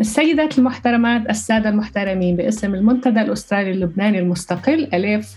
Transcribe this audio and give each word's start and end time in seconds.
السيدات 0.00 0.58
المحترمات 0.58 1.30
السادة 1.30 1.68
المحترمين 1.68 2.36
باسم 2.36 2.74
المنتدى 2.74 3.20
الأسترالي 3.20 3.70
اللبناني 3.70 4.18
المستقل 4.18 4.88
أليف 4.94 5.36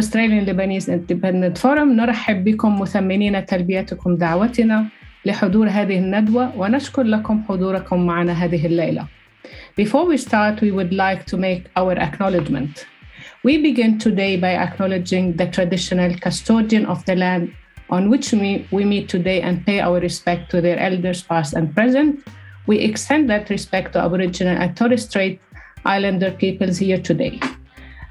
Australian 0.00 0.46
Lebanese 0.46 0.88
Independent 0.88 1.58
Forum 1.62 1.88
نرحب 1.96 2.44
بكم 2.44 2.80
مثمنين 2.80 3.46
تلبيتكم 3.46 4.16
دعوتنا 4.16 4.86
لحضور 5.24 5.68
هذه 5.68 5.98
الندوة 5.98 6.58
ونشكر 6.58 7.02
لكم 7.02 7.42
حضوركم 7.48 8.06
معنا 8.06 8.32
هذه 8.32 8.66
الليلة. 8.66 9.06
Before 9.80 10.06
we 10.06 10.16
start, 10.16 10.60
we 10.60 10.70
would 10.70 10.92
like 10.92 11.24
to 11.26 11.36
make 11.36 11.62
our 11.76 11.92
acknowledgement. 11.92 12.86
We 13.44 13.58
begin 13.58 13.98
today 13.98 14.36
by 14.36 14.54
acknowledging 14.66 15.36
the 15.36 15.46
traditional 15.46 16.12
custodian 16.24 16.86
of 16.86 17.04
the 17.04 17.16
land 17.16 17.52
on 17.90 18.10
which 18.10 18.32
we, 18.32 18.66
we 18.70 18.84
meet 18.84 19.08
today 19.08 19.40
and 19.40 19.64
pay 19.66 19.80
our 19.80 19.98
respect 20.00 20.50
to 20.52 20.60
their 20.60 20.78
elders 20.78 21.22
past 21.22 21.54
and 21.54 21.74
present 21.74 22.20
We 22.67 22.75
extend 22.89 23.29
that 23.29 23.49
respect 23.49 23.93
to 23.93 23.99
Aboriginal 24.07 24.55
and 24.61 24.77
Torres 24.77 25.03
Strait 25.09 25.41
Islander 25.85 26.31
peoples 26.31 26.77
here 26.77 27.01
today. 27.09 27.39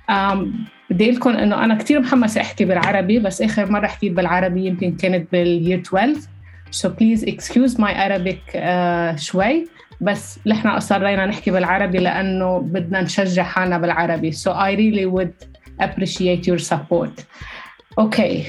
Um, 0.08 0.66
بدي 0.90 1.10
لكم 1.10 1.30
انه 1.30 1.64
انا 1.64 1.74
كثير 1.74 2.00
محمسه 2.00 2.40
احكي 2.40 2.64
بالعربي 2.64 3.18
بس 3.18 3.42
اخر 3.42 3.70
مره 3.70 3.86
حكيت 3.86 4.12
بالعربي 4.12 4.66
يمكن 4.66 4.96
كانت 4.96 5.32
باليير 5.32 5.78
12 5.78 6.20
so 6.70 6.88
please 6.88 7.22
excuse 7.22 7.74
my 7.74 7.92
Arabic 7.92 8.54
uh, 8.54 9.20
شوي 9.20 9.68
بس 10.00 10.40
نحن 10.46 10.68
اصرينا 10.68 11.26
نحكي 11.26 11.50
بالعربي 11.50 11.98
لانه 11.98 12.58
بدنا 12.58 13.00
نشجع 13.00 13.42
حالنا 13.42 13.78
بالعربي 13.78 14.32
so 14.32 14.50
I 14.50 14.74
really 14.76 15.06
would 15.06 15.46
appreciate 15.80 16.46
your 16.46 16.58
support. 16.58 17.24
Okay. 17.98 18.46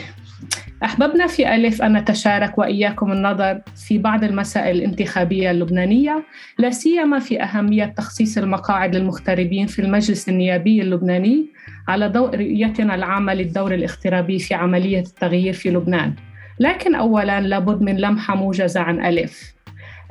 أحببنا 0.85 1.27
في 1.27 1.55
ألف 1.55 1.83
أن 1.83 1.97
نتشارك 1.97 2.59
وإياكم 2.59 3.13
النظر 3.13 3.61
في 3.87 3.99
بعض 3.99 4.25
المسائل 4.25 4.77
الانتخابية 4.77 5.51
اللبنانية 5.51 6.23
لا 6.59 6.71
سيما 6.71 7.19
في 7.19 7.43
أهمية 7.43 7.85
تخصيص 7.85 8.39
المقاعد 8.39 8.97
للمغتربين 8.97 9.67
في 9.67 9.79
المجلس 9.79 10.29
النيابي 10.29 10.83
اللبناني 10.83 11.47
على 11.89 12.09
ضوء 12.09 12.35
رؤيتنا 12.35 12.95
العامة 12.95 13.35
للدور 13.35 13.75
الاغترابي 13.75 14.39
في 14.39 14.55
عملية 14.55 15.01
التغيير 15.01 15.53
في 15.53 15.71
لبنان. 15.71 16.15
لكن 16.61 16.95
أولا 16.95 17.41
لابد 17.41 17.83
من 17.83 17.97
لمحة 17.97 18.37
موجزة 18.37 18.81
عن 18.81 19.05
ألف. 19.05 19.55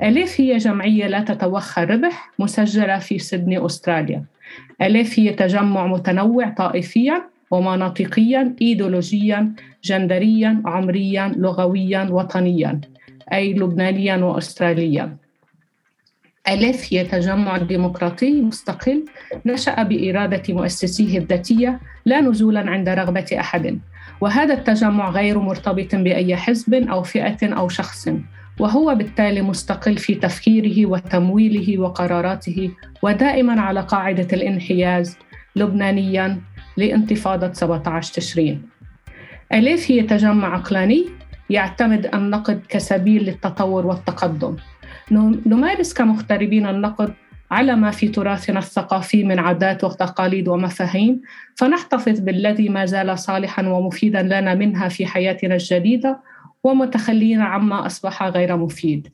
ألف 0.02 0.40
هي 0.40 0.56
جمعية 0.56 1.06
لا 1.06 1.20
تتوخى 1.20 1.82
الربح 1.82 2.30
مسجلة 2.38 2.98
في 2.98 3.18
سيدني 3.18 3.66
أستراليا. 3.66 4.24
ألف 4.82 5.18
هي 5.18 5.32
تجمع 5.32 5.86
متنوع 5.86 6.48
طائفيا 6.48 7.35
ومناطقيا 7.50 8.54
ايديولوجيا 8.62 9.52
جندريا 9.84 10.62
عمريا 10.64 11.32
لغويا 11.36 12.08
وطنيا 12.10 12.80
أي 13.32 13.54
لبنانيا 13.54 14.16
واستراليا. 14.16 15.16
ألف 16.48 16.94
تجمع 16.94 17.56
ديمقراطي 17.56 18.40
مستقل 18.40 19.04
نشأ 19.46 19.82
بإرادة 19.82 20.54
مؤسسيه 20.54 21.18
الذاتية 21.18 21.80
لا 22.04 22.20
نزولا 22.20 22.70
عند 22.70 22.88
رغبة 22.88 23.26
أحد. 23.40 23.78
وهذا 24.20 24.54
التجمع 24.54 25.10
غير 25.10 25.38
مرتبط 25.38 25.94
بأي 25.94 26.36
حزب 26.36 26.74
أو 26.74 27.02
فئة 27.02 27.54
أو 27.54 27.68
شخص 27.68 28.08
وهو 28.60 28.94
بالتالي 28.94 29.42
مستقل 29.42 29.96
في 29.96 30.14
تفكيره 30.14 30.86
وتمويله 30.86 31.78
وقراراته 31.78 32.70
ودائما 33.02 33.60
على 33.60 33.80
قاعدة 33.80 34.28
الانحياز 34.32 35.18
لبنانيا 35.56 36.40
لانتفاضة 36.76 37.52
17 37.52 38.14
تشرين. 38.14 38.62
أليف 39.52 39.90
هي 39.90 40.02
تجمع 40.02 40.54
عقلاني 40.54 41.06
يعتمد 41.50 42.14
النقد 42.14 42.62
كسبيل 42.68 43.24
للتطور 43.24 43.86
والتقدم. 43.86 44.56
نمارس 45.46 45.94
كمغتربين 45.94 46.66
النقد 46.66 47.12
على 47.50 47.76
ما 47.76 47.90
في 47.90 48.08
تراثنا 48.08 48.58
الثقافي 48.58 49.24
من 49.24 49.38
عادات 49.38 49.84
وتقاليد 49.84 50.48
ومفاهيم 50.48 51.20
فنحتفظ 51.54 52.20
بالذي 52.20 52.68
ما 52.68 52.86
زال 52.86 53.18
صالحا 53.18 53.68
ومفيدا 53.68 54.22
لنا 54.22 54.54
منها 54.54 54.88
في 54.88 55.06
حياتنا 55.06 55.54
الجديدة 55.54 56.20
ومتخلين 56.64 57.40
عما 57.40 57.86
أصبح 57.86 58.22
غير 58.22 58.56
مفيد. 58.56 59.08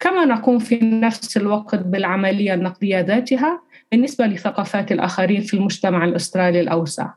كما 0.00 0.24
نقوم 0.24 0.58
في 0.58 0.78
نفس 0.82 1.36
الوقت 1.36 1.74
بالعملية 1.74 2.54
النقدية 2.54 3.00
ذاتها 3.00 3.62
بالنسبة 3.92 4.26
لثقافات 4.26 4.92
الآخرين 4.92 5.40
في 5.40 5.54
المجتمع 5.54 6.04
الأسترالي 6.04 6.60
الأوسع. 6.60 7.10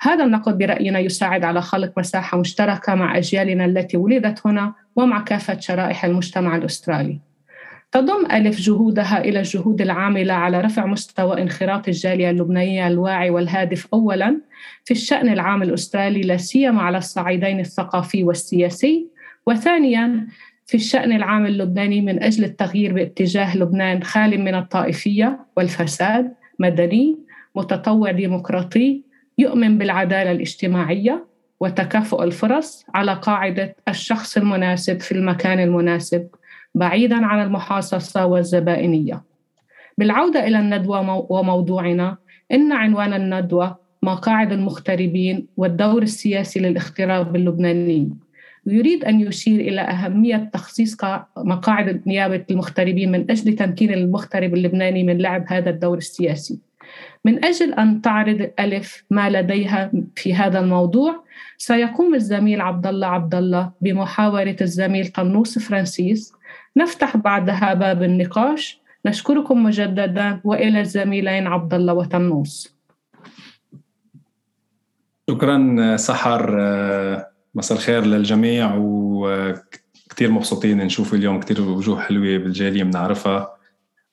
هذا 0.00 0.24
النقد 0.24 0.58
برأينا 0.58 0.98
يساعد 0.98 1.44
على 1.44 1.62
خلق 1.62 1.98
مساحة 1.98 2.38
مشتركة 2.38 2.94
مع 2.94 3.18
أجيالنا 3.18 3.64
التي 3.64 3.96
ولدت 3.96 4.46
هنا 4.46 4.74
ومع 4.96 5.20
كافة 5.20 5.60
شرائح 5.60 6.04
المجتمع 6.04 6.56
الأسترالي. 6.56 7.20
تضم 7.92 8.26
ألف 8.32 8.60
جهودها 8.60 9.24
إلى 9.24 9.38
الجهود 9.38 9.80
العاملة 9.80 10.34
على 10.34 10.60
رفع 10.60 10.86
مستوى 10.86 11.42
انخراط 11.42 11.88
الجالية 11.88 12.30
اللبنانية 12.30 12.86
الواعي 12.86 13.30
والهادف 13.30 13.86
أولاً 13.92 14.40
في 14.84 14.90
الشأن 14.90 15.28
العام 15.28 15.62
الأسترالي 15.62 16.20
لا 16.20 16.36
سيما 16.36 16.82
على 16.82 16.98
الصعيدين 16.98 17.60
الثقافي 17.60 18.24
والسياسي. 18.24 19.06
وثانياً 19.46 20.26
في 20.66 20.74
الشأن 20.74 21.12
العام 21.12 21.46
اللبناني 21.46 22.00
من 22.00 22.22
أجل 22.22 22.44
التغيير 22.44 22.92
باتجاه 22.92 23.56
لبنان 23.56 24.02
خال 24.02 24.40
من 24.40 24.54
الطائفية 24.54 25.46
والفساد 25.56 26.34
مدني 26.58 27.18
متطوع 27.54 28.10
ديمقراطي 28.10 29.02
يؤمن 29.38 29.78
بالعدالة 29.78 30.32
الاجتماعية 30.32 31.26
وتكافؤ 31.60 32.22
الفرص 32.22 32.84
على 32.94 33.14
قاعدة 33.14 33.76
الشخص 33.88 34.36
المناسب 34.36 35.00
في 35.00 35.12
المكان 35.12 35.60
المناسب 35.60 36.28
بعيدا 36.74 37.26
عن 37.26 37.42
المحاصصة 37.42 38.26
والزبائنية. 38.26 39.22
بالعودة 39.98 40.46
إلى 40.46 40.58
الندوة 40.58 41.26
وموضوعنا 41.32 42.16
إن 42.52 42.72
عنوان 42.72 43.12
الندوة 43.12 43.76
مقاعد 44.02 44.52
المغتربين 44.52 45.46
والدور 45.56 46.02
السياسي 46.02 46.60
للاغتراب 46.60 47.36
اللبناني. 47.36 48.10
ويريد 48.66 49.04
أن 49.04 49.20
يشير 49.20 49.60
إلى 49.60 49.80
أهمية 49.80 50.50
تخصيص 50.52 50.96
مقاعد 51.36 52.02
نيابة 52.06 52.44
المغتربين 52.50 53.12
من 53.12 53.30
أجل 53.30 53.52
تمكين 53.52 53.94
المغترب 53.94 54.54
اللبناني 54.54 55.04
من 55.04 55.18
لعب 55.18 55.44
هذا 55.48 55.70
الدور 55.70 55.98
السياسي. 55.98 56.58
من 57.24 57.44
أجل 57.44 57.74
أن 57.74 58.02
تعرض 58.02 58.50
ألف 58.60 59.04
ما 59.10 59.30
لديها 59.30 59.92
في 60.16 60.34
هذا 60.34 60.60
الموضوع 60.60 61.24
سيقوم 61.58 62.14
الزميل 62.14 62.60
عبد 62.60 62.86
الله 62.86 63.06
عبد 63.06 63.34
الله 63.34 63.70
بمحاورة 63.80 64.56
الزميل 64.60 65.06
طنوس 65.06 65.58
فرانسيس. 65.58 66.32
نفتح 66.76 67.16
بعدها 67.16 67.74
باب 67.74 68.02
النقاش. 68.02 68.84
نشكركم 69.06 69.62
مجددا 69.62 70.40
وإلى 70.44 70.80
الزميلين 70.80 71.46
عبد 71.46 71.74
الله 71.74 71.94
وطنوس 71.94 72.74
شكرا 75.30 75.96
سحر 75.96 76.56
مساء 77.54 77.78
الخير 77.78 78.04
للجميع 78.04 78.74
وكثير 78.78 80.30
مبسوطين 80.30 80.78
نشوف 80.78 81.14
اليوم 81.14 81.40
كثير 81.40 81.60
وجوه 81.60 82.00
حلوة 82.00 82.38
بالجالية 82.38 82.82
بنعرفها 82.82 83.56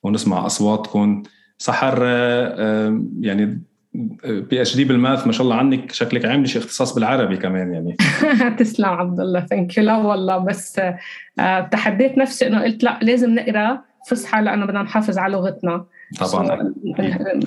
ونسمع 0.04 0.46
اصواتكم 0.46 1.24
سحر 1.58 2.04
يعني 3.22 3.62
PhD 3.94 4.86
بال 4.86 5.00
math 5.00 5.28
ما 5.28 5.32
شاء 5.32 5.44
الله 5.44 5.56
عنك 5.56 5.92
شكلك 5.92 6.26
عاملة 6.26 6.46
شيء 6.46 6.62
اختصاص 6.62 6.96
بالعربي 6.96 7.38
كمان 7.38 7.74
يعني. 7.74 7.98
تسلم 8.60 8.86
عبد 8.86 9.20
الله 9.20 9.46
thank 9.46 9.78
you 9.78 9.84
لا 9.84 9.98
والله 9.98 10.38
بس 10.38 10.82
آه، 11.40 11.60
تحديت 11.60 12.18
نفسي 12.18 12.48
إنه 12.48 12.64
قلت 12.64 12.84
لا 12.84 13.00
لازم 13.02 13.36
نقرأ 13.36 13.82
فصحى 14.08 14.42
لأنه 14.42 14.66
بدنا 14.66 14.82
نحافظ 14.84 15.18
على 15.18 15.34
لغتنا. 15.34 15.86
طبعا. 16.20 16.74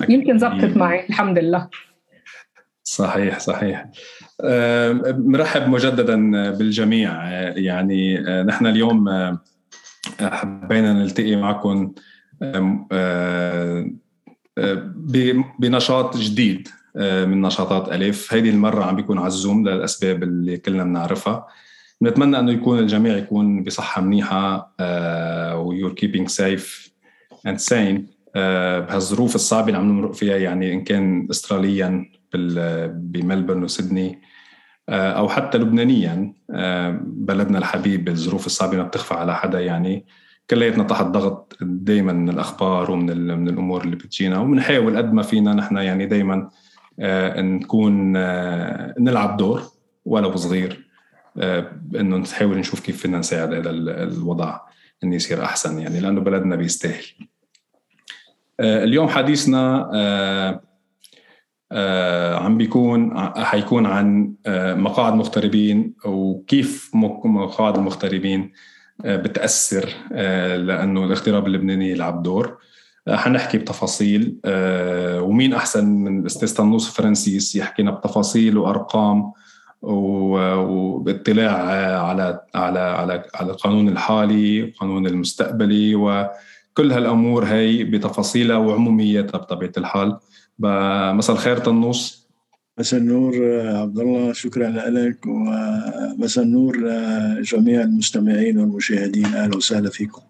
يمكن 0.09 0.37
زبطت 0.37 0.77
معي 0.77 1.05
الحمد 1.09 1.39
لله. 1.39 1.69
صحيح 2.83 3.39
صحيح. 3.39 3.85
مرحب 5.05 5.69
مجددا 5.69 6.51
بالجميع. 6.51 7.31
يعني 7.57 8.19
نحن 8.43 8.67
اليوم 8.67 9.09
حبينا 10.19 10.93
نلتقي 10.93 11.35
معكم 11.35 11.91
بنشاط 15.59 16.17
جديد 16.17 16.67
من 16.95 17.41
نشاطات 17.41 17.91
ألف 17.91 18.33
هذه 18.33 18.49
المرة 18.49 18.83
عم 18.83 18.95
بيكون 18.95 19.17
على 19.17 19.27
ال 19.27 19.35
Zoom 19.35 19.67
للأسباب 19.69 20.23
اللي 20.23 20.57
كلنا 20.57 20.83
بنعرفها. 20.83 21.47
نتمنى 22.01 22.39
أنه 22.39 22.51
يكون 22.51 22.79
الجميع 22.79 23.17
يكون 23.17 23.63
بصحة 23.63 24.01
منيحة 24.01 24.75
و 25.55 25.60
you're 25.60 25.93
keeping 25.93 26.27
safe 26.27 26.91
and 27.47 27.57
sane 27.57 28.07
بهالظروف 28.35 29.35
الصعبة 29.35 29.67
اللي 29.67 29.77
عم 29.77 29.91
نمرق 29.91 30.13
فيها 30.13 30.37
يعني 30.37 30.73
إن 30.73 30.83
كان 30.83 31.27
استراليا 31.31 32.05
بملبورن 32.87 33.63
وسيدني 33.63 34.21
آه، 34.89 35.11
أو 35.11 35.29
حتى 35.29 35.57
لبنانيا 35.57 36.33
آه، 36.51 36.99
بلدنا 37.03 37.57
الحبيب 37.57 38.09
الظروف 38.09 38.45
الصعبة 38.45 38.77
ما 38.77 38.83
بتخفى 38.83 39.13
على 39.13 39.35
حدا 39.35 39.59
يعني. 39.59 40.05
كلياتنا 40.49 40.83
تحت 40.83 41.05
ضغط 41.05 41.57
دائما 41.61 42.13
من 42.13 42.29
الأخبار 42.29 42.91
ومن 42.91 43.37
من 43.39 43.47
الأمور 43.49 43.83
اللي 43.83 43.95
بتجينا 43.95 44.39
وبنحاول 44.39 44.97
قد 44.97 45.13
ما 45.13 45.21
فينا 45.21 45.53
نحن 45.53 45.77
يعني 45.77 46.05
دائما 46.05 46.49
آه، 46.99 47.41
نكون 47.41 48.11
نلعب 48.99 49.37
دور 49.37 49.61
ولو 50.05 50.35
صغير 50.35 50.85
إنه 51.95 52.17
نحاول 52.17 52.57
نشوف 52.57 52.79
كيف 52.79 53.01
فينا 53.01 53.17
نساعد 53.17 53.53
هذا 53.53 53.69
الوضع 53.69 54.59
إنه 55.03 55.15
يصير 55.15 55.43
أحسن 55.43 55.79
يعني 55.79 55.99
لأنه 55.99 56.21
بلدنا 56.21 56.55
بيستاهل. 56.55 57.05
اليوم 58.59 59.07
حديثنا 59.07 59.89
عم 62.35 62.57
بيكون 62.57 63.17
حيكون 63.37 63.85
عن 63.85 64.33
مقاعد 64.77 65.13
مغتربين 65.13 65.93
وكيف 66.05 66.91
مقاعد 67.25 67.77
المغتربين 67.77 68.51
بتأثر 69.05 69.89
لأنه 70.57 71.05
الاغتراب 71.05 71.47
اللبناني 71.47 71.89
يلعب 71.91 72.23
دور. 72.23 72.57
حنحكي 73.09 73.57
بتفاصيل 73.57 74.35
ومين 75.19 75.53
أحسن 75.53 75.85
من 75.85 76.19
الأستاذ 76.19 76.55
طنوس 76.55 76.89
فرانسيس 76.89 77.55
يحكينا 77.55 77.91
بتفاصيل 77.91 78.57
وأرقام 78.57 79.31
وباطلاع 79.81 81.51
على 82.07 82.39
على 82.55 82.79
على 82.79 83.23
على 83.35 83.51
القانون 83.51 83.89
الحالي 83.89 84.61
والقانون 84.61 85.07
المستقبلي 85.07 85.95
وكل 85.95 86.91
هالأمور 86.91 87.45
هي 87.45 87.83
بتفاصيلها 87.83 88.57
وعمومياتها 88.57 89.37
بطبيعة 89.37 89.71
الحال. 89.77 90.17
مساء 90.59 91.35
الخير 91.35 91.57
طنوس. 91.57 92.25
مساء 92.79 92.99
النور 92.99 93.35
عبد 93.75 93.99
الله 93.99 94.33
شكرا 94.33 94.69
لك. 94.69 95.25
ومساء 95.25 96.43
النور 96.43 96.77
لجميع 96.77 97.81
المستمعين 97.81 98.59
والمشاهدين. 98.59 99.25
أهلا 99.25 99.57
وسهلا 99.57 99.89
فيكم. 99.89 100.21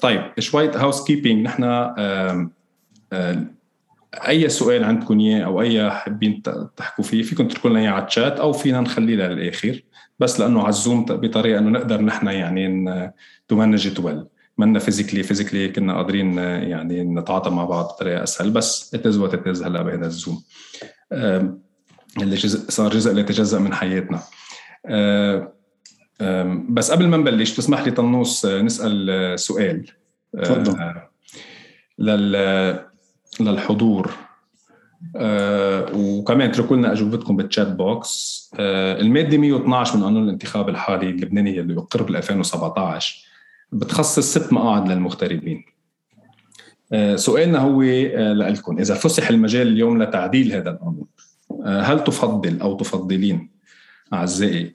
طيب 0.00 0.32
شوية 0.38 0.70
هاوس 0.70 1.04
كيبينج 1.04 1.46
نحن 1.46 1.64
أي 4.14 4.48
سؤال 4.48 4.84
عندكم 4.84 5.20
إياه 5.20 5.44
أو 5.44 5.60
أي 5.60 5.90
حابين 5.90 6.42
تحكوا 6.76 7.04
فيه 7.04 7.22
فيكم 7.22 7.48
تتركوا 7.48 7.70
لنا 7.70 7.80
إياه 7.80 7.90
على 7.90 8.06
الشات 8.06 8.40
أو 8.40 8.52
فينا 8.52 8.80
نخليه 8.80 9.16
للآخر. 9.16 9.82
بس 10.18 10.40
لأنه 10.40 10.60
على 10.60 10.68
الزوم 10.68 11.04
بطريقة 11.04 11.58
إنه 11.58 11.70
نقدر 11.70 12.02
نحن 12.02 12.26
يعني 12.26 13.12
to 13.48 13.56
manage 13.56 14.00
while 14.00 14.24
منا 14.58 14.78
physically 14.78 15.22
physically 15.22 15.68
كنا 15.68 15.96
قادرين 15.96 16.38
يعني 16.38 17.04
نتعاطى 17.04 17.50
مع 17.50 17.64
بعض 17.64 17.84
بطريقة 17.84 18.22
أسهل 18.22 18.50
بس 18.50 18.94
it's 18.94 19.18
what 19.18 19.34
it's 19.34 19.62
هلا 19.62 19.82
بهذا 19.82 20.06
ال 20.06 20.12
Zoom. 20.12 20.42
اللي 22.22 22.34
جزء 22.34 22.70
صار 22.70 22.92
جزء 22.92 23.12
لا 23.12 23.20
يتجزا 23.20 23.58
من 23.58 23.74
حياتنا. 23.74 24.22
بس 26.68 26.90
قبل 26.90 27.08
ما 27.08 27.16
نبلش 27.16 27.56
تسمح 27.56 27.84
لي 27.84 27.90
طنوس 27.90 28.46
نسأل 28.46 29.40
سؤال. 29.40 29.86
تفضل. 30.42 30.94
لل 31.98 32.84
للحضور. 33.40 34.10
آه 35.16 35.86
وكمان 35.94 36.50
اتركوا 36.50 36.76
لنا 36.76 36.92
أجوبتكم 36.92 37.36
بال 37.36 37.47
chat 37.47 37.68
box 37.68 38.50
آه 38.58 39.00
المادة 39.00 39.38
112 39.38 39.96
من 39.96 40.04
قانون 40.04 40.24
الانتخاب 40.24 40.68
الحالي 40.68 41.10
اللبناني 41.10 41.60
اللي 41.60 41.78
أقر 41.78 42.02
بال 42.02 42.16
2017 42.16 43.33
بتخصص 43.72 44.38
ست 44.38 44.52
مقاعد 44.52 44.88
للمغتربين. 44.88 45.64
آه 46.92 47.16
سؤالنا 47.16 47.58
هو 47.58 47.82
آه 47.82 48.32
لكم 48.32 48.78
إذا 48.78 48.94
فسح 48.94 49.28
المجال 49.28 49.68
اليوم 49.68 50.02
لتعديل 50.02 50.52
هذا 50.52 50.70
القانون 50.70 51.06
آه 51.64 51.80
هل 51.80 52.04
تفضل 52.04 52.60
أو 52.60 52.76
تفضلين 52.76 53.50
أعزائي 54.12 54.74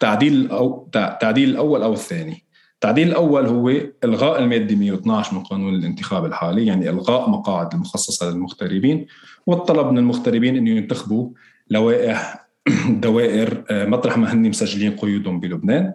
تعديل 0.00 0.50
أو 0.50 0.88
تعديل 1.20 1.50
الأول 1.50 1.82
أو 1.82 1.92
الثاني؟ 1.92 2.44
التعديل 2.74 3.08
الأول 3.08 3.46
هو 3.46 3.68
إلغاء 4.04 4.38
المادة 4.38 4.76
112 4.76 5.34
من 5.34 5.42
قانون 5.42 5.74
الانتخاب 5.74 6.24
الحالي 6.24 6.66
يعني 6.66 6.90
إلغاء 6.90 7.30
مقاعد 7.30 7.74
المخصصة 7.74 8.30
للمغتربين 8.30 9.06
والطلب 9.46 9.86
من 9.86 9.98
المغتربين 9.98 10.56
إنه 10.56 10.70
ينتخبوا 10.70 11.30
لوائح 11.70 12.46
دوائر 13.04 13.64
مطرح 13.70 14.18
ما 14.18 14.32
هن 14.32 14.48
مسجلين 14.48 14.96
قيودهم 14.96 15.40
بلبنان 15.40 15.94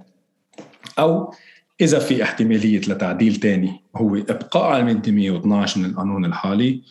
أو 1.00 1.33
إذا 1.81 2.00
في 2.00 2.24
احتمالية 2.24 2.80
لتعديل 2.80 3.36
ثاني 3.36 3.83
هو 3.95 4.16
إبقاء 4.16 4.63
على 4.63 4.80
الماده 4.80 5.12
112 5.12 5.80
من 5.80 5.86
القانون 5.86 6.25
الحالي 6.25 6.81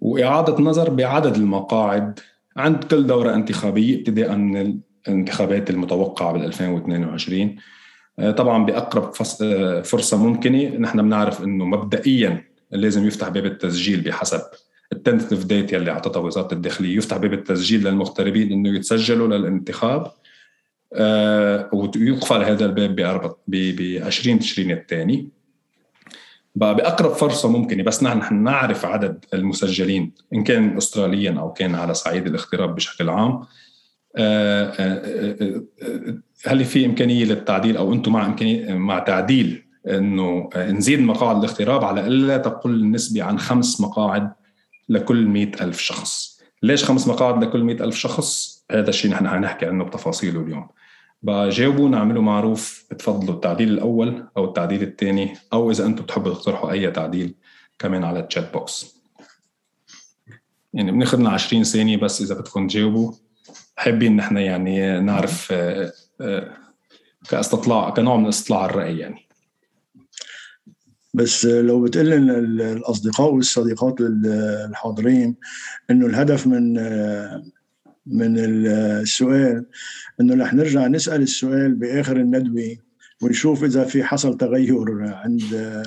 وإعادة 0.00 0.62
نظر 0.62 0.90
بعدد 0.90 1.36
المقاعد 1.36 2.20
عند 2.56 2.84
كل 2.84 3.06
دورة 3.06 3.34
انتخابية 3.34 3.96
ابتداء 3.96 4.36
من 4.36 4.80
الانتخابات 5.08 5.70
المتوقعة 5.70 6.32
بال 6.32 6.44
2022 6.44 7.56
طبعا 8.36 8.64
بأقرب 8.64 9.14
فرصة 9.84 10.16
ممكنة. 10.16 10.68
نحن 10.68 11.02
بنعرف 11.02 11.44
إنه 11.44 11.64
مبدئيا 11.64 12.44
لازم 12.70 13.06
يفتح 13.06 13.28
باب 13.28 13.46
التسجيل 13.46 14.00
بحسب 14.00 14.40
التنتف 14.92 15.44
ديت 15.44 15.72
يلي 15.72 15.90
اعطتها 15.90 16.20
وزارة 16.20 16.54
الداخلية. 16.54 16.96
يفتح 16.96 17.16
باب 17.16 17.32
التسجيل 17.32 17.84
للمغتربين 17.88 18.52
إنه 18.52 18.76
يتسجلوا 18.76 19.28
للانتخاب. 19.28 20.00
آه 20.02 20.12
ويقفل 21.72 22.42
هذا 22.44 22.64
الباب 22.66 22.96
ب 23.48 23.98
20 24.02 24.38
تشرين 24.38 24.70
الثاني. 24.70 25.28
بقى 26.54 26.74
بأقرب 26.74 27.12
فرصة 27.12 27.48
ممكنة 27.48 27.82
بس 27.82 28.02
نحن 28.02 28.42
نعرف 28.42 28.84
عدد 28.84 29.24
المسجلين 29.34 30.12
إن 30.34 30.44
كان 30.44 30.76
استراليا 30.76 31.40
أو 31.40 31.52
كان 31.52 31.74
على 31.74 31.94
صعيد 31.94 32.26
الاغتراب 32.26 32.74
بشكل 32.74 33.08
عام. 33.08 33.40
هل 36.46 36.64
في 36.64 36.86
إمكانية 36.86 37.24
للتعديل 37.24 37.76
أو 37.76 37.92
أنتم 37.92 38.12
مع 38.12 38.26
امكانيه 38.26 38.74
مع 38.74 38.98
تعديل 38.98 39.64
إنه 39.88 40.50
نزيد 40.56 41.00
مقاعد 41.00 41.36
الاغتراب 41.36 41.84
على 41.84 42.06
الا 42.06 42.36
تقل 42.36 42.70
النسبة 42.70 43.22
عن 43.22 43.38
خمس 43.38 43.80
مقاعد 43.80 44.32
لكل 44.88 45.26
مئة 45.26 45.64
ألف 45.64 45.78
شخص. 45.80 46.40
ليش 46.62 46.84
خمس 46.84 47.08
مقاعد 47.08 47.44
لكل 47.44 47.64
مئة 47.64 47.84
ألف 47.84 47.96
شخص؟ 47.96 48.64
هذا 48.70 48.88
الشيء 48.90 49.10
نحن 49.10 49.28
حنحكي 49.28 49.66
عنه 49.66 49.84
بتفاصيله 49.84 50.40
اليوم. 50.40 50.68
بجاوبونا 51.24 51.98
اعملوا 51.98 52.22
معروف 52.22 52.86
تفضلوا 52.98 53.34
التعديل 53.34 53.68
الأول 53.68 54.28
أو 54.36 54.44
التعديل 54.44 54.82
الثاني 54.82 55.36
أو 55.52 55.70
إذا 55.70 55.86
أنتم 55.86 56.04
بتحبوا 56.04 56.34
تقترحوا 56.34 56.70
أي 56.70 56.90
تعديل 56.90 57.34
كمان 57.78 58.04
على 58.04 58.20
التشات 58.20 58.52
بوكس 58.52 58.96
يعني 60.74 60.92
بناخذ 60.92 61.18
لنا 61.18 61.30
20 61.30 61.64
ثانية 61.64 61.96
بس 61.96 62.22
إذا 62.22 62.34
بدكم 62.34 62.66
تجاوبوا. 62.66 63.12
حابين 63.76 64.16
نحن 64.16 64.36
يعني 64.36 65.00
نعرف 65.00 65.54
كاستطلاع 67.28 67.90
كنوع 67.90 68.16
من 68.16 68.26
استطلاع 68.26 68.64
الرأي 68.64 68.98
يعني. 68.98 69.20
بس 71.14 71.46
لو 71.46 71.82
بتقول 71.82 72.12
الأصدقاء 72.60 73.34
والصديقات 73.34 73.94
الحاضرين 74.00 75.36
إنه 75.90 76.06
الهدف 76.06 76.46
من 76.46 76.74
من 78.06 78.38
السؤال 78.38 79.66
إنه 80.20 80.44
رح 80.44 80.54
نرجع 80.54 80.86
نسأل 80.86 81.22
السؤال 81.22 81.74
بآخر 81.74 82.16
الندوة 82.16 82.76
ونشوف 83.22 83.64
إذا 83.64 83.84
في 83.84 84.04
حصل 84.04 84.36
تغير 84.36 84.84
عند 85.00 85.82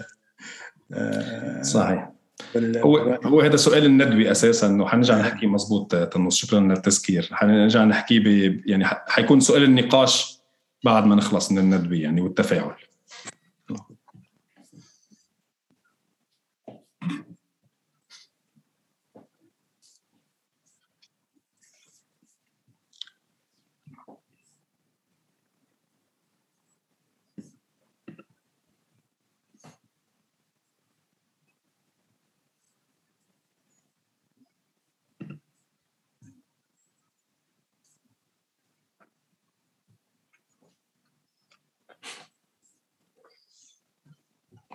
صحيح. 1.61 2.11
هو 2.57 2.97
هو 3.25 3.41
هذا 3.41 3.55
سؤال 3.55 3.85
الندوي 3.85 4.31
أساسا 4.31 4.67
إنه 4.67 4.87
حنرجع 4.87 5.19
نحكي 5.19 5.47
مزبوط 5.47 5.95
تنص 5.95 6.35
شكرا 6.35 6.59
للتذكير 6.59 7.29
حنرجع 7.31 7.83
نحكي 7.83 8.19
ب 8.19 8.27
يعني 8.65 8.85
حيكون 8.85 9.39
سؤال 9.39 9.63
النقاش 9.63 10.39
بعد 10.85 11.05
ما 11.05 11.15
نخلص 11.15 11.51
من 11.51 11.57
الندوي 11.57 12.01
يعني 12.01 12.21
والتفاعل. 12.21 12.75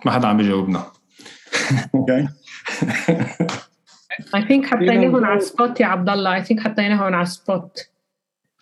ما 0.05 0.11
حدا 0.11 0.27
عم 0.27 0.37
بيجاوبنا 0.37 0.91
أوكي 1.95 2.27
I 4.35 4.41
think 4.41 4.65
حطيناهم 4.65 5.25
على 5.25 5.37
ال 5.37 5.45
spot 5.45 5.79
يا 5.79 5.85
عبد 5.85 6.09
الله 6.09 6.43
I 6.43 6.47
think 6.47 6.59
حطيناهم 6.59 7.13
على 7.13 7.21
السبوت 7.21 7.89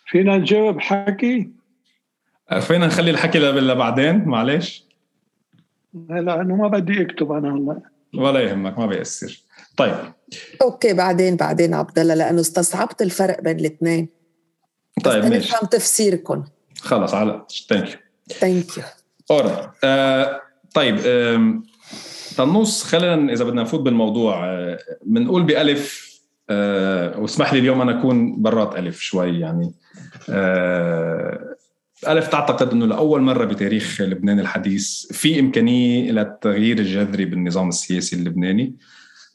فينا 0.08 0.38
نجاوب 0.38 0.80
حكي؟ 0.80 1.50
فينا 2.62 2.88
نخلي 2.88 3.12
الحكي 3.12 3.40
لبعدين 3.40 4.26
معلش 4.26 4.86
لأنه 6.10 6.56
ما 6.56 6.68
بدي 6.68 7.02
أكتب 7.02 7.32
أنا 7.32 7.56
هلا. 7.56 7.82
ولا 8.16 8.40
يهمك 8.40 8.80
ما 8.80 8.86
بيأثر. 8.86 9.42
طيب. 9.78 9.96
okay 10.62 10.94
بعدين 10.94 11.36
بعدين 11.36 11.74
عبد 11.74 12.00
الله 12.00 12.14
لأنه 12.14 12.40
استصعبت 12.40 13.02
الفرق 13.02 13.42
بين 13.42 13.60
الاثنين. 13.60 14.08
طيب 15.04 15.26
ماشي. 15.26 15.38
نفهم 15.38 15.68
تفسيركم. 15.68 16.44
خلص 16.82 17.14
على 17.14 17.46
thank 17.70 17.90
you 17.90 17.98
thank 18.30 18.78
you 18.78 18.84
طيب 20.74 20.98
طنوس 22.38 22.84
خلينا 22.84 23.34
إذا 23.34 23.44
بدنا 23.44 23.62
نفوت 23.62 23.80
بالموضوع 23.80 24.46
بنقول 25.06 25.44
بألف 25.44 26.12
أه 26.50 27.20
واسمح 27.20 27.54
لي 27.54 27.60
اليوم 27.60 27.82
أنا 27.82 28.00
أكون 28.00 28.42
برات 28.42 28.76
ألف 28.76 29.00
شوي 29.00 29.40
يعني. 29.40 29.74
أه 30.30 31.56
ألف 32.08 32.28
تعتقد 32.28 32.72
أنه 32.72 32.86
لأول 32.86 33.22
مرة 33.22 33.46
بتاريخ 33.46 34.02
لبنان 34.02 34.40
الحديث 34.40 35.06
في 35.12 35.40
إمكانية 35.40 36.12
للتغيير 36.12 36.80
الجذري 36.80 37.26
بالنظام 37.26 37.70
السياسي 37.70 38.16
اللبناني 38.16 38.76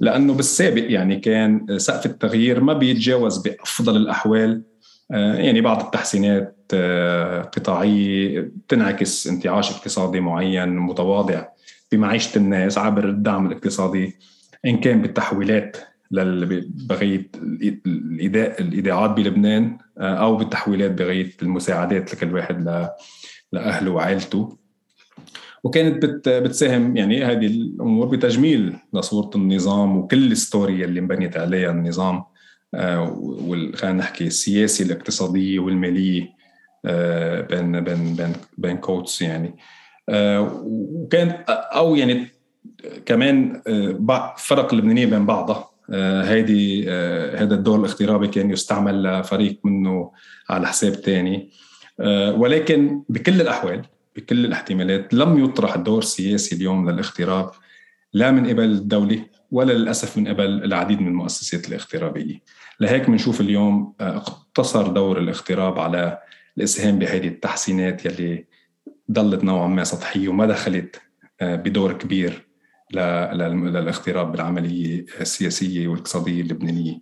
لأنه 0.01 0.35
بالسابق 0.35 0.85
يعني 0.89 1.17
كان 1.17 1.79
سقف 1.79 2.07
التغيير 2.07 2.61
ما 2.61 2.73
بيتجاوز 2.73 3.39
بأفضل 3.39 3.97
الأحوال 3.97 4.63
يعني 5.11 5.61
بعض 5.61 5.85
التحسينات 5.85 6.56
آه، 6.75 7.43
قطاعية 7.43 8.53
تنعكس 8.69 9.27
انتعاش 9.27 9.71
اقتصادي 9.71 10.21
معين 10.21 10.69
متواضع 10.77 11.45
بمعيشة 11.93 12.39
الناس 12.39 12.79
عبر 12.79 13.09
الدعم 13.09 13.47
الاقتصادي 13.47 14.17
إن 14.65 14.81
كان 14.81 15.03
بالتحويلات 15.03 15.77
بغاية 16.11 17.31
الإيداعات 18.61 19.11
بلبنان 19.11 19.79
آه، 19.99 20.15
أو 20.15 20.37
بالتحويلات 20.37 20.91
بغاية 20.91 21.33
المساعدات 21.43 22.15
لكل 22.15 22.35
واحد 22.35 22.89
لأهله 23.53 23.91
وعائلته. 23.91 24.59
وكانت 25.65 26.05
بتساهم 26.29 26.97
يعني 26.97 27.25
هذه 27.25 27.47
الأمور 27.47 28.07
بتجميل 28.07 28.77
لصوره 28.95 29.31
النظام 29.35 29.97
وكل 29.97 30.33
الستوري 30.33 30.85
اللي 30.85 31.01
انبنيت 31.01 31.37
عليها 31.37 31.71
النظام 31.71 32.25
آه، 32.75 33.73
خلينا 33.75 33.99
نحكي 33.99 34.27
السياسي 34.27 34.85
الاقتصاديه 34.85 35.59
والماليه 35.59 36.23
آه، 36.23 36.36
بين 37.51 37.81
بين 37.81 38.17
بين 38.17 38.33
بين 38.59 38.77
كوتس 38.77 39.23
يعني. 39.23 39.57
آه، 40.09 40.63
وكان 40.65 41.45
أو 41.49 41.97
يعني 41.97 42.27
كمان 43.07 43.63
فرق 44.39 44.73
اللبنانيه 44.73 45.07
بين 45.07 45.27
بعضها. 45.27 45.71
هيدي 46.25 46.91
هذا 47.37 47.55
الدور 47.55 47.79
الاغترابي 47.79 48.29
كان 48.29 48.51
يستعمل 48.51 49.03
لفريق 49.03 49.59
منه 49.65 50.13
على 50.51 50.67
حساب 50.67 50.93
ثاني 50.93 51.51
ولكن 52.37 53.03
بكل 53.09 53.41
الأحوال 53.41 53.83
بكل 54.17 54.45
الاحتمالات 54.45 55.15
لم 55.15 55.45
يطرح 55.45 55.75
الدور 55.75 55.99
السياسي 55.99 56.57
اليوم 56.57 56.91
للاغتراب 56.91 57.51
لا 58.13 58.31
من 58.31 58.47
قبل 58.51 58.65
الدولة 58.65 59.25
ولا 59.51 59.73
للأسف 59.73 60.19
من 60.19 60.29
قبل 60.29 60.65
العديد 60.65 61.01
من 61.01 61.07
المؤسسات 61.09 61.69
الاغترابية. 61.69 62.43
لهيك 62.81 63.11
بنشوف 63.11 63.41
اليوم 63.41 63.95
آه، 64.01 64.17
اقتصر 64.17 64.87
دور 64.87 65.19
الاغتراب 65.19 65.79
على 65.79 66.19
الإسهام 66.59 66.99
بهذه 66.99 67.29
التحسينات 67.29 68.05
يلي 68.05 68.47
ضلت 69.11 69.45
نوعا 69.45 69.69
ما 69.69 69.85
سطحية 69.85 70.29
وما 70.29 70.47
دخلت 70.47 71.01
آه، 71.41 71.57
بدور 71.57 71.93
كبير 71.93 72.47
للاغتراب 72.93 74.33
بالعملية 74.33 75.07
السياسية 75.21 75.89
والاقتصادية 75.89 76.41
اللبنانية. 76.41 77.01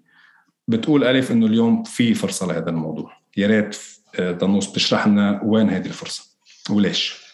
بتقول 0.68 1.04
ألف 1.04 1.32
إنه 1.32 1.46
اليوم 1.46 1.82
في 1.82 2.14
فرصة 2.14 2.46
لهذا 2.46 2.70
الموضوع. 2.70 3.12
يا 3.36 3.46
ريت 3.46 3.76
آه، 4.20 4.32
دنوس 4.32 4.72
تشرح 4.72 5.06
لنا 5.06 5.40
وين 5.44 5.70
هذه 5.70 5.86
الفرصة 5.86 6.24
وليش؟ 6.70 7.24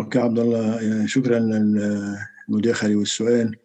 أوكي 0.00 0.18
عبد 0.18 0.38
الله 0.38 0.80
يعني 0.80 1.08
شكرا 1.08 1.38
للمداخلة 1.38 2.96
والسؤال. 2.96 3.56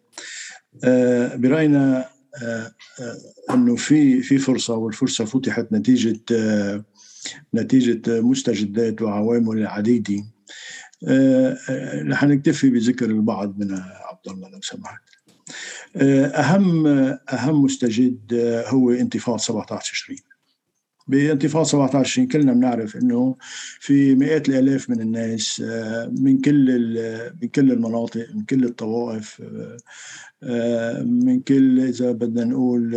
آه، 0.84 1.36
برأينا 1.36 2.08
إنه 3.50 3.76
في 3.76 4.22
في 4.22 4.38
فرصة 4.38 4.74
والفرصة 4.74 5.24
فتحت 5.24 5.72
نتيجة 5.72 6.20
نتيجة 7.54 8.20
مستجدات 8.20 9.02
وعوامل 9.02 9.66
عديدة. 9.66 10.24
رح 12.10 12.24
نكتفي 12.24 12.70
بذكر 12.70 13.06
البعض 13.10 13.58
منها 13.58 14.00
عبد 14.10 14.28
الله 14.28 14.48
لو 14.48 14.60
سمحت. 14.60 15.00
أهم 15.96 16.86
أهم 17.32 17.62
مستجد 17.62 18.34
هو 18.66 18.90
انتفاضة 18.90 19.38
17 19.38 19.92
تشرين 19.92 20.18
بانتفاضة 21.08 21.64
17 21.64 22.24
كلنا 22.24 22.52
بنعرف 22.52 22.96
إنه 22.96 23.36
في 23.80 24.14
مئات 24.14 24.48
الآلاف 24.48 24.90
من 24.90 25.00
الناس 25.00 25.62
آه، 25.64 26.06
من 26.06 26.40
كل 26.40 26.66
من 27.42 27.48
كل 27.48 27.72
المناطق 27.72 28.26
من 28.34 28.44
كل 28.44 28.64
الطوائف 28.64 29.42
آه، 29.42 29.76
آه، 30.42 31.02
من 31.02 31.40
كل 31.40 31.80
إذا 31.80 32.12
بدنا 32.12 32.44
نقول 32.44 32.96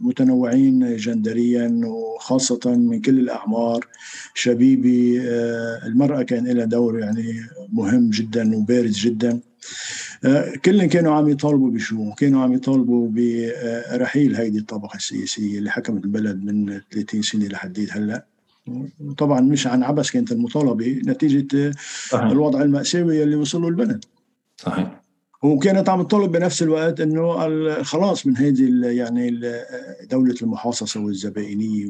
متنوعين 0.00 0.96
جندريا 0.96 1.80
وخاصة 1.84 2.60
من 2.66 3.00
كل 3.00 3.18
الأعمار. 3.18 3.86
شبيبي 4.34 5.20
المرأة 5.86 6.22
كان 6.22 6.48
لها 6.48 6.64
دور 6.64 7.00
يعني 7.00 7.40
مهم 7.72 8.10
جدا 8.10 8.56
وبارز 8.56 8.98
جدا. 8.98 9.40
كلهم 10.64 10.88
كانوا 10.88 11.14
عم 11.14 11.28
يطالبوا 11.28 11.70
بشو؟ 11.70 12.14
كانوا 12.14 12.42
عم 12.42 12.52
يطالبوا 12.52 13.08
برحيل 13.10 14.36
هيدي 14.36 14.58
الطبقة 14.58 14.96
السياسية 14.96 15.58
اللي 15.58 15.70
حكمت 15.70 16.04
البلد 16.04 16.44
من 16.44 16.80
30 16.90 17.22
سنة 17.22 17.46
لحديت 17.46 17.92
هلأ 17.92 18.26
طبعا 19.18 19.40
مش 19.40 19.66
عن 19.66 19.82
عبس 19.82 20.10
كانت 20.10 20.32
المطالبة 20.32 21.02
نتيجة 21.06 21.72
صحيح. 22.08 22.30
الوضع 22.30 22.62
المأساوي 22.62 23.22
اللي 23.22 23.36
وصلوا 23.36 23.70
البلد 23.70 24.04
صحيح 24.56 25.00
وكانت 25.42 25.88
عم 25.88 26.02
تطلب 26.02 26.32
بنفس 26.32 26.62
الوقت 26.62 27.00
إنه 27.00 27.46
الخلاص 27.46 28.26
من 28.26 28.36
هذه 28.36 28.86
يعني 28.86 29.30
دولة 30.10 30.34
المحاصصة 30.42 31.00
والزبائنية 31.00 31.86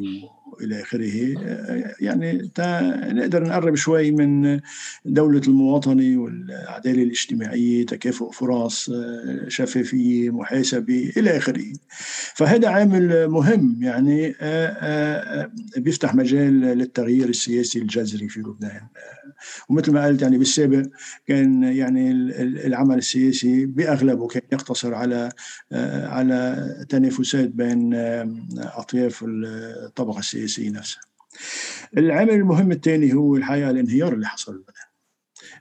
والى 0.61 0.83
آخره. 0.83 1.37
يعني 2.01 2.51
نقدر 3.13 3.43
نقرب 3.45 3.75
شوي 3.75 4.11
من 4.11 4.61
دولة 5.05 5.41
المواطنة 5.49 6.21
والعدالة 6.21 7.03
الاجتماعية 7.03 7.87
تكافؤ 7.87 8.31
فرص 8.31 8.91
شفافية 9.49 10.31
محاسبة 10.31 11.13
إلى 11.17 11.37
آخره. 11.37 11.73
فهذا 12.35 12.69
عامل 12.69 13.29
مهم. 13.29 13.79
يعني 13.83 14.35
بيفتح 15.77 16.15
مجال 16.15 16.61
للتغيير 16.61 17.29
السياسي 17.29 17.79
الجذري 17.79 18.29
في 18.29 18.41
لبنان. 18.41 18.81
ومثل 19.69 19.93
ما 19.93 20.07
قلت 20.07 20.23
يعني 20.23 20.39
بالسابق 20.39 20.83
كان 21.27 21.63
يعني 21.63 22.11
العمل 22.67 22.99
السياسي 22.99 23.67
بأغلبه 23.67 24.27
كان 24.27 24.43
يقتصر 24.53 24.95
على 24.95 25.33
على 26.05 26.67
تنافسات 26.89 27.49
بين 27.49 27.95
أطياف 28.59 29.25
الطبقة 29.27 30.19
السياسية 30.19 30.71
نفسها. 30.71 31.01
العامل 31.97 32.31
المهم 32.31 32.73
الثاني 32.73 33.15
هو 33.15 33.37
الحقيقة 33.37 33.71
الانهيار 33.71 34.13
اللي 34.13 34.27
حصل. 34.27 34.65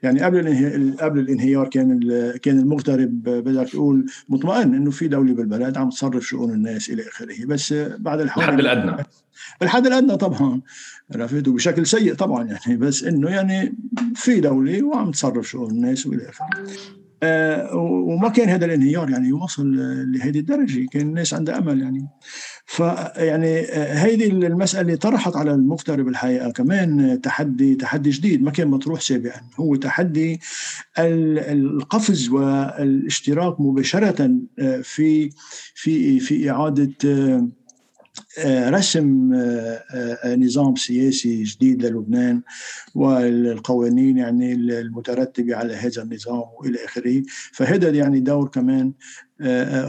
يعني 0.03 0.21
قبل 0.21 0.95
قبل 0.99 1.19
الانهيار 1.19 1.67
كان 1.67 1.99
كان 2.41 2.59
المغترب 2.59 3.23
بدك 3.23 3.69
تقول 3.69 4.05
مطمئن 4.29 4.73
إنه 4.75 4.91
في 4.91 5.07
دولة 5.07 5.33
بالبلد 5.33 5.77
عم 5.77 5.89
تصرف 5.89 6.23
شؤون 6.23 6.53
الناس 6.53 6.89
إلى 6.89 7.07
آخره. 7.07 7.45
بس 7.45 7.73
بعد 7.97 8.19
الحوادث 8.19 8.49
الحد 8.49 8.59
الأدنى. 8.59 9.05
الحد 9.61 9.87
الأدنى 9.87 10.17
طبعا 10.17 10.61
عرفت؟ 11.15 11.47
وبشكل 11.47 11.87
سيء 11.87 12.13
طبعا 12.13 12.43
يعني. 12.43 12.77
بس 12.77 13.03
إنه 13.03 13.29
يعني 13.29 13.75
في 14.15 14.39
دولة 14.39 14.83
وعم 14.83 15.11
تصرف 15.11 15.49
شؤون 15.49 15.71
الناس 15.71 16.07
وإلى 16.07 16.29
آخره. 16.29 16.47
وما 17.73 18.29
كان 18.29 18.49
هذا 18.49 18.65
الانهيار 18.65 19.09
يعني 19.09 19.27
يوصل 19.27 19.75
لهذه 20.11 20.39
الدرجة 20.39 20.87
كان 20.91 21.01
الناس 21.01 21.33
عندها 21.33 21.57
أمل 21.57 21.81
يعني. 21.81 22.07
فيعني 22.65 23.61
هذه 23.75 24.23
آه، 24.23 24.47
المسألة 24.47 24.95
طرحت 24.95 25.35
على 25.35 25.51
المغترب 25.51 26.07
الحقيقة 26.07 26.51
كمان 26.51 27.21
تحدي 27.21 27.75
تحدي 27.75 28.09
جديد 28.09 28.43
ما 28.43 28.51
كان 28.51 28.67
مطروح 28.67 29.01
سابقا. 29.01 29.41
هو 29.59 29.75
تحدي 29.75 30.39
القفز 30.97 32.29
والاشتراك 32.29 33.61
مباشرة 33.61 34.31
آه، 34.59 34.81
في 34.81 35.29
في 35.75 36.19
في 36.19 36.51
إعادة 36.51 36.93
آه، 37.05 37.09
آه، 37.09 37.47
رسم 38.47 39.33
آه، 39.33 39.83
آه، 40.23 40.35
نظام 40.35 40.75
سياسي 40.75 41.43
جديد 41.43 41.85
للبنان 41.85 42.41
والقوانين 42.95 44.17
يعني 44.17 44.53
المترتبة 44.53 45.55
على 45.55 45.75
هذا 45.75 46.01
النظام 46.01 46.43
وإلى 46.59 46.85
آخره. 46.85 47.23
فهذا 47.53 47.89
يعني 47.89 48.19
دور 48.19 48.47
كمان 48.47 48.91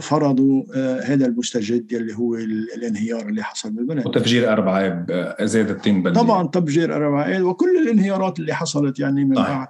فرضوا 0.01 0.63
هذا 1.03 1.25
المستجد 1.25 1.93
اللي 1.93 2.13
هو 2.13 2.35
الانهيار 2.35 3.29
اللي 3.29 3.43
حصل 3.43 3.71
بالبلد 3.71 4.07
وتفجير 4.07 4.51
أربعة 4.51 5.05
زاد 5.45 5.69
الطين 5.69 6.03
بلدي 6.03 6.19
طبعا 6.19 6.47
تفجير 6.47 6.95
أربعة 6.95 7.43
وكل 7.43 7.77
الانهيارات 7.83 8.39
اللي 8.39 8.53
حصلت 8.53 8.99
يعني 8.99 9.25
من 9.25 9.35
بعد 9.35 9.67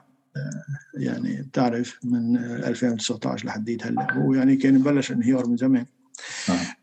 يعني 0.94 1.42
بتعرف 1.42 2.00
من 2.04 2.38
2019 2.38 3.48
لحديت 3.48 3.88
هلا. 3.88 4.14
هو 4.14 4.34
يعني 4.34 4.56
كان 4.56 4.78
بلش 4.78 5.12
انهيار 5.12 5.48
من 5.48 5.58
زمان. 5.58 5.86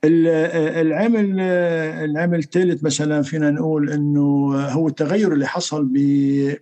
العامل 0.05 1.41
العامل 1.41 2.39
الثالث 2.39 2.85
مثلا 2.85 3.23
فينا 3.23 3.51
نقول 3.51 3.93
إنه 3.93 4.55
هو 4.61 4.89
التغير 4.89 5.33
اللي 5.33 5.47
حصل 5.47 5.89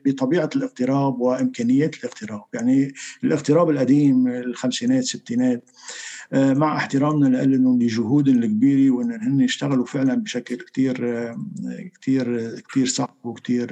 بطبيعة 0.06 0.50
الاغتراب 0.56 1.20
وإمكانيات 1.20 1.94
الاغتراب. 1.94 2.42
يعني 2.54 2.92
الاغتراب 3.24 3.70
القديم 3.70 4.28
الخمسينات 4.28 5.02
الستينات 5.02 5.70
مع 6.32 6.76
احترامنا 6.76 7.26
لهم 7.44 7.82
لجهودهم 7.82 8.38
الكبيرة 8.38 8.90
وأن 8.90 9.12
هن 9.12 9.40
يشتغلوا 9.40 9.86
فعلا 9.86 10.14
بشكل 10.14 10.56
كثير 10.56 10.96
كثير 12.00 12.50
كثير 12.70 12.86
صعب 12.86 13.16
وكثير 13.24 13.68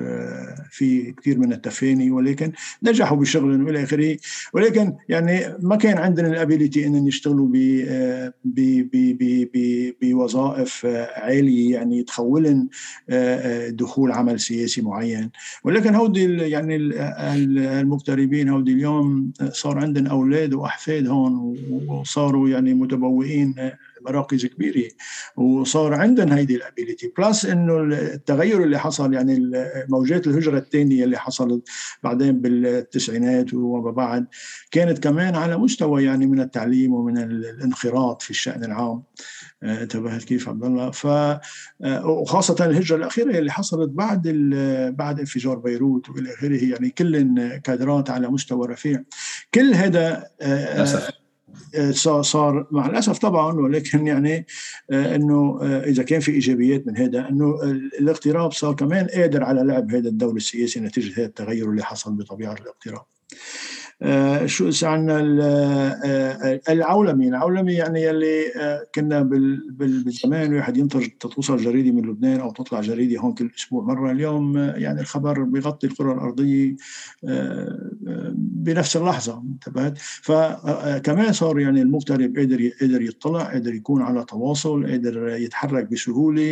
في 0.71 1.13
كثير 1.13 1.39
من 1.39 1.53
التفاني. 1.53 2.11
ولكن 2.11 2.53
نجحوا 2.83 3.17
بشغلهم 3.17 3.67
والى 3.67 3.83
آخره. 3.83 4.17
ولكن 4.53 4.93
يعني 5.09 5.41
ما 5.63 5.77
كان 5.77 5.99
عندنا 5.99 6.29
الأبيليتي 6.29 6.87
انهم 6.87 7.09
يشتغلوا 7.09 7.49
بوظائف 10.03 10.87
عالية 11.17 11.75
يعني 11.75 12.03
تخولن 12.03 12.69
دخول 13.69 14.13
عمل 14.13 14.41
سياسي 14.41 14.83
معين. 14.83 15.31
ولكن 15.65 15.95
هودي 15.95 16.25
يعني 16.25 16.77
المغتربين 17.81 18.49
هودي 18.49 18.73
اليوم 18.73 19.33
صار 19.53 19.79
عندهم 19.79 20.07
أولاد 20.07 20.55
وأحفاد 20.55 21.07
هون 21.07 21.57
وصاروا 21.89 22.44
يعني 22.49 22.75
متبوئين 22.75 23.55
مراكز 24.09 24.47
كبيرة. 24.47 24.91
وصار 25.37 25.95
عندهم 25.95 26.33
هيدي 26.33 26.57
ال 26.57 26.64
ability 26.64 27.13
plus 27.19 27.47
إنه 27.47 27.81
التغير 27.81 28.63
اللي 28.63 28.79
حصل 28.79 29.15
يعني 29.15 29.51
موجات 29.89 30.27
الهجرة 30.27 30.59
الثانية 30.59 31.05
اللي 31.05 31.19
حصلت 31.19 31.69
بعدين 32.03 32.41
بالتسعينات 32.41 33.55
وما 33.55 33.91
بعد 33.91 34.27
كانت 34.71 34.99
كمان 34.99 35.35
على 35.35 35.57
مستوى 35.57 36.05
يعني 36.05 36.27
من 36.27 36.41
التعليم 36.41 36.95
ومن 36.95 37.19
الانخراط 37.19 38.23
في 38.23 38.31
الشأن 38.31 38.65
العام. 38.65 39.03
آه، 39.63 39.83
انتبهت 39.83 40.25
كيف 40.25 40.49
عبد 40.49 40.65
الله؟ 40.65 40.91
ف 40.91 41.07
آه، 41.07 42.07
وخاصة 42.07 42.67
الهجرة 42.67 42.97
الأخيرة 42.97 43.39
اللي 43.39 43.53
حصلت 43.53 43.91
بعد 43.91 44.29
بعد 44.99 45.21
انفجار 45.21 45.59
بيروت 45.59 46.11
وإلى 46.11 46.35
آخره 46.35 46.65
يعني 46.65 46.91
كل 46.91 47.57
كادرات 47.57 48.11
على 48.11 48.29
مستوى 48.29 48.69
رفيع. 48.69 49.03
كل 49.55 49.75
هذا 49.75 50.29
للأسف. 50.43 51.24
صار 52.21 52.67
مع 52.71 52.87
الأسف 52.87 53.19
طبعا 53.19 53.53
ولكن 53.53 54.07
يعني 54.07 54.47
آه، 54.91 55.17
إنه 55.17 55.59
آه، 55.63 55.85
إذا 55.85 56.03
كان 56.03 56.21
في 56.21 56.33
إيجابيات 56.33 56.87
من 56.87 56.97
هذا 56.97 57.29
إنه 57.29 57.63
الاغتراب 58.01 58.53
صار 58.53 58.75
كمان 58.75 59.07
قادر 59.07 59.45
على 59.45 59.63
لعب 59.63 59.95
هذا 59.95 60.09
الدور 60.09 60.37
السياسي 60.37 60.81
نتيجة 60.81 61.19
هذا 61.19 61.27
التغير 61.27 61.71
اللي 61.71 61.85
حصل 61.85 62.13
بطبيعة 62.13 62.55
الاغتراب. 62.55 63.05
آه، 64.03 64.47
شو 64.47 64.71
عندنا 64.83 65.21
آه، 66.05 66.61
العولمي 66.69 67.29
العولمي 67.29 67.73
يعني 67.73 68.03
يلي 68.03 68.55
آه، 68.61 68.87
كنا 68.95 69.23
بالزمان 69.71 70.55
واحد 70.55 70.77
ينتج 70.77 71.09
توصل 71.21 71.57
جريدة 71.57 71.91
من 71.93 72.11
لبنان 72.11 72.41
أو 72.41 72.53
تطلع 72.53 72.81
جريدة 72.81 73.21
هون 73.21 73.35
كل 73.35 73.51
أسبوع 73.59 73.85
مرة. 73.85 74.13
اليوم 74.13 74.59
يعني 74.59 75.01
الخبر 75.01 75.43
بيغطي 75.43 75.87
الكرة 75.87 76.13
الأرضية 76.13 76.77
بنفس 78.37 78.97
اللحظة 78.97 79.43
انتبهت؟ 79.53 79.99
فكمان 79.99 81.33
صار 81.33 81.61
يعني 81.61 81.83
المغترب 81.83 82.37
قادر 82.37 82.71
قادر 82.81 83.03
يطلع 83.03 83.43
قادر 83.43 83.75
يكون 83.75 84.03
على 84.03 84.25
تواصل 84.25 84.87
قادر 84.87 85.29
يتحرك 85.29 85.91
بسهولة 85.93 86.43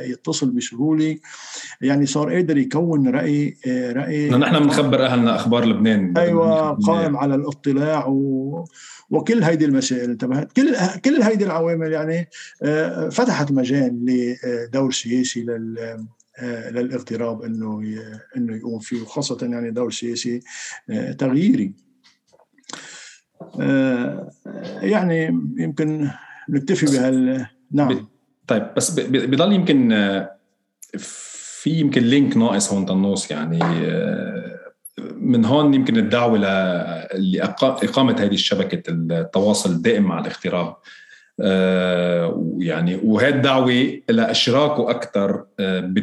يتصل 0.00 0.50
بسهولة. 0.50 1.16
يعني 1.80 2.06
صار 2.06 2.34
قادر 2.34 2.58
يكون 2.58 3.08
رأي 3.08 3.56
رأي. 3.66 4.30
نحن 4.30 4.58
بنخبر 4.58 5.06
أهلنا 5.06 5.36
أخبار 5.36 5.64
لبنان. 5.64 6.14
أيوه. 6.16 6.69
قائم 6.74 7.16
على 7.16 7.34
الاطلاع 7.34 8.06
و... 8.06 8.64
وكل 9.10 9.42
هيدي 9.42 9.64
المسائل 9.64 10.10
انتبهت 10.10 10.52
كل 10.52 10.76
كل 11.04 11.22
هيدي 11.22 11.44
العوامل 11.44 11.92
يعني 11.92 12.28
آه، 12.62 13.08
فتحت 13.08 13.52
مجال 13.52 14.04
لدور 14.04 14.92
سياسي 14.92 15.42
لل 15.42 15.78
آه، 16.38 16.70
للاغتراب 16.70 17.42
إنه 17.42 17.82
إنه 18.36 18.56
يقوم 18.56 18.78
فيه 18.78 19.02
وخاصة 19.02 19.38
يعني 19.42 19.70
دور 19.70 19.90
سياسي 19.90 20.40
آه، 20.90 21.12
تغييري. 21.12 21.72
يعني 24.82 25.26
يمكن 25.56 26.10
نكتفي 26.48 26.86
بهال 26.86 27.46
نعم. 27.70 28.08
طيب 28.46 28.66
بس 28.76 29.00
بضل 29.00 29.52
يمكن 29.52 29.88
في 30.98 31.70
يمكن 31.70 32.02
لينك 32.02 32.36
ناقص 32.36 32.72
هون 32.72 32.86
تنوص 32.86 33.30
يعني 33.30 33.58
من 35.30 35.44
هون 35.44 35.74
يمكن 35.74 35.96
الدعوة 35.96 36.38
لاقامه 37.14 38.16
هذه 38.18 38.34
الشبكة 38.34 38.82
التواصل 38.90 39.70
الدائم 39.70 40.02
مع 40.02 40.20
الاغتراب 40.20 40.76
آه، 41.40 42.56
يعني 42.58 43.00
وهي 43.04 43.28
الدعوة 43.28 44.00
لاشراكه 44.08 44.90
أكثر 44.90 45.44
آه، 45.60 45.94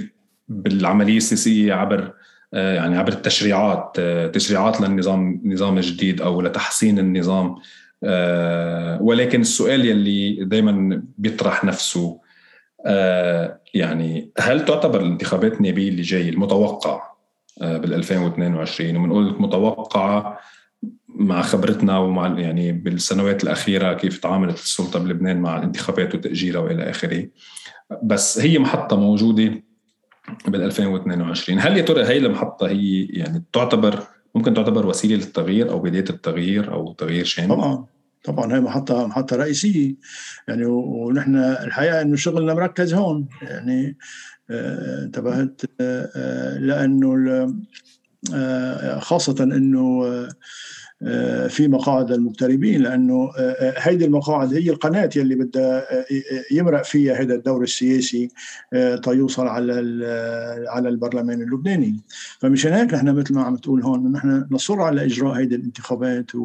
بالعملية 0.47 1.17
السياسية 1.17 1.73
عبر 1.73 2.13
آه، 2.53 2.75
يعني 2.75 2.97
عبر 2.97 3.13
التشريعات 3.13 3.99
تشريعات 4.33 4.81
للنظام 4.81 5.41
النظام 5.45 5.77
الجديد 5.77 6.21
أو 6.21 6.41
لتحسين 6.41 6.99
النظام. 6.99 7.55
ولكن 9.01 9.41
السؤال 9.41 9.85
يلي 9.85 10.45
دائما 10.45 11.03
بيطرح 11.17 11.63
نفسه 11.63 12.19
يعني 13.73 14.31
هل 14.39 14.65
تعتبر 14.65 15.01
الانتخابات 15.01 15.53
النيابيه 15.53 15.89
اللي 15.89 16.01
جاي 16.01 16.29
المتوقع؟ 16.29 17.16
بال 17.61 17.93
2022 17.93 18.97
وبنقول 18.97 19.35
متوقعه 19.39 20.39
مع 21.07 21.41
خبرتنا 21.41 21.97
ومع 21.97 22.39
يعني 22.39 22.71
بالسنوات 22.71 23.43
الأخيرة 23.43 23.93
كيف 23.93 24.17
تعاملت 24.17 24.55
السلطة 24.55 24.99
بلبنان 24.99 25.37
مع 25.37 25.57
الانتخابات 25.57 26.15
وتأجيلها 26.15 26.61
وإلى 26.61 26.89
آخره. 26.89 27.27
بس 28.03 28.39
هي 28.39 28.59
محطة 28.59 28.95
موجودة 28.95 29.63
بال 30.47 30.61
2022 30.61 31.59
هل 31.59 31.77
يا 31.77 31.81
ترى 31.81 32.03
هي 32.03 32.17
المحطة 32.17 32.67
هي 32.67 33.05
يعني 33.05 33.43
تعتبر 33.53 34.03
ممكن 34.35 34.53
تعتبر 34.53 34.87
وسيلة 34.87 35.15
للتغيير 35.15 35.71
أو 35.71 35.79
بداية 35.79 36.05
التغيير 36.09 36.73
أو 36.73 36.93
تغيير 36.93 37.25
شامل؟ 37.25 37.49
طبعا. 37.49 37.85
طبعا 38.23 38.55
هي 38.55 38.59
محطه 38.59 39.07
محطة 39.07 39.35
رئيسية. 39.35 39.95
يعني 40.47 40.65
ونحن 40.65 41.35
الحقيقة 41.35 42.01
إنه 42.01 42.15
شغلنا 42.15 42.53
مركز 42.53 42.93
هون. 42.93 43.27
يعني 43.41 43.87
آه، 43.87 43.95
انتبهت 44.49 45.61
آه، 45.81 46.11
آه، 46.15 46.57
لأنه 46.57 47.15
خاصة 48.99 49.43
إنه 49.43 50.05
آه، 50.05 50.29
في 51.49 51.67
مقاعد 51.67 52.11
المغتربين 52.11 52.81
لأنه 52.81 53.31
آه، 53.37 53.73
هيدي 53.77 54.05
المقاعد 54.05 54.53
هي 54.53 54.69
القناة 54.69 55.09
يلي 55.15 55.35
بدها 55.35 55.99
آه، 55.99 56.05
يمرق 56.51 56.83
فيها 56.83 57.21
هذا 57.21 57.35
الدور 57.35 57.63
السياسي 57.63 58.29
تيوصل 59.03 59.47
على 59.47 59.73
على 60.67 60.89
البرلمان 60.89 61.41
اللبناني. 61.41 61.99
فمشان 62.39 62.73
هيك 62.73 62.93
نحن 62.93 63.15
مثل 63.15 63.33
ما 63.33 63.43
عم 63.43 63.55
تقول 63.55 63.83
هون 63.83 64.11
نحن 64.11 64.47
نصر 64.51 64.81
على 64.81 65.05
إجراء 65.05 65.33
هيدي 65.33 65.55
الانتخابات 65.55 66.35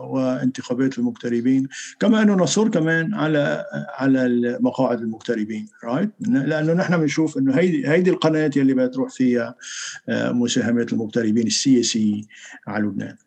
وانتخابات 0.00 0.98
المغتربين 0.98 1.68
كما 2.00 2.22
إنه 2.22 2.34
نصر 2.34 2.68
كمان 2.68 3.14
على 3.14 3.64
على 3.98 4.58
مقاعد 4.60 5.00
المغتربين 5.00 5.68
رايت 5.84 6.10
لأنه 6.20 6.72
نحن 6.72 6.96
بنشوف 6.96 7.38
إنه 7.38 7.54
هيدي 7.54 7.88
هيدي 7.88 8.10
القناة 8.10 8.50
يلي 8.56 8.74
بدها 8.74 8.86
تروح 8.86 9.10
فيها 9.10 9.54
مساهمات 10.08 10.92
المغتربين 10.92 11.46
السياسي 11.46 12.26
على 12.66 12.84
لبنان. 12.84 13.25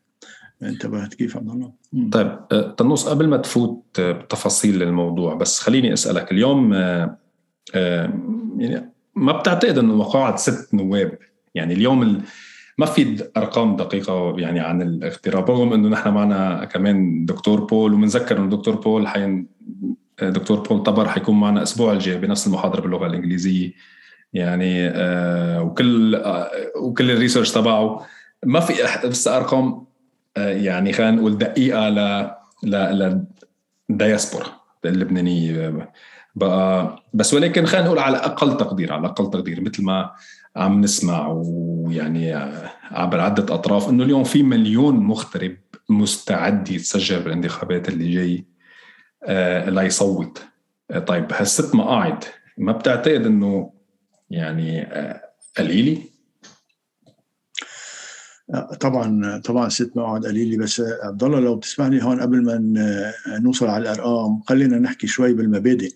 انتبهت 0.63 1.13
كيف 1.13 1.37
عبد 1.37 1.49
الله؟ 1.49 1.71
طيب 2.11 2.39
أه، 2.51 2.75
تنوص 2.77 3.07
قبل 3.07 3.27
ما 3.27 3.37
تفوت 3.37 4.01
بتفاصيل 4.01 4.83
الموضوع 4.83 5.33
بس 5.33 5.59
خليني 5.59 5.93
أسألك 5.93 6.31
اليوم 6.31 6.73
أه، 6.73 7.17
يعني 8.57 8.93
ما 9.15 9.39
بتعتقد 9.39 9.77
إنه 9.77 9.95
مقاعد 9.95 10.37
ست 10.37 10.73
نواب؟ 10.73 11.17
يعني 11.55 11.73
اليوم 11.73 12.23
ما 12.77 12.85
في 12.85 13.29
أرقام 13.37 13.75
دقيقة 13.75 14.39
يعني 14.39 14.59
عن 14.59 14.81
الاغتراب 14.81 15.51
رغم 15.51 15.73
إنه 15.73 15.89
نحن 15.89 16.09
معنا 16.09 16.65
كمان 16.65 17.25
دكتور 17.25 17.59
بول 17.59 17.93
وبنذكر 17.93 18.37
إنه 18.37 18.49
دكتور 18.49 18.75
بول 18.75 19.07
حين 19.07 19.47
دكتور 20.21 20.59
بول 20.59 20.83
طبر 20.83 21.07
حيكون 21.07 21.39
معنا 21.39 21.57
الأسبوع 21.57 21.93
الجاي 21.93 22.17
بنفس 22.17 22.47
المحاضرة 22.47 22.81
باللغة 22.81 23.07
الإنجليزية. 23.07 23.73
يعني 24.33 24.87
وكل 25.59 26.21
وكل 26.81 27.11
الريسيرش 27.11 27.51
تبعه. 27.51 28.05
ما 28.45 28.59
في 28.59 28.73
بس 29.07 29.27
أرقام 29.27 29.88
يعني 30.47 30.93
خلينا 30.93 31.11
نقول 31.11 31.37
دقيقة 31.37 31.89
ل 31.89 32.29
ل 32.63 33.25
للدياسبورا 33.89 34.47
اللبنانية 34.85 35.69
بقى. 36.35 36.95
بس 37.13 37.33
ولكن 37.33 37.65
خلينا 37.65 37.85
نقول 37.85 37.99
على 37.99 38.17
أقل 38.17 38.57
تقدير 38.57 38.93
على 38.93 39.07
أقل 39.07 39.29
تقدير 39.31 39.61
مثل 39.61 39.83
ما 39.83 40.11
عم 40.55 40.81
نسمع 40.81 41.27
ويعني 41.27 42.33
عبر 42.91 43.19
عدة 43.19 43.53
أطراف 43.55 43.89
إنه 43.89 44.03
اليوم 44.03 44.23
في 44.23 44.43
مليون 44.43 44.95
مغترب 44.95 45.57
مستعد 45.89 46.71
يتسجل 46.71 47.19
بالانتخابات 47.23 47.89
اللي 47.89 48.11
جاي 48.13 48.45
آه 49.23 49.69
ليصوت. 49.69 50.43
آه 50.91 50.99
طيب 50.99 51.33
هالست 51.33 51.75
مقاعد 51.75 52.23
ما 52.57 52.71
بتعتقد 52.71 53.25
إنه 53.25 53.73
يعني 54.29 54.81
آه 54.81 55.21
طبعا 58.79 59.37
طبعا 59.37 59.69
ست 59.69 59.91
مقعد 59.95 60.25
قليلة 60.25 60.57
بس 60.57 60.81
عبد 61.03 61.23
الله 61.23 61.39
لو 61.39 61.55
تسمح 61.57 61.87
لي 61.87 62.03
هون 62.03 62.21
قبل 62.21 62.43
ما 62.43 62.59
نوصل 63.27 63.67
على 63.67 63.81
الأرقام 63.81 64.41
خلينا 64.41 64.79
نحكي 64.79 65.07
شوي 65.07 65.33
بالمبادئ. 65.33 65.91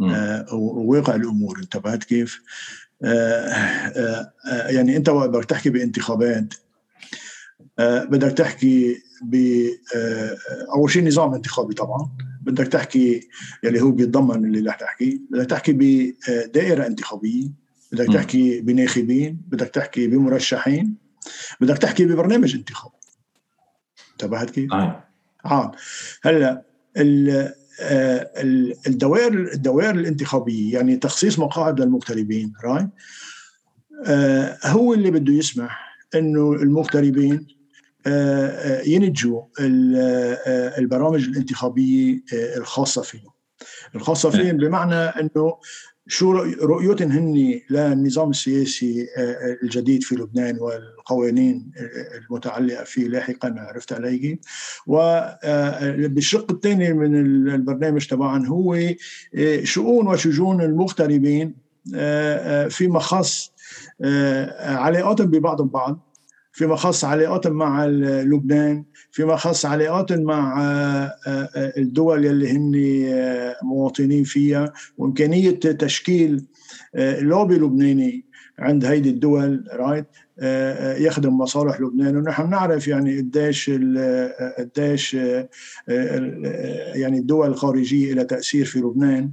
آه 0.00 0.54
وواقع 0.54 1.14
الأمور 1.14 1.58
انتبهت 1.58 2.04
كيف؟ 2.04 2.40
آه 3.04 3.48
آه 3.48 4.32
يعني 4.68 4.96
انت 4.96 5.08
وقت 5.08 5.28
بدك 5.28 5.44
تحكي 5.44 5.70
بانتخابات 5.70 6.54
بدك 7.80 8.32
تحكي 8.32 8.96
ب 9.24 9.64
أول 10.74 10.90
شيء 10.90 11.06
نظام 11.06 11.34
انتخابي 11.34 11.74
طبعا 11.74 12.10
بدك 12.42 12.66
تحكي 12.68 13.28
يلي 13.64 13.80
هو 13.80 13.90
بيتضمن 13.90 14.44
اللي 14.44 14.70
رح 14.70 14.76
تحكي 14.76 15.20
بدك 15.30 15.50
تحكي 15.50 15.72
بدائره 15.72 16.86
انتخابية 16.86 17.48
بدك 17.92 18.06
تحكي 18.14 18.60
بناخبين 18.60 19.40
بدك 19.48 19.68
تحكي 19.68 20.06
بمرشحين. 20.06 21.07
بدك 21.60 21.78
تحكي 21.78 22.04
ببرنامج 22.04 22.54
انتخابي 22.54 22.94
انتبهت 24.12 24.50
كيف؟ 24.50 24.72
آه. 24.72 25.72
هلأ 26.22 26.62
الدوائر 28.86 29.32
الدوائر 29.32 29.94
الانتخابية 29.94 30.74
يعني 30.74 30.96
تخصيص 30.96 31.38
مقاعد 31.38 31.80
للمغتربين 31.80 32.52
راي 32.64 32.88
آه 34.06 34.58
هو 34.64 34.94
اللي 34.94 35.10
بده 35.10 35.32
يسمح 35.32 35.98
إنه 36.14 36.52
المغتربين 36.52 37.46
آه, 38.06 38.46
آه، 38.46 38.82
ينتجوا 38.88 39.42
آه، 39.60 40.78
البرامج 40.78 41.28
الانتخابية 41.28 42.20
آه، 42.34 42.58
الخاصة 42.58 43.02
فيهم. 43.02 43.30
الخاصة 43.94 44.30
فيهم 44.30 44.56
بمعنى 44.56 44.94
إنه 44.94 45.58
شو 46.10 46.32
رؤيتهم 46.62 47.10
هن 47.10 47.60
للنظام 47.70 48.30
السياسي 48.30 49.06
الجديد 49.62 50.02
في 50.02 50.14
لبنان 50.14 50.58
والقوانين 50.60 51.70
المتعلقة 52.16 52.84
فيه 52.84 53.08
لاحقا 53.08 53.54
عرفت 53.58 53.92
علي؟ 53.92 54.38
وبالشق 54.86 56.52
الثاني 56.52 56.92
من 56.92 57.16
البرنامج 57.54 58.06
تبعهم 58.06 58.46
هو 58.46 58.78
شؤون 59.62 60.08
وشجون 60.08 60.62
المغتربين 60.62 61.54
فيما 62.68 62.98
خص 62.98 63.52
علاقاتهم 64.60 65.26
ببعضهم 65.26 65.68
بعض. 65.68 66.07
فيما 66.58 66.76
خص 66.76 67.04
علاقاتهم 67.04 67.52
مع 67.52 67.86
لبنان 67.86 68.84
فيما 69.10 69.36
خص 69.36 69.66
علاقاتهم 69.66 70.22
مع 70.22 70.62
آه، 70.62 71.14
آه، 71.26 71.72
الدول 71.78 72.26
اللي 72.26 72.52
هن 72.52 72.72
آه، 73.08 73.56
مواطنين 73.62 74.24
فيها 74.24 74.72
وإمكانية 74.96 75.50
تشكيل 75.50 76.44
لوبي 76.94 77.54
لبناني 77.54 78.24
عند 78.58 78.84
هيدي 78.84 79.10
الدول 79.10 79.64
رايت 79.72 80.06
يخدم 81.02 81.38
مصالح 81.38 81.80
لبنان. 81.80 82.16
ونحن 82.16 82.50
نعرف 82.50 82.88
يعني 82.88 83.18
قديش 83.18 83.70
قديش 84.58 85.14
يعني 86.94 87.18
الدول 87.18 87.48
الخارجية 87.48 88.14
لها 88.14 88.24
تأثير 88.24 88.64
في 88.64 88.78
لبنان. 88.78 89.30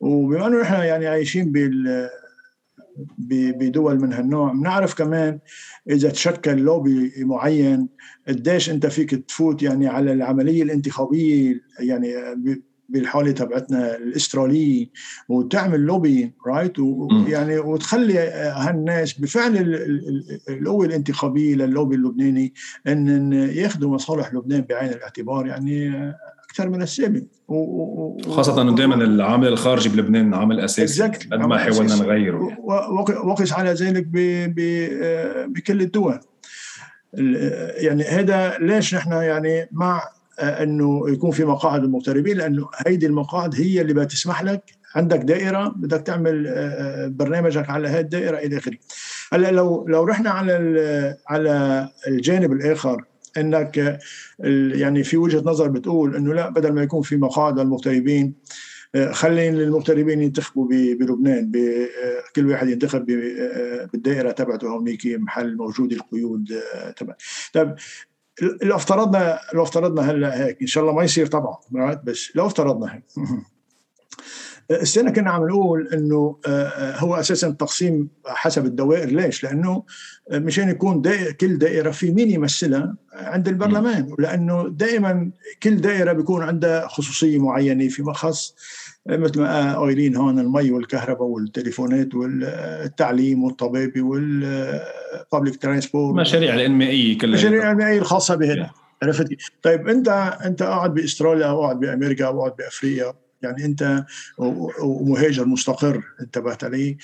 وبما 0.00 0.46
إنه 0.46 0.60
نحن 0.60 0.74
يعني 0.74 1.06
عايشين 1.06 1.52
بال 1.52 2.08
بدول 3.18 4.00
من 4.00 4.12
هالنوع. 4.12 4.52
بنعرف 4.52 4.94
كمان 4.94 5.38
إذا 5.90 6.10
تشكل 6.10 6.56
لوبي 6.58 7.12
معين 7.18 7.88
قديش 8.28 8.70
أنت 8.70 8.86
فيك 8.86 9.10
تفوت 9.14 9.62
يعني 9.62 9.86
على 9.86 10.12
العملية 10.12 10.62
الانتخابية 10.62 11.60
يعني 11.78 12.14
بالحالة 12.88 13.32
تبعتنا 13.32 13.96
الأسترالية 13.96 14.86
وتعمل 15.28 15.80
لوبي 15.80 16.32
right 16.46 16.78
ويعني 16.78 17.58
وتخلي 17.58 18.18
هالناس 18.56 19.20
بفعل 19.20 19.56
القوة 20.48 20.86
الانتخابية 20.86 21.54
للوبي 21.54 21.96
اللبناني 21.96 22.54
ان 22.86 23.32
ياخذوا 23.32 23.94
مصالح 23.94 24.34
لبنان 24.34 24.60
بعين 24.60 24.90
الاعتبار. 24.90 25.46
يعني 25.46 26.12
أكثر 26.50 26.68
من 26.68 26.82
السابق 26.82 27.22
خاصة 28.28 28.62
إنه 28.62 28.74
دائما 28.74 28.94
العامل 28.94 29.48
الخارجي 29.48 29.88
بلبنان 29.88 30.34
عامل 30.34 30.60
أساسي 30.60 31.02
قد 31.02 31.34
ما 31.34 31.58
حاولنا 31.58 31.94
نغيره. 31.94 32.48
وقس 33.24 33.52
على 33.52 33.72
ذلك 33.72 34.06
بكل 35.48 35.80
الدول. 35.80 36.20
يعني 37.76 38.02
هذا 38.02 38.58
ليش 38.58 38.94
نحن 38.94 39.12
يعني 39.12 39.68
مع 39.72 40.02
إنه 40.40 41.10
يكون 41.10 41.30
في 41.30 41.44
مقاعد 41.44 41.84
المغتربين 41.84 42.36
لأنه 42.36 42.68
هيدي 42.86 43.06
المقاعد 43.06 43.54
هي 43.54 43.80
اللي 43.80 43.94
بتسمح 43.94 44.42
لك 44.42 44.62
عندك 44.94 45.18
دائرة 45.18 45.68
بدك 45.76 46.00
تعمل 46.00 46.44
برنامجك 47.18 47.70
على 47.70 47.88
هذه 47.88 48.00
الدائرة 48.00 48.38
إلى 48.38 48.58
آخره. 48.58 48.76
هلأ 49.32 49.50
لو 49.50 49.86
لو 49.88 50.04
رحنا 50.04 50.30
على 50.30 51.16
على 51.28 51.88
الجانب 52.06 52.52
الآخر 52.52 53.04
انك 53.38 54.00
يعني 54.74 55.04
في 55.04 55.16
وجهة 55.16 55.42
نظر 55.44 55.68
بتقول 55.68 56.16
انه 56.16 56.34
لا 56.34 56.48
بدل 56.48 56.72
ما 56.72 56.82
يكون 56.82 57.02
في 57.02 57.16
مقاعد 57.16 57.58
للمغتربين 57.58 58.34
آه، 58.94 59.12
خلي 59.12 59.48
المغتربين 59.48 60.22
ينتخبوا 60.22 60.68
بلبنان 60.68 61.52
آه، 61.56 62.22
كل 62.36 62.46
واحد 62.46 62.68
ينتخب 62.68 63.10
آه، 63.10 63.88
بالدائرة 63.92 64.30
تبعته. 64.30 64.68
هونيك 64.68 65.06
محل 65.06 65.56
موجود 65.56 65.92
القيود 65.92 66.60
تبع. 66.96 67.14
طيب 67.52 67.74
لو 68.62 68.76
افترضنا 68.76 69.38
لو 69.54 69.62
افترضنا 69.62 70.10
هلا 70.10 70.46
هيك 70.46 70.60
إن 70.60 70.66
شاء 70.66 70.84
الله 70.84 70.94
ما 70.94 71.04
يصير 71.04 71.26
طبعا 71.26 71.56
بس 72.04 72.36
لو 72.36 72.46
افترضنا 72.46 72.94
هيك. 72.94 73.04
السنة 74.70 75.10
كنا 75.10 75.30
عم 75.30 75.48
نقول 75.48 75.88
إنه 75.92 76.36
آه، 76.46 76.50
آه، 76.50 76.98
هو 76.98 77.14
أساسا 77.14 77.50
تقسيم 77.50 78.08
حسب 78.26 78.66
الدوائر. 78.66 79.08
ليش؟ 79.08 79.44
لأنه 79.44 79.82
مشان 80.32 80.68
يكون 80.68 81.02
دائرة 81.02 81.32
كل 81.32 81.58
دائرة 81.58 81.90
في 81.90 82.10
مين 82.10 82.30
يمثلها 82.30 82.94
عند 83.12 83.48
البرلمان. 83.48 84.14
لأنه 84.18 84.68
دائما 84.68 85.30
كل 85.62 85.76
دائرة 85.76 86.12
بيكون 86.12 86.42
عندها 86.42 86.88
خصوصية 86.88 87.38
معينة 87.38 87.88
فيما 87.88 88.12
خص 88.12 88.54
مثل 89.06 89.40
ما 89.40 89.78
قايلين 89.78 90.16
هون 90.16 90.38
المي 90.38 90.70
والكهرباء 90.70 91.28
والتليفونات 91.28 92.14
والتعليم 92.14 93.44
والطبابة 93.44 94.02
وال 94.02 94.42
public 94.42 95.62
transport 95.62 96.16
المشاريع 96.16 96.54
الإنمائية 96.54 97.18
كلها. 97.18 97.34
المشاريع 97.34 97.62
الإنمائية 97.62 97.98
الخاصة 97.98 98.34
بهذا. 98.34 98.70
عرفت 99.02 99.28
طيب 99.62 99.88
أنت 99.88 100.08
أنت 100.44 100.62
قاعد 100.62 100.94
بأستراليا 100.94 101.46
أو 101.46 101.62
قاعد 101.62 101.80
بأمريكا 101.80 102.26
أو 102.26 102.40
قاعد 102.40 102.56
بأفريقيا. 102.58 103.12
يعني 103.42 103.64
انت 103.64 104.04
ومهاجر 104.82 105.44
مستقر 105.44 106.02
انتبهت 106.20 106.64
علي 106.64 106.96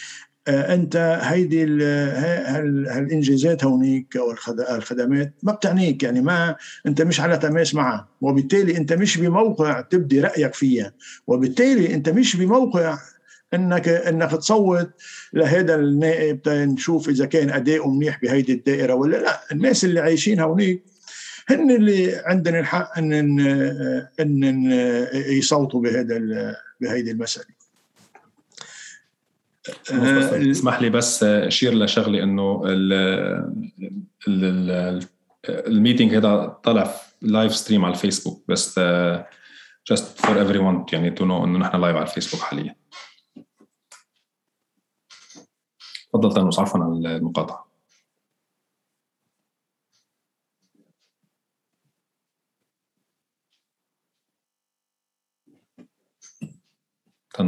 آه، 0.49 0.75
انت 0.75 1.21
هيدي 1.23 1.65
هالانجازات 1.65 3.65
هونيك 3.65 4.17
أو 4.17 4.35
الخدمات 4.77 5.35
ما 5.43 5.53
بتعنيك 5.53 6.03
يعني 6.03 6.21
ما 6.21 6.57
انت 6.87 7.03
مش 7.03 7.21
على 7.21 7.39
تماس 7.39 7.75
معها. 7.75 8.09
وبالتالي 8.21 8.77
انت 8.77 8.93
مش 8.93 9.19
بموقع 9.19 9.81
تبدي 9.81 10.21
رأيك 10.21 10.55
فيها. 10.55 10.93
وبالتالي 11.27 11.95
انت 11.95 12.09
مش 12.09 12.37
بموقع 12.37 12.99
انك 13.55 13.89
انك 13.89 14.31
تصوت 14.31 14.91
لهذا 15.33 15.75
النائب 15.75 16.41
نشوف 16.49 17.09
إذا 17.09 17.27
كان 17.27 17.51
أداؤه 17.51 17.91
منيح 17.91 18.21
بهيدي 18.23 18.53
الدائرة 18.53 18.95
ولا 18.95 19.17
لا. 19.17 19.41
الناس 19.53 19.85
اللي 19.85 20.01
عايشين 20.01 20.41
هونيك 20.41 20.83
هن 21.49 21.71
اللي 21.71 22.23
عندنا 22.25 22.61
الحق 22.61 22.99
أن 22.99 23.13
أن 24.21 24.71
يصوتوا 25.15 25.81
بهذا 25.81 26.19
بهيدي 26.81 27.11
المسألة. 27.11 27.57
اسمح 30.51 30.81
لي 30.81 30.91
بس 30.91 31.23
أشير 31.23 31.75
لشغله 31.75 32.23
إنه 32.23 32.63
ال 35.49 35.57
meeting 35.57 36.15
هذا 36.15 36.47
طلع 36.47 36.95
live 37.23 37.57
stream 37.57 37.85
على 37.85 37.95
الفيسبوك 37.95 38.45
بس 38.49 38.81
just 39.89 40.19
for 40.19 40.41
everyone 40.41 40.87
يعني 40.93 41.11
to 41.11 41.25
know 41.25 41.45
إنه 41.45 41.59
نحن 41.59 41.81
live 41.81 41.97
على 41.97 42.07
الفيسبوك 42.07 42.41
حاليا. 42.41 42.75
تفضل 46.13 46.35
طنوس 46.35 46.59
عفوا 46.59 46.85
على 46.85 47.17
المقاطعة. 47.17 47.66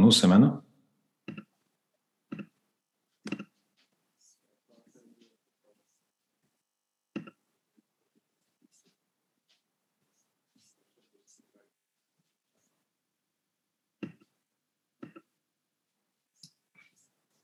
Uma 0.09 0.15
semana. 0.15 0.63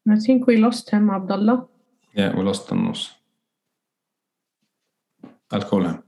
I 0.08 0.20
think 0.20 0.48
we 0.48 0.58
lost 0.58 0.90
him, 0.90 1.12
Abdullah. 1.12 1.68
Yeah, 2.16 2.36
we 2.36 2.42
lost 2.42 2.68
Tanos. 2.68 3.12
I'll 5.52 5.62
call 5.62 5.84
him. 5.86 6.04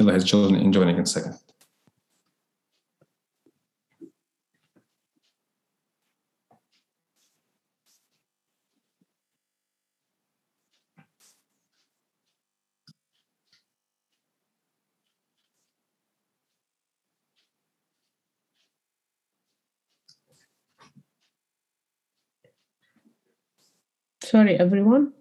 Allah 0.00 0.12
His 0.12 0.24
children 0.24 0.60
in 0.60 0.72
joining 0.72 0.96
in 0.96 1.06
second. 1.06 1.38
Sorry, 24.22 24.58
everyone. 24.58 25.12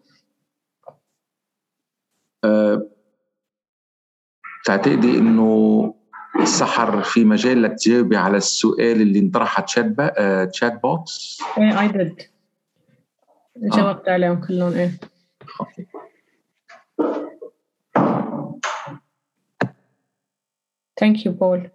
Uh, 2.42 2.78
تعتقدي 4.66 5.18
إنه 5.18 5.94
سحر 6.44 7.02
في 7.02 7.24
مجال 7.24 7.76
تجاوبي 7.76 8.18
على 8.18 8.38
السؤال 8.38 9.02
اللي 9.02 9.20
انطرح 9.20 9.60
تشات 9.60 9.86
با... 9.86 10.46
تشات 10.46 10.82
بوكس؟ 10.82 11.42
إيه 11.58 11.82
I 11.82 11.88
did 11.88 12.22
جاوبت 13.58 14.10
عليهم 14.10 14.42
كلهم 14.48 14.74
إيه. 14.74 14.92
thank 21.00 21.26
you 21.26 21.32
Paul 21.32 21.70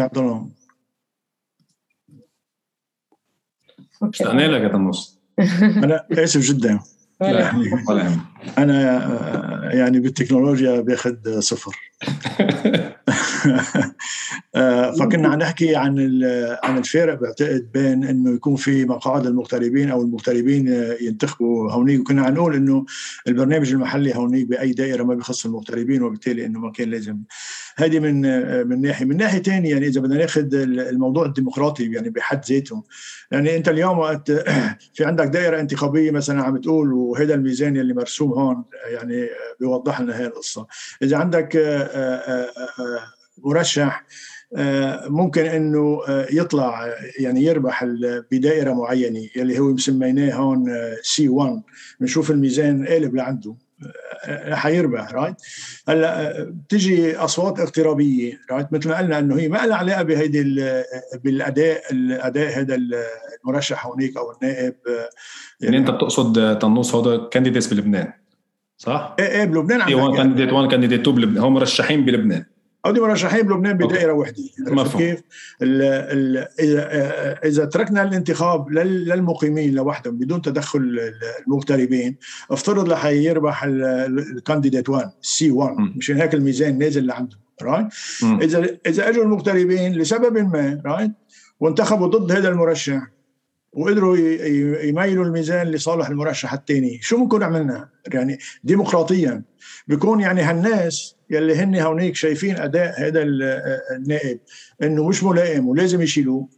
عبد 0.00 0.18
الله 0.18 0.48
اشتقنا 4.02 4.42
لك 4.48 4.70
يا 4.70 4.76
النص 4.76 5.18
أنا 5.84 6.06
آسف 6.12 6.40
جدا. 6.40 6.80
يعني. 7.20 7.70
أنا 8.58 9.06
آه، 9.06 9.70
يعني 9.70 10.00
بالتكنولوجيا 10.00 10.80
بأخذ 10.80 11.40
صفر. 11.40 11.76
فكنا 14.98 15.28
عم 15.28 15.38
نحكي 15.38 15.76
عن 15.76 15.98
عن 16.62 16.78
الفارق 16.78 17.20
بعتقد 17.20 17.68
بين 17.74 18.04
إنه 18.04 18.34
يكون 18.34 18.56
في 18.56 18.84
مقاعد 18.84 19.26
المغتربين 19.26 19.90
أو 19.90 20.02
المغتربين 20.02 20.94
ينتخبوا 21.00 21.72
هونيك. 21.72 22.00
وكنا 22.00 22.22
عم 22.22 22.34
نقول 22.34 22.54
إنه 22.54 22.84
البرنامج 23.28 23.72
المحلي 23.72 24.14
هونيك 24.16 24.46
بأي 24.46 24.72
دائرة 24.72 25.02
ما 25.02 25.14
بيخص 25.14 25.46
المغتربين 25.46 26.02
وبالتالي 26.02 26.46
إنه 26.46 26.58
ما 26.60 26.72
كان 26.72 26.90
لازم. 26.90 27.18
هذه 27.76 27.98
من 27.98 28.20
من 28.68 28.80
ناحية. 28.80 29.04
من 29.04 29.16
ناحية 29.16 29.42
ثانية 29.42 29.70
يعني 29.70 29.86
إذا 29.86 30.00
بدنا 30.00 30.16
ناخذ 30.16 30.54
الموضوع 30.54 31.26
الديمقراطي 31.26 31.92
يعني 31.92 32.10
بحد 32.10 32.44
ذاته. 32.44 32.84
يعني 33.30 33.56
أنت 33.56 33.68
اليوم 33.68 33.98
وقت 33.98 34.32
في 34.94 35.04
عندك 35.04 35.26
دائرة 35.26 35.60
انتخابية 35.60 36.10
مثلا 36.10 36.42
عم 36.42 36.56
تقول 36.56 36.92
وهذا 36.92 37.34
الميزان 37.34 37.76
اللي 37.76 37.94
مرسوم 37.94 38.32
هون 38.32 38.64
يعني 38.84 39.28
بيوضح 39.60 40.00
لنا 40.00 40.18
هي 40.18 40.26
القصة. 40.26 40.66
إذا 41.02 41.16
عندك 41.16 41.56
آه، 41.56 41.82
آه، 41.84 43.02
مرشح 43.38 44.04
ممكن 45.06 45.44
إنه 45.46 46.00
يطلع 46.32 46.94
يعني 47.18 47.44
يربح 47.44 47.84
بدائرة 48.32 48.72
معينة 48.72 49.28
يلي 49.36 49.58
هو 49.58 49.72
مسميناه 49.72 50.34
هون 50.34 50.64
سي 51.02 51.28
1 51.28 51.62
بنشوف 52.00 52.30
الميزان 52.30 52.86
قالب 52.86 53.14
لعنده 53.14 53.54
حيربح 54.52 55.12
right 55.12 55.34
هلأ 55.88 56.42
بتجي 56.44 57.16
أصوات 57.16 57.60
اغترابيه 57.60 58.40
right 58.50 58.72
مثل 58.72 58.88
ما 58.88 58.98
قلنا 58.98 59.18
إنه 59.18 59.38
هي 59.38 59.48
ما 59.48 59.66
لها 59.66 59.76
علاقة 59.76 60.02
بهيدي 60.02 60.42
بالأداء 61.24 61.92
الأداء 61.92 62.58
هذا 62.60 62.78
المرشح 63.44 63.86
هونيك 63.86 64.16
أو 64.16 64.32
النائب 64.32 64.74
يعني 65.60 65.78
أنت 65.78 65.90
بتقصد 65.90 66.58
تنوص 66.58 66.94
هذا 66.94 67.28
candidates 67.30 67.66
بلبنان 67.66 68.12
صح؟ 68.76 69.16
إيه 69.18 69.26
إيه 69.26 69.44
بلبنان 69.44 69.80
عم 69.80 69.92
1 69.92 70.16
candidate 70.16 70.52
1 70.52 70.70
candidate 70.70 71.00
2 71.00 71.16
بلبنان 71.16 71.44
هم 71.44 71.54
مرشحين 71.54 72.04
بلبنان. 72.04 72.44
هودي 72.86 73.00
مرشحين 73.00 73.42
بلبنان 73.42 73.76
بدائرة 73.76 74.12
وحده 74.12 74.42
كيف؟ 74.98 75.22
ال 75.62 75.82
ال 75.82 76.48
اذا 76.60 77.38
إذا 77.44 77.64
تركنا 77.64 78.02
الانتخاب 78.02 78.70
للمقيمين 78.70 79.74
لوحدهم 79.74 80.18
بدون 80.18 80.42
تدخل 80.42 81.12
المغتربين 81.46 82.16
افترض 82.50 82.92
رح 82.92 83.06
يربح 83.06 83.64
ال 83.64 83.76
candidate 83.76 84.88
1 84.88 85.10
C1 85.22 85.76
مشان 85.96 86.16
هيك 86.16 86.34
الميزان 86.34 86.78
نازل 86.78 87.06
لعنده 87.06 87.36
right 87.62 87.86
اذا 88.22 88.78
إذا 88.86 89.08
إجوا 89.08 89.24
المغتربين 89.24 89.92
لسبب 89.92 90.36
ما 90.38 90.82
right 90.86 91.10
وانتخبوا 91.60 92.06
ضد 92.06 92.32
هذا 92.32 92.48
المرشح 92.48 93.12
وقدروا 93.72 94.16
يميلوا 94.84 95.24
الميزان 95.24 95.66
لصالح 95.66 96.08
المرشح 96.08 96.52
الثاني 96.52 96.98
شو 97.02 97.16
ممكن 97.16 97.42
عملنا 97.42 97.88
يعني 98.12 98.38
ديمقراطيا. 98.64 99.42
بيكون 99.86 100.20
يعني 100.20 100.42
هالناس 100.42 101.16
يلي 101.32 101.54
هن 101.54 101.76
هونيك 101.76 102.16
شايفين 102.16 102.56
أداء 102.56 103.00
هذا 103.00 103.22
النائب 103.96 104.40
إنه 104.82 105.08
مش 105.08 105.24
ملائم 105.24 105.68
ولازم 105.68 106.02
يشيلوه. 106.02 106.48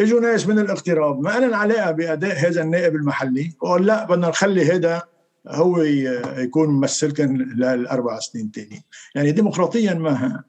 إجوا 0.00 0.20
ناس 0.20 0.48
من 0.48 0.58
الاغتراب 0.58 1.20
ما 1.20 1.40
لنا 1.40 1.56
علاقة 1.56 1.90
بأداء 1.90 2.48
هذا 2.48 2.62
النائب 2.62 2.94
المحلي. 2.94 3.52
وقال 3.60 3.86
لا 3.86 4.04
بدنا 4.04 4.28
نخلي 4.28 4.72
هذا 4.72 5.02
هو 5.48 5.82
يكون 6.38 6.68
ممثلكم 6.68 7.36
للأربع 7.36 8.18
سنين 8.18 8.50
تاني 8.50 8.84
يعني 9.14 9.32
ديمقراطيا 9.32 9.94
ما 9.94 10.42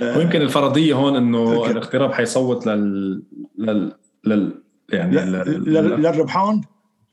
ويمكن 0.00 0.42
الفرضية 0.42 0.94
هون 0.94 1.16
إنه 1.16 1.70
الاغتراب 1.70 2.12
حيصوت 2.12 2.66
لل 2.66 3.22
لل, 3.58 3.92
لل... 4.24 4.62
يعني 4.88 5.16
للربحان. 5.16 6.60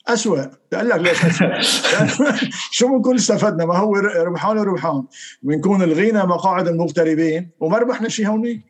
أسوأ. 0.07 0.45
قال 0.73 0.89
لك 0.89 0.99
ليش 0.99 1.25
أسوأ؟ 1.25 2.33
شو 2.77 2.87
بنكون 2.87 3.15
استفدنا. 3.15 3.65
ما 3.65 3.77
هو 3.77 3.95
ربحان 3.95 4.57
وربحان 4.57 5.03
بنكون 5.43 5.83
الغينا 5.83 6.25
مقاعد 6.25 6.67
المغتربين 6.67 7.49
وما 7.59 7.77
ربحنا 7.77 8.09
شيء 8.09 8.27
هونيك. 8.27 8.61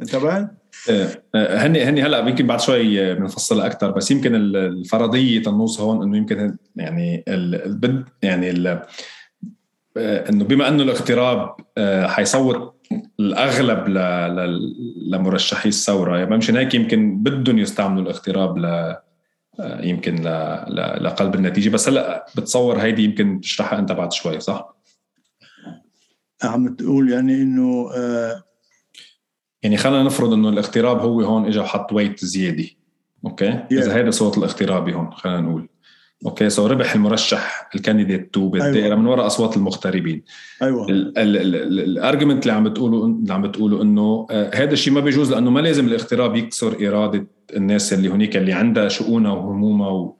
انتبه؟ 0.00 0.48
إيه، 0.88 1.22
إيه، 1.34 1.66
هني 1.66 1.84
هني 1.84 2.02
هلأ 2.02 2.28
يمكن 2.28 2.46
بعد 2.46 2.60
شوي 2.60 3.14
بنفصلها 3.14 3.66
أكثر 3.66 3.90
بس 3.90 4.10
يمكن 4.10 4.34
الفرضية 4.34 5.42
تنوص 5.42 5.80
هون 5.80 6.02
إنه 6.02 6.16
يمكن 6.16 6.56
يعني 6.76 7.24
البد 7.28 8.04
يعني 8.22 8.50
إيه، 8.50 10.28
إنه 10.28 10.44
بما 10.44 10.68
إنه 10.68 10.82
الاغتراب 10.82 11.54
حيصوت 12.06 12.76
الأغلب 13.20 13.88
لمرشحي 15.10 15.68
الثورة. 15.68 16.18
يعني 16.18 16.36
مشان 16.36 16.56
هيك 16.56 16.74
يمكن 16.74 17.22
بدهم 17.22 17.58
يستعملوا 17.58 18.02
الاغتراب 18.02 18.58
ل 18.58 18.96
يمكن 19.60 20.14
لقلب 21.00 21.34
النتيجة 21.34 21.70
بس 21.70 21.88
هلا 21.88 22.26
بتصور 22.36 22.78
هيدي 22.78 23.04
يمكن 23.04 23.40
تشرحها 23.40 23.78
انت 23.78 23.92
بعد 23.92 24.12
شوي 24.12 24.40
صح؟ 24.40 24.76
عم 26.42 26.74
تقول 26.74 27.10
يعني 27.12 27.34
إنه 27.34 27.90
آه 27.96 28.42
يعني 29.62 29.76
خلينا 29.76 30.02
نفرض 30.02 30.32
إنه 30.32 30.48
الاغتراب 30.48 30.98
هو 30.98 31.20
هون 31.20 31.46
اجى 31.46 31.58
وحط 31.58 31.92
weight 31.92 32.24
زيادة 32.24 32.66
okay 33.26 33.52
yeah. 33.52 33.72
إذا 33.72 34.00
هذا 34.00 34.10
صوت 34.10 34.38
الاغترابي 34.38 34.94
هون 34.94 35.12
خلينا 35.12 35.40
نقول 35.40 35.68
okay 36.24 36.50
so 36.50 36.66
ربح 36.66 36.94
المرشح 36.94 37.68
ال 37.74 37.80
candidate 37.80 38.36
2 38.36 38.50
بالدائره 38.50 38.84
أيوة. 38.86 38.96
من 38.96 39.06
وراء 39.06 39.26
أصوات 39.26 39.56
المغتربين. 39.56 40.22
أيوه. 40.62 40.86
ال 40.88 41.05
argument 41.05 42.42
اللي 42.42 42.52
عم 42.52 42.64
بتقولوا 42.64 43.06
اللي 43.06 43.34
عم 43.34 43.42
بتقولوا 43.42 43.82
إنه 43.82 44.26
آه 44.30 44.50
هذا 44.54 44.72
الشيء 44.72 44.92
ما 44.92 45.00
بيجوز 45.00 45.32
لأنه 45.32 45.50
ما 45.50 45.60
لازم 45.60 45.86
الاغتراب 45.86 46.36
يكسر 46.36 46.88
إرادة 46.88 47.26
الناس 47.56 47.92
اللي 47.92 48.08
هنيك 48.08 48.36
اللي 48.36 48.52
عندها 48.52 48.88
شؤونها 48.88 49.32
وهمومها 49.32 49.88
و... 49.88 50.16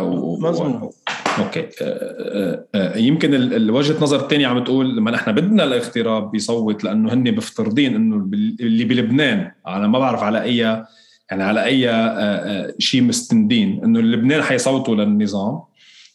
و... 0.00 0.38
مظبوط. 0.40 0.94
okay. 1.38 1.60
آه 1.60 1.66
آه 1.82 2.66
آه 2.74 2.96
يمكن 2.98 3.34
الوجهه 3.34 4.02
نظر 4.02 4.20
الثانية 4.20 4.46
عم 4.46 4.64
تقول 4.64 4.96
لما 4.96 5.10
نحن 5.10 5.32
بدنا 5.32 5.64
الاغتراب 5.64 6.34
يصوت 6.34 6.84
لأنه 6.84 7.12
هن 7.12 7.36
مفترضين 7.36 7.94
إنه 7.94 8.16
اللي 8.60 8.84
بلبنان 8.84 9.50
على 9.66 9.88
ما 9.88 9.98
بعرف 9.98 10.22
على 10.22 10.42
أي 10.42 10.84
يعني 11.32 11.44
على 11.44 11.64
أي 11.64 11.90
آه، 11.90 11.94
آه، 11.94 12.74
شيء 12.78 13.02
مستندين 13.02 13.80
إنه 13.84 14.00
لبنان 14.00 14.42
حيصوتوا 14.42 14.94
للنظام 14.94 15.60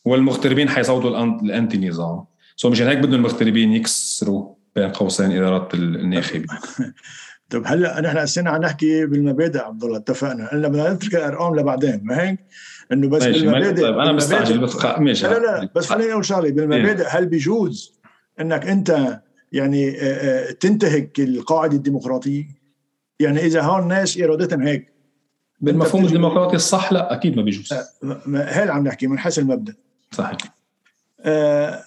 والمغتربين 0.06 0.70
حيصوتوا 0.70 1.24
ال 1.42 1.51
anti 1.51 1.90
نظام. 1.90 2.26
so 2.56 2.70
مشان 2.70 2.88
هيك 2.88 2.98
بدهم 2.98 3.14
المغتربين 3.14 3.74
يكسروا 3.74 4.56
بين 4.76 4.90
قوسين 4.90 5.32
إدارات 5.32 5.74
الناخبين 5.74 6.46
طيب 7.50 7.64
هلأ 7.66 8.02
نحن 8.02 8.18
هسه 8.18 8.50
عم 8.50 8.62
نحكي 8.62 9.06
بالمبادئ 9.06 9.60
عبد 9.60 9.84
الله 9.84 9.98
اتفقنا. 9.98 10.52
قلنا 10.52 10.68
بدنا 10.68 10.94
نترك 10.94 11.16
الأرقام 11.16 11.56
لبعدين 11.56 12.00
ما 12.04 12.22
هيك؟ 12.22 12.40
إنه 12.92 13.10
بس 13.10 13.26
بالمبادئ 13.26 13.82
طيب 13.82 13.98
أنا 13.98 14.12
مستعجل 14.12 14.58
بس 14.58 14.76
ماشي 14.98 15.28
لا 15.28 15.40
لا 15.40 15.70
بس 15.76 15.86
خليني 15.90 16.12
أقول 16.12 16.26
شغلة. 16.26 16.50
بالمبادئ 16.50 17.08
هل 17.10 17.26
بيجوز 17.26 18.00
إنك 18.42 18.66
أنت 18.66 19.20
يعني 19.52 19.98
آه، 20.02 20.52
تنتهك 20.52 21.20
القاعدة 21.20 21.78
الديمقراطية؟ 21.78 22.46
يعني 23.20 23.40
إذا 23.46 23.62
هون 23.62 23.88
ناس 23.88 24.18
ارادتهم 24.18 24.62
هيك 24.62 24.97
بالمفهوم 25.62 26.06
الديمقراطي 26.06 26.56
الصح؟ 26.56 26.94
لا 26.94 27.14
أكيد 27.14 27.38
ما 27.38 27.44
بيجوز. 27.44 27.74
هل 28.36 28.72
عم 28.72 28.88
نحكي 28.88 29.08
من 29.08 29.20
حيث 29.20 29.40
المبدا 29.40 29.74
صحيح. 30.12 30.38
آه، 31.22 31.84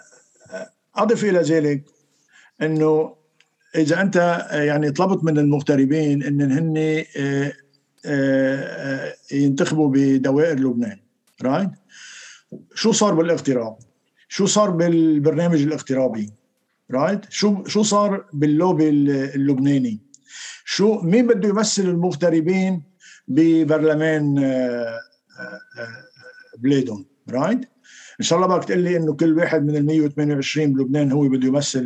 أضف 0.96 1.24
إلى 1.24 1.38
ذلك 1.38 1.85
إنه 2.62 3.14
إذا 3.74 4.00
أنت 4.00 4.46
يعني 4.52 4.90
طلبت 4.90 5.24
من 5.24 5.38
المغتربين 5.38 6.22
إن 6.22 6.52
هن 6.52 7.04
آه، 8.06 9.14
ينتخبوا 9.33 9.90
بدوائر 9.94 10.59
لبنان 10.59 10.98
right 11.42 11.70
شو 12.74 12.92
صار 12.92 13.14
بالاغتراب؟ 13.14 13.76
شو 14.28 14.46
صار 14.46 14.70
بالبرنامج 14.70 15.62
الاغترابي؟ 15.62 16.30
right 16.90 17.20
شو 17.30 17.64
شو 17.64 17.83
صار 17.83 18.24
باللوبي 18.33 18.88
اللبناني؟ 18.88 20.00
شو 20.64 21.00
مين 21.00 21.26
بده 21.26 21.48
يمثل 21.48 21.83
المغتربين؟ 21.83 22.89
ببرلمان 23.30 24.38
آه، 24.38 25.00
آه، 25.40 25.88
بلادهم 26.58 27.06
right 27.30 27.60
إن 28.20 28.24
شاء 28.24 28.38
الله 28.38 28.56
بدك 28.56 28.68
تقول 28.68 28.80
لي 28.80 28.96
إنه 28.96 29.14
كل 29.14 29.38
واحد 29.38 29.64
من 29.64 29.76
ال 29.76 29.86
128 29.86 30.72
بلبنان 30.72 31.12
هو 31.12 31.28
بده 31.28 31.48
يمثل 31.48 31.80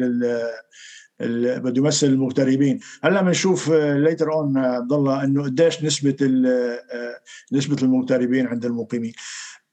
ال 1.21 1.61
بده 1.61 1.79
يمثل 1.79 2.07
المغتربين. 2.07 2.81
هلأ 3.05 3.23
بنشوف 3.23 3.71
later 3.73 4.33
on 4.33 4.59
عبد 4.59 4.93
الله 4.93 5.25
إنه 5.25 5.43
قديش 5.43 5.85
نسبة 5.85 6.17
نسبة 7.53 7.77
المغتربين 7.83 8.47
عند 8.47 8.65
المقيمين. 8.65 9.13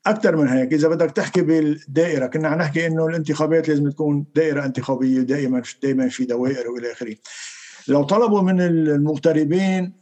أكثر 0.06 0.36
من 0.36 0.48
هيك 0.48 0.74
إذا 0.74 0.88
بدك 0.88 1.12
تحكي 1.12 1.42
بالدائرة 1.42 2.28
كنا 2.28 2.48
عم 2.48 2.58
نحكي 2.58 2.88
إنه 2.88 3.08
الانتخابات 3.08 3.70
لازم 3.70 3.90
تكون 3.90 4.26
دائرة 4.36 4.66
انتخابية 4.66 5.22
دائما 5.22 5.62
دائما 5.84 6.10
في 6.10 6.26
دوائر 6.26 6.70
وإلى 6.70 6.92
آخره. 6.92 7.16
لو 7.88 8.04
طلبوا 8.04 8.42
من 8.42 8.62
المغتربين 8.62 9.84
آه، 9.84 10.01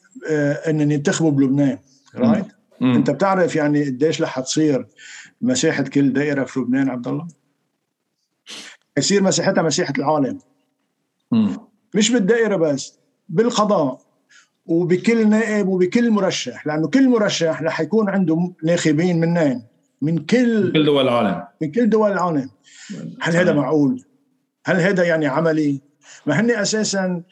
ان 0.67 0.91
ينتخبوا 0.91 1.31
بلبنان 1.31 1.77
رايت 2.15 2.45
أنت 2.81 3.09
بتعرف 3.09 3.55
يعني 3.55 3.85
قديش 3.85 4.21
رح 4.21 4.39
تصير 4.39 4.87
مساحة 5.41 5.83
كل 5.83 6.13
دائرة 6.13 6.43
في 6.43 6.59
لبنان 6.59 6.89
عبد 6.89 7.07
الله؟ 7.07 7.27
يصير 8.97 9.23
مساحتها 9.23 9.61
مساحة 9.61 9.93
العالم. 9.97 10.39
مم. 11.31 11.57
مش 11.95 12.11
بالدائرة 12.11 12.55
بس 12.55 12.99
بالقضاء 13.29 14.01
وبكل 14.65 15.29
نائب 15.29 15.67
وبكل 15.67 16.11
مرشح 16.11 16.67
لأنه 16.67 16.87
كل 16.87 17.09
مرشح 17.09 17.61
رح 17.61 17.81
يكون 17.81 18.09
عنده 18.09 18.53
ناخبين 18.63 19.19
منين؟ 19.19 19.63
من 20.01 20.17
كل 20.17 20.71
كل 20.73 20.85
دول 20.85 21.03
العالم. 21.03 21.43
من 21.61 21.71
كل 21.71 21.89
دول 21.89 22.11
العالم. 22.11 22.49
هل 23.21 23.35
هذا 23.35 23.53
معقول؟ 23.53 24.03
هل 24.65 24.79
هذا 24.79 25.03
يعني 25.03 25.27
عملي؟ 25.27 25.81
ما 26.25 26.39
هن 26.39 26.51
أساسا 26.51 27.23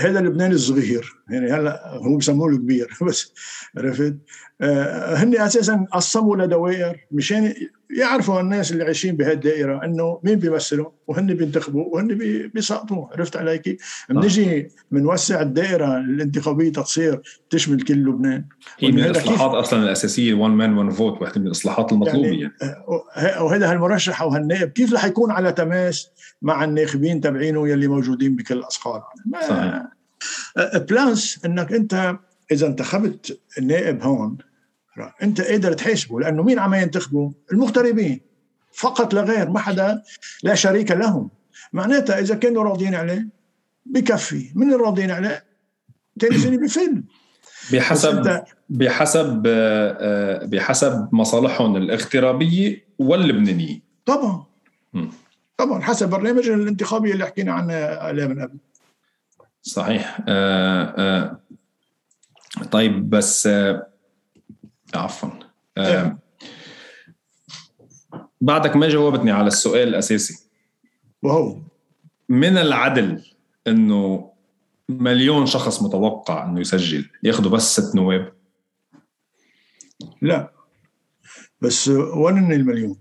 هذا 0.00 0.20
لبنان 0.20 0.52
الصغير 0.52 1.12
يعني 1.30 1.52
هلا 1.52 1.94
هو 1.94 2.16
بسموه 2.16 2.48
الكبير 2.48 2.90
بس 3.08 3.32
عرفت؟ 3.76 4.16
آه 4.60 5.14
هن 5.14 5.36
أساسا 5.36 5.86
قسموا 5.92 6.36
لدوائر 6.36 7.06
مشان 7.12 7.54
يعرفوا 7.90 8.40
الناس 8.40 8.72
اللي 8.72 8.84
عايشين 8.84 9.16
بهذه 9.16 9.32
الدائره 9.32 9.84
إنه 9.84 10.20
مين 10.24 10.34
بيمثلوا 10.34 10.90
وهن 11.06 11.26
بينتخبوا 11.26 11.84
وهن 11.84 12.18
بيسقطوا 12.54 13.06
عرفت 13.12 13.36
علي 13.36 13.58
كيف؟ 13.58 14.04
بنجي 14.10 14.68
بنوسع 14.90 15.42
الدائرة 15.42 15.98
الانتخابية 15.98 16.72
تصير 16.72 17.20
تشمل 17.50 17.80
كل 17.80 17.94
لبنان 17.94 18.44
هي 18.78 18.92
من 18.92 19.04
الإصلاحات 19.04 19.50
أصلا 19.50 19.82
الأساسية 19.82 20.34
1 20.34 20.54
man 20.54 20.78
1 20.78 20.90
vote 20.90 21.22
واحدة 21.22 21.40
من 21.40 21.46
الإصلاحات 21.46 21.92
المطلوبة 21.92 22.26
يعني, 22.26 22.40
يعني. 22.40 22.84
وهذا 23.40 23.70
هالمرشح 23.70 24.22
أو 24.22 24.28
هالنائب 24.28 24.68
كيف 24.68 24.94
رح 24.94 25.04
يكون 25.04 25.30
على 25.30 25.52
تماس 25.52 26.10
مع 26.44 26.64
الناخبين 26.64 27.20
تبعينه 27.20 27.68
يلي 27.68 27.86
موجودين 27.88 28.36
بكل 28.36 28.58
الاصقار 28.58 29.04
صحيح. 29.48 29.82
plus 30.76 31.44
إنك 31.44 31.72
أنت 31.72 32.16
إذا 32.52 32.66
انتخبت 32.66 33.40
النائب 33.58 34.02
هون 34.02 34.38
أنت 35.22 35.40
قادر 35.40 35.72
تحاسبه 35.72 36.20
لأنه 36.20 36.42
مين 36.42 36.58
عم 36.58 36.74
ينتخبوا؟ 36.74 37.30
المغتربين. 37.52 38.20
فقط 38.72 39.14
لا 39.14 39.22
غير 39.22 39.50
ما 39.50 39.58
حدا 39.58 40.02
لا 40.42 40.54
شريك 40.54 40.90
لهم. 40.90 41.30
معناتها 41.72 42.18
إذا 42.18 42.34
كانوا 42.34 42.62
راضيين 42.62 42.94
عليه 42.94 43.28
بكفي. 43.86 44.50
من 44.54 44.72
الراضيين 44.72 45.10
عليه؟ 45.10 45.44
ثاني 46.20 46.38
سنه 46.38 46.56
بفل 46.58 47.02
بحسب 47.72 48.42
بحسب 48.68 49.42
آه، 49.46 50.44
بحسب 50.44 51.08
مصالحهم 51.12 51.76
الاغترابية 51.76 52.84
واللبنانية. 52.98 53.80
طبعا. 54.06 54.44
م. 54.92 55.06
طبعا 55.56 55.82
حسب 55.82 56.10
برنامج 56.10 56.48
الانتخابي 56.48 57.12
اللي 57.12 57.26
حكينا 57.26 57.52
عنه 57.52 58.26
من 58.26 58.42
قبل. 58.42 58.58
صحيح. 59.62 60.20
آه 60.28 60.94
آه 60.98 61.40
طيب 62.70 63.10
بس 63.10 63.46
آه 63.46 63.86
عفوا. 64.94 65.30
آه 65.78 66.18
بعدك 68.40 68.76
ما 68.76 68.88
جاوبتني 68.88 69.30
على 69.30 69.46
السؤال 69.46 69.88
الأساسي. 69.88 70.48
وهو؟ 71.22 71.58
من 72.28 72.58
العدل 72.58 73.24
إنه 73.66 74.30
مليون 74.88 75.46
شخص 75.46 75.82
متوقع 75.82 76.44
إنه 76.44 76.60
يسجل 76.60 77.10
ياخذوا 77.22 77.50
بس 77.50 77.80
ست 77.80 77.94
نواب؟ 77.94 78.32
لا. 80.22 80.52
بس 81.60 81.88
وين 81.88 82.52
المليون؟ 82.52 82.96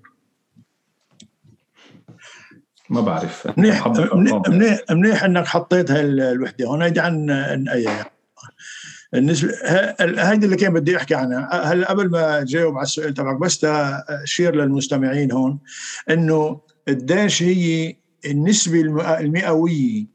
ما 2.93 3.01
بعرف. 3.01 3.47
منيح 3.57 3.87
منيح, 4.47 4.81
منيح 4.91 5.23
إنك 5.23 5.47
حطيت 5.47 5.91
هالوحده 5.91 6.65
هون 6.67 6.81
هيدي 6.81 6.99
عن 6.99 7.29
أي 7.69 7.87
النسبة 9.13 9.53
هيدي 9.99 10.45
اللي 10.45 10.55
كان 10.55 10.73
بدي 10.73 10.97
أحكي 10.97 11.15
عنها. 11.15 11.71
هلا 11.73 11.89
قبل 11.89 12.09
ما 12.09 12.41
اجاوب 12.41 12.75
على 12.75 12.83
السؤال 12.83 13.13
تبعك 13.13 13.37
بس 13.37 13.65
أشير 13.65 14.55
للمستمعين 14.55 15.31
هون 15.31 15.59
إنه 16.09 16.61
قديش 16.87 17.43
هي 17.43 17.95
النسبة 18.25 18.81
المئوية 19.19 20.05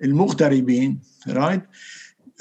للمغتربين 0.00 1.00
رايت 1.28 1.62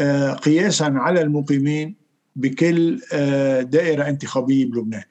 آه، 0.02 0.34
قياسا 0.34 0.84
على 0.84 1.22
المقيمين 1.22 1.96
بكل 2.36 3.02
آه، 3.14 3.62
دائرة 3.62 4.04
انتخابية 4.10 4.66
بلبنان. 4.66 5.04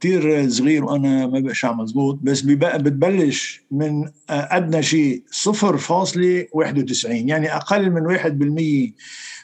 كثير 0.00 0.48
صغير 0.48 0.84
وأنا 0.84 1.26
ما 1.26 1.40
بقشع 1.40 1.72
مزبوط 1.72 2.18
بس 2.22 2.40
بتبلش 2.40 3.64
من 3.70 4.10
أدنى 4.30 4.82
شيء 4.82 5.22
0.91 5.32 7.04
يعني 7.04 7.56
أقل 7.56 7.90
من 7.90 8.18
1% 8.90 8.92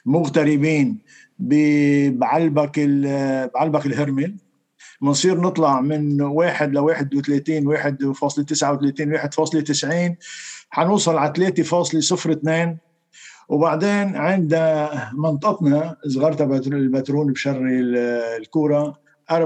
مغتربين 0.07 0.99
بعلبك 1.39 2.81
بعلبك 3.55 3.87
الهرمل. 3.87 4.37
بنصير 5.03 5.41
نطلع 5.41 5.81
من 5.81 6.23
1 6.23 6.73
ل 6.73 6.79
31 6.79 7.77
1.39 7.77 7.81
1.90 10.11 10.15
حنوصل 10.71 11.17
على 11.17 11.33
3.02 11.33 12.77
وبعدين 13.49 14.17
عند 14.17 14.55
منطقتنا 15.15 15.97
صغار 16.09 16.33
البترون 16.73 17.33
بشري 17.33 17.81
الكورة 18.37 19.08
4.95 19.31 19.37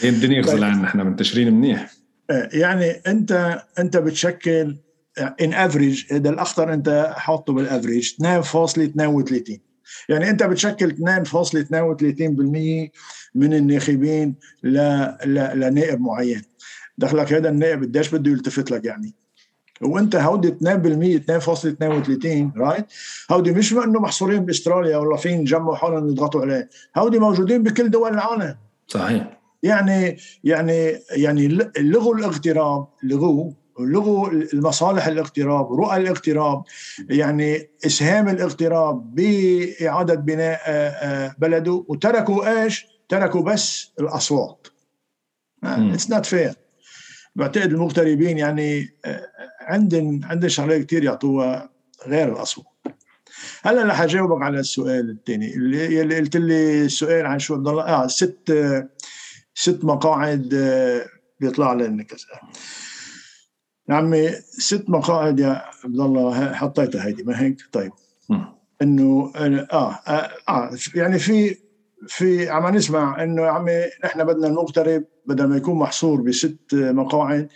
هي 0.00 0.08
الدنيا 0.08 0.42
طيب. 0.42 0.64
عنا 0.64 0.84
إحنا 0.84 1.04
منتشرين 1.04 1.54
منيح. 1.54 1.90
آه، 2.30 2.48
يعني 2.52 2.90
أنت 2.90 3.62
أنت 3.78 3.96
بتشكل 3.96 4.76
an 5.40 5.54
average 5.54 6.12
هذا 6.12 6.30
الاخضر 6.30 6.72
أنت 6.72 7.12
حاطه 7.16 7.52
بال 7.52 7.65
average 7.65 8.12
2.32 8.12 9.58
يعني 10.08 10.30
أنت 10.30 10.42
بتشكل 10.42 10.90
2.32% 10.90 10.98
من 13.34 13.54
الناخبين 13.54 14.34
ل... 14.62 14.78
ل... 15.24 15.60
لنائب 15.60 16.00
معين. 16.00 16.42
دخلك 16.98 17.32
هذا 17.32 17.48
النائب 17.48 17.82
قديش 17.82 18.14
بده 18.14 18.30
يلتفت 18.30 18.70
لك 18.70 18.84
يعني؟ 18.84 19.14
وانت 19.82 20.16
هودي 20.16 20.50
2% 20.50 20.54
2.32 20.54 22.58
right 22.58 22.86
هودي 23.30 23.52
مش 23.52 23.72
إنه 23.72 24.00
محصورين 24.00 24.44
بأستراليا 24.44 24.96
ولا 24.96 25.16
فين 25.16 25.44
جمعوا 25.44 25.76
حالهم 25.76 26.08
يضغطوا 26.08 26.40
عليه. 26.40 26.68
هودي 26.96 27.18
موجودين 27.18 27.62
بكل 27.62 27.90
دول 27.90 28.14
العالم. 28.14 28.56
صحيح. 28.86 29.38
يعني 29.62 30.16
يعني 30.44 30.98
يعني 31.10 31.48
لغوا 31.78 32.16
الاغتراب 32.16 32.86
لغوا 33.02 33.52
لغوا 33.80 34.28
المصالح 34.28 35.06
الاغتراب 35.06 35.72
رؤى 35.72 35.96
الاغتراب. 35.96 36.62
يعني 37.10 37.70
إسهام 37.86 38.28
الاغتراب 38.28 39.14
بإعادة 39.14 40.14
بناء 40.14 40.60
آه، 40.66 40.88
آه، 40.88 41.34
بلده. 41.38 41.84
وتركوا 41.88 42.62
إيش؟ 42.62 42.86
تركوا 43.08 43.42
بس 43.42 43.92
الأصوات. 44.00 44.66
it's 45.64 46.10
not 46.10 46.26
fair 46.26 46.54
بعتقد 47.36 47.72
المغتربين 47.72 48.38
يعني 48.38 48.88
آه، 49.04 49.26
عندن 49.68 50.20
عندن 50.24 50.48
شغلات 50.48 50.86
كثير 50.86 51.04
يعطوها 51.04 51.70
غير 52.06 52.32
الاصوات 52.32 52.66
هلأ 53.62 53.84
رح 53.84 54.00
اجاوبك 54.00 54.42
على 54.42 54.60
السؤال 54.60 55.10
الثاني 55.10 55.54
اللي, 55.54 56.02
اللي 56.02 56.16
قلت 56.16 56.36
لي 56.36 56.84
السؤال 56.84 57.26
عن 57.26 57.38
شو 57.38 57.54
عبد 57.54 57.68
الله 57.68 57.82
آه 57.82 58.06
ست 58.06 58.52
ست 59.54 59.84
مقاعد 59.84 60.54
آه، 60.54 61.06
بيطلع 61.40 61.72
لنا 61.72 62.02
كذا 62.02 62.18
يا 63.88 63.94
عمي 63.94 64.30
ست 64.50 64.84
مقاعد 64.90 65.40
يا 65.40 65.62
عبد 65.84 66.00
الله 66.00 66.52
حطيتها 66.52 67.06
هيدي 67.06 67.22
ما 67.22 67.40
هيك؟ 67.40 67.56
طيب. 67.72 67.92
إنه 68.82 69.32
آه, 69.36 69.68
آه 69.72 70.30
آه 70.48 70.70
يعني 70.94 71.18
في 71.18 71.56
في 72.06 72.48
عم 72.48 72.76
نسمع 72.76 73.22
إنه 73.22 73.42
يا 73.42 73.50
عمي 73.50 73.82
نحن 74.04 74.24
بدنا 74.24 74.46
المغترب 74.46 75.04
بدل 75.26 75.46
ما 75.46 75.56
يكون 75.56 75.78
محصور 75.78 76.20
بست 76.20 76.58
مقاعد 76.72 77.48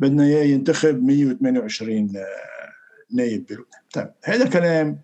بدنا 0.00 0.24
إياه 0.24 0.44
ينتخب 0.44 1.02
128 1.02 2.16
آه، 2.16 2.24
نايب 3.12 3.46
بلبنان 3.46 3.66
طيب 3.92 4.10
هذا 4.24 4.48
كلام 4.48 5.00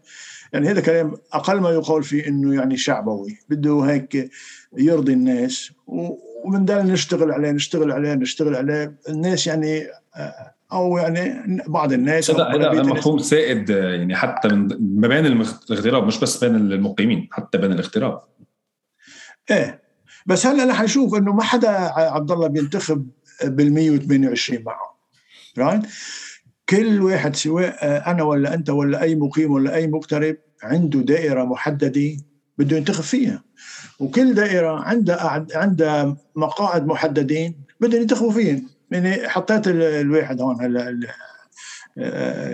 يعني 0.53 0.69
هذا 0.69 0.81
كلام 0.81 1.15
أقل 1.33 1.61
ما 1.61 1.71
يقال 1.71 2.03
فيه 2.03 2.29
إنه 2.29 2.55
يعني 2.55 2.77
شعبوي 2.77 3.39
بده 3.49 3.81
هيك 3.81 4.31
يرضي 4.79 5.13
الناس 5.13 5.73
وبنضل 5.87 6.87
نشتغل 6.87 7.33
عليه 7.33 7.51
نشتغل 7.51 7.93
عليه 7.93 8.15
نشتغل 8.15 8.57
عليه. 8.57 8.97
الناس 9.09 9.47
يعني 9.47 9.87
آه، 10.17 10.55
أو 10.73 10.99
يعني 10.99 11.63
بعض 11.67 11.93
الناس 11.93 12.31
هذا 12.31 12.45
هذا 12.45 12.83
مفهوم 12.83 13.19
سائد 13.19 13.71
يعني 13.71 14.17
حتى 14.17 14.49
من 14.49 14.69
ما 15.01 15.09
بين 15.09 15.27
الاغتراب 15.27 16.07
مش 16.07 16.21
بس 16.21 16.45
بين 16.45 16.57
المقيمين 16.57 17.29
حتى 17.33 17.59
بين 17.59 17.73
الاغتراب. 17.73 18.21
إيه 19.51 19.83
بس 20.27 20.47
هلأ 20.47 20.65
رح 20.65 20.83
نشوف 20.83 21.15
إنه 21.15 21.33
ما 21.33 21.43
حدا 21.43 21.71
عبد 21.97 22.31
الله 22.31 22.47
بينتخب 22.47 23.07
بال 23.45 23.73
128 23.73 24.63
معه. 24.65 24.97
رايت 25.59 25.83
كل 26.69 27.03
واحد 27.03 27.37
سواء 27.37 27.77
أنا 28.11 28.23
ولا 28.23 28.55
أنت 28.55 28.71
ولا 28.71 29.03
أي 29.03 29.15
مقيم 29.15 29.53
ولا 29.53 29.75
أي 29.75 29.87
مغترب 29.87 30.37
عنده 30.63 31.01
دائرة 31.01 31.45
محددة 31.45 32.17
بده 32.59 32.77
ينتخب 32.77 33.03
فيها. 33.03 33.45
وكل 33.99 34.35
دائرة 34.35 34.81
عندها 34.81 35.47
عندها 35.55 36.17
مقاعد 36.37 36.87
محددين 36.87 37.65
بدهم 37.81 38.01
ينتخبوا 38.01 38.33
فيهم 38.33 38.69
يعني 38.91 39.29
حطيت 39.29 39.69
الواحد 39.69 40.41
هون 40.41 40.61
هلا 40.61 41.01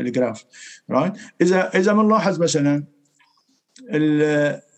ال 0.00 0.07
graph. 0.07 0.44
right 0.90 1.12
إذا 1.40 1.70
إذا 1.78 1.92
بنلاحظ 1.92 2.40
مثلا 2.40 2.84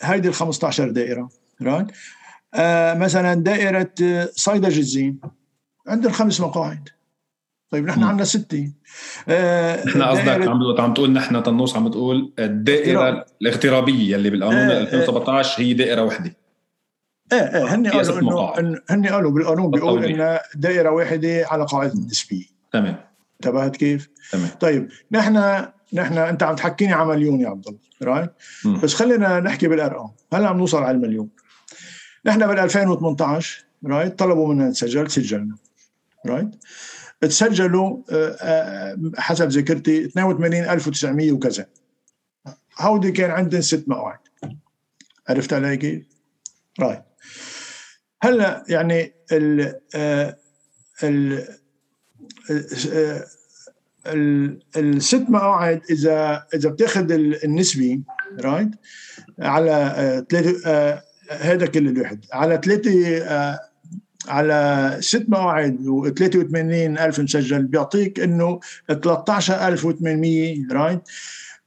هيدي 0.03 0.29
ال 0.29 0.35
15 0.35 0.91
دائرة. 0.91 1.29
right 1.62 1.87
آه 2.55 2.95
مثلا 2.95 3.35
دائرة 3.35 3.95
صيدا 4.37 4.69
جزين 4.69 5.21
عندهم 5.87 6.12
خمس 6.12 6.41
مقاعد. 6.41 6.89
طيب 7.70 7.87
نحن 7.87 8.03
عندنا 8.03 8.24
ستة. 8.24 8.72
آه 9.28 9.85
نحن 9.87 10.03
قصدك 10.03 10.28
عم 10.28 10.80
عم 10.80 10.95
تقول 10.95 11.12
نحن 11.12 11.43
تنوص 11.43 11.76
عم 11.76 11.89
تقول 11.89 12.32
الدائرة 12.39 13.26
الاغترابية 13.43 14.16
اللي 14.16 14.30
بالقانون 14.30 14.70
آه 14.70 14.80
2017 14.80 15.62
هي 15.62 15.74
دائرة 15.74 16.03
وحدة. 16.03 16.37
إيه 17.32 17.39
إيه 17.39 17.74
هن 17.74 17.87
قالوا 17.87 18.20
انه 18.20 18.76
هن 18.91 19.07
قالوا 19.07 19.30
بالقانون 19.30 19.70
بيقول 19.70 20.05
انه 20.05 20.41
دائرة 20.55 20.91
واحدة 20.91 21.47
على 21.51 21.64
قاعدة 21.64 21.93
النسبية 21.93 22.45
تمام. 22.72 22.97
انتبهت 23.35 23.76
كيف؟ 23.76 24.09
تمام. 24.32 24.49
طيب 24.61 24.89
نحن 25.12 25.64
نحن 25.93 26.18
أنت 26.18 26.43
عم 26.43 26.57
تحكيني 26.57 26.93
على 26.93 27.09
مليون 27.09 27.41
يا 27.41 27.49
عبد 27.49 27.66
الله 27.66 27.78
right؟ 28.03 28.31
بس 28.82 28.95
خلينا 28.95 29.41
نحكي 29.41 29.68
بالأرقام. 29.68 30.11
هلا 30.32 30.49
عم 30.49 30.59
نوصل 30.59 30.82
على 30.82 30.97
المليون. 30.97 31.28
نحن 32.26 32.47
بال 32.47 32.59
2018 32.59 33.64
right 33.87 34.18
طلبوا 34.18 34.55
منا 34.55 34.68
نسجل 34.68 35.11
سجلنا. 35.11 35.57
right 36.27 36.51
تسجلوا 37.20 38.03
آه، 38.11 38.37
آه، 38.41 38.99
حسب 39.16 39.49
ذاكرتي 39.49 40.05
82900 40.05 41.33
وكذا. 41.33 41.66
هودي 42.79 43.12
كان 43.12 43.31
عندنا 43.31 43.61
ست 43.61 43.89
مقاعد 43.89 44.18
عرفت 45.29 45.53
علي 45.53 45.77
كيف؟ 45.77 46.07
right 46.81 47.03
هلا 48.22 48.64
يعني 48.68 49.12
ال 49.33 49.81
آه، 49.95 50.37
ال 51.03 51.47
الست 54.77 55.27
مقاعد 55.29 55.83
إذا 55.91 56.47
إذا 56.55 56.70
بتاخذ 56.70 57.12
النسبي 57.45 58.03
right 58.41 58.68
على 59.39 60.27
ثلاثة 60.31 61.03
هذا 61.31 61.66
كل 61.66 61.89
الواحد 61.89 62.25
على 62.33 62.61
ثلاثة 62.64 62.91
على 64.29 64.91
ست 65.01 65.25
مواعيد 65.29 65.77
و83 65.87 66.55
ألف 67.01 67.20
مسجل 67.20 67.62
بيعطيك 67.62 68.20
إنه 68.20 68.61
13800 68.89 70.57
right 70.72 71.01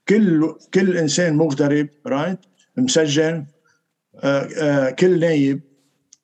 كل 0.10 0.55
كل 0.74 0.97
إنسان 0.97 1.36
مغترب 1.36 1.88
right 2.08 2.39
مسجل 2.78 3.45
آه 4.24 4.47
آه 4.58 4.89
كل 4.89 5.20
نايب. 5.20 5.62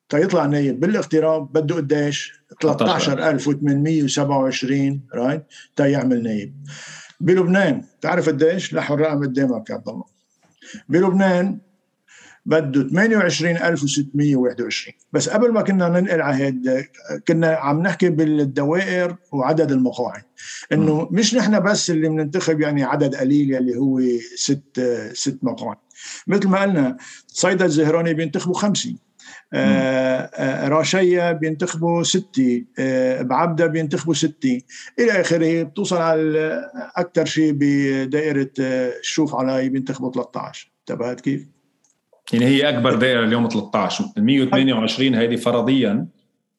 تيطلع 0.08 0.46
نايب. 0.46 0.80
بالاغتراب 0.80 1.52
بده 1.52 1.74
قديش؟ 1.76 2.32
13827 2.62 5.00
right 5.14 5.42
تيعمل 5.76 6.22
نايب. 6.22 6.54
بلبنان 7.20 7.84
تعرف 8.00 8.28
قديش؟ 8.28 8.74
لحوا 8.74 8.96
الرقم 8.96 9.22
قدامك 9.22 9.70
يا 9.70 9.74
عبد 9.74 9.88
الله. 9.88 10.04
بلبنان 10.88 11.58
بده 12.46 12.88
28621 12.88 14.94
بس 15.12 15.28
قبل 15.28 15.52
ما 15.52 15.62
كنا 15.62 15.88
ننقل 15.88 16.20
على 16.20 16.44
هيد 16.44 16.86
كنا 17.28 17.48
عم 17.48 17.82
نحكي 17.82 18.08
بالدوائر 18.08 19.16
وعدد 19.32 19.72
المقاعد 19.72 20.22
إنه 20.72 21.08
مش 21.10 21.34
نحن 21.34 21.60
بس 21.60 21.90
اللي 21.90 22.08
بننتخب 22.08 22.60
يعني 22.60 22.84
عدد 22.84 23.14
قليل 23.14 23.54
يلي 23.54 23.76
هو 23.76 24.00
ست 24.36 24.80
ست 25.12 25.38
مقاعد. 25.42 25.76
مثل 26.26 26.48
ما 26.48 26.62
قلنا 26.62 26.96
صيدا 27.26 27.64
الزهراني 27.64 28.14
بينتخبوا 28.14 28.54
خمسة 28.54 28.94
آه 29.52 30.18
آه 30.18 30.68
راشية 30.68 31.32
بينتخبوا 31.32 32.02
ستة 32.02 32.64
آه 32.78 33.22
بعبدة 33.22 33.66
بينتخبوا 33.66 34.14
ستة. 34.14 34.60
إلى 34.98 35.20
آخره 35.20 35.62
بتوصل 35.62 35.96
على 35.96 36.70
أكثر 36.96 37.24
شيء 37.24 37.52
بدائرة 37.56 38.50
الشوف 38.58 39.34
علي 39.34 39.68
بينتخبوا 39.68 40.12
13 40.12 40.72
انتبهت 40.80 41.20
كيف؟ 41.20 41.53
يعني 42.32 42.44
هي 42.44 42.68
أكبر 42.68 42.94
دائرة 42.94 43.24
اليوم 43.24 43.48
13 43.48 44.04
ال 44.16 44.24
128 44.24 45.14
هيدي 45.14 45.36
فرضيا. 45.36 46.06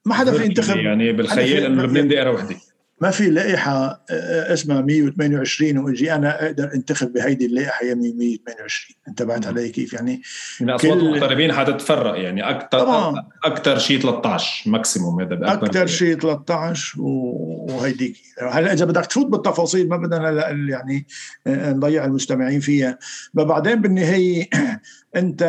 ما 0.06 0.14
حدا 0.14 0.32
في 0.32 0.46
ينتخب 0.46 0.78
يعني 0.78 1.12
بالخيال 1.12 1.64
إنه 1.64 1.84
لبنان 1.84 2.08
دائرة 2.08 2.32
وحدة. 2.32 2.56
ما 3.02 3.12
في 3.12 3.30
لائحة 3.30 4.06
اسمها 4.10 4.82
128 4.82 5.78
وإجي 5.78 6.16
أنا 6.16 6.46
أقدر 6.46 6.74
أنتخب 6.74 7.14
بهيدي 7.14 7.46
اللائحة 7.46 7.86
يا 7.86 7.94
128 7.94 8.96
انتبهت 9.08 9.48
علي 9.48 9.70
كيف؟ 9.70 9.94
يعني 9.94 10.22
يعني 10.60 10.76
أصوات 10.76 10.98
المغتربين 10.98 11.54
حتتفرق 11.54 12.20
يعني 12.20 12.50
أكثر 12.50 12.80
طبعا. 12.80 13.28
أكثر 13.44 13.78
شيء 13.78 14.00
13 14.00 14.70
ماكسيموم 14.70 15.22
هذا 15.22 15.54
أكثر 15.54 15.86
شيء. 15.86 16.20
13 16.20 17.02
وهيديك. 17.02 18.18
هلا 18.52 18.74
إذا 18.74 18.86
بدك 18.86 19.06
تفوت 19.06 19.26
بالتفاصيل 19.26 19.90
ما 19.90 19.98
بدنا 19.98 20.30
هلا 20.30 20.50
يعني 20.50 21.08
نضيع 21.48 22.06
المستمعين 22.06 22.60
فيها. 22.60 22.98
بعدين 23.34 23.82
بالنهاية 23.82 24.50
أنت 25.16 25.44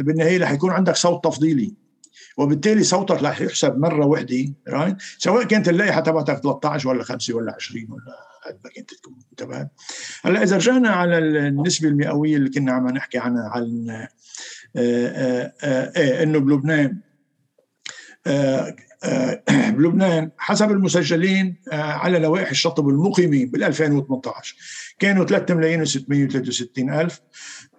بالنهاية 0.00 0.38
رح 0.38 0.50
يكون 0.50 0.70
عندك 0.70 0.96
صوت 0.96 1.24
تفضيلي. 1.24 1.83
وبالتالي 2.36 2.82
صوتك 2.82 3.22
رح 3.22 3.40
يحسب 3.40 3.78
مرة 3.78 4.06
وحدة 4.06 4.54
رايت 4.68 4.96
سواء 5.18 5.44
كانت 5.44 5.68
اللائحة 5.68 6.00
تبعتك 6.00 6.42
13 6.42 6.88
ولا 6.88 7.04
5 7.04 7.34
ولا 7.34 7.54
20 7.54 7.86
ولا 7.90 8.34
قد 8.46 8.58
ما 8.64 8.70
كنت 8.70 8.94
تكون 8.94 9.14
انتبهت 9.30 9.70
هلأ 10.24 10.42
إذا 10.42 10.56
رجعنا 10.56 10.88
على 10.90 11.18
النسبة 11.18 11.88
المئوية 11.88 12.36
اللي 12.36 12.50
كنا 12.50 12.72
عم 12.72 12.88
نحكي 12.88 13.18
عنها 13.18 13.48
عن 13.48 13.90
آآ 13.90 14.08
آآ 14.76 15.52
آآ 15.62 16.22
إنه 16.22 16.38
بلبنان 16.38 17.00
بلبنان 19.76 20.30
حسب 20.38 20.70
المسجلين 20.70 21.56
على 21.72 22.18
لوائح 22.18 22.50
الشطب 22.50 22.88
المقيمين 22.88 23.50
بال 23.50 23.64
2018 23.64 24.56
كانوا 24.98 25.24
3 25.24 25.54
ملايين 25.54 25.84
و663 25.84 26.78
ألف 26.78 27.20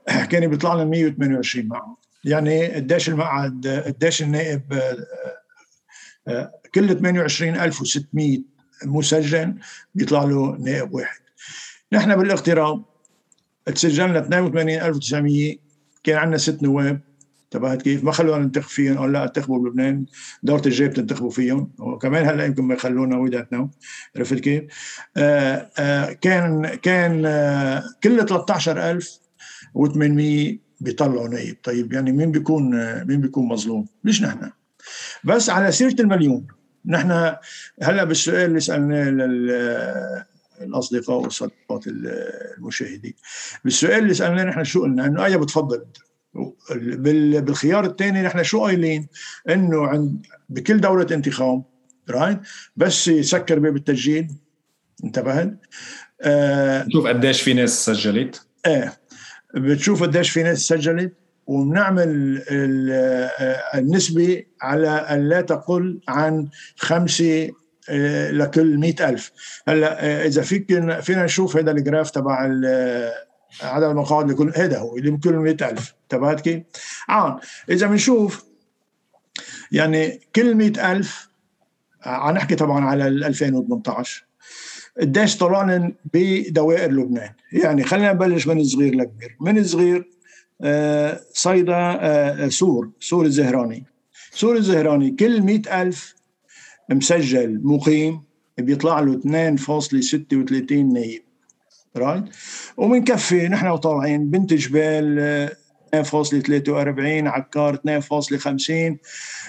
كان 0.31 0.47
بيطلع 0.47 0.73
لنا 0.73 0.83
128 0.85 1.67
معهم. 1.67 1.97
يعني 2.25 2.67
قديش 2.67 3.09
المقعد 3.09 3.67
قديش 3.85 4.21
النائب 4.21 4.61
كل 6.75 6.97
28600 6.97 8.39
مسجل 8.85 9.55
بيطلع 9.95 10.23
له 10.23 10.57
نائب 10.59 10.93
واحد 10.93 11.19
نحن 11.91 12.15
بالاغتراب 12.15 12.85
تسجلنا 13.65 14.19
82900 14.19 15.55
كان 16.03 16.17
عندنا 16.17 16.37
ست 16.37 16.63
نواب 16.63 17.01
انتبهت 17.43 17.81
كيف؟ 17.81 18.03
ما 18.03 18.11
خلونا 18.11 18.43
ننتخب 18.43 18.69
فيهم 18.69 18.97
قال 18.97 19.11
لا 19.11 19.23
انتخبوا 19.23 19.59
بلبنان 19.59 20.05
دورة 20.43 20.61
الجاي 20.65 20.87
بتنتخبوا 20.87 21.29
فيهم 21.29 21.71
وكمان 21.79 22.25
هلا 22.25 22.45
يمكن 22.45 22.63
ما 22.63 22.73
يخلونا 22.73 23.17
ويداتنا 23.17 23.69
عرفت 24.15 24.39
كيف؟ 24.39 24.63
آآ 25.17 25.69
آآ 25.79 26.13
كان 26.13 26.75
كان 26.75 27.21
كل 28.03 28.27
13800 28.27 30.64
بيطلعوا 30.79 31.27
نايب. 31.27 31.57
طيب 31.63 31.93
يعني 31.93 32.11
مين 32.11 32.31
بيكون 32.31 32.93
مين 33.03 33.21
بيكون 33.21 33.47
مظلوم؟ 33.47 33.87
مش 34.03 34.21
نحن. 34.21 34.51
بس 35.23 35.49
على 35.49 35.71
سيرة 35.71 35.95
المليون 36.01 36.47
نحن 36.85 37.35
هلأ 37.81 38.03
بالسؤال 38.03 38.45
اللي 38.45 38.59
سألناه 38.59 39.09
لل 39.09 40.25
الاصدقاء 40.61 41.17
والصديقات 41.17 41.83
المشاهدين. 41.87 43.13
بالسؤال 43.63 44.03
اللي 44.03 44.13
سألناه 44.13 44.43
نحن 44.43 44.63
شو 44.63 44.81
قلنا؟ 44.81 45.05
إنه 45.05 45.25
آية 45.25 45.37
بتفضل. 45.37 45.77
انت 45.77 45.97
بالخيار 47.39 47.85
الثاني 47.85 48.21
نحن 48.21 48.43
شو 48.43 48.63
قايلين؟ 48.63 49.07
إنه 49.49 49.87
عند 49.87 50.25
بكل 50.49 50.81
دوره 50.81 51.07
انتخاب 51.11 51.63
رايت 52.09 52.39
بس 52.75 53.07
يسكر 53.07 53.59
باب 53.59 53.75
التسجيل. 53.75 54.27
انتبهت؟ 55.03 55.59
آه 56.21 56.87
شوف 56.89 57.07
قديش 57.07 57.41
في 57.41 57.53
ناس 57.53 57.85
سجلت. 57.85 58.47
إيه. 58.65 58.97
بتشوف 59.55 60.03
قديش 60.03 60.29
في 60.29 60.43
ناس 60.43 60.57
سجلت 60.59 61.13
وبنعمل 61.47 62.41
النسبة 63.75 64.43
على 64.61 64.89
أن 64.89 65.29
لا 65.29 65.41
تقل 65.41 65.99
عن 66.07 66.49
خمسة 66.77 67.51
لكل 68.31 68.77
مئة 68.77 69.09
ألف. 69.09 69.31
هلأ 69.67 70.25
إذا 70.25 70.41
فيك 70.41 70.67
فينا 70.99 71.23
نشوف 71.23 71.57
هذا 71.57 71.71
ال 71.71 71.78
graph 71.78 72.11
تبع 72.11 72.41
عدد 73.61 73.83
المقاعد 73.83 74.31
لكل 74.31 74.53
هذا 74.55 74.79
هو 74.79 74.97
اللي 74.97 75.11
بكل 75.11 75.33
مئة 75.33 75.69
ألف. 75.69 75.95
تبعت 76.09 76.41
كيف؟ 76.41 76.63
عن 77.09 77.39
إذا 77.69 77.87
بنشوف 77.87 78.45
يعني 79.71 80.21
كل 80.35 80.55
مئة 80.55 80.91
ألف 80.91 81.29
عم 82.05 82.35
نحكي 82.35 82.55
طبعا 82.55 82.85
على 82.85 83.07
2018 83.07 84.24
قديش 84.99 85.37
طلعنا 85.37 85.91
بدوائر 86.13 86.91
لبنان. 86.91 87.29
يعني 87.53 87.83
خلينا 87.83 88.13
نبلش 88.13 88.47
من 88.47 88.59
الصغير 88.59 88.95
لكبير. 88.95 89.35
من 89.41 89.57
الصغير 89.57 90.09
آه، 90.61 91.21
صيدا 91.33 91.75
آه، 91.75 92.47
سور 92.47 92.89
سور 92.99 93.25
الزهراني. 93.25 93.83
سور 94.31 94.55
الزهراني 94.55 95.11
كل 95.11 95.41
مئة 95.41 95.81
ألف 95.81 96.15
مسجل 96.89 97.61
مقيم 97.63 98.21
بيطلع 98.57 98.99
له 98.99 99.13
2.36 99.13 100.93
نايب. 100.93 101.25
right 101.97 102.23
ومنكفي 102.77 103.47
نحن 103.47 103.67
وطالعين 103.67 104.29
بنت 104.29 104.53
جبيل 104.53 105.49
2.43 105.95 107.27
عكار 107.27 107.75
2.50 107.75 107.81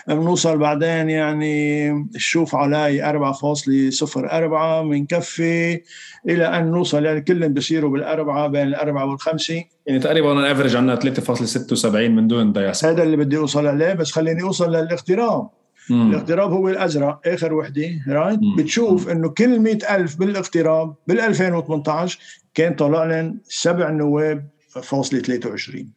بنوصل 0.09 0.59
بعدين 0.59 1.11
يعني 1.11 1.91
الشوف 2.15 2.55
عاليه 2.55 3.13
4.04 3.33 4.85
بنكفي 4.91 5.81
إلى 6.29 6.59
أن 6.59 6.71
نوصل 6.71 7.05
يعني 7.05 7.21
كلهم 7.21 7.53
بصيروا 7.55 7.91
بالأربعة 7.91 8.47
بين 8.47 8.63
الأربعة 8.63 9.07
والخمسة. 9.07 9.65
يعني 9.87 10.01
تقريبا 10.01 10.33
on 10.33 10.53
average 10.53 10.77
عندنا 10.77 10.97
3.76 11.01 11.85
من 11.95 12.27
دون 12.29 12.53
دياس 12.53 12.85
هذا 12.85 13.03
اللي 13.03 13.17
بدي 13.17 13.37
اوصل 13.37 13.67
عليه 13.67 13.93
بس 13.93 14.13
خليني 14.13 14.43
اوصل 14.43 14.71
للاغتراب 14.71 15.49
مم. 15.91 16.11
الاغتراب 16.11 16.53
هو 16.53 16.69
الأزرق 16.69 17.21
آخر 17.27 17.55
وحدة 17.55 17.91
right 18.09 18.41
بتشوف 18.59 19.09
إنه 19.09 19.29
كل 19.29 19.61
مئة 19.61 19.97
ألف 19.97 20.17
بالاغتراب 20.17 20.95
بال 21.07 21.21
2018 21.21 22.19
كان 22.55 22.75
طلع 22.75 23.05
لنا 23.05 23.37
سبع 23.45 23.91
نواب 23.91 24.49
فاصلة 24.83 25.21
23 25.21 25.96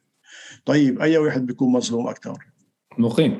طيب 0.69 1.01
أي 1.01 1.17
واحد 1.17 1.45
بيكون 1.45 1.71
مظلوم 1.71 2.07
أكثر 2.07 2.45
مقيم. 2.97 3.39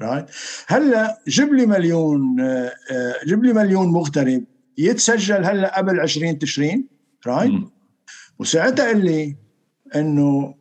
right 0.00 0.26
هلأ 0.66 1.22
جيب 1.28 1.54
لي 1.54 1.66
مليون 1.66 2.40
آه، 2.40 2.72
آه، 2.90 3.14
جيب 3.26 3.44
لي 3.44 3.52
مليون 3.52 3.88
مغترب 3.88 4.44
يتسجل 4.78 5.44
هلأ 5.44 5.78
قبل 5.78 6.00
20 6.00 6.38
تشرين 6.38 6.88
right 7.26 7.52
وساعتها 8.38 8.86
قال 8.86 9.04
لي 9.04 9.36
إنه 9.94 10.54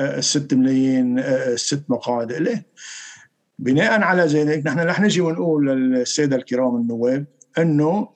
آه، 0.00 0.18
الست 0.18 0.54
ملايين 0.54 1.18
الست 1.18 1.84
مقاعد. 1.88 2.32
له 2.32 2.62
بناء 3.58 4.02
على 4.02 4.22
ذلك 4.22 4.66
نحن 4.66 4.78
رح 4.78 5.00
نجي 5.00 5.20
ونقول 5.20 5.66
للسادة 5.66 6.36
الكرام 6.36 6.76
النواب 6.76 7.26
إنه 7.58 8.08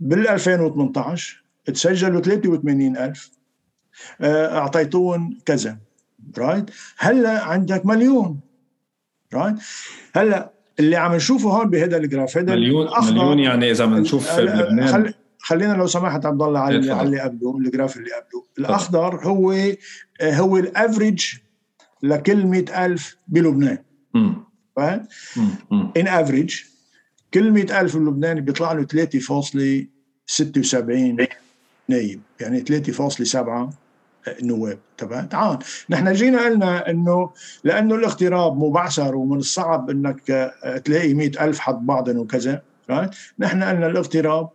بال 0.00 0.28
2018 0.28 1.44
تسجلوا 1.64 2.20
83000 2.20 3.30
اعطيتوهم 4.22 5.38
كذا. 5.46 5.83
right 6.38 6.64
هلا 6.98 7.44
عندك 7.44 7.86
مليون 7.86 8.40
right 9.34 9.54
هلا 10.16 10.50
اللي 10.80 10.96
عم 10.96 11.14
نشوفه 11.14 11.50
هون 11.50 11.70
بهذا 11.70 11.96
ال 11.96 12.03
graph 12.03 12.38
هذا 12.38 12.54
مليون 12.54 12.88
مليون 13.02 13.38
يعني 13.38 13.70
إذا 13.70 13.86
بنشوف 13.86 14.38
لبنان 14.38 14.86
خل... 14.86 15.14
خلينا 15.38 15.72
لو 15.72 15.86
سمحت 15.86 16.26
عبد 16.26 16.42
الله 16.42 16.60
على 16.60 16.92
على 16.92 17.06
اللي 17.06 17.20
قبله 17.20 17.58
ال 17.58 17.64
graph 17.64 17.96
اللي 17.96 18.10
قبله. 18.10 18.44
الأخضر 18.58 19.26
هو 19.26 19.54
هو 20.22 20.56
ال 20.56 20.65
average 20.65 21.24
لكل 22.02 22.46
100000 22.46 23.16
بلبنان. 23.28 23.78
فاهم؟ 24.76 25.06
on 25.96 26.08
average 26.08 26.60
كل 27.34 27.50
100000 27.50 27.96
بلبنان 27.96 28.40
بيطلع 28.40 28.72
له 28.72 28.86
3.76 28.86 28.94
نايب 31.88 32.20
يعني 32.40 32.60
3.7 32.60 32.64
النواب 34.28 34.78
تبع 34.96 35.20
تعال. 35.20 35.58
نحن 35.90 36.12
جينا 36.12 36.44
قلنا 36.44 36.90
إنه 36.90 37.30
لأنه 37.64 37.94
الاغتراب 37.94 38.58
مبعثر 38.58 39.16
ومن 39.16 39.38
الصعب 39.38 39.90
إنك 39.90 40.30
آه، 40.30 40.78
تلاقي 40.78 41.14
مئة 41.14 41.44
ألف 41.44 41.58
حد 41.58 41.86
بعضهم 41.86 42.18
وكذا 42.18 42.62
نحن 43.38 43.62
قلنا 43.62 43.86
الاغتراب 43.86 44.48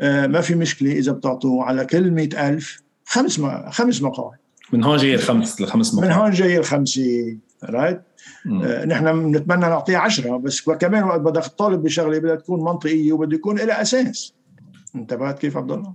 آه، 0.00 0.26
ما 0.26 0.40
في 0.40 0.54
مشكلة 0.54 0.92
إذا 0.92 1.12
بتعطوه 1.12 1.64
على 1.64 1.84
كل 1.84 2.10
مئة 2.10 2.48
ألف 2.48 2.82
خمس 3.04 3.38
ما 3.38 3.70
خمس 3.70 4.02
مقاعد. 4.02 4.38
من 4.72 4.84
هون 4.84 4.96
جاي 4.96 5.14
الخمس 5.14 5.60
الخمس 5.60 5.94
مقاعد. 5.94 6.10
من 6.10 6.16
هون 6.16 6.30
جاي 6.30 6.58
الخمسة 6.58 7.36
رايت 7.64 8.02
آه 8.64 8.84
نحن 8.84 9.32
بنتمنى 9.32 9.60
نعطيه 9.60 9.96
عشرة 9.96 10.36
بس 10.36 10.60
كمان 10.60 11.04
وقت 11.04 11.20
بدك 11.20 11.42
تطالب 11.42 11.82
بشغلة 11.82 12.18
بدها 12.18 12.34
تكون 12.34 12.64
منطقية 12.64 13.12
وبده 13.12 13.36
يكون 13.36 13.56
لها 13.58 13.82
أساس. 13.82 14.34
انتبهت 14.96 15.38
كيف 15.38 15.56
عبد 15.56 15.70
الله؟ 15.70 15.94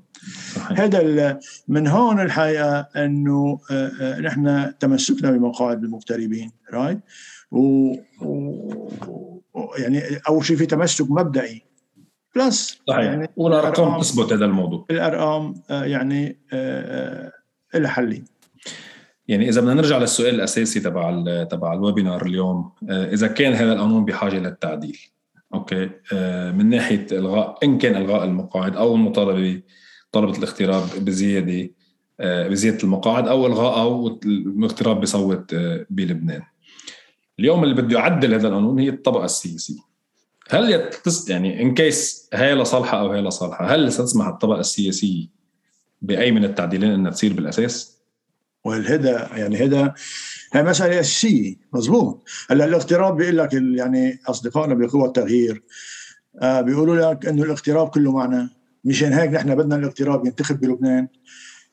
هذا 0.70 1.40
من 1.68 1.88
هون 1.88 2.22
الحقيقة 2.22 2.80
إنه 2.96 3.60
آه، 3.72 3.92
آه، 4.02 4.20
نحن 4.20 4.74
تمسكنا 4.80 5.32
بمقاعد 5.32 5.84
المغتربين 5.84 6.52
right 6.74 7.00
و, 7.52 7.94
و... 8.22 8.90
يعني 9.78 10.02
أول 10.28 10.46
شيء 10.46 10.58
في 10.58 10.66
تمسك 10.66 11.12
مبدئي. 11.12 11.62
plus 12.36 12.80
صحيح. 12.88 13.04
يعني 13.04 13.30
والأرقام 13.36 14.02
تثبت 14.02 14.34
هذا 14.34 14.46
الموضوع. 14.46 14.86
الأرقام 14.92 15.56
آه، 15.70 15.84
يعني 15.84 16.38
لها 17.74 17.88
حلين 17.88 18.26
يعني 19.28 19.50
إذا 19.50 19.62
بدنا 19.62 19.74
نرجع 19.74 19.98
للسؤال 19.98 20.36
الأساسي 20.36 20.80
تبع 20.80 21.24
تبع 21.44 21.74
ال 21.74 21.80
webinar 21.80 22.26
اليوم 22.26 22.72
إذا 22.90 23.28
كان 23.28 23.54
هذا 23.54 23.74
القانون 23.74 24.06
بحاجة 24.06 24.40
للتعديل 24.40 25.00
okay 25.54 25.90
من 26.52 26.70
ناحية 26.70 27.08
إلغاء 27.12 27.58
إن 27.64 27.78
كان 27.78 27.96
إلغاء 27.96 28.24
المقاعد 28.24 28.76
أو 28.76 28.96
المطالبه 28.96 29.62
طلبة 30.12 30.38
الاغتراب 30.38 31.06
بزيادة 31.06 31.70
آه، 32.20 32.48
بزيادة 32.48 32.84
المقاعد 32.84 33.28
أو 33.28 33.48
إلغاء 33.48 33.82
أو 33.82 34.20
الاغتراب 34.26 35.02
بصوت 35.02 35.54
آه، 35.54 35.86
بلبنان. 35.90 36.42
اليوم 37.40 37.64
اللي 37.64 37.82
بده 37.82 38.00
يعدل 38.00 38.34
هذا 38.34 38.48
القانون 38.48 38.80
هي 38.80 38.90
الطبقة 38.90 39.26
السياسية. 39.26 39.88
هل 40.50 40.72
يتس 40.72 41.30
يعني 41.30 41.62
ان 41.62 41.74
كيس 41.74 42.30
هي 42.34 42.56
لصالحها 42.56 43.00
أو 43.00 43.12
هي 43.12 43.22
لصالحها، 43.22 43.76
هل 43.76 43.92
ستسمح 43.92 44.28
الطبقة 44.28 44.60
السياسية 44.60 45.28
بأي 46.02 46.32
من 46.32 46.46
التعديلين 46.46 46.92
إنها 46.92 47.12
تصير 47.12 47.34
بالأساس؟ 47.34 47.98
والهذا 48.66 49.30
يعني 49.36 49.58
هذا 49.58 49.94
هي 50.58 50.64
مسألة 50.64 51.00
أساسية 51.00 51.56
مضبوط 51.74 52.30
هلا 52.50 52.66
الاغتراب 52.66 53.18
بيقول 53.18 53.38
لك 53.38 53.54
يعني 53.54 54.20
أصدقائنا 54.28 54.74
بقوى 54.74 55.06
التغيير 55.06 55.64
آه 56.42 56.62
بيقولوا 56.62 57.14
لك 57.14 57.26
إنه 57.26 57.44
الاغتراب 57.44 57.90
كله 57.90 58.12
معنا 58.12 58.50
مشان 58.86 59.14
هيك 59.14 59.32
نحن 59.32 59.56
بدنا 59.56 59.76
الاغتراب 59.76 60.26
ينتخب 60.26 60.60
بلبنان 60.60 61.08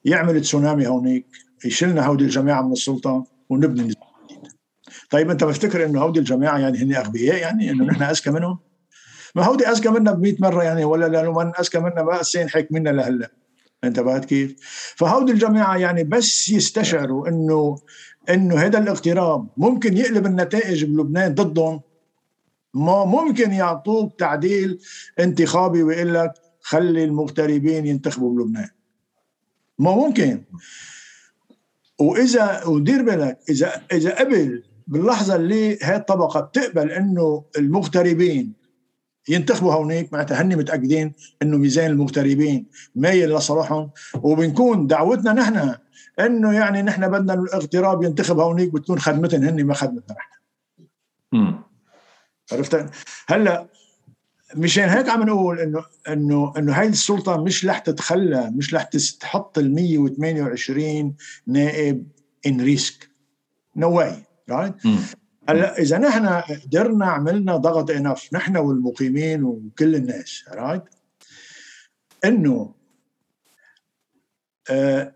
يعمل 0.05 0.41
تسونامي 0.41 0.87
هونيك 0.87 1.27
يشيلنا 1.65 2.07
هودي 2.07 2.25
الجماعة 2.25 2.63
من 2.63 2.73
السلطة 2.73 3.27
ونبني 3.49 3.81
نظام 3.81 3.93
جديد. 4.31 4.53
طيب 5.11 5.31
أنت 5.31 5.45
بفتكر 5.45 5.85
إنه 5.85 6.03
هودي 6.03 6.19
الجماعة 6.19 6.59
يعني 6.59 6.79
هن 6.79 6.95
أغبياء 6.95 7.37
يعني 7.37 7.71
إنه 7.71 7.85
نحن 7.85 8.03
أذكى 8.03 8.31
منهم؟ 8.31 8.59
ما 9.35 9.45
هودي 9.45 9.69
أذكى 9.69 9.89
منا 9.89 10.13
ب 10.13 10.23
100 10.23 10.37
مرة 10.39 10.63
يعني 10.63 10.85
ولا 10.85 11.09
لأنه 11.09 11.33
من 11.33 11.53
أذكى 11.61 11.79
منا 11.79 12.03
ما 12.03 12.23
سين 12.23 12.49
حك 12.51 12.69
منا 12.71 12.91
لهلأ. 12.91 13.31
أنت 13.85 14.01
بعد 14.01 14.25
كيف؟ 14.25 14.55
فهودي 14.97 15.33
الجماعة 15.33 15.77
يعني 15.77 16.05
بس 16.05 16.49
يستشعروا 16.49 17.29
إنه 17.29 17.77
إنه 18.31 18.55
هذا 18.55 18.79
الاغتراب 18.79 19.49
ممكن 19.57 19.97
يقلب 19.97 20.27
النتائج 20.27 20.85
بلبنان 20.85 21.35
ضدهم. 21.35 21.81
ما 22.75 23.05
ممكن 23.05 23.53
يعطوك 23.53 24.19
تعديل 24.19 24.79
انتخابي 25.19 25.83
ويقول 25.83 26.15
لك 26.15 26.33
خلي 26.61 27.05
المغتربين 27.05 27.87
ينتخبوا 27.87 28.37
بلبنان. 28.37 28.69
ما 29.79 29.95
ممكن. 29.95 30.43
وإذا 31.99 32.65
ودير 32.65 33.03
بالك 33.03 33.39
إذا 33.51 33.83
إذا 33.93 34.15
قبل 34.19 34.63
باللحظة 34.87 35.37
اللي 35.37 35.79
هاي 35.83 35.97
الطبقة 35.97 36.41
بتقبل 36.41 36.91
إنه 36.91 37.45
المغتربين 37.59 38.53
ينتخبوا 39.29 39.73
هونيك 39.73 40.13
معناتها 40.13 40.43
هن 40.43 40.57
متأكدين 40.57 41.13
إنه 41.43 41.57
ميزان 41.57 41.91
المغتربين 41.91 42.67
مايل 42.95 43.35
لصالحهم 43.35 43.91
وبنكون 44.15 44.87
دعوتنا 44.87 45.33
نحن 45.33 45.75
إنه 46.21 46.53
يعني 46.53 46.83
نحن 46.83 47.09
بدنا 47.09 47.35
الاغتراب 47.35 48.03
ينتخب 48.03 48.39
هونيك 48.39 48.73
بتكون 48.73 48.99
خدمتهم 48.99 49.43
هن 49.43 49.65
ما 49.65 49.75
خدمتنا 49.75 50.17
نحن. 50.17 50.31
عرفت؟ 52.53 52.91
هلأ 53.27 53.67
مشان 54.57 54.89
هيك 54.89 55.09
عم 55.09 55.23
نقول 55.23 55.61
إنه 55.61 55.85
إنه 56.09 56.53
إنه 56.57 56.73
هاي 56.73 56.87
السلطة 56.87 57.37
مش 57.37 57.67
رح 57.67 57.79
تتخلى 57.79 58.51
مش 58.51 58.75
رح 58.75 58.83
تحط 59.21 59.59
ال 59.59 59.75
128 59.75 61.17
نائب 61.47 62.07
in 62.47 62.61
risk. 62.61 63.11
No 63.77 63.97
way 63.97 64.23
right 64.51 64.75
هلا 65.49 65.79
إذا 65.79 65.99
نحن 65.99 66.27
قدرنا 66.27 67.07
عملنا 67.07 67.57
ضغط 67.57 67.91
enough 67.91 68.29
نحن 68.33 68.57
والمقيمين 68.57 69.45
وكل 69.45 69.95
الناس 69.95 70.45
right 70.49 70.83
إنه 72.25 72.75
آه 74.71 75.15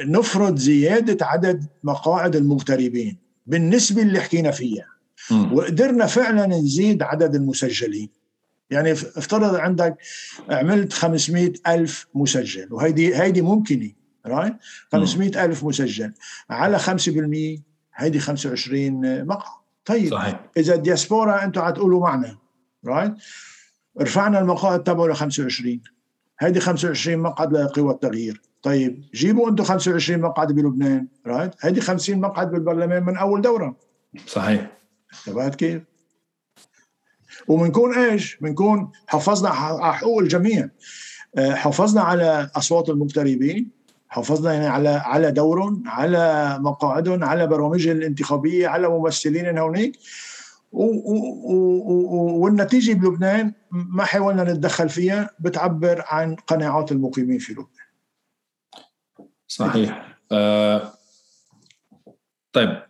نفرض 0.00 0.56
زيادة 0.56 1.26
عدد 1.26 1.66
مقاعد 1.84 2.36
المغتربين 2.36 3.18
بالنسبة 3.46 4.02
اللي 4.02 4.20
حكينا 4.20 4.50
فيها. 4.50 4.86
وقدرنا 5.52 6.06
فعلا 6.06 6.46
نزيد 6.46 7.02
عدد 7.02 7.34
المسجلين. 7.34 8.08
يعني 8.70 8.92
افترض 8.92 9.54
عندك 9.54 9.96
عملت 10.48 10.92
500 10.92 11.52
ألف 11.66 12.06
مسجل 12.14 12.72
وهيدي 12.72 13.16
هيدي 13.16 13.42
ممكنة 13.42 13.90
right 14.26 14.54
500 14.92 15.44
ألف 15.44 15.64
مسجل. 15.64 16.12
على 16.50 16.78
5% 16.78 17.60
هيدي 17.96 18.18
25 18.18 19.24
مقعد 19.24 19.60
طيب 19.84 20.10
صحيح. 20.10 20.40
إذا 20.56 20.74
الدياسبورا 20.74 21.44
أنتم 21.44 21.62
حتقولوا 21.62 22.00
معنا 22.00 22.38
right 22.86 23.14
رفعنا 24.00 24.38
المقاعد 24.38 24.82
تبعه 24.82 25.06
ل 25.06 25.14
25 25.14 25.80
هيدي 26.40 26.60
25 26.60 27.18
مقعد 27.18 27.52
لقوى 27.52 27.92
التغيير. 27.92 28.42
طيب 28.62 29.04
جيبوا 29.14 29.50
أنتم 29.50 29.64
25 29.64 30.20
مقعد 30.20 30.52
بلبنان 30.52 31.08
right 31.26 31.52
هيدي 31.60 31.80
50 31.80 32.20
مقعد 32.20 32.50
بالبرلمان 32.50 33.04
من 33.04 33.16
أول 33.16 33.42
دورة. 33.42 33.76
صحيح. 34.26 34.70
انتبهت 35.26 35.54
كيف؟ 35.54 35.82
وبنكون 37.48 37.94
إيش؟ 37.98 38.36
بنكون 38.36 38.92
حافظنا 39.06 39.48
على 39.48 39.94
حقوق 39.94 40.18
الجميع. 40.18 40.68
آه، 41.38 41.54
حافظنا 41.54 42.00
على 42.00 42.50
أصوات 42.56 42.88
المغتربين. 42.88 43.75
حافظنا 44.16 44.52
يعني 44.52 44.66
على 44.66 44.88
على 44.88 45.32
دورهم 45.32 45.82
على 45.86 46.56
مقاعدهم 46.60 47.24
على 47.24 47.46
برامجهم 47.46 47.96
الانتخابية 47.96 48.68
على 48.68 48.88
ممثلين 48.88 49.58
هونيك 49.58 49.98
والنتيجة 52.42 52.92
بلبنان 52.92 53.52
ما 53.70 54.04
حاولنا 54.04 54.42
نتدخل 54.42 54.88
فيها 54.88 55.30
بتعبر 55.40 56.04
عن 56.06 56.34
قناعات 56.34 56.92
المقيمين 56.92 57.38
في 57.38 57.52
لبنان. 57.52 57.66
صحيح. 59.48 60.18
آه 60.32 60.92
طيب 62.52 62.82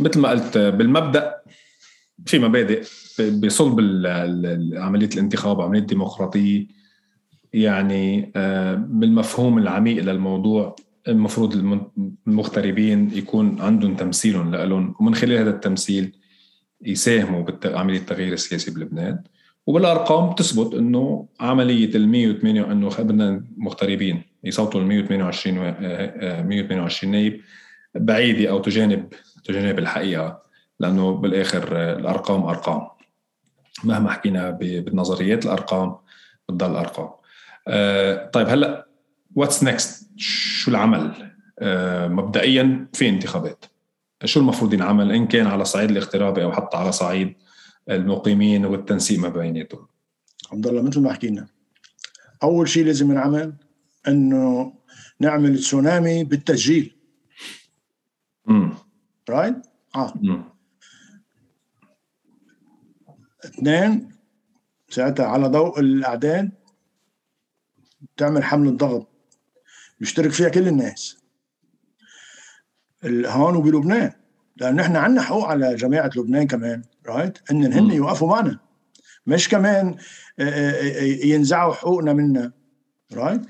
مثل 0.00 0.20
ما 0.20 0.30
قلت 0.30 0.58
بالمبدأ 0.58 1.42
في 2.26 2.38
مبادئ 2.38 2.84
بصلب 3.20 3.80
عملية 4.76 5.10
الانتخاب 5.14 5.60
عملية 5.60 5.80
الديمقراطية 5.80 6.81
يعني 7.52 8.32
آه 8.36 8.74
بالمفهوم 8.74 9.58
العميق 9.58 10.04
للموضوع 10.04 10.76
المفروض 11.08 11.80
المغتربين 12.26 13.10
يكون 13.14 13.60
عندهم 13.60 13.96
تمثيل 13.96 14.68
لهم 14.68 14.94
ومن 15.00 15.14
خلال 15.14 15.38
هذا 15.38 15.50
التمثيل 15.50 16.12
يساهموا 16.82 17.42
بعمليه 17.64 17.98
التغيير 17.98 18.32
السياسي 18.32 18.70
بلبنان 18.70 19.22
وبالأرقام 19.66 20.34
تثبت 20.34 20.74
إنه 20.74 21.28
عملية 21.40 21.96
ال 21.96 22.08
108 22.08 22.72
إنه 22.72 22.88
بدنا 22.88 23.44
مغتربين 23.56 24.22
يصوتوا 24.44 24.80
ال 24.80 24.86
128 24.86 25.58
128 26.46 27.12
نائب 27.12 27.40
بعيدة 27.94 28.50
أو 28.50 28.58
تجانب 28.58 29.08
تجانب 29.44 29.78
الحقيقة 29.78 30.42
لأنه 30.80 31.12
بالآخر 31.12 31.76
الأرقام 31.98 32.42
أرقام. 32.42 32.88
مهما 33.84 34.10
حكينا 34.10 34.50
بالنظريات 34.50 35.46
الأرقام 35.46 35.96
بتضل 36.48 36.76
أرقام. 36.76 37.06
آه، 37.06 37.21
طيب 38.32 38.48
هلا 38.48 38.88
what's 39.34 39.62
next 39.64 40.10
شو 40.16 40.70
العمل؟ 40.70 41.32
آه، 41.58 42.08
مبدئيا 42.08 42.88
في 42.92 43.08
انتخابات. 43.08 43.64
شو 44.24 44.40
المفروض 44.40 44.74
ينعمل؟ 44.74 45.12
إن 45.12 45.26
كان 45.26 45.46
على 45.46 45.64
صعيد 45.64 45.90
الاغترابي 45.90 46.44
أو 46.44 46.52
حتى 46.52 46.76
على 46.76 46.92
صعيد 46.92 47.34
المقيمين 47.90 48.66
والتنسيق 48.66 49.18
ما 49.18 49.28
بيناتهم. 49.28 49.86
عبد 50.52 50.66
الله 50.66 50.82
مثل 50.82 51.00
ما 51.00 51.12
حكينا 51.12 51.46
أول 52.42 52.68
شيء 52.68 52.84
لازم 52.84 53.10
ينعمل 53.10 53.52
إنه 54.08 54.74
نعمل 55.20 55.58
تسونامي 55.58 56.24
بالتسجيل. 56.24 56.96
امم 58.48 58.74
right 59.30 59.56
آه. 59.96 60.14
مم. 60.20 60.44
اثنين 63.44 64.08
ساعتها 64.88 65.26
على 65.26 65.48
ضوء 65.48 65.80
الأعداد 65.80 66.50
تعمل 68.16 68.44
حمله 68.44 68.70
ضغط 68.70 69.08
يشترك 70.00 70.30
فيها 70.30 70.48
كل 70.48 70.68
الناس. 70.68 71.16
هون 73.04 73.56
وبلبنان 73.56 74.12
لأن 74.56 74.76
نحن 74.76 74.96
عندنا 74.96 75.22
حقوق 75.22 75.44
على 75.44 75.74
جماعة 75.74 76.10
لبنان 76.16 76.46
كمان 76.46 76.82
right 77.06 77.38
إن 77.50 77.72
هن 77.72 77.90
يوقفوا 77.90 78.28
معنا. 78.28 78.58
مش 79.26 79.48
كمان 79.48 79.96
آه، 80.38 80.42
آه، 80.42 81.00
آه، 81.00 81.26
ينزعوا 81.26 81.74
حقوقنا 81.74 82.12
منا 82.12 82.52
right 83.12 83.40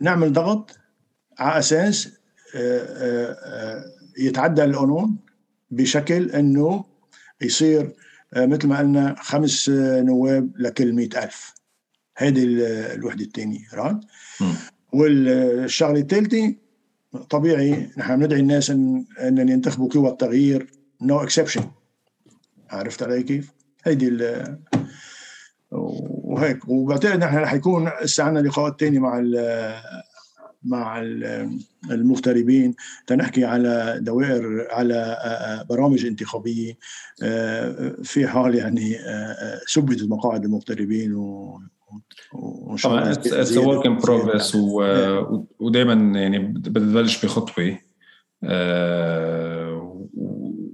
نعمل 0.00 0.32
ضغط 0.32 0.78
على 1.38 1.58
أساس 1.58 2.08
يتعدى 4.18 4.64
القانون 4.64 5.16
بشكل 5.70 6.30
إنه 6.30 6.84
يصير 7.40 7.92
مثل 8.36 8.68
ما 8.68 8.78
قلنا 8.78 9.14
خمس 9.18 9.68
نواب 9.68 10.52
لكل 10.56 10.92
مئة 10.92 11.24
ألف. 11.24 11.54
هذه 12.20 12.44
الوحدة 12.94 13.24
الثانية 13.24 13.58
right 13.74 13.96
والشغلة 14.92 16.00
الثالثة 16.00 16.54
طبيعي 17.30 17.90
نحن 17.96 18.22
ندعي 18.22 18.40
الناس 18.40 18.70
ان 18.70 19.04
ان 19.20 19.48
ينتخبوا 19.48 19.88
قوى 19.88 20.08
التغيير 20.08 20.70
no 21.02 21.22
no 21.22 21.31
exception 21.31 21.70
عرفت 22.70 23.02
علي 23.02 23.22
كيف؟ 23.22 23.52
هيدي 23.84 24.18
وهيك. 25.70 26.68
وبعتقد 26.68 27.18
نحن 27.18 27.36
رح 27.36 27.52
يكون 27.52 27.88
هسه 28.02 28.24
عندنا 28.24 28.48
لقاءات 28.48 28.80
ثانية 28.80 28.98
مع 28.98 29.18
ال 29.18 29.62
مع 30.62 31.00
المغتربين 31.90 32.74
تنحكي 33.06 33.44
على 33.44 33.98
دوائر 34.02 34.66
على 34.70 35.16
برامج 35.68 36.06
انتخابية 36.06 36.78
في 38.02 38.26
حال 38.26 38.54
يعني 38.54 38.98
ثبتت 39.74 40.08
مقاعد 40.08 40.44
المغتربين 40.44 41.14
و 41.14 41.60
طبعا 42.82 43.10
it's 43.12 43.56
work 43.56 43.86
in 43.86 43.96
progress 43.96 44.54
ودائما 45.60 46.18
يعني. 46.20 46.38
بتبلش 46.38 47.24
بخطوة. 47.24 47.78
آه، 48.44 50.06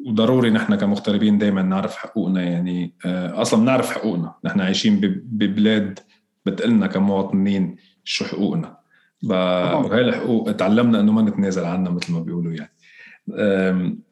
وضروري 0.06 0.50
نحن 0.50 0.74
كمغتربين 0.74 1.38
دائما 1.38 1.62
نعرف 1.62 1.96
حقوقنا 1.96 2.42
يعني. 2.42 2.94
آه، 3.04 3.42
أصلا 3.42 3.60
بنعرف 3.60 3.90
حقوقنا. 3.90 4.34
نحن 4.44 4.60
عايشين 4.60 5.00
ببلاد 5.24 5.98
بتقلنا 6.46 6.86
كمواطنين 6.86 7.76
شو 8.04 8.24
حقوقنا. 8.24 8.76
وهي 9.24 10.00
الحقوق 10.00 10.52
تعلمنا 10.52 11.00
إنه 11.00 11.12
ما 11.12 11.22
نتنازل 11.22 11.64
عنها 11.64 11.92
مثل 11.92 12.12
ما 12.12 12.20
بيقولوا 12.20 12.52
يعني. 12.52 12.72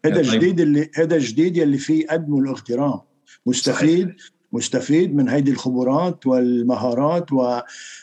هذا 0.04 0.22
طيب. 0.22 0.24
جديد 0.24 0.60
اللي 0.60 0.90
هذا 0.94 1.18
جديد 1.18 1.56
يلي 1.56 1.78
فيه 1.78 2.06
قدمه 2.06 2.38
الاغترام 2.38 3.00
مستفيد 3.46 4.08
صحيح. 4.08 4.33
مستفيد 4.54 5.14
من 5.14 5.28
هيدي 5.28 5.50
الخبرات 5.50 6.26
والمهارات 6.26 7.32
و... 7.32 7.58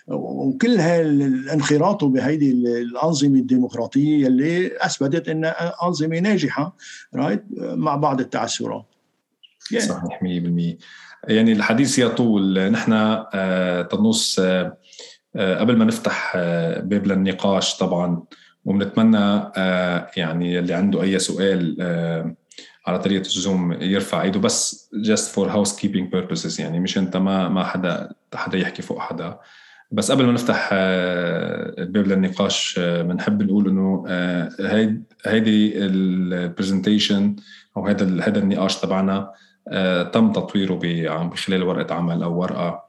وكل 0.08 0.80
هالانخراط 0.80 2.04
بهيدي 2.04 2.52
الأنظمة 2.52 3.40
الديمقراطية 3.40 4.28
اللي 4.28 4.72
أثبتت 4.82 5.30
أنها 5.30 5.86
أنظمة 5.88 6.20
ناجحة 6.20 6.76
رايت 7.16 7.44
مع 7.60 7.96
بعض 7.96 8.20
التعثرات. 8.20 8.86
صحيح 9.80 10.20
100% 10.24 10.24
يعني 11.24 11.52
الحديث 11.52 12.00
يطول. 12.00 12.72
نحن 12.72 12.94
آه 12.94 13.82
تنص 13.82 14.40
آه 14.40 14.78
قبل 15.36 15.78
ما 15.78 15.86
نفتح 15.86 16.34
آه 16.36 16.80
باب 16.80 17.08
للنقاش 17.08 17.78
طبعا 17.78 18.24
وبنتمنى 18.66 19.52
يعني 20.18 20.60
اللي 20.60 20.74
عنده 20.74 21.02
أي 21.02 21.20
سؤال 21.20 21.78
على 22.88 23.00
طريقة 23.00 23.26
الزوم 23.26 23.74
يرفع 23.74 24.22
إيده 24.22 24.40
بس 24.40 24.90
just 24.96 25.36
for 25.36 25.50
housekeeping 25.50 26.12
purposes 26.16 26.60
يعني 26.60 26.80
مش 26.80 26.98
أنت 26.98 27.18
ما 27.18 27.50
ما 27.50 27.64
حدا 27.64 28.14
حدا 28.36 28.58
يحكي 28.58 28.82
فوق 28.82 29.00
حدا. 29.00 29.40
بس 29.92 30.12
قبل 30.12 30.26
ما 30.26 30.32
نفتح 30.32 30.70
آه، 30.74 31.76
الباب 31.78 32.08
للنقاش 32.08 32.76
آه، 32.80 33.02
بنحب 33.02 33.44
نقول 33.44 33.70
إنه 33.70 34.04
آه، 34.08 34.50
هيدي 35.26 35.86
ال 35.86 35.97
presentation 35.97 37.36
أو 37.78 37.88
هذا 37.88 38.24
هذا 38.24 38.40
النقاش 38.40 38.82
تبعنا 38.82 39.32
تم 40.14 40.32
تطويره 40.32 40.80
بخلال 41.24 41.64
ورقة 41.64 41.96
عمل 41.96 42.24
أو 42.24 42.40
ورقة 42.40 42.86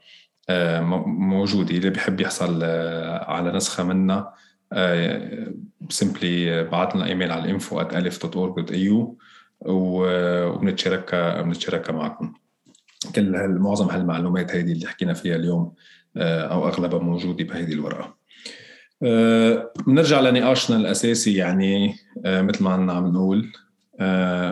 موجودة 1.06 1.76
اللي 1.76 1.90
بيحب 1.90 2.20
يحصل 2.20 2.64
على 2.64 3.52
نسخة 3.52 3.84
منها. 3.84 4.34
simply 5.88 6.64
بعث 6.64 6.96
لنا 6.96 7.06
إيميل 7.06 7.32
على 7.32 7.44
ال 7.44 7.52
info 7.52 7.80
alef.org.au 7.80 9.22
وبنتشاركها 9.66 11.42
بنتشاركها 11.42 11.92
معكم. 11.92 12.32
كل 13.14 13.48
معظم 13.48 13.88
هالمعلومات 13.88 14.50
هذه 14.50 14.72
اللي 14.72 14.86
حكينا 14.86 15.14
فيها 15.14 15.36
اليوم 15.36 15.74
آه، 16.16 16.40
أو 16.42 16.68
أغلبها 16.68 16.98
موجودة 16.98 17.44
بهذه 17.44 17.72
الورقة. 17.72 18.16
آه، 19.02 19.72
بنرجع 19.86 20.20
لنقاشنا 20.20 20.76
الأساسي 20.76 21.34
يعني 21.34 21.96
آه، 22.24 22.42
مثل 22.42 22.64
ما 22.64 22.72
عم 22.92 23.06
نقول. 23.06 23.52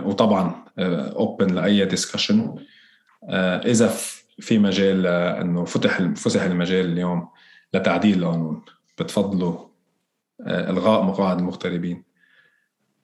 وطبعا 0.05 0.65
open 0.79 1.55
لأي 1.55 1.85
discussion 1.85 2.55
إذا 3.65 3.91
في 4.41 4.59
مجال 4.59 5.07
إنه 5.07 5.65
فتح 5.65 6.03
فتح 6.03 6.43
المجال 6.43 6.87
اليوم 6.87 7.29
لتعديل 7.75 8.19
القانون 8.19 8.63
بتفضلوا 8.99 9.59
إلغاء 10.47 11.03
مقاعد 11.03 11.39
المغتربين. 11.39 12.05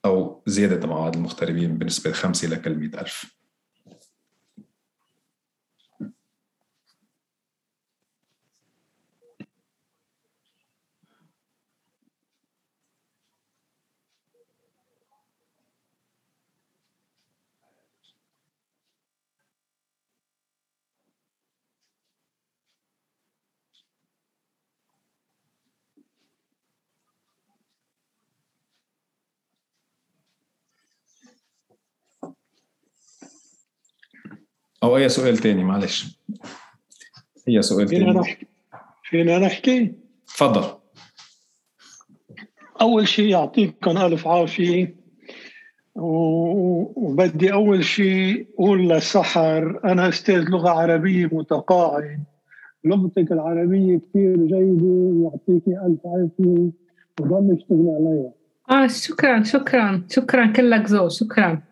أو 0.06 0.42
زيادة 0.46 0.86
مقاعد 0.86 1.14
المغتربين 1.14 1.78
بنسبة 1.78 2.12
5 2.12 2.48
لكل 2.48 2.74
100 2.74 3.00
ألف. 3.00 3.35
أو 34.82 34.96
أي 34.96 35.08
سؤال 35.08 35.38
تاني 35.38 35.64
معلش. 35.64 36.18
هي 37.48 37.62
سؤال 37.62 37.88
فينا 37.88 38.04
تاني؟ 38.06 38.18
نحكي. 38.20 38.46
فينا 39.04 39.38
نحكي؟ 39.38 39.92
تفضل. 40.26 40.78
أول 42.80 43.08
شيء 43.08 43.28
يعطيكم 43.30 43.98
ألف 43.98 44.26
عافية 44.28 44.94
و- 45.94 47.06
وبدي 47.06 47.52
أول 47.52 47.84
شيء 47.84 48.46
أقول 48.54 48.88
لسحر 48.88 49.80
أنا 49.84 50.08
أستاذ 50.08 50.44
لغة 50.48 50.70
عربية 50.70 51.26
متقاعد. 51.32 52.24
لغتك 52.84 53.32
العربية 53.32 53.98
كثير 53.98 54.36
جيدة 54.36 54.84
ويعطيكي 54.84 55.70
ألف 55.86 56.00
عافية 56.06 56.70
وضل 57.20 57.56
اشتغلي 57.56 57.90
عليها. 57.90 58.32
آه 58.70 58.86
شكرا 58.86 59.42
شكرا 59.42 60.06
شكرا 60.10 60.46
كلك 60.52 60.90
ذوق 60.90 61.08
شكرا. 61.08 61.62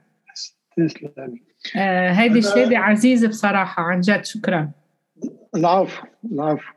تسلمي 0.76 1.42
آه 1.77 2.11
هيدي 2.12 2.43
أنا- 2.43 2.45
شهاده 2.55 2.79
عزيزة 2.79 3.29
بصراحة 3.29 3.83
عن 3.83 4.01
جد 4.01 4.25
شكرا. 4.25 4.71
العفو 5.57 6.07
العفو. 6.33 6.73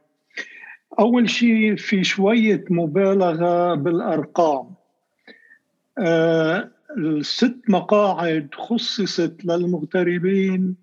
أول 0.99 1.29
شيء 1.29 1.75
في 1.75 2.03
شوية 2.03 2.63
مبالغة 2.69 3.75
بالأرقام. 3.75 4.69
آه 5.99 6.69
الست 6.97 7.55
مقاعد 7.69 8.47
خصصت 8.53 9.45
للمغتربين 9.45 10.75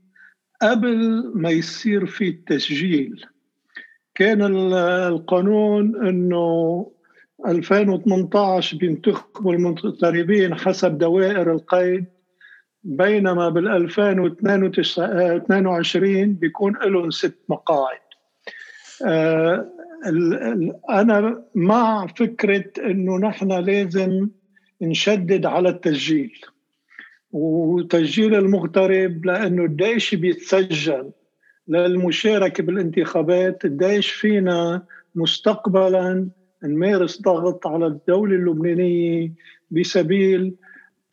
قبل 0.62 1.22
ما 1.34 1.50
يصير 1.50 2.06
في 2.06 2.28
التسجيل. 2.28 3.24
كان 4.14 4.42
ال- 4.42 4.74
القانون 5.12 6.06
إنه 6.08 6.86
2018 7.46 8.76
بينتخبوا 8.76 9.52
المغتربين 9.54 10.54
حسب 10.54 10.98
دوائر 10.98 11.52
القيد 11.52 12.04
بينما 12.84 13.48
بال 13.48 13.68
2022 13.68 16.34
بيكون 16.34 16.76
لهم 16.84 17.10
ست 17.10 17.38
مقاعد. 17.48 17.98
آه، 19.06 19.68
أنا 20.90 21.44
مع 21.54 22.06
فكرة 22.06 22.64
إنه 22.78 23.18
نحن 23.18 23.52
لازم 23.52 24.28
نشدد 24.82 25.46
على 25.46 25.68
التسجيل. 25.68 26.40
وتسجيل 27.32 28.34
المغترب 28.34 29.26
لأنه 29.26 29.62
قديش 29.62 30.14
بيتسجل 30.14 31.10
للمشاركة 31.68 32.62
بالانتخابات 32.62 33.62
قديش 33.62 34.10
فينا 34.10 34.82
مستقبلا 35.14 36.28
نمارس 36.64 37.22
ضغط 37.22 37.66
على 37.66 37.86
الدولة 37.86 38.36
اللبنانية 38.36 39.32
بسبيل 39.70 40.54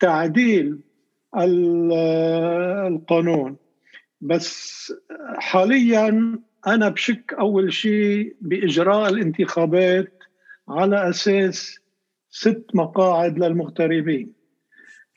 تعديل 0.00 0.78
القانون. 2.86 3.56
بس 4.20 4.92
حاليا 5.38 6.38
أنا 6.66 6.88
بشك 6.88 7.34
أول 7.38 7.72
شيء 7.72 8.36
بإجراء 8.40 9.08
الانتخابات 9.08 10.18
على 10.68 11.08
أساس 11.08 11.78
ست 12.30 12.66
مقاعد 12.74 13.38
للمغتربين. 13.38 14.32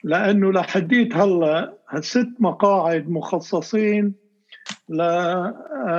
لأنه 0.04 0.52
لحديت 0.52 1.16
هلأ 1.16 1.78
هالست 1.88 2.28
مقاعد 2.38 3.08
مخصصين 3.08 4.14
لكل 4.88 5.90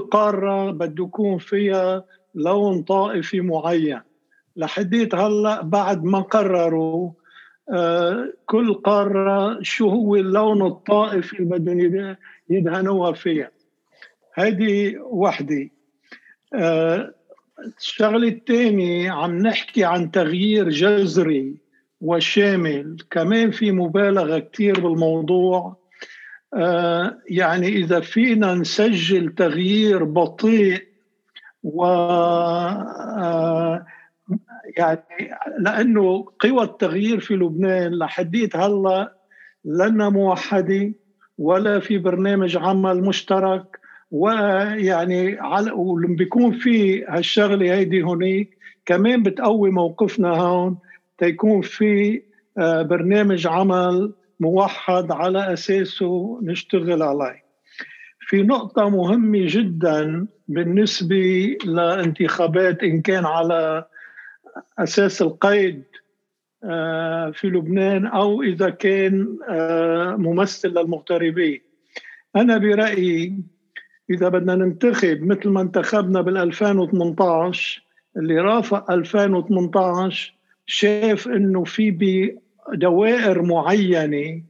قارة 0.00 0.70
بده 0.70 1.04
يكون 1.04 1.38
فيها 1.38 2.04
لون 2.34 2.82
طائفي 2.82 3.40
معين. 3.40 4.00
لحديت 4.56 5.14
هلأ 5.14 5.62
بعد 5.62 6.04
ما 6.04 6.20
قرروا 6.20 7.10
كل 8.46 8.74
قارة 8.74 9.58
شو 9.62 9.88
هو 9.88 10.16
اللون 10.16 10.66
الطائفي 10.66 11.38
اللي 11.38 11.58
بدهم 11.58 11.80
يد- 11.80 12.16
يدهنوها 12.50 13.12
فيها. 13.12 13.50
هذه 14.34 14.96
وحدة. 14.98 15.68
آه، 16.54 17.14
الشغلة 17.78 18.28
الثانية 18.28 19.10
عم 19.10 19.38
نحكي 19.38 19.84
عن 19.84 20.10
تغيير 20.10 20.68
جذري 20.68 21.56
وشامل. 22.00 22.96
كمان 23.10 23.50
في 23.50 23.72
مبالغة 23.72 24.38
كثير 24.38 24.80
بالموضوع. 24.80 25.76
آه، 26.54 27.18
يعني 27.30 27.68
إذا 27.68 28.00
فينا 28.00 28.54
نسجل 28.54 29.34
تغيير 29.34 30.04
بطيء 30.04 30.82
و 31.62 31.84
آه، 31.84 33.86
يعني 34.76 35.30
لأنه 35.58 36.24
قوى 36.40 36.62
التغيير 36.62 37.20
في 37.20 37.34
لبنان 37.34 37.98
لحديت 37.98 38.56
هلا 38.56 39.16
لنا 39.64 40.08
موحده 40.08 40.92
ولا 41.38 41.80
في 41.80 41.98
برنامج 41.98 42.56
عمل 42.56 43.02
مشترك 43.02 43.78
ويعني 44.10 45.38
على 45.40 45.70
ولما 45.70 46.16
بيكون 46.16 46.52
في 46.52 47.04
هالشغلة 47.04 47.74
هيدي 47.74 48.02
هونيك 48.02 48.58
كمان 48.86 49.22
بتقوي 49.22 49.70
موقفنا 49.70 50.28
هون 50.28 50.78
تيكون 51.18 51.60
في 51.60 52.22
آه، 52.58 52.82
برنامج 52.82 53.46
عمل 53.46 54.12
موحد 54.40 55.12
على 55.12 55.52
أساسه 55.52 56.40
نشتغل 56.42 57.02
عليه. 57.02 57.46
في 58.20 58.42
نقطة 58.42 58.88
مهمة 58.88 59.38
جدا 59.42 60.26
بالنسبة 60.48 61.56
لانتخابات 61.64 62.82
إن 62.82 63.02
كان 63.02 63.26
على 63.26 63.84
أساس 64.78 65.22
القيد 65.22 65.84
آه، 66.64 67.30
في 67.30 67.46
لبنان 67.46 68.06
أو 68.06 68.42
إذا 68.42 68.70
كان 68.70 69.38
آه، 69.48 70.16
ممثل 70.16 70.68
للمغتربين. 70.68 71.60
أنا 72.36 72.58
برأيي 72.58 73.42
إذا 74.10 74.28
بدنا 74.28 74.54
ننتخب 74.54 75.22
مثل 75.22 75.48
ما 75.48 75.60
انتخبنا 75.60 76.20
بال 76.20 76.36
2018 76.36 77.82
اللي 78.16 78.38
رافق 78.38 78.90
2018 78.90 80.34
شاف 80.66 81.28
إنه 81.28 81.64
في 81.64 81.90
بدوائر 82.70 83.42
معينة 83.42 84.42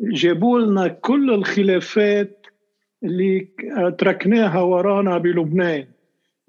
جابوا 0.00 0.60
لنا 0.60 0.88
كل 0.88 1.34
الخلافات 1.34 2.46
اللي 3.04 3.48
تركناها 3.98 4.60
ورانا 4.60 5.18
بلبنان. 5.18 5.86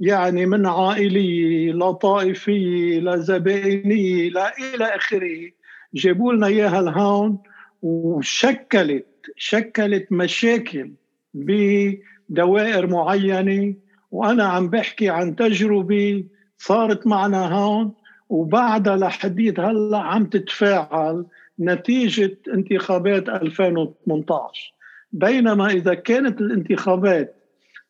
يعني 0.02 0.46
من 0.46 0.66
عائلية 0.66 1.74
لطائفية 1.74 3.00
لزبائنية 3.00 4.30
لا 4.30 4.54
إلى 4.58 4.86
آخره. 4.86 5.52
جابوا 5.94 6.34
لنا 6.34 6.48
إياها 6.48 6.82
لهون 6.82 7.38
وشكلت 7.82 9.06
شكلت 9.38 10.12
مشاكل 10.12 10.92
بدوائر 11.34 12.88
معينة. 12.88 13.76
وأنا 14.12 14.44
عم 14.44 14.70
بحكي 14.70 15.10
عن 15.10 15.36
تجربة 15.36 16.24
صارت 16.58 17.08
معنا 17.08 17.54
هون 17.54 17.94
وبعدها 18.30 18.98
لحديت 18.98 19.60
هلأ 19.60 19.98
عم 19.98 20.26
تتفاعل 20.26 21.26
نتيجة 21.60 22.38
انتخابات 22.54 23.30
2018 23.30 24.74
بينما 25.12 25.68
إذا 25.68 25.94
كانت 25.94 26.42
الانتخابات 26.42 27.36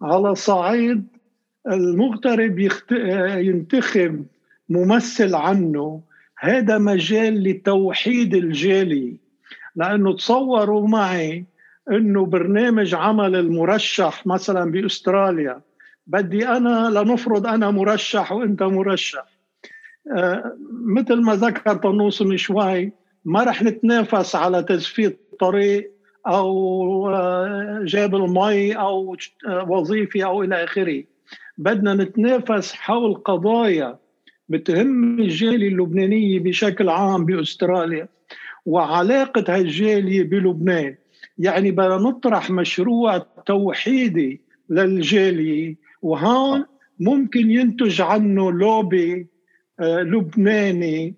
على 0.01 0.35
صعيد 0.35 1.07
المغترب 1.67 2.59
يخت... 2.59 2.91
ينتخب 3.37 4.25
ممثل 4.69 5.35
عنه. 5.35 6.01
هذا 6.39 6.77
مجال 6.77 7.43
لتوحيد 7.43 8.35
الجالية 8.35 9.13
لأنه 9.75 10.15
تصوروا 10.15 10.87
معي 10.87 11.45
أنه 11.91 12.25
برنامج 12.25 12.95
عمل 12.95 13.35
المرشح 13.35 14.27
مثلا 14.27 14.71
بأستراليا. 14.71 15.61
بدي 16.07 16.47
أنا 16.47 16.89
لنفرض 16.89 17.47
أنا 17.47 17.71
مرشح 17.71 18.31
وأنت 18.31 18.63
مرشح. 18.63 19.25
آه 20.17 20.57
مثل 20.85 21.21
ما 21.21 21.35
ذكر 21.35 21.75
طنوس 21.75 22.21
من 22.21 22.37
شوي 22.37 22.91
ما 23.25 23.43
رح 23.43 23.63
نتنافس 23.63 24.35
على 24.35 24.63
تزفيت 24.63 25.19
طريق 25.39 25.91
أو 26.27 27.11
جاب 27.83 28.15
المي 28.15 28.73
أو 28.73 29.15
وظيفة 29.67 30.23
أو 30.23 30.43
إلى 30.43 30.63
آخره. 30.63 31.03
بدنا 31.57 31.93
نتنافس 31.93 32.73
حول 32.73 33.13
قضايا 33.13 33.97
بتهم 34.49 35.19
الجالية 35.19 35.67
اللبنانية 35.67 36.39
بشكل 36.39 36.89
عام 36.89 37.25
بأستراليا 37.25 38.07
وعلاقة 38.65 39.55
هالجالية 39.55 40.23
بلبنان. 40.23 40.95
يعني 41.37 41.71
بدنا 41.71 41.97
نطرح 41.97 42.51
مشروع 42.51 43.17
توحيدي 43.45 44.41
للجالية 44.69 45.75
وهون 46.01 46.65
ممكن 46.99 47.51
ينتج 47.51 48.01
عنه 48.01 48.51
لوبي 48.51 49.27
لبناني 49.79 51.15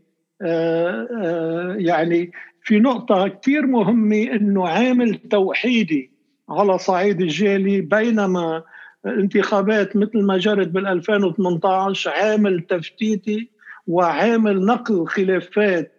يعني 1.77 2.31
في 2.61 2.79
نقطة 2.79 3.27
كثير 3.27 3.65
مهمة 3.67 4.23
أنه 4.23 4.67
عامل 4.67 5.15
توحيدي 5.15 6.11
على 6.49 6.77
صعيد 6.77 7.21
الجالي 7.21 7.81
بينما 7.81 8.63
انتخابات 9.05 9.95
مثل 9.95 10.21
ما 10.21 10.37
جرت 10.37 10.67
بال 10.67 10.87
2018 10.87 12.09
عامل 12.09 12.61
تفتيتي 12.61 13.49
وعامل 13.87 14.65
نقل 14.65 15.07
خلافات 15.07 15.93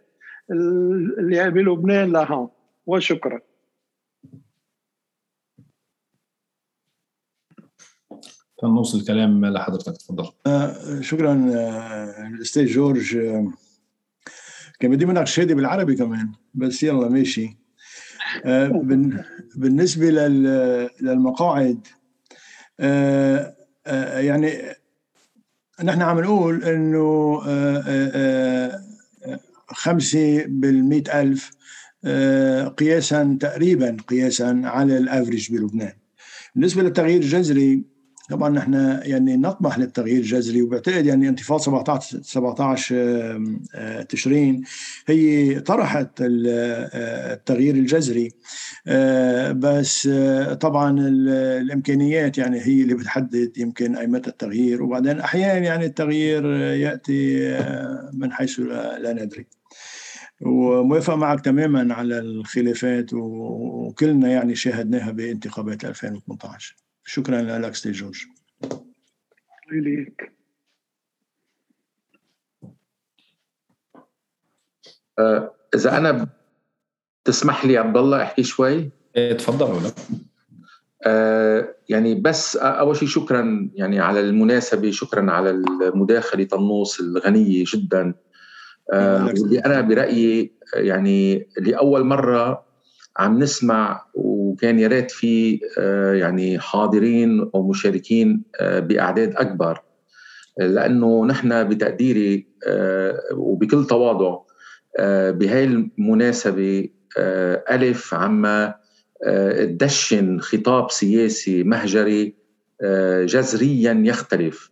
اللي 0.51 1.51
بلبنان 1.51 2.13
لها. 2.13 2.51
وشكرا. 2.87 3.41
نوصل 8.65 8.99
الكلام 8.99 9.47
لحضرتك 9.47 9.97
تفضل. 9.97 10.31
آه، 10.47 11.01
شكرا 11.01 11.51
آه، 11.55 12.41
أستاذ 12.43 12.67
جورج. 12.67 13.17
آه، 13.17 13.53
كان 14.81 14.91
بدي 14.91 15.07
منك 15.07 15.27
شهاده 15.27 15.55
بالعربي 15.55 15.95
كمان 15.97 16.33
بس 16.55 16.83
يلا 16.83 17.09
ماشي. 17.09 17.57
بالنسبة 19.57 20.11
للمقاعد 21.01 21.87
يعني 22.79 24.63
نحن 25.85 26.03
عم 26.03 26.21
نقول 26.21 26.65
إنه 26.65 27.41
خمسة 29.69 30.45
بالمئة 30.49 31.21
ألف 31.21 31.51
قياسا 32.77 33.37
تقريبا 33.41 33.97
قياسا 34.09 34.63
على 34.65 34.99
الأفريج 34.99 35.53
بلبنان. 35.53 35.93
بالنسبة 36.55 36.83
للتغيير 36.83 37.21
الجذري 37.21 37.85
طبعا 38.31 38.49
نحن 38.49 38.75
يعني 39.03 39.37
نطمح 39.37 39.79
للتغيير 39.79 40.17
الجذري 40.19 40.63
وبعتقد 40.63 41.07
يعني 41.07 41.29
انتفاضه 41.29 41.63
17 41.63 42.23
17 42.23 44.05
تشرين 44.09 44.63
هي 45.07 45.61
طرحت 45.61 46.09
التغيير 46.21 47.75
الجذري. 47.75 48.31
بس 49.53 50.09
طبعا 50.61 51.01
الإمكانيات 51.01 52.39
يعني 52.39 52.61
هي 52.61 52.83
اللي 52.83 52.95
بتحدد 52.95 53.59
يمكن 53.59 53.97
اي 53.97 54.07
متى 54.07 54.31
التغيير 54.31 54.83
وبعدين 54.83 55.21
أحيانا 55.21 55.67
يعني 55.67 55.85
التغيير 55.85 56.45
يأتي 56.61 57.49
من 58.13 58.33
حيث 58.33 58.61
لا 59.01 59.13
ندري. 59.13 59.47
وموافق 60.41 61.15
معك 61.15 61.41
تماما 61.41 61.95
على 61.95 62.19
الخلافات 62.19 63.11
وكلنا 63.13 64.29
يعني 64.29 64.55
شاهدناها 64.55 65.11
بانتخابات 65.11 65.85
2018 65.85 66.84
شكرا 67.05 67.59
لك 67.59 67.75
ستي 67.75 67.91
جورج. 67.91 68.25
إليك. 69.73 70.33
آه، 75.19 75.55
إذا 75.75 75.97
أنا 75.97 76.29
تسمح 77.25 77.65
لي 77.65 77.79
عبد 77.79 77.97
الله 77.97 78.23
أحكي 78.23 78.43
شوي؟ 78.43 78.91
إيه 79.17 79.33
تفضل 79.33 79.73
ولا 79.73 79.91
آه 81.07 81.75
يعني 81.89 82.15
بس 82.15 82.57
أول 82.57 82.97
شيء 82.97 83.09
شكرا 83.09 83.71
يعني 83.75 84.01
على 84.01 84.21
المناسبة 84.21 84.91
شكرا 84.91 85.31
على 85.31 85.51
المداخلة 85.51 86.45
طنوس 86.45 87.01
الغنية 87.01 87.65
جدا. 87.67 88.15
آه 88.93 89.25
واللي 89.27 89.59
أنا 89.59 89.81
برأيي 89.81 90.53
يعني 90.75 91.49
لأول 91.59 92.05
مرة 92.05 92.67
عم 93.17 93.39
نسمع 93.39 94.07
وكان 94.55 94.79
يا 94.79 94.89
ريت 94.89 95.11
في 95.11 95.61
آه، 95.79 96.13
يعني 96.13 96.59
حاضرين 96.59 97.51
أو 97.55 97.69
مشاركين 97.69 98.43
آه، 98.61 98.79
بأعداد 98.79 99.35
أكبر. 99.37 99.83
لأنه 100.59 101.27
نحن 101.27 101.69
بتقديري 101.69 102.47
آه، 102.67 103.21
وبكل 103.33 103.87
تواضع 103.87 104.39
بهاي 105.31 105.65
المناسبة 105.65 106.89
ألف 107.71 108.15
عما 108.15 108.75
تدشن 109.59 110.41
خطاب 110.41 110.91
سياسي 110.91 111.63
مهجري 111.63 112.35
جذريا 113.25 114.03
يختلف 114.07 114.71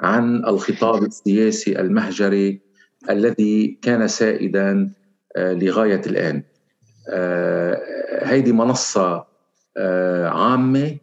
عن 0.00 0.44
الخطاب 0.44 1.02
السياسي 1.02 1.80
المهجري 1.80 2.60
الذي 3.10 3.78
كان 3.82 4.08
سائدا 4.08 4.90
لغاية 5.38 6.02
الآن. 6.06 6.42
هيدي 8.22 8.52
منصة 8.52 9.26
آه، 9.76 10.28
عامة 10.28 10.96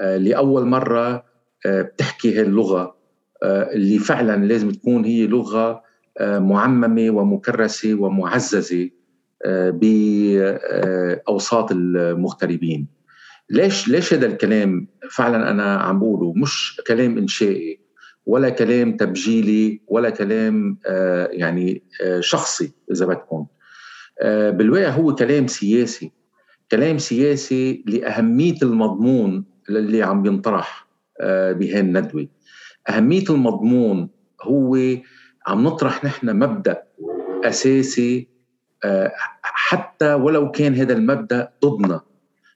آه، 0.00 0.16
لأول 0.16 0.66
مرة 0.66 1.24
بتحكي 1.66 2.34
هاي 2.34 2.42
اللغة 2.42 2.96
اللي 3.44 3.98
فعلا 3.98 4.44
لازم 4.44 4.70
تكون 4.70 5.04
هي 5.04 5.26
لغة 5.26 5.82
معممة 6.20 7.10
ومكرسة 7.10 7.94
ومعززة 7.94 8.90
بأوساط 10.66 11.72
المغتربين. 11.72 12.88
ليش 13.50 13.88
ليش 13.88 14.14
هذا 14.14 14.26
الكلام 14.26 14.88
فعلا 15.10 15.50
أنا 15.50 15.76
عم 15.76 15.98
بقوله؟ 15.98 16.32
مش 16.36 16.80
كلام 16.86 17.18
إنشائي 17.18 17.80
ولا 18.26 18.48
كلام 18.48 18.96
تبجيلي 18.96 19.80
ولا 19.88 20.10
كلام 20.10 20.78
يعني 21.30 21.82
شخصي 22.20 22.72
إذا 22.92 23.06
بدكم. 23.06 23.46
آه، 24.20 24.50
بالواقع 24.50 24.88
هو 24.88 25.14
كلام 25.14 25.46
سياسي. 25.46 26.12
كلام 26.70 26.98
سياسي 26.98 27.84
لأهمية 27.86 28.56
المضمون 28.62 29.44
اللي 29.68 30.02
عم 30.02 30.26
ينطرح 30.26 30.86
آه، 31.20 31.52
بهي 31.52 31.80
الندوة 31.80 32.28
أهمية 32.88 33.24
المضمون 33.30 34.10
هو 34.42 34.76
عم 35.46 35.64
نطرح 35.64 36.04
نحن 36.04 36.36
مبدأ 36.36 36.82
أساسي 37.44 38.28
آه، 38.84 39.12
حتى 39.42 40.14
ولو 40.14 40.50
كان 40.50 40.74
هذا 40.74 40.92
المبدأ 40.92 41.52
ضدنا 41.64 42.00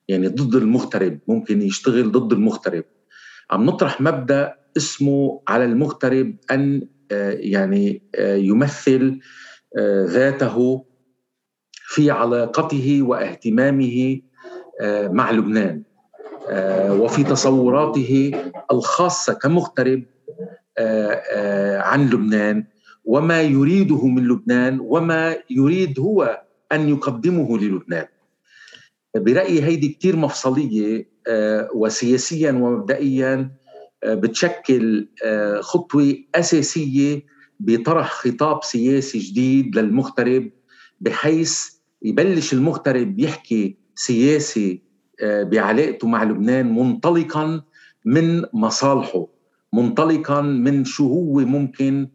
يعني 0.08 0.28
ضد 0.28 0.54
المغترب 0.54 1.18
ممكن 1.28 1.62
يشتغل 1.62 2.12
ضد 2.12 2.32
المغترب. 2.32 2.84
عم 3.50 3.66
نطرح 3.66 4.00
مبدأ 4.00 4.54
اسمه 4.76 5.42
على 5.48 5.64
المغترب 5.64 6.36
أن 6.50 6.88
يعني 7.12 8.02
يمثل 8.16 9.20
ذاته 10.06 10.84
في 11.90 12.10
علاقته 12.10 13.02
واهتمامه 13.02 14.20
آه، 14.80 15.08
مع 15.08 15.30
لبنان 15.30 15.82
آه، 16.48 16.94
وفي 16.94 17.24
تصوراته 17.24 18.32
الخاصة 18.72 19.32
كمغترب 19.32 20.04
آه، 20.78 21.78
عن 21.78 22.10
لبنان 22.10 22.64
وما 23.04 23.42
يريده 23.42 24.06
من 24.06 24.28
لبنان 24.28 24.78
وما 24.80 25.36
يريد 25.50 26.00
هو 26.00 26.42
أن 26.72 26.88
يقدمه 26.88 27.58
للبنان. 27.58 28.06
برأيي 29.16 29.62
هيدي 29.62 29.88
كثير 29.88 30.16
مفصلية 30.16 31.10
وسياسيا 31.74 32.52
ومبدئيا 32.52 33.50
بتشكل 34.06 35.08
خطوة 35.60 36.14
أساسية 36.34 37.22
بطرح 37.60 38.10
خطاب 38.12 38.64
سياسي 38.64 39.18
جديد 39.18 39.78
للمغترب 39.78 40.50
بحيث 41.00 41.79
يبلش 42.02 42.52
المغترب 42.52 43.18
يحكي 43.18 43.76
سياسي 43.94 44.82
آه، 45.22 45.42
بعلاقته 45.42 46.08
مع 46.08 46.24
لبنان 46.24 46.74
منطلقا 46.74 47.62
من 48.04 48.44
مصالحه 48.52 49.26
منطلقا 49.72 50.40
من 50.40 50.84
شو 50.84 51.08
هو 51.08 51.40
ممكن 51.40 52.08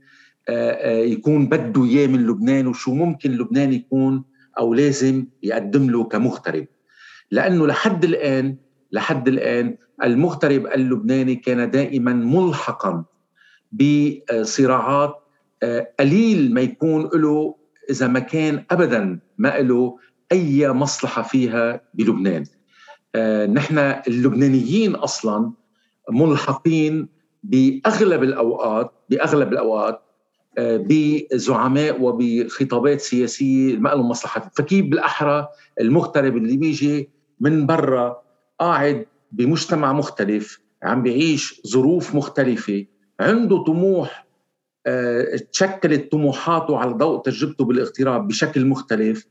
آه، 0.49 0.71
آه، 0.71 1.03
يكون 1.03 1.49
بده 1.49 1.83
إياه 1.83 2.07
من 2.07 2.27
لبنان 2.27 2.67
وشو 2.67 2.93
ممكن 2.93 3.31
لبنان 3.31 3.73
يكون 3.73 4.23
أو 4.59 4.73
لازم 4.73 5.25
يقدم 5.43 5.89
له 5.89 6.03
كمغترب. 6.03 6.67
لأنه 7.31 7.67
لحد 7.67 8.05
الآن 8.05 8.57
لحد 8.91 9.27
الآن 9.27 9.77
المغترب 10.03 10.67
اللبناني 10.67 11.36
كان 11.36 11.71
دائما 11.71 12.13
ملحقا 12.13 13.05
بصراعات 13.71 15.15
قليل 15.99 16.53
ما 16.53 16.61
يكون 16.61 17.09
له 17.13 17.55
إذا 17.89 18.07
ما 18.07 18.19
كان 18.19 18.63
ابدا 18.71 19.19
ما 19.38 19.59
له 19.59 19.97
أي 20.31 20.71
مصلحة 20.71 21.21
فيها 21.21 21.81
بلبنان. 21.93 22.43
آه 23.15 23.45
نحن 23.45 23.77
اللبنانيين 24.07 24.95
أصلا 24.95 25.51
ملحقين 26.09 27.07
بأغلب 27.43 28.23
الأوقات 28.23 28.91
بأغلب 29.09 29.53
الأوقات 29.53 30.01
آه 30.57 30.86
بزعماء 30.89 32.01
وبخطابات 32.01 33.01
سياسية 33.01 33.77
ما 33.77 33.89
لهم 33.89 34.09
مصلحة. 34.09 34.51
فكيف 34.55 34.86
بالأحرى 34.86 35.47
المغترب 35.81 36.38
اللي 36.38 36.57
بيجي 36.57 37.09
من 37.39 37.65
برا 37.65 38.21
قاعد 38.59 39.05
بمجتمع 39.31 39.93
مختلف 39.93 40.59
عم 40.83 41.03
بيعيش 41.03 41.61
ظروف 41.67 42.15
مختلفة 42.15 42.86
عنده 43.19 43.63
طموح 43.63 44.24
تشكلت 45.51 46.11
طموحاته 46.11 46.77
على 46.77 46.91
ضوء 46.91 47.21
تجربته 47.21 47.65
بالاغتراب 47.65 48.27
بشكل 48.27 48.65
مختلف. 48.65 49.25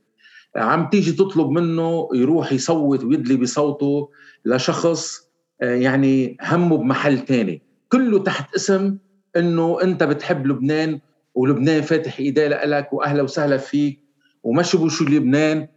عم 0.56 0.88
تيجي 0.88 1.12
تطلب 1.12 1.50
منه 1.50 2.08
يروح 2.14 2.52
يصوت 2.52 3.04
ويدلي 3.04 3.36
بصوته 3.36 4.10
لشخص 4.44 5.24
آه، 5.62 5.74
يعني 5.74 6.36
همه 6.42 6.76
بمحل 6.76 7.18
تاني. 7.18 7.62
كله 7.92 8.18
تحت 8.18 8.54
اسم 8.54 8.98
إنه 9.36 9.82
أنت 9.82 10.02
بتحب 10.02 10.46
لبنان 10.46 11.00
ولبنان 11.34 11.82
فاتح 11.82 12.18
إيديه 12.18 12.64
لك 12.64 12.92
وأهلا 12.92 13.22
وسهلا 13.22 13.56
فيك 13.56 14.00
ومشي 14.42 14.76
بوشو 14.76 15.04
لبنان 15.04 15.68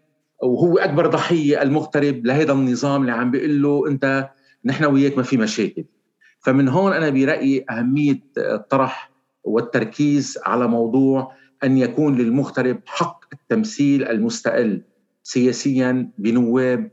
وهو 0.43 0.77
أكبر 0.77 1.07
ضحية 1.07 1.61
المغترب 1.61 2.25
لهذا 2.25 2.51
النظام 2.51 3.01
اللي 3.01 3.11
عم 3.11 3.31
بيقول 3.31 3.61
له 3.61 3.87
أنت 3.87 4.29
نحن 4.65 4.85
وياك 4.85 5.17
ما 5.17 5.23
في 5.23 5.37
مشاكل. 5.37 5.85
فمن 6.39 6.67
هون 6.67 6.93
أنا 6.93 7.09
برأيي 7.09 7.65
أهمية 7.69 8.19
طرح 8.69 9.16
والتركيز 9.47 10.37
على 10.45 10.67
موضوع 10.67 11.31
أن 11.63 11.77
يكون 11.77 12.17
للمغترب 12.17 12.79
حق 12.85 13.25
التمثيل 13.33 14.03
المستقل 14.03 14.81
سياسيا 15.23 16.11
بنواب 16.17 16.91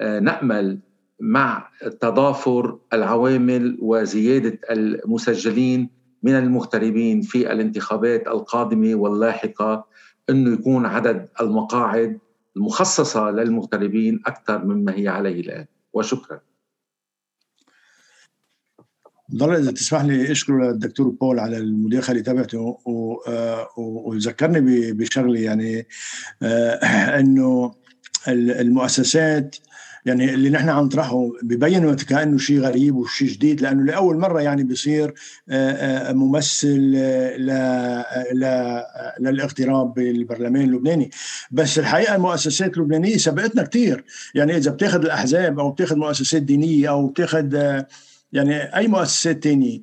آه، 0.00 0.18
نأمل 0.18 0.78
مع 1.20 1.68
تضافر 2.00 2.78
العوامل 2.92 3.78
وزيادة 3.80 4.58
المسجلين 4.70 5.90
من 6.22 6.32
المغتربين 6.32 7.20
في 7.20 7.52
الانتخابات 7.52 8.28
القادمة 8.28 8.94
واللاحقة 8.94 9.86
إنه 10.30 10.52
يكون 10.52 10.86
عدد 10.86 11.28
المقاعد 11.40 12.18
المخصصة 12.56 13.30
للمغتربين 13.30 14.20
أكثر 14.26 14.64
مما 14.64 14.94
هي 14.98 15.08
عليه 15.08 15.40
الآن. 15.40 15.66
وشكرا. 15.92 16.40
ضل 19.34 19.54
اذا 19.54 19.70
تسمح 19.70 20.02
لي 20.02 20.32
أشكر 20.32 20.70
الدكتور 20.70 21.08
بول 21.08 21.38
على 21.38 21.56
المداخله 21.56 22.20
تبعته 22.20 22.78
آه، 23.28 23.68
وذكرني 23.76 24.92
بشغله 24.92 25.40
يعني 25.40 25.86
آه، 26.42 27.20
إنه 27.20 27.74
المؤسسات 28.28 29.56
يعني 30.06 30.34
اللي 30.34 30.50
نحن 30.50 30.68
عم 30.68 30.84
نطرحه 30.84 31.30
ببين 31.42 31.94
كأنه 31.94 32.38
شيء 32.38 32.60
غريب 32.60 32.96
وشيء 32.96 33.28
جديد 33.28 33.60
لأنه 33.60 33.84
لأول 33.84 34.18
مرة 34.18 34.40
يعني 34.40 34.64
بيصير 34.64 35.14
آه، 35.50 36.12
ممثل 36.12 36.78
للاغتراب 39.20 39.94
بالبرلمان 39.94 40.64
اللبناني. 40.64 41.10
بس 41.50 41.78
الحقيقة 41.78 42.14
المؤسسات 42.14 42.76
اللبنانية 42.76 43.16
سبقتنا 43.16 43.62
كثير 43.62 44.04
يعني 44.34 44.56
إذا 44.56 44.70
بتاخذ 44.70 45.04
الأحزاب 45.04 45.58
أو 45.60 45.70
بتاخذ 45.70 45.96
مؤسسات 45.96 46.42
دينية 46.42 46.90
أو 46.90 47.06
بتاخذ 47.06 47.82
يعني 48.32 48.76
أي 48.76 48.88
مؤسسات 48.88 49.42
تانية. 49.42 49.80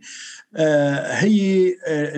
آه، 0.55 1.13
هي 1.13 1.69
آه، 1.87 2.13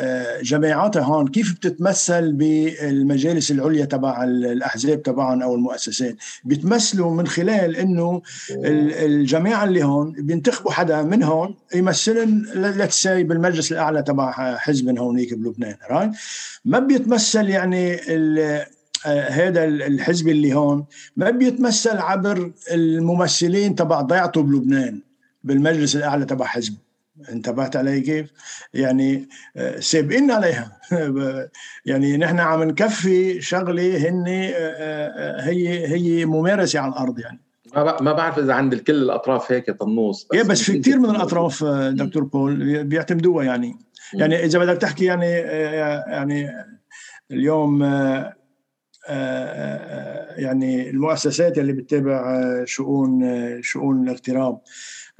آه، 0.00 0.42
جماعاتها 0.42 1.02
هون 1.02 1.28
كيف 1.28 1.54
بتتمثل 1.54 2.32
بالمجالس 2.32 3.50
العليا 3.50 3.84
تبع 3.84 4.24
الأحزاب 4.24 5.02
تبعهم 5.02 5.42
أو 5.42 5.54
المؤسسات؟ 5.54 6.16
بيتمثلوا 6.44 7.10
من 7.14 7.26
خلال 7.26 7.76
إنه 7.76 8.22
الجماعة 8.50 9.64
اللي 9.64 9.84
هون 9.84 10.12
بينتخبوا 10.12 10.72
حدا 10.72 11.02
من 11.02 11.22
هون 11.22 11.54
يمثلن 11.74 12.46
let's 12.54 13.06
بالمجلس 13.06 13.72
الأعلى 13.72 14.02
تبع 14.02 14.56
حزب 14.56 14.98
هونيك 14.98 15.34
بلبنان 15.34 15.74
right 15.90 16.10
ما 16.64 16.78
بيتمثل 16.78 17.48
يعني 17.48 17.96
هذا 19.06 19.64
الحزب 19.64 20.28
اللي 20.28 20.54
هون 20.54 20.86
ما 21.16 21.30
بيتمثل 21.30 21.98
عبر 21.98 22.52
الممثلين 22.72 23.74
تبع 23.74 24.00
ضيعته 24.00 24.42
بلبنان 24.42 25.00
بالمجلس 25.44 25.96
الأعلى 25.96 26.24
تبع 26.24 26.46
حزبه 26.46 26.88
انتبهت 27.32 27.76
علي 27.76 28.00
كيف؟ 28.00 28.32
يعني 28.74 29.28
آه، 29.56 29.80
سابقين 29.80 30.30
عليها. 30.30 30.80
يعني 31.86 32.16
نحن 32.16 32.38
عم 32.38 32.62
نكفي 32.62 33.40
شغلة 33.40 34.08
هن 34.08 34.24
آه، 34.28 34.52
آه، 34.54 35.42
هي 35.42 35.86
هي 35.86 36.26
ممارسة 36.26 36.80
على 36.80 36.92
الأرض 36.92 37.18
يعني. 37.18 37.40
ما 37.76 38.12
بعرف 38.12 38.38
إذا 38.38 38.54
عند 38.54 38.72
الكل 38.72 38.94
الأطراف 38.94 39.52
هيك 39.52 39.70
طنوس 39.70 40.24
بس, 40.24 40.36
إيه، 40.36 40.42
بس 40.42 40.62
في 40.62 40.78
كثير 40.78 40.98
من 40.98 41.10
الأطراف 41.10 41.64
دكتور 41.90 42.24
بول 42.24 42.84
بيعتمدوها 42.84 43.44
يعني. 43.44 43.76
يعني 44.14 44.44
إذا 44.44 44.58
بدك 44.58 44.80
تحكي 44.80 45.04
يعني 45.04 45.30
يعني 45.30 46.50
اليوم 47.30 47.82
يعني 50.38 50.90
المؤسسات 50.90 51.58
اللي 51.58 51.72
بتتابع 51.72 52.42
شؤون 52.64 53.22
شؤون 53.62 54.02
الاغتراب. 54.02 54.58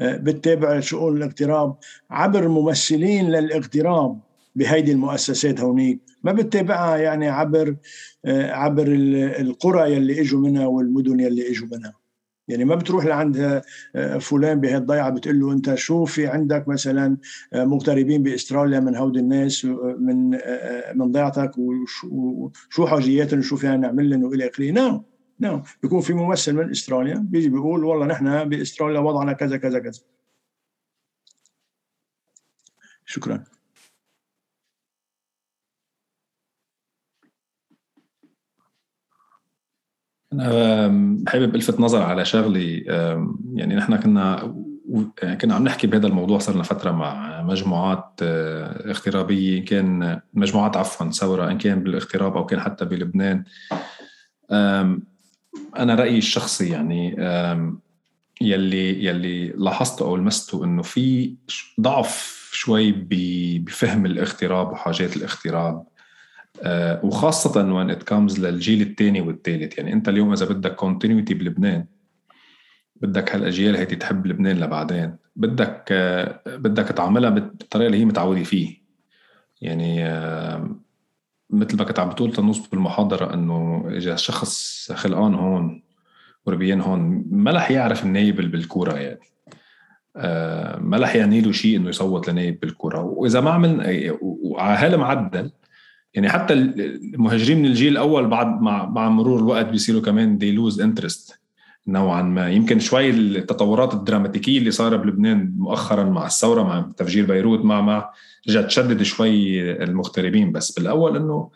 بتتابع 0.01 0.80
شؤون 0.80 1.16
الاغتراب 1.16 1.74
عبر 2.11 2.49
ممثلين 2.49 3.30
للاغتراب 3.30 4.18
بهيدي 4.57 4.93
المؤسسات 4.93 5.61
هونيك. 5.61 6.01
ما 6.22 6.32
بتتابعها 6.32 6.97
يعني 6.97 7.28
عبر 7.28 7.76
عبر 8.34 8.86
القرى 9.41 9.93
يلي 9.93 10.20
إجوا 10.20 10.41
منها 10.41 10.66
والمدن 10.66 11.20
يلي 11.20 11.51
إجوا 11.51 11.68
منها. 11.72 12.07
يعني 12.49 12.64
ما 12.64 12.74
بتروح 12.74 13.05
لعند 13.05 13.62
آه، 13.96 14.18
فلان 14.18 14.61
بهالضيعه 14.61 15.11
بتقول 15.11 15.40
له 15.40 15.53
أنت 15.53 15.74
شو 15.74 16.05
في 16.05 16.26
عندك 16.26 16.68
مثلا 16.68 17.16
آه، 17.53 17.64
مغتربين 17.64 18.22
بإستراليا 18.22 18.80
من 18.80 18.96
هود 18.96 19.16
الناس 19.16 19.64
آه، 19.64 19.96
من 19.99 20.30
من 20.94 21.12
ضيعتك 21.12 21.53
وشو 21.59 22.86
حاجياتهم 22.86 23.38
وشو 23.38 23.57
فينا 23.57 23.76
نعمل 23.76 24.11
لهم 24.11 24.24
وإلى 24.24 24.49
آخره؟ 24.49 24.70
نعم 24.70 25.03
نعم. 25.40 25.62
بيكون 25.82 26.01
في 26.01 26.12
ممثل 26.12 26.53
من 26.53 26.70
إستراليا 26.70 27.26
بيجي 27.30 27.49
بيقول 27.49 27.84
والله 27.84 28.07
نحن 28.07 28.49
بإستراليا 28.49 29.01
وضعنا 29.01 29.32
كذا 29.32 29.57
كذا 29.57 29.78
كذا. 29.78 30.01
شكرا. 33.05 33.44
حابب 41.26 41.54
الفت 41.54 41.80
نظر 41.80 42.02
على 42.02 42.24
شغله 42.24 42.82
يعني 43.54 43.74
نحن 43.74 43.96
كنا 43.96 44.54
كنا 45.40 45.54
عم 45.54 45.64
نحكي 45.64 45.86
بهذا 45.86 46.06
الموضوع 46.06 46.38
صرنا 46.38 46.62
فترة 46.62 46.90
مع 46.90 47.42
مجموعات 47.42 48.12
آه، 48.22 48.90
اغترابيه 48.90 49.64
كان 49.64 50.20
مجموعات 50.34 50.76
عفوا 50.76 51.10
ثورة 51.10 51.50
إن 51.50 51.58
كان 51.58 51.82
بالاغتراب 51.82 52.36
أو 52.36 52.46
كان 52.46 52.60
حتى 52.60 52.84
بلبنان. 52.84 53.44
أنا 55.76 55.94
رأيي 55.94 56.18
الشخصي 56.18 56.68
يعني 56.68 57.16
يلي 58.40 59.04
يلي 59.04 59.48
لاحظته 59.48 60.04
أو 60.04 60.16
لمسته 60.16 60.64
إنه 60.64 60.82
في 60.82 61.34
ضعف 61.80 62.50
شوي 62.52 62.92
بفهم 62.92 64.06
الاغتراب 64.06 64.72
وحاجات 64.72 65.16
الاغتراب 65.16 65.86
وخاصة 67.02 67.74
when 67.74 67.90
it 67.90 68.02
comes 68.02 68.46
للجيل 68.46 68.82
الثاني 68.82 69.20
والثالث 69.20 69.78
يعني 69.78 69.92
أنت 69.92 70.09
اليوم 70.09 70.32
إذا 70.32 70.46
بدك 70.46 70.74
continuity 70.74 71.34
بلبنان 71.34 71.84
بدك 73.00 73.34
هالأجيال 73.34 73.76
هيدي 73.76 73.96
تحب 73.96 74.26
لبنان 74.26 74.61
لبعدين. 74.61 75.16
بدك 75.36 75.88
آه، 75.92 76.40
بدك 76.46 76.84
تعاملها 76.84 77.30
بالطريقة 77.30 77.86
اللي 77.86 77.98
هي 77.98 78.04
متعودة 78.04 78.42
فيه. 78.42 78.82
يعني 79.61 80.06
آه، 80.06 80.76
مثل 81.50 81.76
ما 81.76 81.84
كنت 81.84 81.98
عم 81.98 82.09
بتقول 82.09 82.32
طنوس 82.32 82.68
بالمحاضرة 82.68 83.34
إنه 83.34 83.88
إذا 83.90 84.16
شخص 84.16 84.92
خلقان 84.92 85.34
هون 85.34 85.82
وربيان 86.46 86.80
هون 86.80 87.24
ما 87.30 87.50
رح 87.50 87.70
يعرف 87.70 88.04
النايب 88.04 88.36
بالكورة 88.36 88.92
يعني. 88.92 89.20
ما 90.80 90.98
رح 90.98 91.16
يعني 91.16 91.40
له 91.40 91.52
شيء 91.52 91.76
إنه 91.76 91.88
يصوت 91.88 92.30
لنايب 92.30 92.61
بالكورة. 92.61 93.02
وإذا 93.02 93.40
ما 93.40 93.50
عمل 93.50 94.16
وعلى 94.20 94.78
هالمعدل 94.78 95.50
يعني 96.18 96.30
حتى 96.30 96.52
المهاجرين 96.54 97.58
من 97.58 97.66
الجيل 97.66 97.92
الأول 97.92 98.26
بعد 98.26 98.60
مع 98.60 98.86
مع 98.86 99.08
مرور 99.08 99.38
الوقت 99.38 99.66
بيصيروا 99.66 100.02
كمان 100.02 100.38
they 100.38 100.52
lose 100.52 100.80
interest 100.80 101.40
نوعا 101.86 102.22
ما. 102.22 102.50
يمكن 102.50 102.78
شوي 102.78 103.10
التطورات 103.10 103.94
الدراماتيكية 103.94 104.58
اللي 104.58 104.70
صار 104.70 104.96
بلبنان 104.96 105.54
مؤخرا 105.58 106.04
مع 106.04 106.26
الثورة 106.26 106.62
مع 106.62 106.90
تفجير 106.96 107.26
بيروت 107.26 107.64
مع 107.64 107.80
مع 107.80 108.10
رجعت 108.48 108.64
تشدد 108.64 109.02
شوي 109.02 109.60
المغتربين. 109.84 110.52
بس 110.52 110.72
بالأول 110.72 111.16
انه 111.16 111.50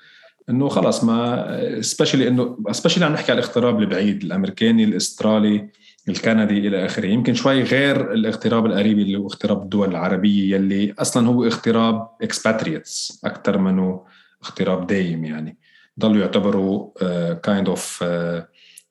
إنه 0.51 0.69
خلص 0.69 1.05
ما 1.05 1.81
especially 1.81 2.29
انه 2.29 2.59
especially 2.71 3.05
عم 3.05 3.13
نحكي 3.13 3.33
على 3.33 3.39
الاغتراب 3.39 3.81
البعيد 3.81 4.23
الأمريكاني 4.23 4.85
الأسترالي 4.85 5.69
الكندي 6.09 6.69
إلى 6.69 6.87
آخره. 6.87 7.07
يمكن 7.07 7.35
شوي 7.35 7.63
غير 7.63 8.13
الاغتراب 8.13 8.67
القريب 8.67 8.99
اللي 8.99 9.19
هو 9.19 9.27
اغتراب 9.27 9.63
الدول 9.63 9.91
العربية 9.91 10.55
يلي 10.57 10.95
أصلا 10.99 11.29
هو 11.29 11.45
اغتراب 11.45 12.09
expatriates 12.23 13.21
أكثر 13.25 13.59
منه 13.59 14.22
اغتراب 14.45 14.87
دايم 14.87 15.25
يعني. 15.25 15.59
ضلوا 16.01 16.21
يعتبروا 16.21 16.91
kind 17.35 17.67
uh, 17.67 17.71
of 17.71 18.05
uh, 18.05 18.07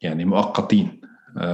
يعني 0.01 0.25
مؤقتين. 0.25 1.01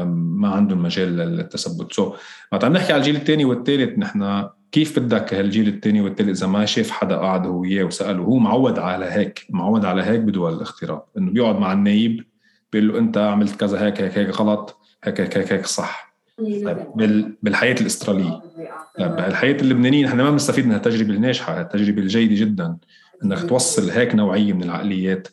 ما 0.06 0.50
عندهم 0.50 0.84
مجال 0.84 1.18
للتثبت. 1.18 1.93
so 1.93 2.14
so, 2.14 2.64
عم 2.64 2.74
نحكي 2.74 2.93
على 2.93 3.00
الجيل 3.00 3.16
الثاني 3.16 3.45
والثالث 3.45 4.00
نحن 4.00 4.50
كيف 4.72 5.00
بدك 5.00 5.34
هالجيل 5.34 5.68
الثاني 5.68 6.02
والثالث 6.02 6.38
إذا 6.38 6.48
ما 6.48 6.66
شاف 6.66 6.89
حدا 6.89 7.16
قاعد 7.16 7.48
هو 7.48 7.60
وياه 7.60 7.84
وسأله؟ 7.84 8.24
هو 8.24 8.38
معود 8.38 8.80
على 8.80 9.06
هيك. 9.06 9.45
معود 9.50 9.86
على 9.86 10.04
هيك 10.04 10.20
بدول 10.20 10.54
الاغتراب 10.54 11.04
إنه 11.18 11.32
بيقعد 11.32 11.56
مع 11.56 11.74
النايب 11.74 12.24
بيقول 12.74 12.88
له 12.88 13.00
أنت 13.00 13.18
عملت 13.18 13.56
كذا 13.60 13.86
هيك 13.86 14.02
هيك 14.02 14.18
هيك 14.18 14.39
غلط 14.39 14.80
هيك 15.04 15.22
هيك 15.22 15.38
هيك, 15.38 15.54
هيك 15.54 15.66
صح. 15.66 16.08
طيب 16.38 16.78
بالحياة 17.41 17.76
الاسترالية 17.82 18.41
طيب 19.00 19.16
بالحياة 19.16 19.58
اللبنانية 19.62 20.06
نحن 20.06 20.18
ما 20.18 20.32
بنستفيد 20.32 20.66
من 20.66 20.72
هالتجربة 20.72 21.14
الناجحة 21.14 21.62
التجربة 21.62 22.01
الجيدة 22.02 22.36
جدا. 22.36 22.78
إنك 23.24 23.49
توصل 23.49 23.89
هيك 23.89 24.15
نوعية 24.15 24.53
من 24.53 24.63
العقليات 24.63 25.28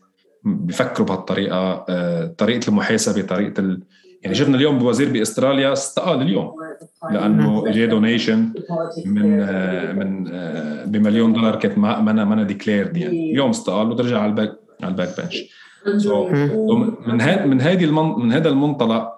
بفكروا 0.44 1.06
بهالطريقة 1.06 1.84
آه، 1.88 2.26
طريقة 2.26 2.68
المحاسبة 2.68 3.22
طريقة 3.22 3.60
ال... 3.60 3.80
يعني 4.22 4.34
شفنا 4.34 4.56
اليوم 4.56 4.78
بوزير 4.78 5.12
بأستراليا 5.12 5.72
استقال 5.72 6.22
اليوم 6.22 6.52
لأنه 7.10 7.68
اجى 7.68 7.86
donation 7.86 8.52
من 9.06 9.40
آه، 9.40 9.92
من 9.92 10.28
آه، 10.32 10.84
بمليون 10.84 11.32
دولار 11.32 11.56
كانت 11.56 11.78
ما 11.78 12.00
ما 12.00 12.24
ما 12.24 12.42
declared 12.42 12.96
يعني. 12.96 13.30
اليوم 13.30 13.50
استقال 13.50 13.90
وترجع 13.90 14.18
على 14.18 14.30
ال 14.30 14.35
back 14.35 14.52
على 14.82 14.90
ال 14.90 14.96
back 14.96 15.20
bench 15.20 15.44
so, 16.04 16.12
من 17.08 17.48
من 17.48 17.60
هذه 17.60 17.86
من 18.16 18.32
هذا 18.32 18.48
المنطلق 18.48 19.14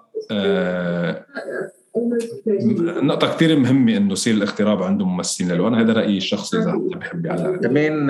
نقطة 3.01 3.35
كثير 3.35 3.59
مهمة 3.59 3.97
إنه 3.97 4.11
يصير 4.11 4.33
الاغتراب 4.33 4.83
عنده 4.83 5.05
ممثلين 5.05 5.51
له، 5.51 5.67
أنا 5.67 5.81
هذا 5.81 5.93
رأيي 5.93 6.17
الشخصي 6.17 6.57
إذا 6.57 6.73
بحب 6.95 7.25
يعلق. 7.25 7.61
كمان 7.61 8.09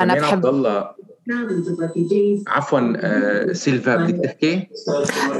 أنا 0.00 0.14
بحب 0.14 0.24
عبد 0.24 0.46
الله 0.46 0.90
عفوا 2.48 2.92
آه، 2.96 3.52
سيلفا 3.52 3.96
بدك 3.96 4.24
تحكي؟ 4.24 4.68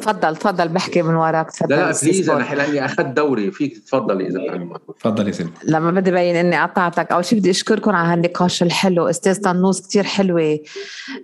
تفضل 0.01 0.37
تفضل 0.37 0.69
بحكي 0.69 1.03
من 1.03 1.15
وراك 1.15 1.51
تفضل 1.51 1.77
لا 1.77 1.77
لا 1.77 1.99
please 2.03 2.31
أنا 2.31 2.55
لاني 2.55 2.85
أخذت 2.85 3.07
دوري 3.07 3.51
فيك 3.51 3.79
تفضلي 3.79 4.27
إذا 4.27 4.69
تفضلي 5.01 5.33
سيلفا. 5.33 5.53
لما 5.65 5.91
بدي 5.91 6.11
بين 6.11 6.37
إني 6.37 6.63
قطعتك 6.63 7.13
أول 7.13 7.25
شيء 7.25 7.39
بدي 7.39 7.51
أشكركم 7.51 7.91
على 7.91 8.13
هالنقاش 8.13 8.63
الحلو. 8.63 9.07
أستاذ 9.07 9.41
طنوس 9.41 9.87
كثير 9.87 10.05
حلوة 10.05 10.59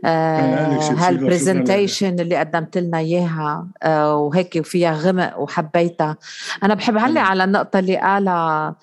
آه 0.05 0.81
هال 0.81 1.01
presentation 1.01 2.21
اللي 2.21 2.37
قدمت 2.37 2.79
لنا 2.79 2.99
إياها 2.99 3.67
آه 3.83 4.17
وهيك 4.17 4.57
وفيها 4.61 4.93
غمق 4.93 5.39
وحبيتها. 5.39 6.17
أنا 6.63 6.75
بحب 6.75 6.99
علق 6.99 7.21
على 7.21 7.45
النقطة 7.45 7.79
اللي 7.79 7.97
قالها 7.97 8.77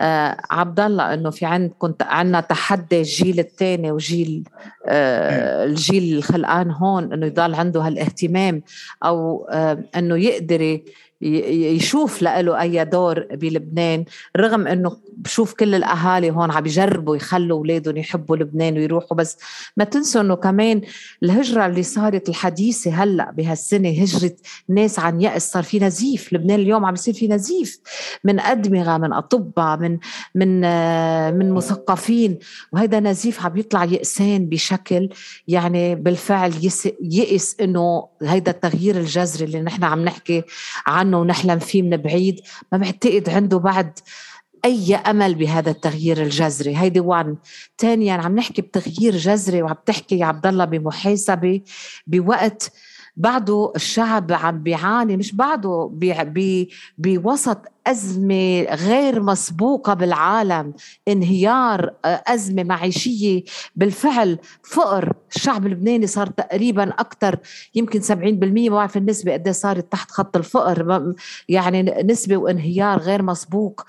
آه 0.00 0.36
عبد 0.50 0.80
الله 0.80 1.14
إنه 1.14 1.30
في 1.30 1.46
عند 1.46 1.70
كنت 1.78 2.02
عندنا 2.02 2.40
تحدي 2.40 2.98
الجيل 2.98 3.38
الثاني 3.38 3.92
وجيل 3.92 4.44
آه 4.86 5.23
الجيل 5.64 6.16
الخلقان 6.16 6.70
هون 6.70 7.12
إنه 7.12 7.26
يضل 7.26 7.54
عنده 7.54 7.80
هالاهتمام 7.80 8.62
أو 9.04 9.46
آه 9.50 9.84
إنه 9.96 10.16
يقدر 10.16 10.80
يشوف 11.20 12.22
له 12.22 12.60
أي 12.60 12.84
دور 12.84 13.26
بلبنان 13.32 14.04
رغم 14.36 14.66
إنه 14.66 14.96
بشوف 15.16 15.54
كل 15.54 15.74
الأهالي 15.74 16.30
هون 16.30 16.50
عم 16.50 16.66
يجربوا 16.66 17.16
يخلوا 17.16 17.58
أولادهم 17.58 17.96
يحبوا 17.96 18.36
لبنان 18.36 18.78
ويروحوا 18.78 19.16
بس 19.16 19.38
ما 19.76 19.84
تنسوا 19.84 20.20
إنه 20.20 20.34
كمان 20.34 20.82
الهجرة 21.22 21.66
اللي 21.66 21.82
صارت 21.82 22.28
الحديثة 22.28 22.90
هلأ 22.90 23.30
بهالسنة 23.30 23.88
هجرة 23.88 24.36
ناس 24.68 24.98
عن 24.98 25.20
يأس 25.20 25.50
صار 25.50 25.62
في 25.62 25.78
نزيف. 25.78 26.32
لبنان 26.32 26.60
اليوم 26.60 26.84
عم 26.84 26.94
يصير 26.94 27.14
في 27.14 27.28
نزيف. 27.28 27.80
من 28.24 28.40
أدمغة 28.40 28.98
من 28.98 29.12
أطباء 29.12 29.78
من 29.78 29.98
من 30.34 30.60
من 31.38 31.52
مثقفين. 31.52 32.38
وهذا 32.72 33.00
نزيف 33.00 33.46
عم 33.46 33.56
يطلع 33.56 33.84
يأسان 33.84 34.46
بشكل 34.46 35.08
يعني 35.48 35.94
بالفعل 35.94 36.52
يئس 37.02 37.56
إنه 37.60 38.08
هيدا 38.22 38.50
التغيير 38.50 38.96
الجذري 38.96 39.44
اللي 39.44 39.60
نحن 39.60 39.84
عم 39.84 40.04
نحكي 40.04 40.42
عنه 40.86 41.20
ونحلم 41.20 41.58
فيه 41.58 41.82
من 41.82 41.96
بعيد. 41.96 42.40
ما 42.72 42.78
بعتقد 42.78 43.30
عنده 43.30 43.58
بعد 43.58 43.98
أي 44.64 44.94
أمل 44.94 45.34
بهذا 45.34 45.70
التغيير 45.70 46.22
الجذري؟ 46.22 46.76
هيدي 46.76 47.00
وان 47.00 47.36
ثانيا 47.78 48.14
عم 48.14 48.36
نحكي 48.36 48.62
بتغيير 48.62 49.16
جذري 49.16 49.62
وعم 49.62 49.76
تحكي 49.86 50.18
يا 50.18 50.26
عبد 50.26 50.46
الله 50.46 50.64
بمحاسبه 50.64 51.60
بوقت 52.06 52.72
بعده 53.16 53.72
الشعب 53.76 54.32
عم 54.32 54.62
بيعاني 54.62 55.16
مش 55.16 55.32
بعده 55.34 55.90
بي 55.92 56.68
بوسط 56.98 57.58
أزمة 57.86 58.62
غير 58.62 59.22
مسبوقة 59.22 59.94
بالعالم 59.94 60.72
انهيار 61.08 61.94
أزمة 62.04 62.62
معيشية. 62.62 63.44
بالفعل 63.76 64.38
فقر 64.62 65.12
الشعب 65.36 65.66
اللبناني 65.66 66.06
صار 66.06 66.26
تقريبا 66.26 66.88
أكثر 66.90 67.38
يمكن 67.74 68.02
70% 68.02 68.12
ما 68.14 68.68
بعرف 68.68 68.96
النسبة 68.96 69.32
قد 69.32 69.48
صارت 69.48 69.92
تحت 69.92 70.10
خط 70.10 70.36
الفقر 70.36 71.14
يعني 71.48 71.82
نسبة 71.82 72.36
وانهيار 72.36 72.98
غير 72.98 73.22
مسبوق. 73.22 73.84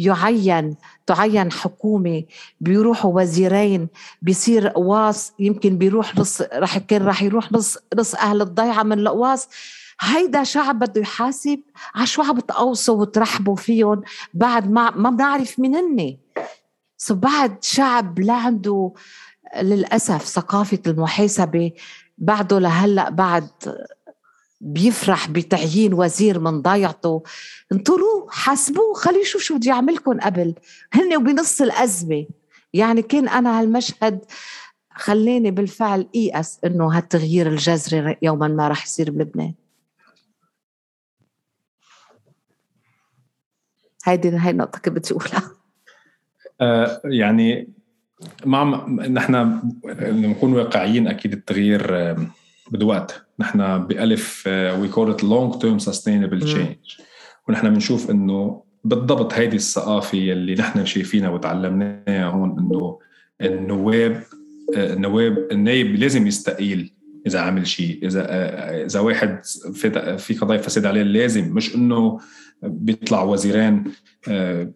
يعين 0.00 0.76
تعين 1.06 1.52
حكومة 1.52 2.22
بيروحوا 2.60 3.20
وزيرين 3.20 3.88
بيصير 4.22 4.68
قواص 4.68 5.32
يمكن 5.38 5.78
بيروح 5.78 6.18
نص 6.18 6.42
رح 6.42 6.78
كان 6.78 7.06
رح 7.06 7.22
يروح 7.22 7.52
نص 7.52 7.78
نص 7.96 8.14
أهل 8.14 8.42
الضيعة 8.42 8.82
من 8.82 8.98
القواص 8.98 9.48
هيدا 10.00 10.44
شعب 10.44 10.78
بده 10.78 11.00
يحاسب 11.00 11.60
على 11.94 12.06
شو 12.06 12.22
عم 12.22 12.40
تقوصوا 12.40 13.00
وترحبوا 13.00 13.56
فيهم 13.56 14.02
بعد 14.34 14.70
ما 14.70 14.90
ما 14.90 15.10
بنعرف 15.10 15.58
مين 15.58 15.74
هن 15.74 16.16
سو 16.98 17.14
بعد 17.14 17.64
شعب 17.64 18.18
لا 18.18 18.34
عنده 18.34 18.92
للأسف 19.62 20.24
ثقافة 20.24 20.78
المحاسبة 20.86 21.72
بعده 22.18 22.58
لهلأ 22.58 23.10
بعد 23.10 23.48
بيفرح 24.60 25.30
بتعيين 25.30 25.94
وزير 25.94 26.40
من 26.40 26.62
ضيعته 26.62 27.22
انطروه 27.72 28.26
حاسبوه 28.30 28.94
خليه 28.94 29.20
يشوف 29.20 29.42
شو 29.42 29.56
بده 29.56 29.68
يعملكم 29.70 30.20
قبل. 30.20 30.54
هن 30.92 31.16
وبنص 31.16 31.60
الأزمة. 31.60 32.26
يعني 32.72 33.02
كان 33.02 33.28
أنا 33.28 33.60
هالمشهد 33.60 34.24
خلاني 34.90 35.50
بالفعل 35.50 36.08
إيأس 36.14 36.60
إنه 36.64 36.96
هالتغيير 36.96 37.48
الجذري 37.48 38.16
يوما 38.22 38.48
ما 38.48 38.68
رح 38.68 38.84
يصير 38.84 39.10
بلبنان. 39.10 39.54
هيدي 44.04 44.28
هاي 44.28 44.50
النقطة 44.50 44.78
كنت 44.78 44.88
بدي 44.88 45.08
أقولها. 45.10 45.50
آه 46.60 47.00
يعني 47.04 47.68
مع 48.44 48.86
نحن 48.88 49.60
نكون 50.00 50.52
واقعيين 50.52 51.08
أكيد 51.08 51.32
التغيير 51.32 51.96
آه 51.96 52.26
بده 52.70 52.86
وقت. 52.86 53.26
نحن 53.40 53.86
بألف 53.86 54.46
we 54.46 54.88
call 54.88 55.10
it 55.10 55.24
long 55.24 55.54
term 55.54 55.78
sustainable 55.78 56.40
change 56.42 56.76
ونحن 57.48 57.70
بنشوف 57.70 58.10
إنه 58.10 58.62
بالضبط 58.84 59.34
هيدي 59.34 59.56
الثقافة 59.56 60.18
اللي 60.18 60.54
نحن 60.54 60.84
شايفينها 60.84 61.28
وتعلمناها 61.28 62.24
هون 62.24 62.58
إنه 62.58 62.98
النواب 63.42 64.22
آه، 64.76 64.92
النواب 64.92 65.48
النايب 65.52 65.96
لازم 65.96 66.26
يستقيل 66.26 66.92
إذا 67.26 67.40
عمل 67.40 67.66
شيء. 67.66 68.06
إذا 68.06 68.26
آه، 68.28 68.84
إذا 68.84 69.00
واحد 69.00 69.40
في 69.74 70.18
في 70.18 70.34
قضايا 70.34 70.60
فساد 70.60 70.86
عليه 70.86 71.02
لازم. 71.02 71.54
مش 71.54 71.74
إنه 71.74 72.20
بيطلع 72.62 73.22
وزيرين 73.22 73.84
آه، 74.28 74.72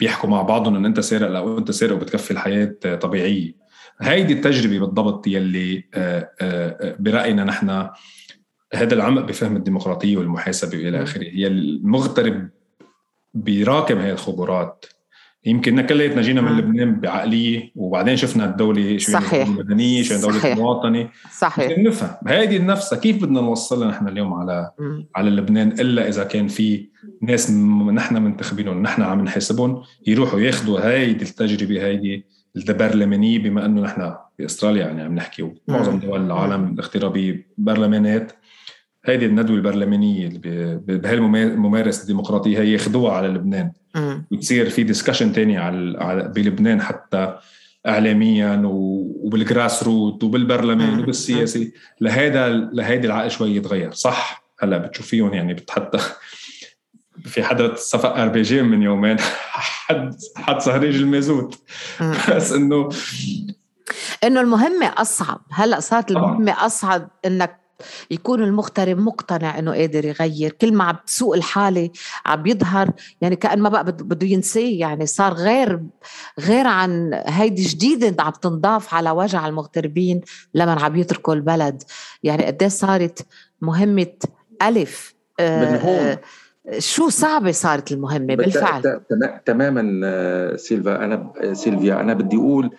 بيحكوا 0.00 0.30
مع 0.30 0.42
بعضهم 0.42 0.76
إن 0.76 0.84
أنت 0.84 1.00
سارق 1.00 1.36
أو 1.36 1.58
انت 1.58 1.70
سارق 1.70 1.96
وبتكفي 1.96 2.30
الحياة 2.30 2.74
طبيعية. 3.00 3.65
هيدي 4.00 4.32
التجربة 4.32 4.78
بالضبط 4.86 5.26
يلي 5.26 5.84
آه، 5.94 6.30
آه، 6.40 6.96
برأينا 6.98 7.44
نحن 7.44 7.88
هذا 8.74 8.94
العمق 8.94 9.22
بفهم 9.22 9.56
الديمقراطية 9.56 10.16
والمحاسبة 10.16 10.78
وإلى 10.78 11.02
آخره 11.02 11.22
هي 11.22 11.46
المغترب 11.46 12.48
بيراكم 13.34 13.98
هي 13.98 14.12
الخبرات. 14.12 14.86
يمكن 15.44 15.80
كلياتنا 15.80 16.22
جينا 16.22 16.40
من 16.40 16.58
لبنان 16.58 17.00
بعقلية 17.00 17.72
وبعدين 17.76 18.16
شفنا 18.16 18.44
الدولة 18.44 18.98
شو 18.98 19.12
صحيح. 19.12 19.48
مدنيه 19.48 20.02
شو 20.02 20.20
دولة. 20.20 20.54
مواطنة. 20.54 21.08
صحيح. 21.38 21.78
نفهم. 21.78 22.16
هيدي 22.26 22.58
نفسها 22.58 22.98
كيف 22.98 23.22
بدنا 23.22 23.40
نوصلها 23.40 23.88
نحن 23.88 24.08
اليوم 24.08 24.34
على 24.34 24.70
م. 24.78 25.02
على 25.16 25.30
لبنان؟ 25.30 25.68
إلا 25.68 26.08
إذا 26.08 26.24
كان 26.24 26.48
في 26.48 26.88
ناس 27.22 27.50
نحن 27.92 28.22
منتخبينهم 28.22 28.82
نحن 28.82 29.02
عم 29.02 29.24
نحاسبهم 29.24 29.82
يروحوا 30.06 30.40
ياخذوا 30.40 30.80
هيدي 30.80 31.24
التجربة 31.24 31.86
هيدي 31.86 32.26
البرلمانيه 32.56 33.38
بما 33.38 33.64
أنه 33.66 33.80
نحن 33.80 34.14
باستراليا 34.38 34.86
يعني 34.86 35.02
عم 35.02 35.14
نحكي 35.14 35.42
ومعظم 35.68 35.98
دول 35.98 36.26
العالم 36.26 36.72
الاغترابية 36.72 37.46
برلمانات 37.58 38.32
هيدي 39.04 39.26
الندوة 39.26 39.56
البرلمانية 39.56 40.26
اللي 40.26 40.80
بهالممارسة 40.86 42.02
الديمقراطية 42.02 42.58
هي 42.58 42.72
ياخذوها 42.72 43.12
على 43.12 43.28
لبنان. 43.28 43.72
وتصير 44.30 44.70
في 44.70 44.82
discussion 44.82 45.32
تاني 45.32 45.58
على 45.58 46.32
بلبنان 46.36 46.80
حتى 46.80 47.38
اعلاميا 47.86 48.62
وبال 48.64 49.08
grass 49.08 49.82
root 49.82 50.24
وبالبرلمان 50.24 51.00
وبالسياسي. 51.00 51.72
لهذا 52.00 52.48
لهيدي 52.48 53.06
العقل 53.06 53.30
شوي 53.30 53.56
يتغير 53.56 53.92
صح؟ 53.92 54.42
هلأ 54.60 54.78
بتشوفيهم 54.78 55.34
يعني 55.34 55.56
حتى 55.70 55.98
في 57.24 57.42
حدا 57.44 57.74
صفق 57.74 58.16
RPG 58.16 58.62
من 58.62 58.82
يومين. 58.82 59.16
حد 59.86 60.14
حد 60.36 60.60
صهريج 60.60 60.96
المازوت. 60.96 61.58
بس 62.30 62.52
إنه 62.52 62.88
إنه 64.24 64.40
المهمة 64.40 64.92
أصعب. 64.96 65.40
هلأ 65.52 65.80
صارت 65.80 66.10
المهمة 66.10 66.66
أصعب 66.66 67.10
إنك 67.26 67.60
يكون 68.10 68.42
المغترب 68.42 68.98
مقتنع 68.98 69.58
إنه 69.58 69.72
قادر 69.72 70.04
يغير. 70.04 70.52
كل 70.52 70.74
ما 70.74 70.84
عم 70.84 70.96
تسوق 71.06 71.34
الحالة 71.34 71.90
عم 72.26 72.46
يظهر 72.46 72.90
يعني 73.20 73.36
كأن 73.36 73.60
ما 73.60 73.68
بقى 73.68 73.84
بده 73.84 74.26
ينسيه 74.26 74.80
يعني 74.80 75.06
صار 75.06 75.32
غير 75.32 75.82
غير 76.40 76.66
عن 76.66 77.22
هيدي 77.26 77.62
جديدة 77.62 78.22
عم 78.22 78.32
تنضاف 78.32 78.94
على 78.94 79.10
وجع 79.10 79.46
المغتربين 79.46 80.20
لما 80.54 80.72
عم 80.72 80.96
يتركوا 80.96 81.34
البلد. 81.34 81.82
يعني 82.22 82.46
قد 82.46 82.64
صارت 82.66 83.26
مهمة 83.60 84.12
ألف. 84.62 85.14
آه 85.40 85.70
من 85.70 85.80
هون 85.80 86.16
شو 86.78 87.08
صعبة 87.08 87.50
صارت 87.50 87.92
المهمة؟ 87.92 88.34
بالفعل. 88.34 89.00
تماما 89.44 90.00
آه، 90.04 90.56
سيلفا 90.56 91.04
أنا 91.04 91.32
سيلفيا 91.52 92.00
أنا 92.00 92.14
بدي 92.14 92.36
أقول 92.36 92.70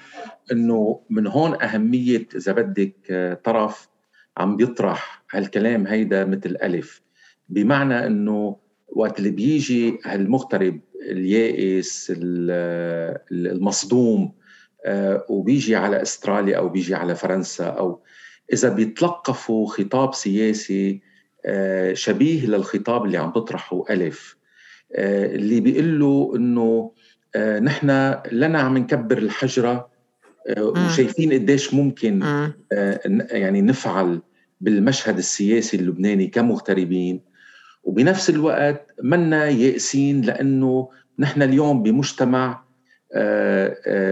إنه 0.51 0.99
من 1.09 1.27
هون 1.27 1.61
أهمية 1.61 2.27
إذا 2.35 2.51
بدك 2.51 2.95
آه، 3.09 3.33
طرف 3.33 3.89
عم 4.37 4.55
بيطرح 4.55 5.23
هالكلام 5.31 5.87
هيدا 5.87 6.25
مثل 6.25 6.57
ألف. 6.63 7.01
بمعنى 7.49 8.07
إنه 8.07 8.57
وقت 8.87 9.19
اللي 9.19 9.31
بيجي 9.31 9.99
هالمغترب 10.05 10.79
اليائس 11.01 12.13
المصدوم 13.31 14.33
آه، 14.85 15.25
وبيجي 15.29 15.75
على 15.75 16.01
أستراليا 16.01 16.57
أو 16.57 16.69
بيجي 16.69 16.95
على 16.95 17.15
فرنسا 17.15 17.65
أو 17.65 18.01
إذا 18.53 18.69
بيتلقفوا 18.69 19.67
خطاب 19.67 20.13
سياسي 20.13 20.89
آه، 20.91 21.06
شبيه 21.93 22.45
للخطاب 22.45 23.05
اللي 23.05 23.17
عم 23.17 23.31
تطرحه 23.31 23.83
ألف. 23.89 24.37
آه، 24.95 25.35
اللي 25.35 25.59
بيقول 25.59 25.99
له 25.99 26.33
إنه 26.35 26.91
آه، 27.35 27.59
نحن 27.59 28.15
لنا 28.31 28.59
عم 28.59 28.77
نكبر 28.77 29.17
الحجرة 29.17 29.89
وشايفين 30.59 31.33
قديش 31.33 31.73
ممكن 31.73 32.23
يعني 33.31 33.61
نفعل 33.61 34.21
بالمشهد 34.61 35.17
السياسي 35.17 35.77
اللبناني 35.77 36.27
كمغتربين. 36.27 37.21
وبنفس 37.83 38.29
الوقت 38.29 38.87
منا 39.03 39.45
يائسين 39.45 40.21
لأنه 40.21 40.89
نحن 41.19 41.41
اليوم 41.41 41.83
بمجتمع 41.83 42.63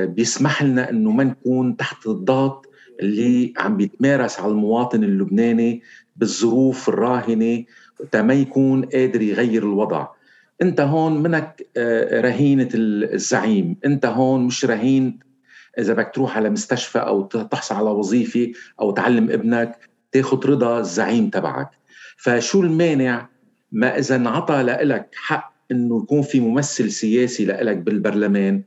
بيسمح 0.06 0.64
لنا 0.64 0.90
إنه 0.90 1.12
ما 1.12 1.24
نكون 1.24 1.78
تحت 1.78 2.08
الضغط 2.08 2.70
اللي 3.00 3.54
عم 3.58 3.78
بيتمارس 3.78 4.40
على 4.40 4.52
المواطن 4.52 5.04
اللبناني 5.04 5.82
بالظروف 6.16 6.90
الراهنة 6.90 7.64
ما 8.16 8.34
يكون 8.34 8.86
قادر 8.86 9.22
يغير 9.22 9.64
الوضع. 9.64 10.08
انت 10.62 10.82
هون 10.82 11.24
منك 11.24 11.68
آه، 11.78 12.22
رهينة 12.22 12.70
الزعيم. 12.74 13.78
انت 13.86 14.06
هون 14.06 14.46
مش 14.46 14.66
رهين 14.66 15.20
إذا 15.80 15.94
بدك 15.94 16.12
تروح 16.16 16.38
على 16.38 16.50
مستشفى 16.50 17.00
أو 17.00 17.22
تحصل 17.22 17.76
على 17.76 17.90
وظيفة 17.90 18.52
أو 18.82 18.92
تعلم 18.92 19.32
ابنك 19.32 19.80
تاخذ 20.12 20.46
رضا 20.46 20.80
الزعيم 20.80 21.30
تبعك. 21.30 21.70
فشو 22.18 22.62
المانع؟ 22.62 23.30
ما 23.72 24.00
إذا 24.00 24.16
انعطى 24.16 24.62
لك 24.64 25.10
حق 25.16 25.54
إنه 25.72 26.04
يكون 26.04 26.22
في 26.22 26.40
ممثل 26.40 26.92
سياسي 26.92 27.46
لك 27.46 27.78
بالبرلمان 27.78 28.64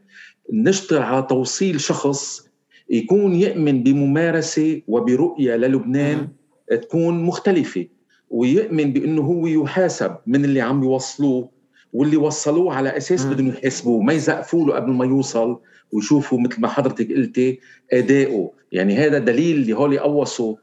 نشتغل 0.53 1.03
على 1.03 1.23
توصيل 1.23 1.81
شخص 1.81 2.49
يكون 2.91 3.35
يؤمن 3.35 3.83
بممارسة 3.83 4.83
وبرؤية 4.89 5.57
للبنان 5.57 6.29
تكون 6.71 7.25
مختلفة 7.25 7.87
ويؤمن 8.31 8.93
بأنه 8.93 9.23
هو 9.23 9.47
يحاسب 9.47 10.17
من 10.27 10.45
اللي 10.45 10.61
عم 10.61 10.83
يوصلوه 10.83 11.49
واللي 11.93 12.17
وصلوه 12.17 12.75
على 12.75 12.97
أساس 12.97 13.27
بدهم 13.27 13.49
يحاسبوه. 13.49 14.03
ما 14.03 14.13
يزقفوا 14.13 14.67
له 14.67 14.75
قبل 14.75 14.93
ما 14.93 15.05
يوصل 15.05 15.59
ويشوفوا 15.93 16.41
مثل 16.41 16.61
ما 16.61 16.69
حضرتك 16.69 17.13
قلتي 17.13 17.61
اداؤه 17.93 18.53
يعني 18.73 18.97
هذا 18.97 19.19
دليل 19.19 19.57
اللي 19.57 19.73
هولي 19.73 19.99
قوصوا 19.99 20.57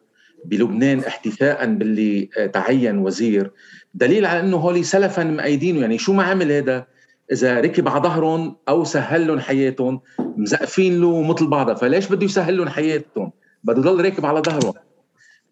بلبنان 0.45 0.99
احتفاء 0.99 1.65
باللي 1.73 2.29
تعين 2.53 2.97
وزير. 2.97 3.51
دليل 3.93 4.25
على 4.25 4.39
أنه 4.39 4.57
هولي 4.57 4.83
سلفا 4.83 5.23
مأيدينه 5.23 5.79
يعني 5.79 5.97
شو 5.97 6.13
ما 6.13 6.23
عمل 6.23 6.51
هذا؟ 6.51 6.87
إذا 7.31 7.61
ركب 7.61 7.87
على 7.87 8.03
ظهرهم 8.03 8.55
أو 8.69 8.83
سهل 8.83 9.27
لهم 9.27 9.39
حياتهم 9.39 10.01
مزقفين 10.19 11.01
له 11.01 11.21
مثل 11.21 11.47
بعضها. 11.47 11.73
فليش 11.73 12.11
بده 12.11 12.25
يسهل 12.25 12.57
لهم 12.57 12.69
حياتهم؟ 12.69 13.31
بده 13.63 13.79
يضل 13.79 14.03
راكب 14.03 14.25
على 14.25 14.41
ظهرهم. 14.41 14.73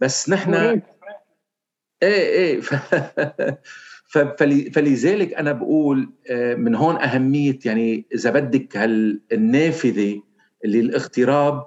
بس 0.02 0.30
نحن 0.30 0.54
إيه؟ 0.54 0.84
إيه 2.04 2.62
ف... 4.14 4.18
فلذلك 4.74 5.34
أنا 5.34 5.52
بقول 5.52 6.10
آه، 6.30 6.56
من 6.56 6.76
هون 6.76 6.96
أهمية 6.96 7.60
يعني 7.66 8.06
إذا 8.14 8.30
بدك 8.30 8.78
هالنافذة 8.78 10.22
اللي 10.66 10.80
الاغتراب 10.80 11.66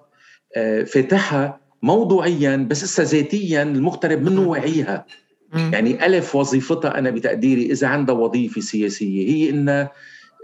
آه، 0.56 0.82
فاتحها 0.82 1.60
موضوعيا 1.82 2.56
بس 2.70 2.84
هسه 2.84 3.02
ذاتيا 3.02 3.62
المغترب 3.62 4.22
منه 4.22 4.48
وعيها. 4.48 5.06
يعني 5.72 6.06
ألف 6.06 6.36
وظيفتها 6.36 6.98
أنا 6.98 7.10
بتقديري 7.10 7.72
إذا 7.72 7.86
عندها 7.86 8.14
وظيفة 8.14 8.60
سياسية 8.60 9.28
هي 9.28 9.50
إنها 9.50 9.92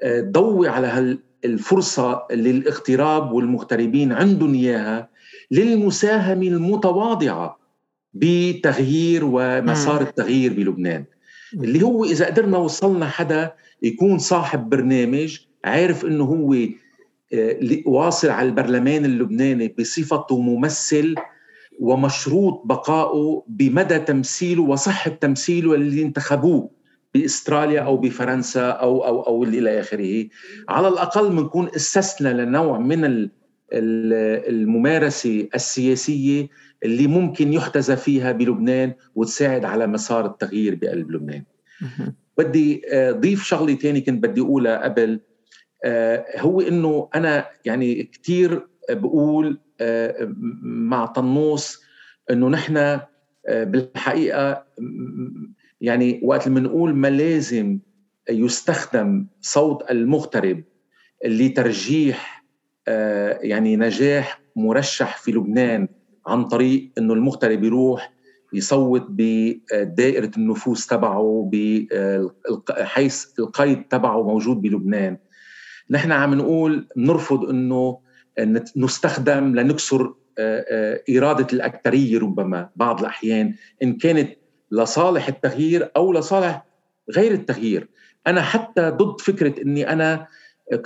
آه، 0.02 0.20
تضوي 0.20 0.68
على 0.68 1.18
الفرصه 1.44 2.26
اللي 2.30 2.50
الاغتراب 2.50 3.32
والمغتربين 3.32 4.12
عندهم 4.12 4.54
إياها 4.54 5.08
للمساهمة 5.50 6.46
المتواضعة. 6.46 7.61
بتغيير 8.14 9.20
ومسار 9.24 10.00
التغيير 10.00 10.52
بلبنان. 10.52 11.04
اللي 11.54 11.82
هو 11.82 12.04
إذا 12.04 12.26
قدرنا 12.26 12.58
وصلنا 12.58 13.06
حدا 13.06 13.54
يكون 13.82 14.18
صاحب 14.18 14.68
برنامج 14.68 15.38
عارف 15.64 16.04
إنه 16.04 16.24
هو 16.24 16.54
آه، 17.34 17.58
واصل 17.86 18.28
على 18.30 18.48
البرلمان 18.48 19.04
اللبناني 19.04 19.74
بصفته 19.78 20.40
ممثل 20.40 21.14
ومشروط 21.80 22.62
بقائه 22.64 23.44
بمدى 23.48 23.98
تمثيله 23.98 24.62
وصحة 24.62 25.10
تمثيله 25.10 25.74
اللي 25.74 26.02
انتخبوه 26.02 26.70
بإستراليا 27.14 27.80
أو 27.80 27.96
بفرنسا 27.96 28.68
أو 28.70 29.06
أو 29.06 29.22
أو 29.22 29.44
إلى 29.44 29.80
آخره. 29.80 30.26
على 30.68 30.88
الأقل 30.88 31.30
بنكون 31.30 31.68
أسسنا 31.76 32.42
لنوع 32.42 32.78
من 32.78 33.28
الممارسة 33.72 35.48
السياسية 35.54 36.48
اللي 36.84 37.06
ممكن 37.06 37.52
يحتذى 37.52 37.96
فيها 37.96 38.32
بلبنان 38.32 38.94
وتساعد 39.14 39.64
على 39.64 39.86
مسار 39.86 40.26
التغيير 40.26 40.74
بقلب 40.74 41.10
لبنان. 41.10 41.44
بدي 42.38 42.82
آه، 42.92 43.12
ضيف 43.12 43.44
شغلة 43.44 43.74
ثانية 43.74 44.04
كنت 44.04 44.22
بدي 44.22 44.40
أقولها 44.40 44.84
قبل. 44.84 45.20
آه، 45.84 46.24
هو 46.38 46.60
إنه 46.60 47.08
أنا 47.14 47.46
يعني 47.64 48.02
كثير 48.02 48.66
بقول 48.90 49.60
آه، 49.80 50.32
مع 50.62 51.06
طنوس 51.06 51.82
إنه 52.30 52.48
نحن 52.48 53.00
بالحقيقة 53.48 54.66
يعني 55.80 56.20
وقت 56.22 56.48
بنقول 56.48 56.94
ما 56.94 57.08
لازم 57.08 57.78
يستخدم 58.30 59.26
صوت 59.40 59.90
المغترب 59.90 60.64
لترجيح 61.24 62.44
يعني 63.40 63.76
نجاح 63.76 64.40
مرشح 64.56 65.16
في 65.16 65.32
لبنان 65.32 65.88
عن 66.26 66.44
طريق 66.44 66.90
إنه 66.98 67.14
المغترب 67.14 67.64
يروح 67.64 68.12
يصوت 68.52 69.06
بدائرة 69.08 70.30
النفوذ 70.36 70.80
تبعه 70.88 71.50
حيث 72.70 73.24
القيد 73.38 73.84
تبعه 73.84 74.22
موجود 74.22 74.62
بلبنان. 74.62 75.16
نحن 75.90 76.12
عم 76.12 76.34
نقول 76.34 76.88
نرفض 76.96 77.44
إنه 77.44 77.98
نستخدم 78.76 79.54
لنكسر 79.54 80.14
آه، 80.38 80.64
آه، 80.70 81.18
إرادة 81.18 81.46
الأكثرية 81.52 82.18
ربما 82.18 82.68
بعض 82.76 83.00
الأحيان 83.00 83.54
إن 83.82 83.96
كانت 83.96 84.36
لصالح 84.70 85.28
التغيير 85.28 85.90
أو 85.96 86.12
لصالح 86.12 86.66
غير 87.10 87.32
التغيير. 87.32 87.88
أنا 88.26 88.42
حتى 88.42 88.90
ضد 88.90 89.20
فكرة 89.20 89.62
أني 89.62 89.92
أنا 89.92 90.26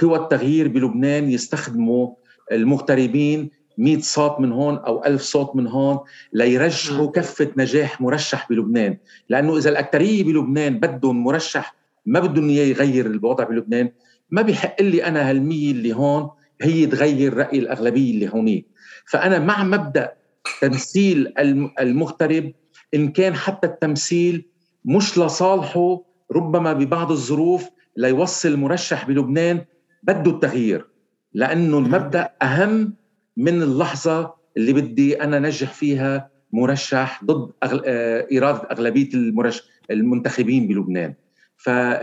قوى 0.02 0.18
التغيير 0.18 0.68
بلبنان 0.68 1.30
يستخدموا 1.30 2.14
المغتربين 2.52 3.50
100 3.78 4.00
صوت 4.00 4.40
من 4.40 4.52
هون 4.52 4.76
أو 4.76 5.04
1000 5.04 5.22
صوت 5.22 5.56
من 5.56 5.66
هون 5.66 5.98
ليرجحوا 6.32 7.10
كفة 7.10 7.50
نجاح 7.56 8.00
مرشح 8.00 8.48
بلبنان. 8.50 8.96
لأنه 9.28 9.56
إذا 9.56 9.70
الاكثريه 9.70 10.24
بلبنان 10.24 10.78
بدهم 10.80 11.24
مرشح 11.24 11.74
ما 12.06 12.20
بدهم 12.20 12.48
إياه 12.48 12.64
يغير 12.66 13.06
الوضع 13.06 13.44
بلبنان. 13.44 13.90
ما 14.30 14.42
بيحق 14.42 14.82
لي 14.82 15.04
أنا 15.04 15.30
هالمية 15.30 15.70
اللي 15.70 15.92
هون 15.94 16.30
هي 16.62 16.86
تغير 16.86 17.34
رأي 17.34 17.58
الأغلبية 17.58 18.10
اللي 18.14 18.28
هونيك. 18.28 18.66
فأنا 19.06 19.38
مع 19.38 19.64
مبدأ 19.64 20.12
تمثيل 20.60 21.32
المغترب 21.80 22.52
إن 22.94 23.08
كان 23.08 23.34
حتى 23.34 23.66
التمثيل 23.66 24.48
مش 24.84 25.18
لصالحه 25.18 26.02
ربما 26.32 26.72
ببعض 26.72 27.10
الظروف 27.12 27.68
ليوصل 27.96 28.56
مرشح 28.56 29.06
بلبنان 29.08 29.64
بده 30.02 30.30
التغيير. 30.30 30.86
لأنه 31.34 31.78
المبدأ 31.78 32.30
أهم 32.42 32.94
من 33.36 33.62
اللحظة 33.62 34.34
اللي 34.56 34.72
بدي 34.72 35.22
أنا 35.22 35.38
نجح 35.38 35.72
فيها 35.72 36.30
مرشح 36.52 37.24
ضد 37.24 37.52
أغل... 37.62 37.82
آه، 37.86 38.26
اراده 38.32 38.68
أغلبية 38.70 39.08
المرشح 39.14 39.64
المنتخبين 39.90 40.66
بلبنان. 40.68 41.14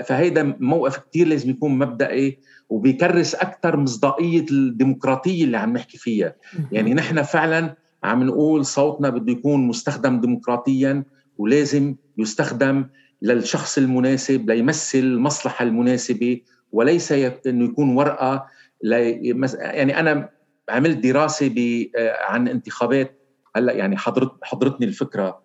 فهيدا 0.04 0.56
موقف 0.60 0.98
كثير 0.98 1.28
لازم 1.28 1.50
يكون 1.50 1.78
مبدئي 1.78 2.40
وبيكرس 2.70 3.36
أكثر 3.36 3.78
مصداقية 3.78 4.46
الديمقراطية 4.52 5.44
اللي 5.44 5.58
عم 5.58 5.74
نحكي 5.74 5.98
فيها. 5.98 6.36
يعني 6.72 6.94
نحن 6.94 7.22
فعلا 7.22 7.76
عم 8.04 8.24
نقول 8.24 8.66
صوتنا 8.66 9.10
بده 9.10 9.32
يكون 9.32 9.68
مستخدم 9.68 10.22
ديمقراطيا 10.22 11.04
ولازم 11.38 11.96
يستخدم 12.18 12.86
للشخص 13.22 13.78
المناسب 13.78 14.50
ليمثل 14.50 15.00
المصلحة 15.00 15.64
المناسبة 15.64 16.42
وليس 16.72 17.12
إنه 17.12 17.66
يكون 17.66 17.96
ورقة 17.96 18.46
لي 18.84 19.36
يعني 19.60 20.00
أنا 20.00 20.30
عملت 20.70 20.98
دراسة 20.98 21.56
آه، 21.98 22.18
عن 22.26 22.48
انتخابات. 22.48 23.20
هلأ 23.56 23.74
يعني 23.74 23.98
حضرت 23.98 24.32
حضرتني 24.44 24.86
الفكرة. 24.86 25.44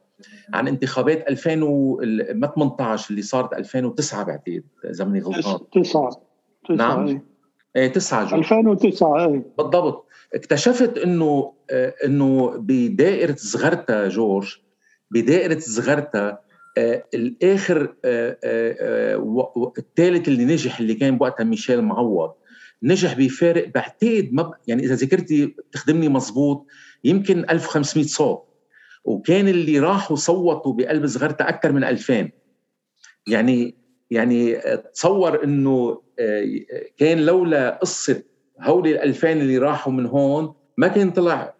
عن 0.54 0.68
انتخابات 0.68 1.28
2000 1.28 1.62
و... 1.62 2.00
ما 2.34 2.46
18 2.46 3.10
اللي 3.10 3.22
صارت 3.22 3.52
2009 3.52 4.24
بعتقد 4.24 4.64
اذا 4.90 5.04
ماني 5.04 5.20
غلطان. 5.20 5.70
9 5.82 6.10
نعم. 6.70 7.22
إيه. 7.76 7.88
9 7.88 8.24
جو 8.24 8.36
2009 8.36 9.26
إيه. 9.26 9.42
بالضبط. 9.58 10.06
اكتشفت 10.34 10.98
إنه 10.98 11.52
آه، 11.70 11.94
إنه 12.04 12.52
بدائرة 12.58 13.34
صغرتا 13.38 14.08
جورج 14.08 14.56
بدائرة 15.10 15.58
صغرتا 15.58 16.38
آه 16.78 17.04
الآخر 17.14 17.94
آه 18.04 18.38
آه 18.44 19.72
الثالث 19.78 20.28
اللي 20.28 20.44
نجح 20.44 20.80
اللي 20.80 20.94
كان 20.94 21.18
بوقتها 21.18 21.44
ميشيل 21.44 21.82
معوض. 21.82 22.32
نجح 22.82 23.18
بفارق 23.18 23.68
بعتقد 23.74 24.28
مب... 24.32 24.50
يعني 24.66 24.84
إذا 24.84 24.94
ذكرتي 24.94 25.56
تخدمني 25.72 26.08
مزبوط 26.08 26.66
يمكن 27.04 27.44
1500 27.50 28.06
صوت. 28.06 28.48
وكان 29.04 29.48
اللي 29.48 29.78
راحوا 29.78 30.16
صوتوا 30.16 30.72
بقلب 30.72 31.06
صغرتا 31.06 31.48
أكثر 31.48 31.72
من 31.72 31.84
2000 31.84 32.28
يعني 33.26 33.74
يعني 34.10 34.56
تصور 34.94 35.44
إنه 35.44 36.02
آه، 36.18 36.44
كان 36.96 37.18
لولا 37.18 37.78
قصة 37.82 38.22
هول 38.60 38.88
ال 38.88 38.98
2000 38.98 39.32
اللي 39.32 39.58
راحوا 39.58 39.92
من 39.92 40.06
هون 40.06 40.54
ما 40.76 40.88
كان 40.88 41.10
طلع 41.10 41.54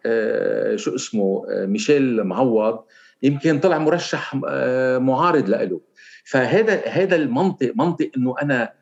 شو 0.75 0.95
اسمه 0.95 1.45
ميشيل 1.49 2.23
معوض 2.23 2.79
يمكن 3.23 3.59
طلع 3.59 3.77
مرشح 3.77 4.35
معارض 4.99 5.49
له 5.49 5.81
فهذا 6.25 6.87
هذا 6.87 7.15
المنطق 7.15 7.71
منطق 7.75 8.11
إنه 8.17 8.35
أنا 8.41 8.73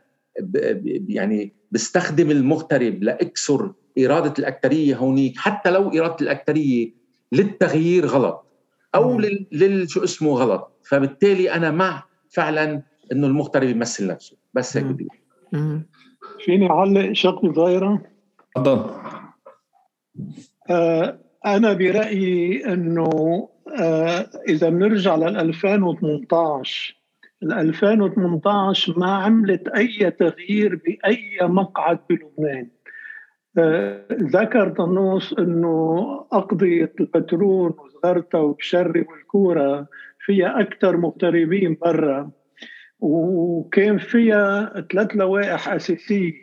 يعني 1.08 1.54
بستخدم 1.72 2.32
المغترب 2.32 3.04
لأكسر 3.04 3.74
إرادة 4.00 4.34
الاكثريه 4.40 4.96
هونيك 4.96 5.38
حتى 5.38 5.72
لو 5.72 5.90
إرادة 5.90 6.16
الاكثريه 6.22 6.94
للتغيير 7.32 8.06
غلط 8.06 8.46
أو 8.96 9.20
لل 9.52 9.90
شو 9.90 10.04
اسمه 10.04 10.32
غلط. 10.32 10.72
فبالتالي 10.84 11.52
أنا 11.52 11.72
مع 11.72 12.04
فعلا 12.30 12.82
إنه 13.12 13.28
المغترب 13.28 13.70
يمثل 13.70 14.08
نفسه. 14.08 14.38
بس 14.54 14.78
هيك 14.78 14.86
بدي 14.86 15.08
فيني 16.46 16.70
أعلق 16.70 17.12
شغلة 17.14 17.54
صغيرة؟ 17.54 18.04
تفضل. 18.56 18.92
آه 20.70 21.20
أنا 21.46 21.74
برأيي 21.74 22.66
إنه 22.74 23.10
آه 23.80 24.30
إذا 24.48 24.70
بنرجع 24.70 25.16
لل 25.16 25.38
2018 25.38 26.94
ال 26.94 27.07
2018 27.44 29.00
ما 29.00 29.12
عملت 29.12 29.68
أي 29.68 30.12
تغيير 30.12 30.76
بأي 30.76 31.38
مقعد 31.42 32.00
بلبنان. 32.10 32.68
آه، 33.58 34.06
ذكر 34.12 34.70
طنوس 34.70 35.36
إنه 35.40 36.00
أقضية 36.32 36.94
البترول 37.00 37.74
وزغرتا 37.80 38.38
وبشري 38.38 39.02
والكورة 39.02 39.88
فيها 40.20 40.62
أكثر 40.62 40.98
مغتربين 40.98 41.78
برا 41.82 42.32
وكان 43.00 43.98
فيها 43.98 44.74
ثلاث 44.92 45.16
لوائح 45.16 45.70
أساسية 45.70 46.34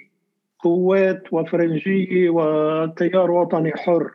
قوات 0.58 1.22
وفرنجية 1.32 2.30
وتيار 2.30 3.30
وطني 3.30 3.72
حر. 3.72 4.10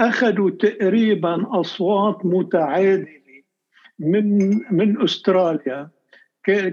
أخذوا 0.00 0.50
تقريبا 0.50 1.60
أصوات 1.60 2.26
متعادلة 2.26 3.08
من 3.98 4.38
من 4.70 5.02
أستراليا. 5.02 5.93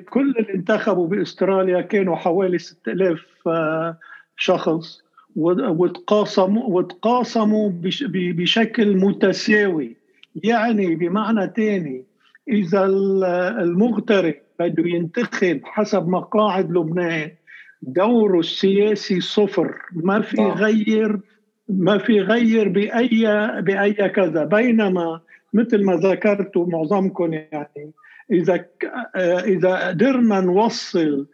كل 0.10 0.36
اللي 0.40 0.54
انتخبوا 0.54 1.08
بأستراليا 1.08 1.82
كانوا 1.82 2.16
حوالي 2.16 2.58
6000 2.58 3.26
آه، 3.48 3.98
شخص 4.38 5.02
وتقاسموا 5.36 6.64
وتقاسموا 6.68 7.72
بشكل 8.14 8.98
متساوي. 8.98 9.96
يعني 10.44 10.96
بمعنى 10.96 11.52
ثاني 11.56 12.04
إذا 12.48 12.86
المغترب 13.62 14.36
بده 14.60 14.84
ينتخب 14.88 15.62
حسب 15.64 16.08
مقاعد 16.08 16.72
لبنان 16.72 17.32
دوره 17.82 18.40
السياسي 18.40 19.22
صفر. 19.22 19.76
ما 19.92 20.22
في 20.22 20.42
غير 20.42 21.20
ما 21.70 21.98
في 21.98 22.22
غير 22.22 22.70
باي 22.70 23.62
بأي 23.62 23.94
كذا. 24.10 24.46
بينما 24.46 25.22
مثل 25.54 25.84
ما 25.86 25.96
ذكرتوا 25.96 26.66
معظمكم 26.68 27.34
يعني 27.34 27.92
إذا 28.32 28.66
إذا 29.46 29.88
قدرنا 29.88 30.42
نوصل 30.42 31.28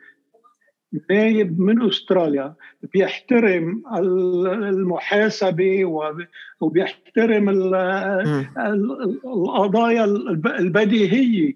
نايب 1.09 1.59
من 1.59 1.87
أستراليا 1.87 2.53
بيحترم 2.93 3.83
المحاسبة 3.97 5.85
وبيحترم 6.61 7.49
القضايا 9.25 10.05
البديهية 10.59 11.53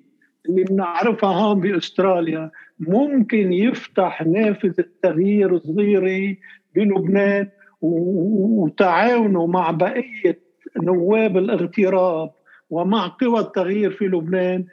اللي 0.50 0.64
بنعرفها 0.64 1.30
هون 1.30 1.60
بأستراليا. 1.60 2.52
ممكن 2.80 3.54
يفتح 3.54 4.22
نافذة 4.22 4.76
التغيير 4.80 5.60
صغيرة 5.60 6.36
بلبنان 6.76 7.48
وتعاونه 7.82 9.46
مع 9.48 9.72
بقية 9.72 10.40
نواب 10.78 11.38
الاغتراب 11.38 12.32
ومع 12.70 13.08
قوى 13.08 13.40
التغيير 13.40 13.92
في 13.92 14.06
لبنان. 14.06 14.66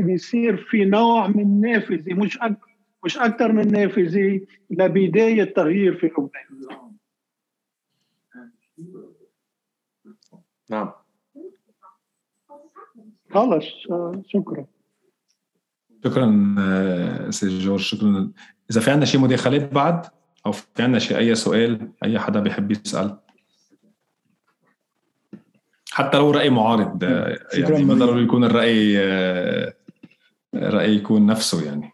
بيصير 0.00 0.56
في 0.56 0.84
نوع 0.84 1.26
من 1.26 1.60
نافذه 1.60 2.14
مش 2.14 2.38
أكثر 2.38 2.72
مش 3.04 3.18
أكثر 3.18 3.52
من 3.52 3.72
نافذة 3.72 4.40
لبداية 4.70 5.44
تغيير 5.44 5.96
في 5.96 6.06
لبنان. 6.06 6.92
نعم. 10.70 10.92
خلص 13.30 13.64
شكرا. 14.26 14.66
شكرا 16.04 17.30
سي 17.30 17.58
جورج 17.58 17.80
شكرا. 17.80 18.32
إذا 18.70 18.80
في 18.80 18.90
عندنا 18.90 19.06
شيء 19.06 19.20
مداخلات 19.20 19.72
بعد؟ 19.72 20.06
أو 20.46 20.52
في 20.52 20.82
عندنا 20.82 20.98
شيء 20.98 21.18
أي 21.18 21.34
سؤال 21.34 21.92
أي 22.04 22.18
حدا 22.18 22.40
بيحب 22.40 22.70
يسأل؟ 22.70 23.18
حتى 25.92 26.18
لو 26.18 26.30
رأي 26.30 26.50
معارض 26.50 27.02
يعني 27.02 27.84
ما 27.84 27.94
ضروري 27.94 28.22
يكون 28.22 28.44
الرأي 28.44 28.98
راي 30.54 30.94
يكون 30.94 31.26
نفسه 31.26 31.64
يعني. 31.64 31.92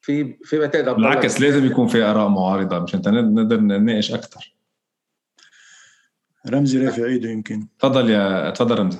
في 0.00 0.38
في 0.44 0.58
بتقدر 0.58 0.92
بالعكس 0.92 1.40
لازم 1.40 1.66
يكون 1.66 1.88
في 1.88 2.02
آراء 2.02 2.28
معارضة 2.28 2.78
مشان 2.78 3.00
نقدر 3.34 3.60
نناقش 3.60 4.12
أكثر 4.12 4.54
رمزي 6.46 6.86
رافع 6.86 7.04
ايده 7.04 7.30
يمكن. 7.30 7.68
تفضل 7.78 8.10
يا 8.10 8.50
تفضل 8.50 8.78
رمزي. 8.78 8.98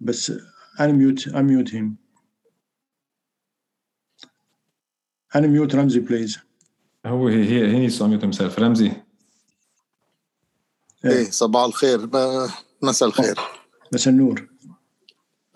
بس 0.00 0.32
unmute 0.78 1.30
unmute 1.32 1.70
him. 1.70 1.86
unmute 5.36 5.74
رمزي 5.74 6.00
بليز 6.00 6.38
هو 7.06 7.28
هي 7.28 7.44
هي 7.44 7.76
هي 7.76 7.90
unmute 7.90 8.22
himself. 8.22 8.58
رمزي. 8.58 8.92
إيه 11.04 11.30
صباح 11.30 11.64
الخير. 11.64 12.10
مساء 12.82 13.08
الخير. 13.08 13.38
مساء 13.94 14.14
النور. 14.14 14.49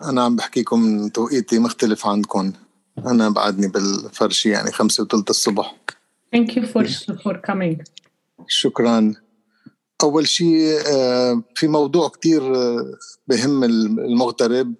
أنا 0.01 0.23
عم 0.23 0.35
بحكيكم 0.35 1.07
توقيتي 1.07 1.59
مختلف 1.59 2.07
عندكم. 2.07 2.53
أنا 2.97 3.29
بعدني 3.29 3.67
بالفرشي 3.67 4.49
يعني 4.49 4.71
خمسة 4.71 5.03
وثلث 5.03 5.29
الصبح. 5.29 5.75
Thank 6.35 6.49
you 6.49 6.63
for, 6.63 6.83
for 7.23 7.33
coming. 7.51 7.83
شكرا. 8.47 9.13
أول 10.03 10.27
شيء 10.27 10.79
آه، 10.87 11.43
في 11.55 11.67
موضوع 11.67 12.09
كتير 12.09 12.55
آه، 12.55 12.93
بهم 13.27 13.63
المغترب. 13.63 14.73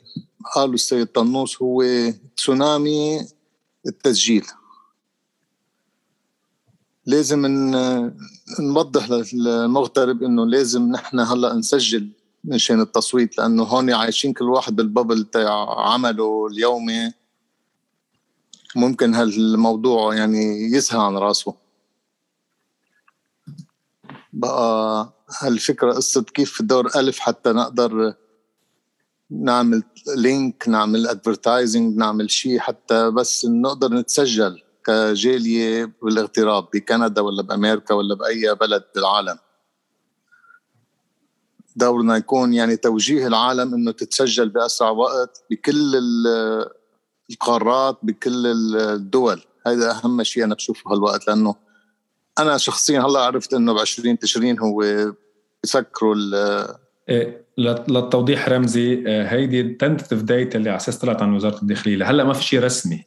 قالوا 0.56 0.74
السيد 0.74 1.08
طنوس 1.08 1.62
هو 1.62 1.84
تسونامي 2.38 3.28
التسجيل. 3.88 4.46
لازم 7.06 7.46
نوضح 8.60 9.10
للمغترب 9.34 10.24
إنه 10.24 10.46
لازم 10.46 10.92
نحن 10.92 11.20
هلأ 11.20 11.54
نسجل 11.54 12.10
مشان 12.48 12.82
التصويت 12.82 13.38
لأنه 13.38 13.64
هون 13.64 13.94
عايشين 13.94 14.34
كل 14.34 14.46
واحد 14.50 14.76
بالببل 14.76 15.24
تاع 15.24 15.80
عمله 15.94 16.48
اليومي. 16.48 17.12
ممكن 18.76 19.16
هالموضوع 19.16 20.16
يعني 20.16 20.72
يسهى 20.72 21.02
عن 21.02 21.18
راسه. 21.18 21.56
بقى 24.34 25.14
هالفكرة 25.42 25.94
قصة 25.94 26.24
كيف 26.24 26.52
في 26.52 26.64
دور 26.64 26.88
ألف 26.96 27.20
حتى 27.20 27.50
نقدر 27.50 28.14
نعمل 29.30 29.84
link 30.18 30.68
نعمل 30.68 31.08
advertising 31.08 31.98
نعمل 31.98 32.32
شيء 32.32 32.60
حتى 32.60 33.10
بس 33.12 33.46
نقدر 33.46 33.94
نتسجل 33.94 34.62
كجالية 34.86 35.92
بالاغتراب 36.04 36.68
بكندا 36.74 37.22
ولا 37.22 37.44
بأمريكا 37.44 37.94
ولا 37.94 38.16
بأي 38.16 38.56
بلد 38.56 38.84
بالعالم. 38.96 39.38
دورنا 41.76 42.18
يكون 42.18 42.54
يعني 42.54 42.78
توجيه 42.78 43.28
العالم 43.28 43.74
إنه 43.74 43.92
تتسجل 43.92 44.50
بأسرع 44.50 44.90
وقت 44.90 45.44
بكل 45.52 46.02
القارات 47.30 47.98
بكل 48.04 48.46
الدول. 48.76 49.42
هذا 49.68 49.92
أهم 49.92 50.24
شيء 50.24 50.44
أنا 50.44 50.56
بشوفه 50.56 50.92
هالوقت 50.92 51.28
لأنه 51.28 51.56
أنا 52.40 52.58
شخصيا 52.58 53.02
هلأ 53.02 53.20
عرفت 53.20 53.54
إنه 53.54 53.74
ب 53.74 53.78
20 53.78 54.20
تشرين 54.20 54.60
هو 54.60 54.84
بسكروا 55.64 56.16
إيه 57.10 57.46
للتوضيح 57.58 58.50
رمزي 58.50 59.04
آه، 59.08 59.28
هيدي 59.28 59.62
ال 59.62 59.68
tentative 59.68 60.22
date 60.22 60.56
اللي 60.56 60.70
على 60.70 60.78
أساس 60.78 60.98
طلعت 60.98 61.22
عن 61.22 61.34
وزارة 61.34 61.62
الداخلية. 61.62 62.10
هلأ 62.10 62.24
ما 62.24 62.34
في 62.34 62.44
شيء 62.44 62.64
رسمي. 62.64 63.04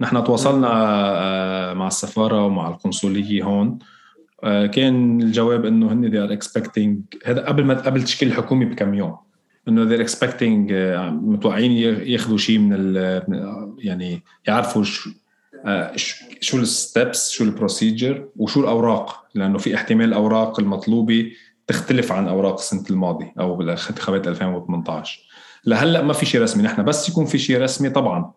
نحن 0.00 0.24
تواصلنا 0.24 0.68
آه، 0.72 1.74
مع 1.74 1.86
السفارة 1.86 2.46
ومع 2.46 2.68
القنصلية 2.68 3.42
هون. 3.42 3.78
كان 4.42 5.22
الجواب 5.22 5.64
إنه 5.64 5.92
هن 5.92 6.10
they 6.10 6.28
are 6.28 6.38
expecting 6.38 7.18
هذا 7.24 7.46
قبل 7.46 7.64
ما 7.64 7.74
قبل 7.74 8.02
تشكيل 8.02 8.28
الحكومة 8.28 8.64
بكم 8.64 8.94
يوم 8.94 9.16
إنه 9.68 9.88
they're 9.88 10.08
expecting 10.08 10.68
آه، 10.70 11.10
متوقعين 11.10 11.72
ياخذوا 12.08 12.38
شيء 12.38 12.58
من 12.58 12.94
يعني 13.78 14.22
يعرفوا 14.46 14.82
شو 14.82 15.10
شو 16.40 16.58
ال 16.58 16.70
steps 16.70 17.30
شو 17.30 17.44
ال 17.44 17.52
procedure 17.52 18.28
وشو 18.36 18.60
الأوراق 18.60 19.24
لأنه 19.34 19.58
في 19.58 19.74
احتمال 19.74 20.08
الأوراق 20.08 20.60
المطلوبة 20.60 21.32
تختلف 21.66 22.12
عن 22.12 22.28
أوراق 22.28 22.58
السنة 22.58 22.84
الماضية 22.90 23.32
أو 23.40 23.56
بالانتخابات 23.56 24.28
2018 24.28 25.20
لهلأ 25.66 26.02
ما 26.02 26.12
في 26.12 26.26
شيء 26.26 26.42
رسمي. 26.42 26.62
نحن 26.62 26.84
بس 26.84 27.08
يكون 27.08 27.26
في 27.26 27.38
شيء 27.38 27.62
رسمي 27.62 27.90
طبعا. 27.90 28.32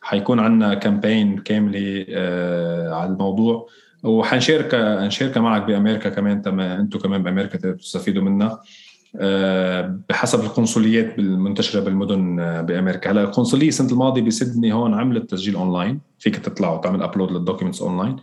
حيكون 0.00 0.40
عندنا 0.40 0.74
campaign 0.74 1.38
كاملة 1.38 2.06
آه 2.08 2.94
على 2.94 3.10
الموضوع. 3.10 3.68
وحنشارك 4.06 4.74
نشارك 5.04 5.38
معك 5.38 5.62
بأمريكا 5.62 6.08
كمان 6.08 6.42
تما 6.42 6.80
أنتم 6.80 6.98
كمان 6.98 7.22
بأمريكا 7.22 7.72
تستفيدوا 7.72 8.22
منها. 8.22 8.60
آه، 9.20 10.00
بحسب 10.08 10.40
القنصليات 10.40 11.18
المنتشرة 11.18 11.80
بالمدن 11.80 12.40
آه، 12.40 12.60
بأمريكا. 12.60 13.10
هلا 13.10 13.22
القنصلية 13.22 13.68
السنة 13.68 13.92
الماضية 13.92 14.22
بسيدني 14.22 14.72
هون 14.72 14.94
عملت 14.94 15.30
تسجيل 15.30 15.54
أونلاين. 15.54 16.00
فيك 16.18 16.36
تطلع 16.36 16.72
وتعمل 16.72 17.02
upload 17.02 17.32
لل 17.32 17.41
documents 17.41 17.82
online. 17.82 18.16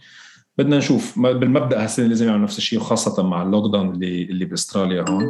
بدنا 0.57 0.77
نشوف. 0.77 1.19
بالمبدأ 1.19 1.83
هالسنه 1.83 2.07
لازم 2.07 2.25
يعملوا 2.25 2.43
نفس 2.43 2.57
الشيء 2.57 2.79
وخاصة 2.79 3.23
مع 3.23 3.41
اللوك 3.43 3.71
داون 3.71 3.89
اللي 3.89 4.23
اللي 4.23 4.45
بأستراليا 4.45 5.05
هون. 5.09 5.27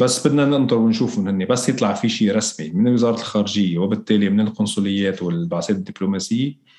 بس 0.00 0.26
بدنا 0.26 0.44
ننطر 0.44 0.78
ونشوف 0.78 1.18
من 1.18 1.28
هني. 1.28 1.44
بس 1.44 1.68
يطلع 1.68 1.92
في 1.92 2.08
شيء 2.08 2.36
رسمي 2.36 2.70
من 2.70 2.92
وزارة 2.92 3.20
الخارجية 3.20 3.78
وبالتالي 3.78 4.30
من 4.30 4.40
القنصليات 4.40 5.22
والبعثات 5.22 5.76
الدبلوماسية. 5.76 6.69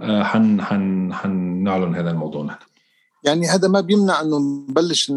حن 0.00 0.62
حن 0.62 1.14
حنعلن 1.14 1.94
هذا 1.94 2.10
الموضوع 2.10 2.44
نحن. 2.44 2.58
يعني 3.24 3.46
هذا 3.46 3.68
ما 3.68 3.80
بيمنع 3.80 4.20
إنه 4.20 4.38
نبلش 4.38 5.12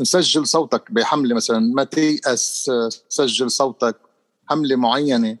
نسجل 0.00 0.46
صوتك 0.46 0.92
بحملة 0.92 1.34
مثلا. 1.34 1.58
ما 1.74 1.84
تيأس 1.84 2.70
سجل 3.08 3.50
صوتك 3.50 3.96
حملة 4.46 4.76
معينة 4.76 5.36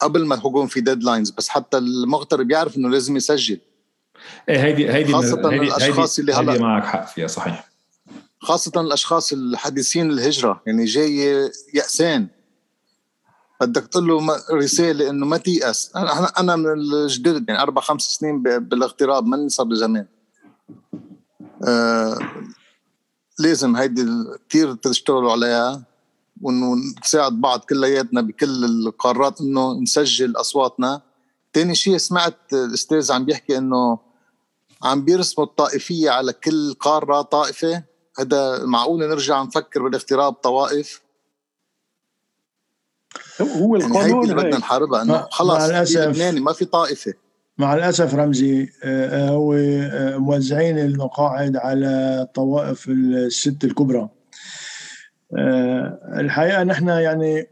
قبل 0.00 0.26
ما 0.26 0.36
يكون 0.36 0.66
في 0.66 0.80
ديدلاينز 0.80 1.30
بس 1.30 1.48
حتى 1.48 1.78
المغترب 1.78 2.50
يعرف 2.50 2.76
إنه 2.76 2.88
لازم 2.88 3.16
يسجل. 3.16 3.58
إيه 4.48 4.64
هيدي 4.64 4.92
هيدي 4.92 5.12
خاصة 5.12 5.50
هيدي 5.50 5.64
الأشخاص 5.66 6.20
هيدي 6.20 6.32
اللي 6.32 6.52
هلا 6.52 6.60
معك 6.60 6.84
حق 6.84 7.06
فيها 7.06 7.26
صحيح. 7.26 7.68
خاصة 8.38 8.80
الأشخاص 8.80 9.32
الحديثين 9.32 10.10
الهجرة 10.10 10.62
يعني 10.66 10.84
جاي 10.84 11.50
يأسان. 11.74 12.28
بدك 13.66 13.86
تقول 13.86 14.08
له 14.08 14.42
رسالة 14.52 15.10
إنه 15.10 15.26
ما 15.26 15.36
تيأس. 15.36 15.90
أنا 15.96 16.40
أنا 16.40 16.56
من 16.56 16.66
الجدد 16.72 17.48
يعني 17.48 17.62
أربع 17.62 17.82
خمس 17.82 18.02
سنين 18.02 18.42
بالاغتراب 18.42 19.26
ماني 19.26 19.48
صار 19.48 19.74
زمان. 19.74 20.06
آه 21.64 22.18
لازم 23.38 23.76
هيدي 23.76 24.06
كثير 24.48 24.74
تشتغلوا 24.74 25.32
عليها 25.32 25.82
وإنه 26.40 26.76
نساعد 27.04 27.40
بعض 27.40 27.60
كلياتنا 27.60 28.20
بكل 28.20 28.64
القارات 28.64 29.40
إنه 29.40 29.80
نسجل 29.80 30.36
أصواتنا. 30.36 31.02
ثاني 31.54 31.74
شيء 31.74 31.96
سمعت 31.96 32.52
الأستاذ 32.52 33.12
عم 33.12 33.24
بيحكي 33.24 33.58
إنه 33.58 33.98
عم 34.82 35.04
بيرسموا 35.04 35.46
الطائفية 35.46 36.10
على 36.10 36.32
كل 36.32 36.74
قارة 36.74 37.22
طائفة. 37.22 37.82
هذا 38.18 38.64
معقول 38.64 39.00
نرجع 39.00 39.42
نفكر 39.42 39.82
بالاغتراب 39.82 40.32
طوائف؟ 40.32 41.02
هو 43.40 43.76
القانون 43.76 43.96
يعني 43.96 44.14
هيدي 44.14 44.32
اللي 44.32 44.34
بدنا 44.34 44.58
نحاربها 44.58 45.02
انه 45.02 45.26
خلص 45.30 45.96
لبناني 45.96 46.40
ما 46.40 46.52
في 46.52 46.64
طائفة. 46.64 47.12
مع 47.58 47.74
الأسف 47.74 48.14
رمزي 48.14 48.68
آه، 48.84 49.28
هو 49.28 49.54
آه، 49.54 50.16
موزعين 50.16 50.78
المقاعد 50.78 51.56
على 51.56 52.20
الطوائف 52.22 52.88
الست 52.88 53.64
الكبرى. 53.64 54.08
آه، 55.38 55.98
الحقيقة 56.16 56.62
نحن 56.62 56.88
يعني 56.88 57.46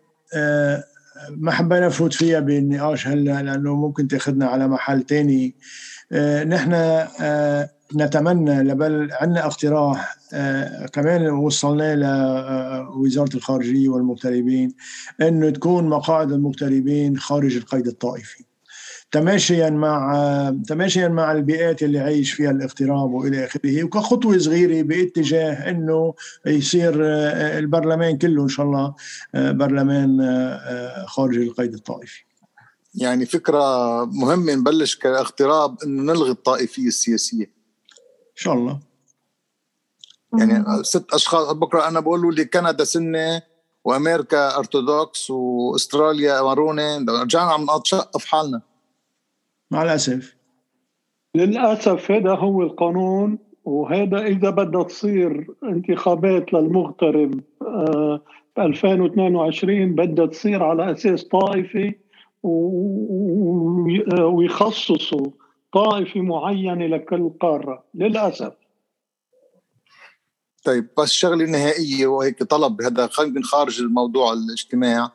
ما 1.30 1.50
حبينا 1.50 1.86
نفوت 1.86 2.12
فيها 2.12 2.40
بالنقاش 2.40 3.08
هلأ 3.08 3.42
لأنه 3.42 3.74
ممكن 3.74 4.08
تأخذنا 4.08 4.46
على 4.46 4.68
محل 4.68 5.02
تاني. 5.02 5.56
نحن 6.46 6.72
نتمنى 7.96 8.62
لبل 8.62 9.08
عندنا 9.12 9.46
اقتراح 9.46 10.16
كمان 10.92 11.30
وصلناه 11.30 11.94
لوزاره 11.94 13.36
الخارجية 13.36 13.88
والمغتربين 13.88 14.74
إنه 15.20 15.50
تكون 15.50 15.88
مقاعد 15.88 16.32
المغتربين 16.32 17.18
خارج 17.18 17.56
القيد 17.56 17.86
الطائفي 17.86 18.44
تماشيا 19.12 19.70
مع 19.70 20.54
تماشيا 20.68 21.08
مع 21.08 21.32
البيئات 21.32 21.82
اللي 21.82 21.98
عايش 21.98 22.32
فيها 22.32 22.50
الاغتراب 22.50 23.10
وإلى 23.12 23.44
آخره 23.44 23.84
وكخطوة 23.84 24.38
صغيرة 24.38 24.82
باتجاه 24.82 25.70
إنه 25.70 26.14
يصير 26.46 26.94
البرلمان 27.58 28.18
كله 28.18 28.42
إن 28.42 28.48
شاء 28.48 28.66
الله 28.66 28.94
برلمان 29.34 30.18
خارج 31.06 31.36
القيد 31.36 31.74
الطائفي. 31.74 32.24
يعني 32.94 33.26
فكرة 33.26 34.04
مهمة 34.04 34.54
نبلش 34.54 34.94
كاغتراب 34.94 35.76
إنه 35.84 36.12
نلغي 36.12 36.30
الطائفية 36.30 36.86
السياسية. 36.86 37.59
إن 38.40 38.44
شاء 38.44 38.54
الله. 38.54 38.78
يعني 40.38 40.84
ست 40.84 41.14
أشخاص 41.14 41.52
بكرة 41.52 41.88
أنا 41.88 42.00
بقول 42.00 42.34
لي 42.34 42.44
كندا 42.44 42.84
سنة 42.84 43.42
وأمريكا 43.84 44.56
أرثوذكس 44.58 45.30
وأستراليا 45.30 46.42
مارونة. 46.42 46.96
رجعنا 47.22 47.52
عم 47.52 47.66
نتشقف 47.78 48.24
حالنا. 48.24 48.60
مع 49.70 49.82
الأسف. 49.82 50.36
للأسف 51.34 52.10
هذا 52.10 52.34
هو 52.34 52.62
القانون 52.62 53.38
وهذا 53.64 54.18
إذا 54.18 54.50
بدها 54.50 54.82
تصير 54.82 55.46
انتخابات 55.64 56.52
للمغترب 56.52 57.40
آه، 57.62 58.20
ب 58.56 58.60
2022 58.60 59.94
بدها 59.94 60.26
تصير 60.26 60.62
على 60.62 60.92
أساس 60.92 61.24
طائفي 61.24 61.94
ويخصصوا 64.22 65.30
طائفة 65.72 66.20
معينة 66.20 66.86
لكل 66.86 67.30
قاره 67.40 67.84
للأسف. 67.94 68.52
طيب 70.64 70.88
بس 70.98 71.12
شغلة 71.12 71.44
نهائية 71.44 72.06
وهيك 72.06 72.42
طلب 72.42 72.82
هذا 72.82 73.10
من 73.18 73.44
خارج 73.44 73.80
الموضوع 73.80 74.32
الاجتماع. 74.32 75.12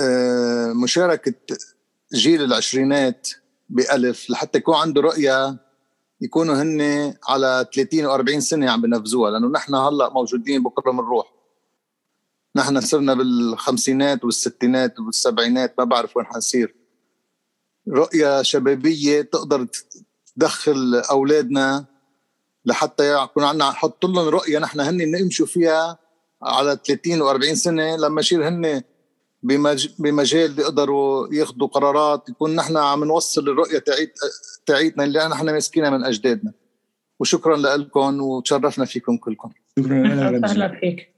آه، 0.00 0.72
مشاركة 0.72 1.34
جيل 2.14 2.42
العشرينات 2.42 3.28
بألف 3.68 4.30
لحتى 4.30 4.58
يكون 4.58 4.74
عنده 4.74 5.00
رؤية 5.00 5.58
يكونوا 6.20 6.62
هن 6.62 7.14
على 7.28 7.66
30 7.74 8.08
و40 8.08 8.38
سنة 8.38 8.70
عم 8.70 8.82
بنفذوها 8.82 9.30
لأنه 9.30 9.48
نحن 9.48 9.74
هلأ 9.74 10.10
موجودين 10.10 10.62
بكرة 10.62 10.90
بنروح. 10.92 11.32
نحن 12.56 12.80
صرنا 12.80 13.14
بالخمسينات 13.14 14.24
والستينات 14.24 15.00
والسبعينات 15.00 15.74
ما 15.78 15.84
بعرف 15.84 16.16
وين 16.16 16.26
حنصير. 16.26 16.74
رؤية 17.88 18.42
شبابية 18.42 19.22
تقدر 19.22 19.66
تدخل 20.36 21.02
أولادنا 21.10 21.84
لحتى 22.64 23.22
يكون 23.22 23.44
عندنا 23.44 23.68
نحط 23.68 24.04
لهم 24.06 24.28
رؤية 24.28 24.58
نحن 24.58 24.80
هن 24.80 25.10
نمشوا 25.10 25.46
فيها 25.46 25.98
على 26.42 26.78
30 26.84 27.22
و40 27.22 27.52
سنة 27.52 27.96
لما 27.96 28.20
يصير 28.20 28.48
هن 28.48 28.82
بمجال 29.98 30.52
بيقدروا 30.52 31.34
ياخذوا 31.34 31.68
قرارات 31.68 32.28
يكون 32.28 32.54
نحن 32.56 32.76
عم 32.76 33.04
نوصل 33.04 33.48
الرؤية 33.48 33.78
تعيت 33.78 34.14
تعيتنا 34.66 35.04
اللي 35.04 35.28
نحن 35.28 35.46
ماسكينها 35.46 35.90
من 35.90 36.04
أجدادنا. 36.04 36.52
وشكرا 37.20 37.56
لكم 37.56 38.20
وتشرفنا 38.20 38.84
فيكم 38.84 39.16
كلكم. 39.16 39.50
شكرا 39.78 40.02
لك. 40.02 40.44
أهلا 40.44 40.80
فيك. 40.80 41.14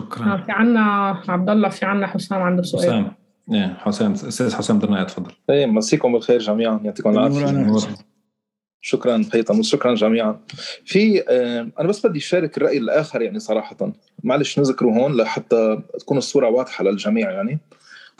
شكرا. 0.00 0.36
في 0.36 0.52
عنا 0.52 0.80
عبد 1.28 1.50
الله 1.50 1.68
في 1.68 1.84
عنا 1.84 2.06
حسام 2.06 2.42
عنده 2.42 2.62
سؤال. 2.62 2.82
حسام. 2.82 3.21
إيه 3.52 3.76
حسام 3.78 4.12
أستاذ 4.12 4.54
حسام 4.54 4.78
درنا 4.78 5.04
تفضل. 5.04 5.32
إيه 5.50 5.66
مسيكم 5.66 6.12
بالخير 6.12 6.38
جميعا 6.38 6.80
يعطيكم 6.84 7.10
العافية. 7.10 7.88
شكرا 8.80 9.24
هيثم 9.34 9.58
وشكرا 9.58 9.94
جميعا. 9.94 10.40
في 10.84 11.22
آه، 11.28 11.68
أنا 11.80 11.88
بس 11.88 12.06
بدي 12.06 12.18
أشارك 12.18 12.56
الرأي 12.56 12.78
الآخر 12.78 13.22
يعني 13.22 13.38
صراحة. 13.38 13.92
معلش 14.24 14.58
نذكره 14.58 14.88
هون 14.88 15.16
لحتى 15.16 15.82
تكون 16.00 16.18
الصورة 16.18 16.48
واضحة 16.48 16.84
للجميع 16.84 17.30
يعني. 17.30 17.58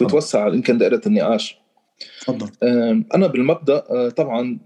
ويتوسع 0.01 0.49
يمكن 0.49 0.78
دائرة 0.78 1.01
النقاش. 1.07 1.62
تفضل. 2.20 2.51
أنا 3.15 3.27
بالمبدأ 3.27 3.85
آه، 3.90 4.09
طبعا 4.09 4.59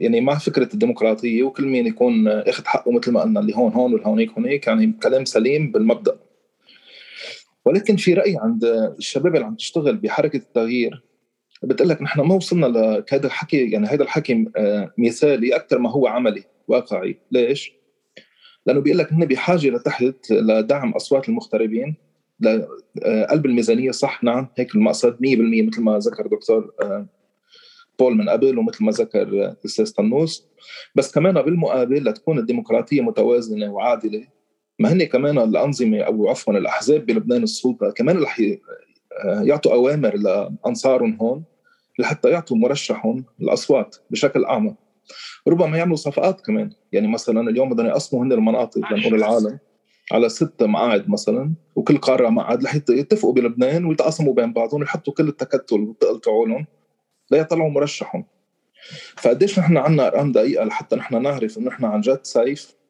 يعني 0.00 0.20
مع 0.20 0.38
فكرة 0.38 0.68
الديمقراطية 0.74 1.42
وكل 1.42 1.66
مين 1.66 1.86
يكون 1.86 2.28
أخذ 2.28 2.64
حقه 2.66 2.92
مثل 2.92 3.12
ما 3.12 3.20
قلنا 3.20 3.40
اللي 3.40 3.56
هون 3.56 3.72
هون 3.72 3.92
والهونيك 3.92 4.32
هونيك 4.32 4.66
يعني 4.66 4.92
كلام 5.02 5.24
سليم 5.24 5.72
بالمبدأ. 5.72 6.16
ولكن 7.64 7.96
في 7.96 8.14
راي 8.14 8.36
عند 8.36 8.64
الشباب 8.98 9.34
اللي 9.34 9.46
عم 9.46 9.54
تشتغل 9.54 9.96
بحركة 9.96 10.36
التغيير 10.36 11.04
بتقول 11.62 11.88
لك 11.88 12.02
نحن 12.02 12.20
ما 12.20 12.34
وصلنا 12.34 12.66
لهذا 12.66 13.26
الحكي 13.26 13.70
يعني 13.70 13.86
هذا 13.86 14.02
الحكي 14.02 14.44
آه، 14.56 14.92
مثالي 14.98 15.56
أكثر 15.56 15.78
ما 15.78 15.90
هو 15.90 16.06
عملي 16.06 16.44
واقعي 16.68 17.18
ليش؟ 17.30 17.72
لأنه 18.66 18.80
بيقول 18.80 18.98
لك 18.98 19.12
هن 19.12 19.24
بحاجة 19.24 19.68
لتحت 19.70 20.30
لدعم 20.30 20.92
أصوات 20.92 21.28
المغتربين 21.28 21.96
لقلب 22.40 23.46
الميزانية 23.46 23.90
صح 23.90 24.24
نعم 24.24 24.48
هيك 24.56 24.74
المقصد 24.74 25.12
100% 25.12 25.18
مثل 25.66 25.80
ما 25.82 25.98
ذكر 25.98 26.26
دكتور 26.26 26.72
آه، 26.82 27.06
بول 27.98 28.16
من 28.16 28.28
قبل 28.28 28.58
ومثل 28.58 28.84
ما 28.84 28.92
ذكر 28.92 29.22
الأستاذ 29.22 29.92
طنوس 29.92 30.48
بس 30.94 31.12
كمان 31.12 31.42
بالمقابل 31.42 32.04
لتكون 32.04 32.38
الديمقراطية 32.38 33.00
متوازنة 33.00 33.72
وعادلة 33.72 34.26
ما 34.78 34.92
هن 34.92 35.04
كمان 35.04 35.38
الأنظمة 35.38 36.00
أو 36.00 36.28
عفوا 36.28 36.54
الأحزاب 36.54 37.06
بلبنان 37.06 37.42
السلطة 37.42 37.90
كمان 37.90 38.22
رح 38.22 38.40
آه، 39.24 39.42
يعطوا 39.42 39.72
أوامر 39.72 40.16
لأنصارهم 40.16 41.16
هون 41.20 41.44
لحتى 41.98 42.30
يعطوا 42.30 42.56
مرشحهم 42.56 43.24
الاصوات 43.40 43.96
بشكل 44.10 44.44
أعمق. 44.44 44.74
ربما 45.48 45.78
يعملوا 45.78 45.96
صفقات 45.96 46.40
كمان. 46.40 46.70
يعني 46.92 47.08
مثلا 47.08 47.50
اليوم 47.50 47.74
بدهم 47.74 47.86
يقسموا 47.86 48.24
هن 48.24 48.32
المناطق 48.32 48.92
لنقول 48.92 49.14
العالم 49.14 49.58
على 50.12 50.28
ست 50.28 50.62
مقاعد 50.62 51.10
مثلا 51.10 51.54
وكل 51.74 51.98
قارة 51.98 52.28
مقعد 52.28 52.62
لحتى 52.62 52.92
يتفقوا 52.92 53.32
بلبنان 53.32 53.84
ويتقاسموا 53.84 54.34
بين 54.34 54.52
بعضهم 54.52 54.80
ويحطوا 54.80 55.12
كل 55.12 55.28
التكتل 55.28 55.80
والثقل 55.80 56.20
تبعولهم 56.20 56.66
ليطلعوا 57.30 57.70
مرشحهم. 57.70 58.24
فقديش 59.16 59.58
نحن 59.58 59.76
عندنا 59.76 60.06
أرقام 60.06 60.32
دقيقة 60.32 60.64
لحتى 60.64 60.96
نحن 60.96 61.22
نعرف 61.22 61.58
إنه 61.58 61.68
نحن 61.68 61.84
عن 61.84 62.00
جد 62.00 62.20
سيف 62.22 62.70
آه، 62.70 62.83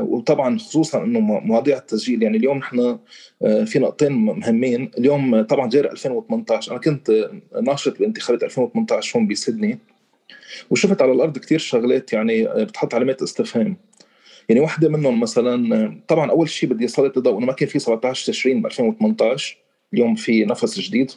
وطبعا 0.00 0.58
خصوصا 0.58 1.04
إنه 1.04 1.20
مواضيع 1.20 1.78
التسجيل 1.78 2.22
يعني 2.22 2.36
اليوم 2.36 2.58
نحن 2.58 2.98
آه، 3.42 3.64
في 3.64 3.78
نقطتين 3.78 4.12
مهمين. 4.12 4.90
اليوم 4.98 5.42
طبعا 5.42 5.68
جاري 5.68 5.90
2018 5.90 6.72
أنا 6.72 6.80
كنت 6.80 7.30
ناشط 7.62 7.98
بانتخابات 7.98 8.42
2018 8.42 9.18
هون 9.18 9.28
بسيدني 9.28 9.78
وشفت 10.70 11.02
على 11.02 11.12
الأرض 11.12 11.38
كثير 11.38 11.58
شغلات 11.58 12.12
يعني 12.12 12.44
بتحط 12.64 12.94
علامات 12.94 13.22
استفهام. 13.22 13.76
يعني 14.48 14.60
واحدة 14.60 14.88
منهم 14.88 15.20
مثلا 15.20 16.00
طبعا 16.08 16.30
أول 16.30 16.48
شيء 16.48 16.68
بدي 16.68 16.84
أسلط 16.84 17.16
الضوء 17.16 17.38
إنه 17.38 17.46
ما 17.46 17.52
كان 17.52 17.68
في 17.68 17.78
17 17.78 18.32
تشرين 18.32 18.62
ب 18.62 18.66
2018 18.66 19.58
اليوم 19.94 20.14
في 20.14 20.44
نفس 20.44 20.80
جديد. 20.80 21.10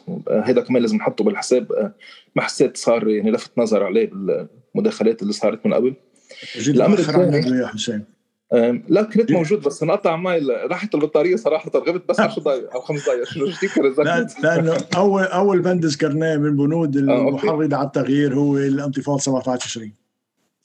هذا 0.44 0.60
كمان 0.60 0.82
لازم 0.82 0.96
نحطه 0.96 1.24
بالحساب 1.24 1.92
ما 2.36 2.42
حسيت 2.42 2.76
صار 2.76 3.08
يعني 3.08 3.30
لفت 3.30 3.50
نظر 3.58 3.84
عليه 3.84 4.10
بالمداخلات 4.10 5.22
اللي 5.22 5.32
صارت 5.32 5.66
من 5.66 5.74
قبل. 5.74 5.94
الأمر 6.68 6.98
الثاني 6.98 7.58
يا 7.58 7.66
حسين. 7.66 8.17
لا 8.88 9.02
كنت 9.02 9.32
موجود 9.32 9.60
بس 9.60 9.82
انقطع 9.82 10.16
معي 10.16 10.40
راحت 10.40 10.94
البطارية 10.94 11.36
صراحة 11.36 11.70
غبت 11.74 12.08
بس 12.08 12.20
10 12.20 12.42
دقائق 12.42 12.72
أو 12.74 12.80
5 12.80 13.04
دقائق 13.04 13.24
شنو 13.24 13.46
لا 14.04 14.26
لأنه 14.42 14.76
اول 14.96 15.22
أول 15.22 15.60
بند 15.60 15.84
ذكرناه 15.86 16.36
من 16.36 16.56
بنود 16.56 16.96
آه، 16.96 17.00
المحرضه 17.00 17.76
على 17.76 17.86
التغيير 17.86 18.34
هو 18.34 18.58
الانتفاضة 18.58 19.18
17 19.18 19.66
تشرين 19.66 20.08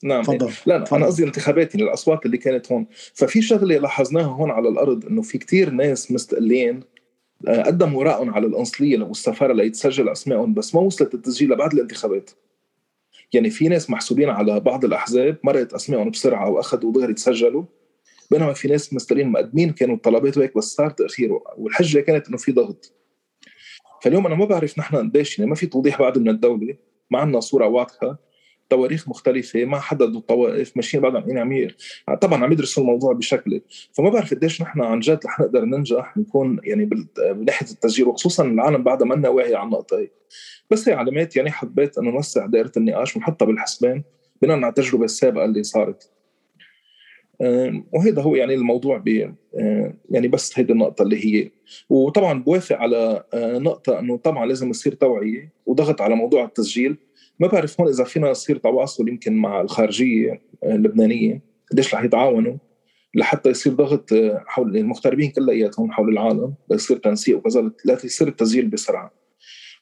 نعم. 0.03 0.23
تفضل. 0.23 0.51
لا 0.65 0.83
فضل. 0.85 0.97
أنا 0.97 1.05
قصدي 1.05 1.23
انتخابات 1.23 1.75
يعني 1.75 1.87
الاصوات 1.87 2.25
اللي 2.25 2.37
كانت 2.37 2.71
هون. 2.71 2.85
ففي 3.13 3.41
شغلة 3.41 3.77
لاحظناها 3.77 4.25
هون 4.25 4.51
على 4.51 4.69
الأرض 4.69 5.05
إنه 5.05 5.21
في 5.21 5.37
كتير 5.37 5.69
ناس 5.69 6.11
مستقلين 6.11 6.83
آه، 7.47 7.61
قدموا 7.61 8.03
رأيهم 8.03 8.33
على 8.33 8.47
القنصليه 8.47 9.03
والسفارة 9.03 9.53
ليتسجل 9.53 10.09
أسمائهم 10.09 10.53
بس 10.53 10.75
ما 10.75 10.81
وصلت 10.81 11.13
التسجيل 11.13 11.51
لبعد 11.51 11.73
الانتخابات. 11.73 12.29
يعني 13.33 13.49
في 13.49 13.67
ناس 13.67 13.89
محسوبين 13.89 14.29
على 14.29 14.59
بعض 14.59 14.85
الأحزاب 14.85 15.37
مرقت 15.43 15.73
أسمائهم 15.73 16.09
بسرعة 16.09 16.49
واخذوا 16.49 16.93
دغري 16.93 17.13
تسجلوا 17.13 17.63
بينما 18.31 18.53
في 18.53 18.67
ناس 18.67 18.93
مستقلين 18.93 19.27
مقدمين 19.27 19.69
كانوا 19.69 19.97
طلبات 20.03 20.37
وهيك 20.37 20.57
بس 20.57 20.63
صار 20.63 20.89
تأخير 20.89 21.39
والحجة 21.57 21.99
كانت 21.99 22.27
إنه 22.27 22.37
في 22.37 22.51
ضغط. 22.51 22.93
فاليوم 24.01 24.25
أنا 24.25 24.35
ما 24.35 24.45
بعرف 24.45 24.79
نحن 24.79 24.95
قديش 24.95 25.39
يعني 25.39 25.49
ما 25.49 25.55
في 25.55 25.65
توضيح 25.65 25.99
بعد 25.99 26.17
من 26.17 26.29
الدولة 26.29 26.77
ما 27.11 27.19
عندنا 27.19 27.39
صورة 27.39 27.67
واضحة. 27.67 28.19
تواريخ 28.69 29.09
مختلفة 29.09 29.65
ما 29.65 29.79
حددوا 29.79 30.19
الطوائف 30.19 30.77
ماشيين 30.77 31.03
بعد 31.03 31.15
عم 31.15 31.29
يعني 31.29 31.75
طبعا 32.21 32.43
عم 32.43 32.51
يدرسوا 32.51 32.83
الموضوع 32.83 33.13
بشكل 33.13 33.61
فما 33.91 34.09
بعرف 34.09 34.33
قديش 34.33 34.61
نحن 34.61 34.81
عن 34.81 34.99
جد 34.99 35.19
رح 35.25 35.39
نقدر 35.39 35.65
ننجح 35.65 36.17
نكون 36.17 36.59
يعني 36.63 36.85
من 36.85 37.45
ناحيه 37.45 37.67
التسجيل 37.71 38.07
وخصوصا 38.07 38.43
العالم 38.45 38.83
بعدها 38.83 39.07
منا 39.07 39.29
واعي 39.29 39.55
على 39.55 39.65
النقطة 39.65 39.99
هي. 39.99 40.09
بس 40.71 40.89
هي 40.89 40.95
علامات 40.95 41.35
يعني 41.35 41.51
حبيت 41.51 41.97
إنه 41.97 42.11
نوسع 42.11 42.45
دائرة 42.45 42.71
النقاش 42.77 43.15
ونحطها 43.15 43.45
بالحسبان 43.45 44.03
بناء 44.41 44.57
على 44.57 44.69
التجربة 44.69 45.05
السابقة 45.05 45.45
اللي 45.45 45.63
صارت. 45.63 46.09
وهذا 47.93 48.21
هو 48.21 48.35
يعني 48.35 48.53
الموضوع 48.53 48.97
ب 48.97 49.07
يعني 50.09 50.27
بس 50.27 50.59
هيدي 50.59 50.73
النقطة 50.73 51.01
اللي 51.01 51.25
هي. 51.25 51.51
وطبعا 51.89 52.43
بوافق 52.43 52.77
على 52.77 53.23
نقطة 53.35 53.99
إنه 53.99 54.17
طبعا 54.17 54.45
لازم 54.45 54.69
يصير 54.69 54.93
توعية 54.93 55.53
وضغط 55.65 56.01
على 56.01 56.15
موضوع 56.15 56.43
التسجيل. 56.43 56.97
ما 57.39 57.47
بعرف 57.47 57.81
هون 57.81 57.89
إذا 57.89 58.03
فينا 58.03 58.31
نصير 58.31 58.57
تواصل 58.57 59.09
يمكن 59.09 59.33
مع 59.33 59.61
الخارجية 59.61 60.41
اللبنانية 60.63 61.41
قديش 61.71 61.95
رح 61.95 62.03
يتعاونوا 62.03 62.57
لحتى 63.15 63.49
يصير 63.49 63.73
ضغط 63.73 64.09
حول 64.47 64.77
المغتربين 64.77 65.31
كلياتهم 65.31 65.91
حول 65.91 66.09
العالم 66.09 66.53
ليصير 66.69 66.97
تنسيق 66.97 67.37
وكذا 67.37 67.71
ليصير 67.85 68.27
التسجيل 68.27 68.67
بسرعة. 68.67 69.13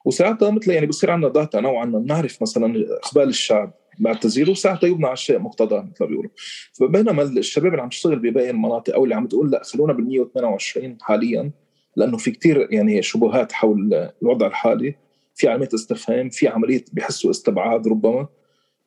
وساعتها 0.05 0.51
مثل 0.51 0.71
يعني 0.71 0.85
بصير 0.85 1.11
عندنا 1.11 1.31
داتا 1.31 1.59
نوعا 1.59 1.85
ما 1.85 1.99
بنعرف 1.99 2.41
مثلا 2.41 2.85
إقبال 3.03 3.29
الشعب 3.29 3.73
مع 3.99 4.11
التسجيل 4.11 4.49
وساعتها 4.49 4.87
يبنى 4.87 5.05
على 5.05 5.13
الشيء 5.13 5.39
مقتضى 5.39 5.75
مثل 5.75 5.93
ما 6.01 6.07
بيقولوا. 6.07 6.31
فبينما 6.73 7.23
الشباب 7.23 7.71
اللي 7.71 7.81
عم 7.81 7.89
تشتغل 7.89 8.19
بباقي 8.19 8.49
المناطق 8.49 8.93
أو 8.93 9.03
اللي 9.03 9.15
عم 9.15 9.27
تقول 9.27 9.51
لا 9.51 9.61
خلونا 9.63 9.93
بال 9.93 10.07
128 10.07 10.97
حاليا 11.01 11.51
لأنه 11.95 12.17
في 12.17 12.31
كتير 12.31 12.67
يعني 12.71 13.01
شبهات 13.01 13.51
حول 13.51 14.09
الوضع 14.21 14.47
الحالي. 14.47 14.95
في 15.41 15.47
علامات 15.47 15.73
استفهام 15.73 16.29
في 16.29 16.47
عملية 16.47 16.85
بحسوا 16.93 17.31
استبعاد 17.31 17.87
ربما 17.87 18.27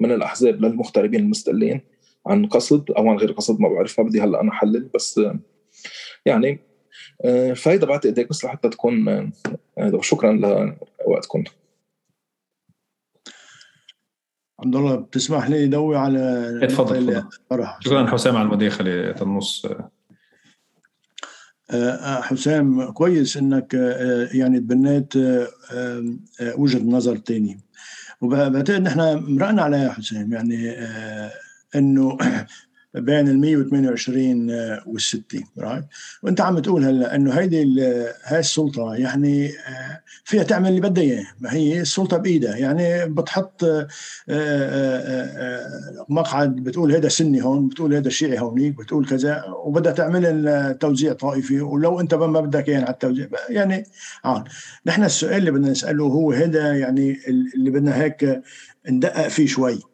من 0.00 0.12
الأحزاب 0.12 0.64
للمغتربين 0.64 1.20
المستقلين 1.20 1.80
عن 2.26 2.46
قصد 2.46 2.90
أو 2.90 3.08
عن 3.08 3.16
غير 3.16 3.32
قصد 3.32 3.60
ما 3.60 3.68
بعرف 3.68 4.00
ما 4.00 4.06
بدي 4.06 4.20
هلأ 4.20 4.40
أنا 4.40 4.52
أحلل 4.52 4.90
بس 4.94 5.20
يعني 6.26 6.60
آه، 7.24 7.52
فهيدا 7.52 7.86
بعتقد 7.86 8.18
هيك 8.18 8.28
بس 8.28 8.44
لحتى 8.44 8.68
تكون 8.68 9.08
هذا 9.78 9.96
وشكرا 9.96 10.32
لوقتكم. 11.06 11.44
عبد 14.60 14.76
الله 14.76 14.94
بتسمح 14.96 15.48
لي 15.48 15.66
ضوي 15.66 15.96
على 15.96 16.66
تفضل 16.68 17.24
شكرا 17.80 18.06
حسام 18.06 18.36
على 18.36 18.46
المداخله 18.46 19.22
النص 19.22 19.66
آه، 19.66 19.90
حسام 22.22 22.90
كويس 22.90 23.36
إنك 23.36 23.74
آه، 23.74 24.28
يعني 24.32 24.60
تبنيت 24.60 25.16
آه، 25.16 25.48
وجهة 26.56 26.82
نظر 26.82 27.16
تاني. 27.16 27.60
وبعتقد 28.20 28.82
نحن 28.82 29.00
مرقنا 29.28 29.62
عليها 29.62 29.92
حسام 29.92 30.32
يعني 30.32 30.70
إنه 31.76 32.18
بين 32.94 33.28
ال 33.28 33.40
128 33.40 34.50
وال 34.86 35.00
60 35.00 35.24
رايت 35.58 35.84
وأنت 36.22 36.40
عم 36.40 36.58
تقول 36.58 36.84
هلأ 36.84 37.14
إنه 37.14 37.32
هيدي 37.32 37.80
هاي 38.24 38.38
السلطة 38.38 38.94
يعني 38.94 39.48
آه، 39.48 40.00
فيها 40.24 40.42
تعمل 40.42 40.68
اللي 40.68 40.80
بدها 40.80 41.04
اياه 41.04 41.26
ما 41.40 41.52
هي 41.52 41.80
السلطة 41.80 42.16
بإيدها. 42.16 42.56
يعني 42.56 43.06
بتحط 43.06 43.64
آه، 43.64 43.88
آه، 44.28 46.06
مقعد 46.08 46.56
بتقول 46.56 46.92
هذا 46.92 47.08
سني 47.08 47.42
هون 47.42 47.68
بتقول 47.68 47.94
هذا 47.94 48.08
شيعي 48.08 48.40
هونيك 48.40 48.78
بتقول 48.78 49.06
كذا 49.06 49.44
وبدها 49.64 49.92
تعمل 49.92 50.76
توزيع 50.80 51.12
طائفي. 51.12 51.60
ولو 51.60 52.00
أنت 52.00 52.14
ما 52.14 52.40
بدك 52.40 52.68
يعني 52.68 52.84
على 52.84 52.92
التوزيع 52.92 53.28
يعني 53.48 53.84
آه 54.24 54.44
نحن 54.86 55.04
السؤال 55.04 55.34
اللي 55.34 55.50
بدنا 55.50 55.70
نسأله 55.70 56.04
هو 56.04 56.32
هذا 56.32 56.74
يعني 56.74 57.18
اللي 57.28 57.70
بدنا 57.70 57.96
هيك 57.96 58.42
ندقق 58.90 59.28
فيه 59.28 59.46
شوي. 59.46 59.93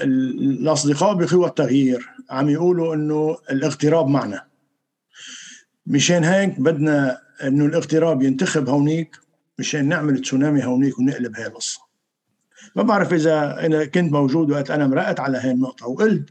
الأصدقاء 0.00 1.14
بقوى 1.14 1.46
التغيير 1.46 2.08
عم 2.30 2.48
يقولوا 2.48 2.94
إنه 2.94 3.36
الاغتراب 3.50 4.08
معنا. 4.08 4.44
مشان 5.86 6.24
هيك 6.24 6.60
بدنا 6.60 7.18
إنه 7.44 7.66
الاغتراب 7.66 8.22
ينتخب 8.22 8.68
هونيك 8.68 9.16
مشان 9.58 9.88
نعمل 9.88 10.18
تسونامي 10.18 10.64
هونيك 10.64 10.98
ونقلب 10.98 11.36
هاي 11.36 11.46
القصة. 11.46 11.80
ما 12.76 12.82
بعرف 12.82 13.12
إذا 13.12 13.66
أنا 13.66 13.84
كنت 13.84 14.12
موجود 14.12 14.50
وقت 14.50 14.70
أنا 14.70 14.86
مرقت 14.86 15.20
على 15.20 15.38
هاي 15.38 15.50
النقطة 15.50 15.86
وقلت 15.86 16.30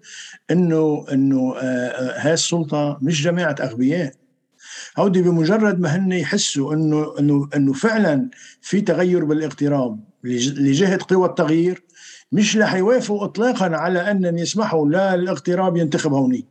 إنه 0.52 1.06
إنه 1.12 1.56
آه، 1.58 1.60
آه، 1.60 2.20
هاي 2.20 2.34
السلطة 2.34 3.00
مش 3.02 3.24
جماعة 3.24 3.56
أغبياء. 3.60 4.14
هودي 4.98 5.22
بمجرد 5.22 5.80
ما 5.80 5.96
هن 5.96 6.12
يحسوا 6.12 6.74
إنه 6.74 7.20
إنه 7.20 7.50
إنه 7.56 7.74
فعلا 7.74 8.30
في 8.62 8.82
تغير 8.82 9.26
بالاغتراب 9.26 10.00
لجهة 10.24 11.00
قوى 11.10 11.28
التغيير 11.28 11.84
مش 12.36 12.58
رح 12.58 12.74
يوافقوا 12.74 13.26
اطلاقا 13.26 13.66
على 13.76 14.12
ان 14.12 14.38
يسمحوا 14.38 14.86
للاغتراب 14.86 15.78
ينتخب 15.78 16.14
هونيك. 16.14 16.48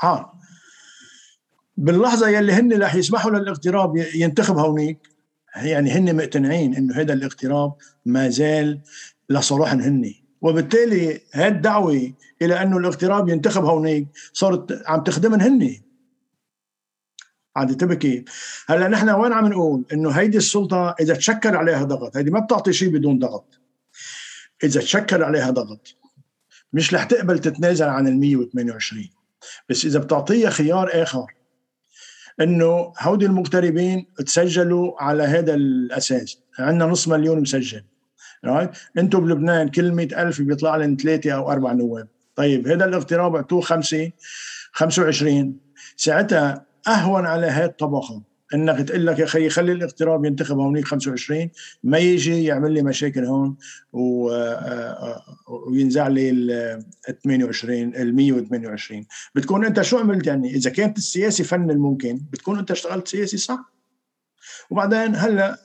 ها. 0.00 0.32
باللحظة 1.76 2.28
يلي 2.28 2.52
هن 2.52 2.82
رح 2.82 2.94
يسمحوا 2.94 3.30
للاغتراب 3.30 3.96
ينتخب 4.14 4.58
هونيك 4.58 4.98
يعني 5.56 5.90
هن 5.90 6.16
مقتنعين 6.16 6.74
إنه 6.76 6.94
هذا 6.94 7.12
الاغتراب 7.12 7.74
ما 8.06 8.28
زال 8.28 8.80
لصالحهم 9.30 9.80
هن 9.80 10.14
وبالتالي 10.40 11.20
هذه 11.32 11.48
الدعوه 11.48 12.12
إلى 12.42 12.62
أنه 12.62 12.78
الاغتراب 12.78 13.28
ينتخب 13.28 13.64
هونيك 13.64 14.06
صارت 14.32 14.82
عم 14.86 15.02
تخدمهم 15.02 15.40
هن 15.40 15.80
عاد 17.56 17.76
تبكي 17.76 18.24
هلأ 18.68 18.88
نحن 18.88 19.10
وين 19.10 19.32
عم 19.32 19.46
نقول 19.46 19.84
إنه 19.92 20.10
هيدي 20.10 20.38
السلطة 20.38 20.94
إذا 21.00 21.14
تشكل 21.14 21.56
عليها 21.56 21.84
ضغط 21.84 22.16
هيدي 22.16 22.30
ما 22.30 22.40
بتعطي 22.40 22.72
شيء 22.72 22.88
بدون 22.88 23.18
ضغط. 23.18 23.60
إذا 24.64 24.80
تشكل 24.80 25.22
عليها 25.22 25.50
ضغط 25.50 25.96
مش 26.72 26.94
رح 26.94 27.04
تقبل 27.04 27.38
تتنازل 27.38 27.86
عن 27.86 28.08
ال 28.08 28.20
128 28.20 29.10
بس 29.68 29.84
إذا 29.84 29.98
بتعطيها 29.98 30.50
خيار 30.50 30.90
آخر 30.92 31.26
إنه 32.40 32.92
هودي 33.00 33.26
المغتربين 33.26 34.06
تسجلوا 34.26 35.02
على 35.02 35.22
هذا 35.22 35.54
الأساس. 35.54 36.38
عندنا 36.58 36.86
نص 36.90 37.08
مليون 37.08 37.40
مسجل 37.40 37.84
رايت 38.44 38.70
أنتم 38.98 39.20
بلبنان 39.20 39.68
كل 39.68 39.92
مئة 39.92 40.22
ألف 40.22 40.42
بيطلع 40.42 40.76
لهم 40.76 40.96
ثلاثة 41.00 41.30
أو 41.30 41.52
أربع 41.52 41.72
نواب. 41.72 42.08
طيب 42.36 42.68
هذا 42.68 42.84
الاغتراب 42.84 43.34
اعطوه 43.34 43.60
خمسة 43.60 44.10
25 44.72 45.56
ساعتها 45.96 46.66
أهون 46.88 47.26
على 47.26 47.46
هاي 47.46 47.64
الطبقة. 47.64 48.22
إنك 48.54 48.88
تقول 48.88 49.06
لك 49.06 49.18
يا 49.18 49.24
أخي 49.24 49.48
خلي 49.48 49.72
الاغتراب 49.72 50.24
ينتخب 50.24 50.58
هونيك 50.58 50.84
25 50.84 51.50
ما 51.82 51.98
يجي 51.98 52.44
يعمل 52.44 52.72
لي 52.72 52.82
مشاكل 52.82 53.24
هون 53.24 53.56
و... 53.92 54.30
آه، 54.30 54.34
آه، 54.34 55.22
وينزع 55.68 56.08
لي 56.08 56.30
ال 56.30 56.84
28 57.24 57.94
ال 57.94 58.16
128 58.16 59.06
بتكون 59.34 59.64
أنت 59.64 59.82
شو 59.82 59.98
عملت 59.98 60.26
يعني؟ 60.26 60.50
إذا 60.50 60.70
كانت 60.70 60.98
السياسة 60.98 61.44
فن 61.44 61.70
الممكن 61.70 62.20
بتكون 62.32 62.58
أنت 62.58 62.70
اشتغلت 62.70 63.08
سياسي 63.08 63.36
صح. 63.36 63.72
وبعدين 64.70 65.14
هلأ 65.16 65.58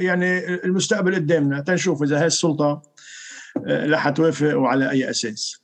يعني 0.00 0.54
المستقبل 0.64 1.14
قدامنا. 1.14 1.60
تنشوف 1.60 2.02
إذا 2.02 2.20
هاي 2.20 2.26
السلطة 2.26 2.82
رح 3.66 4.08
توافق 4.08 4.58
وعلى 4.58 4.90
أي 4.90 5.10
أساس. 5.10 5.62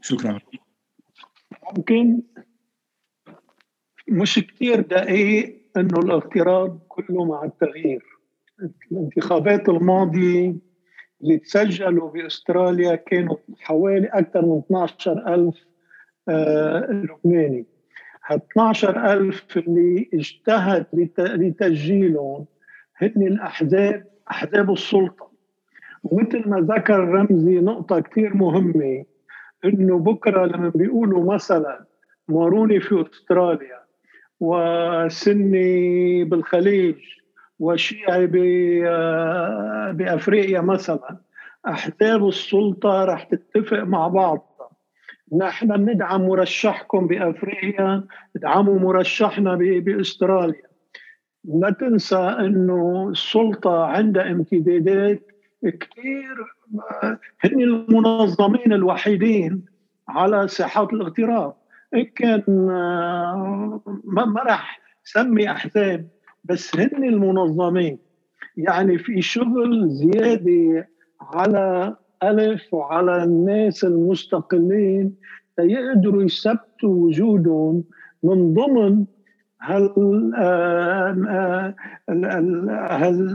شكرا. 0.00 0.40
ممكن. 1.76 2.22
مش 4.08 4.38
كثير 4.38 4.80
دقيق 4.80 5.56
إنه 5.76 5.98
الاغتراب 5.98 6.78
كله 6.88 7.24
مع 7.24 7.44
التغيير. 7.44 8.04
الانتخابات 8.92 9.68
الماضية 9.68 10.54
اللي 11.22 11.38
تسجلوا 11.38 12.10
بأستراليا 12.10 12.94
كانوا 12.94 13.36
حوالي 13.60 14.06
أكثر 14.06 14.42
من 14.46 14.62
12000 14.76 15.54
آه 16.28 16.90
لبناني. 16.90 17.66
ال 18.30 18.36
12000 18.58 19.56
اللي 19.56 20.08
اجتهد 20.14 20.86
لتسجيلهم 21.18 22.46
هن 22.96 23.22
الأحزاب 23.26 24.06
أحزاب 24.30 24.70
السلطة. 24.72 25.30
ومثل 26.04 26.48
ما 26.48 26.60
ذكر 26.60 26.98
رمزي 27.00 27.60
نقطة 27.60 28.00
كثير 28.00 28.34
مهمة 28.36 29.04
إنه 29.64 29.98
بكرة 29.98 30.46
لما 30.46 30.68
بيقولوا 30.68 31.34
مثلا 31.34 31.84
ماروني 32.28 32.80
في 32.80 33.04
أستراليا 33.12 33.75
وسني 34.40 36.24
بالخليج 36.24 36.96
وشيعي 37.58 38.26
بأفريقيا 39.92 40.60
مثلا. 40.60 41.16
أحزاب 41.68 42.28
السلطة 42.28 43.04
رح 43.04 43.22
تتفق 43.22 43.78
مع 43.78 44.08
بعض. 44.08 44.52
نحن 45.38 45.66
بندعم 45.84 46.26
مرشحكم 46.26 47.06
بأفريقيا 47.06 48.04
ادعموا 48.36 48.78
مرشحنا 48.78 49.54
بأستراليا. 49.54 50.66
لا 51.44 51.70
تنسى 51.70 52.16
إنه 52.16 53.08
السلطة 53.08 53.84
عندها 53.84 54.30
امتدادات 54.30 55.22
كثير 55.64 56.36
هن 57.40 57.60
المنظمين 57.60 58.72
الوحيدين 58.72 59.64
على 60.08 60.48
ساحات 60.48 60.92
الاغتراب 60.92 61.54
كان 62.16 62.42
ما 64.04 64.42
راح 64.46 64.80
سمي 65.04 65.50
أحزاب 65.50 66.08
بس 66.44 66.76
هن 66.76 67.04
المنظمين. 67.04 67.98
يعني 68.56 68.98
في 68.98 69.22
شغل 69.22 69.88
زيادة 69.88 70.88
على 71.20 71.96
ألف 72.22 72.74
وعلى 72.74 73.24
الناس 73.24 73.84
المستقلين 73.84 75.14
يقدروا 75.58 76.22
يثبتوا 76.22 77.06
وجودهم 77.06 77.84
من 78.22 78.54
ضمن 78.54 79.04
هال 79.62 79.92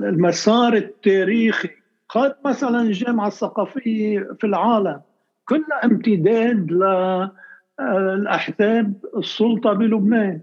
المسار 0.04 0.74
التاريخي. 0.74 1.70
قد 2.10 2.36
مثلا 2.46 2.82
الجامعة 2.82 3.28
الثقافية 3.28 4.28
في 4.40 4.48
العالم 4.48 5.02
كلها 5.46 5.86
امتداد 5.86 6.72
للأحزاب 7.82 8.94
السلطة 9.18 9.74
بلبنان. 9.74 10.42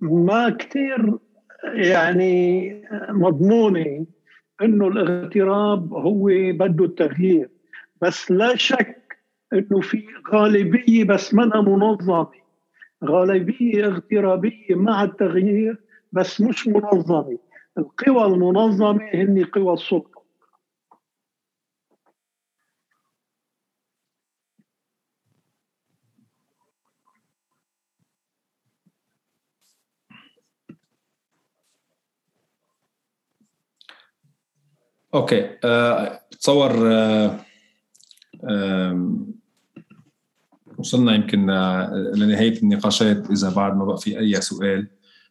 ما 0.00 0.50
كثير 0.58 1.18
يعني 1.64 2.72
مضمونة 3.08 4.06
إنه 4.62 4.88
الاغتراب 4.88 5.92
هو 5.94 6.26
بده 6.52 6.84
التغيير. 6.84 7.48
بس 8.02 8.30
لا 8.30 8.56
شك 8.56 9.18
إنه 9.52 9.80
في 9.80 10.04
غالبية 10.32 11.04
بس 11.04 11.34
منها 11.34 11.60
منظمة. 11.60 12.28
غالبية 13.04 13.86
اغترابية 13.86 14.74
مع 14.74 15.04
التغيير 15.04 15.76
بس 16.12 16.40
مش 16.40 16.68
منظمة. 16.68 17.38
القوى 17.78 18.24
المنظمة 18.24 19.04
هن 19.14 19.44
قوى 19.44 19.74
السلطة. 19.74 20.17
أوكي. 35.14 35.50
أه 35.64 36.20
بتصور 36.32 36.70
أه 36.92 37.36
أه 38.50 39.16
وصلنا 40.78 41.14
يمكن 41.14 41.46
لنهاية 42.14 42.62
النقاشات 42.62 43.30
إذا 43.30 43.50
بعد 43.56 43.76
ما 43.76 43.84
بقى 43.84 43.98
في 43.98 44.18
أي 44.18 44.40
سؤال. 44.40 44.86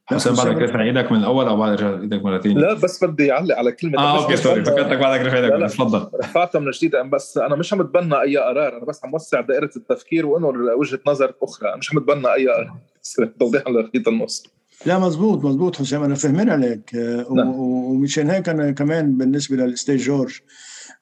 حسام 0.06 0.36
بعدك 0.36 0.62
رافع 0.62 0.84
إيدك 0.84 1.12
من 1.12 1.20
الأول 1.20 1.48
أو 1.48 1.58
بعد 1.58 1.72
رجع 1.72 2.02
إيدك 2.02 2.24
مره 2.24 2.38
ثانية؟ 2.40 2.56
لا 2.56 2.74
بس 2.74 3.04
بدي 3.04 3.32
أعلق 3.32 3.56
على 3.56 3.72
كلمة. 3.72 4.00
آه 4.00 4.24
okay 4.24 4.36
sorry 4.36 4.66
فكرتك 4.66 4.98
بعدك 4.98 5.26
رافع 5.26 5.38
إيدك 5.38 5.70
تفضل. 5.74 6.10
رفعتها 6.20 6.60
من 6.60 6.72
جديد 6.72 6.96
بس 6.96 7.38
أنا 7.38 7.56
مش 7.56 7.74
عم 7.74 7.82
اتبنى 7.82 8.22
أي 8.22 8.38
قرار. 8.38 8.78
أنا 8.78 8.86
بس 8.86 9.06
عم 9.06 9.14
وسع 9.14 9.42
دائرة 9.42 9.70
التفكير 9.76 10.26
وأنه 10.26 10.48
وجهة 10.78 11.00
نظر 11.08 11.34
أخرى. 11.44 11.78
مش 11.78 11.92
عم 11.92 11.98
اتبنى 11.98 12.34
أي 12.34 12.48
قرار. 12.48 12.78
توضيح 13.40 13.64
لخيط 13.68 14.08
النص. 14.08 14.57
لا 14.86 15.00
مزبوط 15.00 15.46
مزبوط 15.46 15.76
حسام 15.76 16.04
أنا 16.04 16.16
فهمنا 16.16 16.52
عليك. 16.54 16.96
نعم. 16.96 17.56
ومشان 17.60 18.30
هيك 18.30 18.50
أنا 18.50 18.72
كمان 18.72 19.18
بالنسبة 19.18 19.56
لل 19.66 19.76
stage 19.76 20.02
جورج 20.02 20.40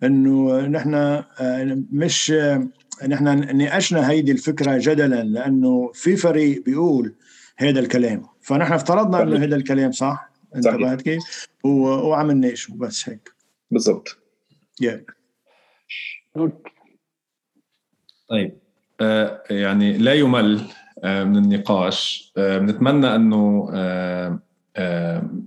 إنه 0.04 0.62
نحن 0.62 1.24
مش 1.92 2.34
نحن 3.08 3.58
ناقشنا 3.58 4.10
هيدي 4.10 4.32
الفكرة 4.32 4.78
جدلا 4.78 5.24
لأنه 5.24 5.92
في 5.94 6.16
فريق 6.16 6.64
بيقول 6.64 7.16
هذا 7.58 7.80
الكلام. 7.80 8.26
فنحن 8.42 8.74
افترضنا 8.74 9.24
إنه 9.24 9.44
هذا 9.44 9.56
الكلام 9.56 9.92
صح؟ 9.92 10.32
انتبهت 10.56 11.02
كيف؟ 11.02 11.48
وعملناش 11.64 12.70
وبس 12.70 13.10
هيك. 13.10 13.32
بالضبط. 13.72 14.18
yeah. 14.84 15.00
طيب 18.30 18.58
آه 19.02 19.44
يعني 19.50 19.98
لا 19.98 20.14
يمل 20.14 20.62
من 21.06 21.38
النقاش. 21.38 22.32
بنتمنى 22.38 23.16
إنه 23.16 23.70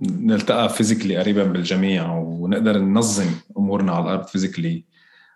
نلتقى 0.01 0.69
physically 0.69 1.17
قريبا 1.17 1.43
بالجميع 1.43 2.11
ونقدر 2.13 2.77
ننظم 2.77 3.29
أمورنا 3.57 3.91
على 3.91 4.03
الأرض 4.05 4.23
physically 4.23 4.85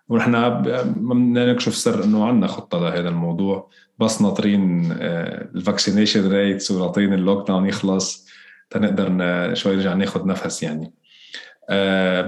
ونحن 0.08 0.62
بدنا 0.62 1.52
نكشف 1.52 1.74
سر 1.74 2.04
إنه 2.04 2.26
عندنا 2.26 2.46
خطة 2.46 2.78
لهذا 2.80 3.08
الموضوع. 3.08 3.70
بس 3.98 4.22
ناطرين 4.22 4.92
ال 5.54 5.60
vaccination 5.60 6.28
rates 6.28 6.70
وناطرين 6.70 7.12
ال 7.12 7.48
lockdown 7.48 7.66
يخلص 7.66 8.28
تنقدر 8.70 9.08
شوي 9.54 9.76
نرجع 9.76 9.94
ناخذ 9.94 10.26
نفس 10.26 10.62
يعني. 10.62 10.92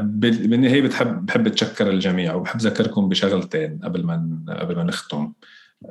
بالنهايه 0.02 0.82
بتحب 0.82 1.26
بحب 1.26 1.46
اتشكر 1.46 1.90
الجميع 1.90 2.34
وبحب 2.34 2.60
ذكركم 2.60 3.08
بشغلتين 3.08 3.80
قبل 3.84 4.04
ما 4.04 4.44
قبل 4.48 4.76
ما 4.76 4.82
نختم. 4.82 5.32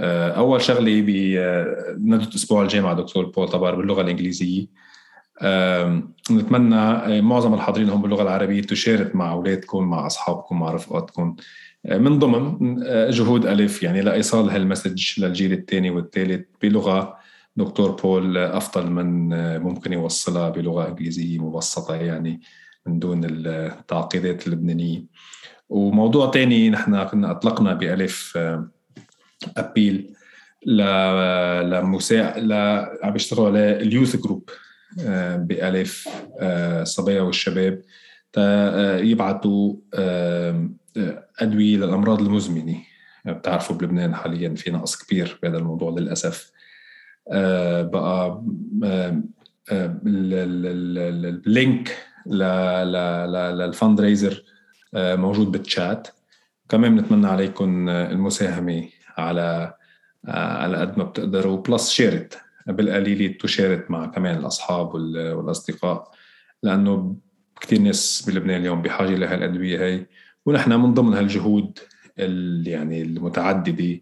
أول 0.02 0.62
شغلة 0.62 1.02
بندوه 1.02 2.30
أسبوع 2.36 2.64
الجاي 2.64 2.82
مع 2.82 2.94
دكتور 2.94 3.26
بول 3.26 3.48
طبار 3.48 3.76
باللغة 3.76 4.02
الإنجليزية. 4.02 4.68
نتمنى 6.32 7.22
معظم 7.22 7.54
الحاضرين 7.54 7.90
هم 7.90 8.02
باللغة 8.02 8.22
العربية 8.22 8.62
تشارك 8.62 9.16
مع 9.16 9.32
أولادكم 9.32 9.84
مع 9.84 10.06
أصحابكم 10.06 10.60
مع 10.60 10.72
رفقاتكم. 10.72 11.36
من 11.86 12.20
ضمن 12.20 12.76
جهود 13.10 13.46
ألف 13.46 13.84
يعني 13.84 14.02
لإيصال 14.02 14.50
هالمسج 14.50 15.20
للجيل 15.20 15.54
الثاني 15.54 15.90
والثالث 15.90 16.46
بلغة 16.62 17.18
دكتور 17.56 17.92
بول 17.92 18.38
أفضل 18.38 18.92
من 18.92 19.30
ممكن 19.62 19.94
يوصلها 19.94 20.50
بلغة 20.50 20.88
إنجليزية 20.88 21.40
مبسطة 21.40 21.96
يعني 21.96 22.42
من 22.86 23.00
دون 23.00 23.22
التعقيدات 23.24 24.48
اللبنانية. 24.48 25.04
وموضوع 25.70 26.32
ثاني 26.32 26.70
نحن 26.70 27.04
كنا 27.04 27.32
أطلقنا 27.32 27.74
بألف 27.74 28.38
أبيل 29.58 30.14
لمساع 30.66 32.38
ل 32.38 32.54
عم 33.04 33.12
بيشتغلوا 33.14 33.48
على 33.48 33.82
ال 33.82 33.87
youth 33.87 34.16
group 34.16 34.50
بألف 35.38 36.10
الصبايا 36.42 37.22
والشباب. 37.22 37.82
يبعثوا 39.04 39.76
أدوية 41.40 41.78
للأمراض 41.78 42.22
المزمنة. 42.22 42.78
بتعرفوا 43.26 43.76
بلبنان 43.76 44.16
حاليا 44.16 44.56
في 44.56 44.72
نقص 44.72 45.04
كبير 45.04 45.40
بهذا 45.44 45.58
الموضوع 45.58 45.92
للأسف. 45.92 46.52
بقى 47.82 48.44
ال 50.06 50.33
link 50.33 51.43
لل 51.43 51.98
fundraiser 53.58 54.44
موجود 54.94 55.52
بالتشات 55.52 56.08
كمان 56.70 56.96
بنتمنى 56.96 57.28
عليكم 57.28 57.90
المساهمة. 57.90 58.90
على 59.18 59.74
على 60.28 60.78
قد 60.78 60.98
ما 60.98 61.04
بتقدروا 61.04 61.58
بلس 61.58 61.90
شيرت 61.90 62.38
بالقليل 62.68 63.34
تشارك 63.34 63.92
مع 63.92 64.06
كمان 64.06 64.38
الأصحاب 64.38 64.94
والأصدقاء. 64.96 66.12
لأنه 66.64 67.16
كثير 67.62 67.80
ناس 67.80 68.24
بلبنان 68.28 68.62
اليوم 68.62 68.82
بحاجة 68.82 69.16
لهالأدوية 69.16 69.80
هي 69.80 70.06
ونحن 70.46 70.74
من 70.74 70.94
ضمن 70.94 71.14
هالجهود 71.14 71.80
اللي 72.20 72.72
يعني 72.72 73.02
المتعددة 73.02 74.02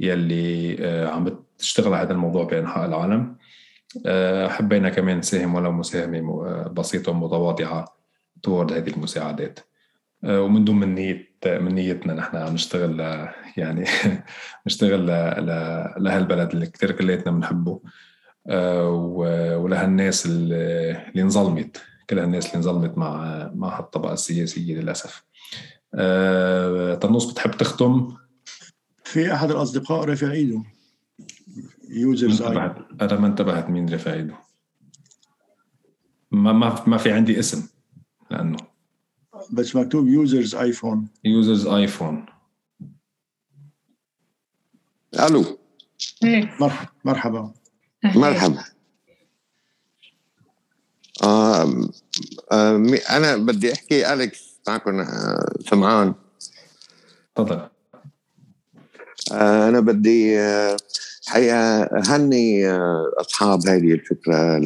يلي 0.00 0.76
عم 1.12 1.24
بتشتغل 1.24 1.94
على 1.94 2.06
هذا 2.06 2.12
الموضوع 2.12 2.44
بأنحاء 2.44 2.86
العالم. 2.86 3.36
حبينا 4.48 4.88
كمان 4.88 5.18
نساهم 5.18 5.54
ولو 5.54 5.72
مساهمة 5.72 6.62
بسيطة 6.62 7.12
ومتواضعة 7.12 7.96
تورد 8.42 8.72
هذه 8.72 8.90
المساعدات. 8.90 9.58
ومن 10.24 10.64
دون 10.64 10.76
من 10.76 10.94
نية 10.94 11.32
من 11.46 11.74
نيتنا 11.74 12.14
نحن 12.14 12.36
عم 12.36 12.54
نشتغل 12.54 13.00
يعني 13.56 13.84
نشتغل 14.66 15.06
لهالبلد 15.96 16.50
اللي 16.52 16.66
كثير 16.66 16.92
كلياتنا 16.92 17.32
بنحبه. 17.32 17.80
ولهالناس 19.56 20.26
اللي 20.26 21.22
انظلمت 21.22 21.82
كل 22.10 22.18
هالناس 22.18 22.46
اللي 22.46 22.56
انظلمت 22.56 22.98
مع 22.98 23.50
مع 23.54 23.78
هالطبقة 23.78 24.12
السياسية 24.12 24.74
للأسف. 24.74 25.24
طنوس 27.00 27.32
بتحب 27.32 27.50
تختم 27.50 28.16
في 29.04 29.34
أحد 29.34 29.50
الأصدقاء 29.50 30.04
رافع 30.04 30.30
إيده. 30.30 30.62
يوزرز 31.88 32.42
أنا 32.42 33.16
ما 33.18 33.26
انتبهت 33.26 33.70
مين 33.70 33.94
رفع 33.94 34.12
إيده. 34.12 34.34
ما 36.30 36.52
ما 36.52 36.84
ما 36.86 36.96
في 36.96 37.12
عندي 37.12 37.38
اسم 37.38 37.68
لأنه 38.30 38.71
بس 39.50 39.76
مكتوب 39.76 40.08
user's 40.08 40.54
iPhone 40.54 41.08
user's 41.24 41.66
iPhone 41.66 42.26
ألو. 45.20 45.58
إيه. 46.24 46.56
مرحبا. 47.04 47.52
مرحبا. 48.04 48.64
آه 51.22 51.88
آه 52.52 52.76
أنا 53.10 53.36
بدي 53.36 53.72
أحكي 53.72 54.12
أليكس 54.12 54.60
معكم 54.68 55.00
آه 55.00 55.54
سمعان. 55.70 56.14
تفضل. 57.34 57.68
آه 59.32 59.68
أنا 59.68 59.80
بدي 59.80 60.40
آه 60.40 60.76
حقيقة 61.26 61.88
هني 61.94 62.70
أصحاب 63.20 63.66
هذه 63.66 63.92
الفكرة 63.92 64.60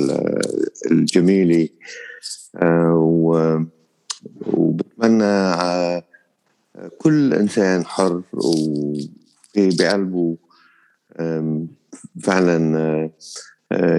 الجميلة 0.90 1.68
آه، 2.62 3.66
وبتمنى 4.52 5.24
آه، 5.24 6.02
كل 6.98 7.34
إنسان 7.34 7.84
حر 7.86 8.22
وفي 8.32 9.76
بقلبه 9.78 10.36
فعلا 12.22 13.10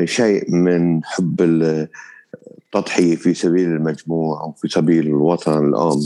شيء 0.06 0.56
من 0.56 1.04
حب 1.04 1.42
التضحية 1.42 3.16
في 3.16 3.34
سبيل 3.34 3.70
المجموع 3.70 4.44
وفي 4.44 4.68
سبيل 4.68 5.08
الوطن 5.08 5.68
الأم. 5.68 6.02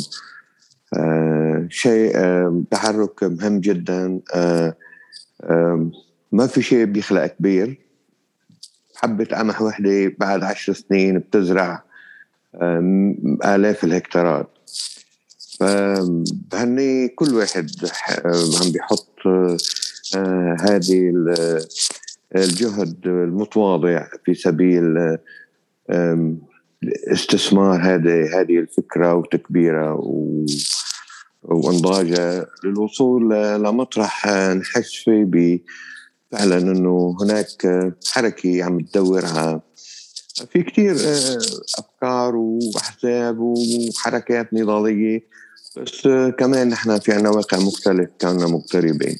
شيء 1.70 2.14
تحرك 2.72 3.24
مهم 3.24 3.60
جدا. 3.60 4.20
ما 6.32 6.48
في 6.48 6.62
شيء 6.62 6.86
بيخلق 6.86 7.26
كبير. 7.26 7.82
حبة 8.96 9.26
قمح 9.26 9.62
وحدة 9.62 10.14
بعد 10.20 10.44
عشر 10.44 10.74
سنين 10.74 11.20
بتزرع. 11.20 11.84
آلاف 13.46 13.84
الهكتارات. 13.84 14.50
فهني 16.52 17.08
كل 17.08 17.34
واحد 17.34 17.70
عم 18.62 18.72
بيحط 18.72 19.18
آه، 20.16 20.58
هذه 20.60 21.14
الجهد 22.36 22.98
المتواضع 23.06 24.08
في 24.26 24.34
سبيل 24.34 25.18
استثمار 27.12 27.82
هذه 27.82 28.40
هذه 28.42 28.60
الفكرة 28.60 29.16
وتكبيرها 29.16 30.00
وأنضاجها 31.44 32.46
للوصول 32.64 33.30
لمطرح 33.64 34.28
نحس 34.28 34.94
فيه 34.94 35.60
فعلا 36.32 36.58
إنه 36.58 37.18
هناك 37.22 37.48
حركة 38.12 38.64
عم 38.64 38.80
تدور 38.80 39.26
على 39.26 39.62
في 40.46 40.64
كثير 40.64 40.96
آه، 40.96 41.38
أفكار 41.80 42.36
وأحزاب 42.36 43.40
وحركات 43.40 44.54
نضالية 44.54 45.22
بس 45.78 46.08
كمان 46.40 46.70
نحن 46.70 47.00
في 47.00 47.14
عنا 47.14 47.30
واقع 47.30 47.60
مختلف 47.60 48.10
كنا 48.22 48.48
مغتربين. 48.48 49.20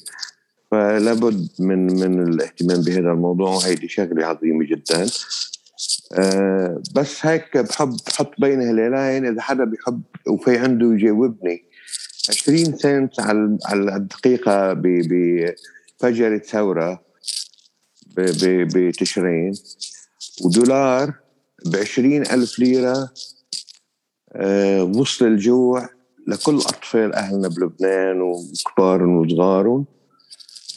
فلابد 0.70 1.48
من 1.58 1.86
من 1.86 2.22
الاهتمام 2.22 2.82
بهذا 2.82 3.10
الموضوع 3.10 3.50
وهيدي 3.50 3.88
شغلة 3.88 4.26
عظيمة 4.26 4.64
جدا. 4.64 5.06
أه 6.12 6.82
بس 6.94 7.26
هيك 7.26 7.56
بحب 7.56 7.96
بحط 8.06 8.32
بين 8.38 8.60
هلالين 8.60 9.26
إذا 9.26 9.40
حدا 9.42 9.64
بيحب 9.64 10.02
وفي 10.28 10.58
عنده 10.58 10.92
يجاوبني 10.92 11.64
20 12.28 12.76
سنت 12.78 13.20
على 13.20 13.58
على 13.64 13.96
الدقيقة 13.96 14.72
بفجر 14.72 16.38
ثوره 16.38 17.02
بتشرين. 18.16 19.52
ودولار 20.40 21.14
ب 21.66 21.74
ألف 21.74 22.58
ليرة 22.58 23.10
آه، 24.32 24.84
وصل 24.84 25.26
الجوع 25.26 25.88
لكل 26.26 26.56
أطفال 26.56 27.14
أهلنا 27.14 27.48
بلبنان 27.48 28.20
وكبارهم 28.20 29.16
وصغارهم 29.16 29.84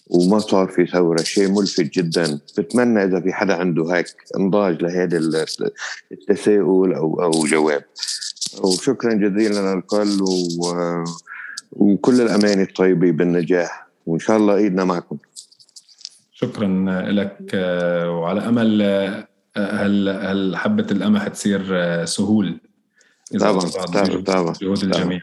وما 0.08 0.40
صار 0.40 0.68
في 0.68 0.86
ثورة. 0.86 1.24
شيء 1.24 1.52
ملفت 1.52 1.94
جدا. 1.94 2.40
بتمنى 2.58 3.04
إذا 3.04 3.22
في 3.22 3.34
حدا 3.34 3.56
عنده 3.56 3.96
هيك 3.96 4.08
انضاج 4.38 4.82
لهذا 4.82 5.18
التساؤل 6.12 6.94
أو 6.94 7.24
أو 7.24 7.32
جواب. 7.32 7.84
وشكرا 8.64 9.14
جزيلا 9.14 9.76
للكل. 9.76 10.18
وكل 11.72 12.22
الأماني 12.22 12.62
الطيبة 12.62 13.12
بالنجاح. 13.12 13.88
وإن 14.06 14.20
شاء 14.20 14.38
الله 14.38 14.56
إيدنا 14.56 14.84
معكم. 14.84 15.18
شكرا 16.32 16.68
لك 17.12 17.52
آه، 17.54 18.12
وعلى 18.12 18.48
أمل 18.48 18.82
آه، 18.82 19.28
هل 19.58 20.10
هل 20.10 20.58
حبة 20.58 20.88
القمح 20.92 21.28
تصير 21.28 21.66
آه، 21.72 22.06
سهول؟ 22.06 22.60
طبعا 23.40 23.60
طبعا 23.60 24.22
طبعا 24.22 24.54
جهود 24.62 24.84
الجميع. 24.84 25.22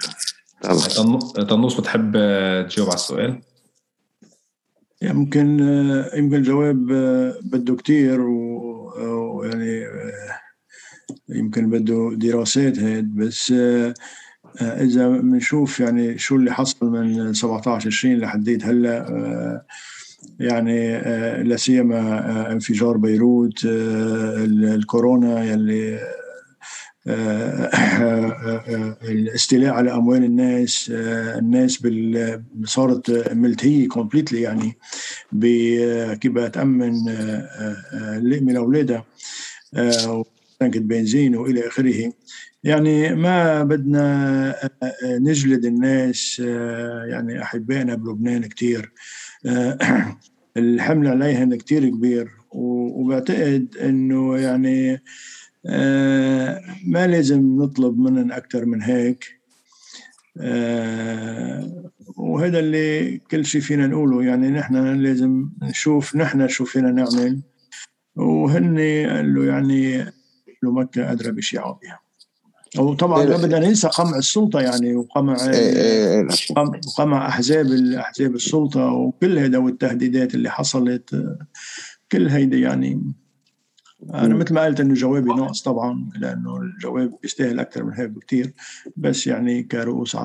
طبعا. 0.62 1.18
طنوس 1.44 1.80
بتحب 1.80 2.12
تجاوب 2.68 2.88
على 2.88 2.94
السؤال؟ 2.94 3.40
يمكن 5.02 5.58
يمكن 6.14 6.36
الجواب 6.36 6.86
بده 7.42 7.76
كتير 7.76 8.20
ويعني 8.20 9.86
يمكن 11.28 11.70
بده 11.70 12.10
دراسات 12.16 12.78
هيد 12.78 13.16
بس 13.16 13.54
إذا 14.60 15.08
بنشوف 15.08 15.80
يعني 15.80 16.18
شو 16.18 16.36
اللي 16.36 16.52
حصل 16.52 16.86
من 16.86 17.34
17 17.34 17.86
20 17.86 18.18
لحديت 18.18 18.64
هلأ 18.64 19.64
يعني 20.40 20.96
آه، 20.96 21.42
لا 21.42 21.56
سيما 21.56 21.98
آه، 21.98 22.52
انفجار 22.52 22.96
بيروت 22.96 23.66
آه، 23.66 24.44
الكورونا 24.44 25.44
يلي 25.44 25.98
الاستيلاء 29.04 29.72
على 29.74 29.94
أموال 29.94 30.24
الناس 30.24 30.92
الناس 31.38 31.82
صارت 32.64 33.32
ملتهيه 33.32 33.88
كومبليتلي 33.88 34.40
يعني 34.40 34.78
كيف 36.20 36.38
تأمن 36.38 36.92
لقمه 38.22 38.52
لاولادها 38.52 39.04
تنكة 40.60 40.80
بنزين 40.80 41.36
وإلى 41.36 41.68
آخره. 41.68 42.12
يعني 42.64 43.14
ما 43.14 43.62
بدنا 43.64 44.54
نجلد 45.04 45.64
الناس 45.64 46.38
يعني 47.08 47.42
أحبائنا 47.42 47.94
بلبنان 47.94 48.44
كثير 48.44 48.92
الحمل 50.56 51.08
عليها 51.08 51.56
كتير 51.56 51.88
كبير. 51.88 52.30
وبعتقد 52.50 53.76
إنه 53.76 54.38
يعني 54.38 55.02
آه، 55.66 56.62
ما 56.86 57.06
لازم 57.06 57.56
نطلب 57.62 57.98
منهم 57.98 58.32
أكثر 58.32 58.64
من 58.64 58.82
هيك. 58.82 59.40
آه، 60.40 61.90
وهذا 62.16 62.58
اللي 62.58 63.18
كل 63.18 63.44
شيء 63.44 63.60
فينا 63.60 63.86
نقوله. 63.86 64.24
يعني 64.24 64.50
نحن 64.50 65.02
لازم 65.02 65.48
نشوف 65.62 66.16
نحن 66.16 66.48
شو 66.48 66.64
فينا 66.64 66.90
نعمل. 66.90 67.42
وهن 68.16 68.78
قال 69.10 69.34
له 69.34 69.44
يعني 69.44 70.04
له 70.62 70.72
مكة 70.72 71.12
أدرى 71.12 71.32
بشعابها 71.32 72.01
وطبعا 72.78 73.24
لا 73.24 73.36
بدنا 73.36 73.58
ننسى 73.58 73.88
قمع 73.88 74.16
السلطة 74.16 74.60
يعني 74.60 74.96
وقمع 74.96 75.36
إيه، 75.44 75.50
إيه، 75.50 76.20
إيه، 76.20 76.28
قمع 76.98 77.28
أحزاب 77.28 77.66
أحزاب 77.98 78.34
السلطة 78.34 78.92
وكل 78.92 79.38
هذا 79.38 79.58
والتهديدات 79.58 80.34
اللي 80.34 80.50
حصلت 80.50 81.36
كل 82.12 82.28
هيدا 82.28 82.56
يعني. 82.56 83.14
أنا 84.14 84.34
مثل 84.34 84.54
ما 84.54 84.64
قلت 84.64 84.80
إنه 84.80 84.94
جوابي 84.94 85.28
ناقص 85.28 85.62
طبعا 85.62 86.10
لأنه 86.20 86.56
الجواب 86.56 87.18
يستاهل 87.24 87.60
أكثر 87.60 87.84
من 87.84 87.92
هيك 87.94 88.10
بكثير 88.10 88.52
بس 88.96 89.26
يعني 89.26 89.62
كرؤوس 89.62 90.16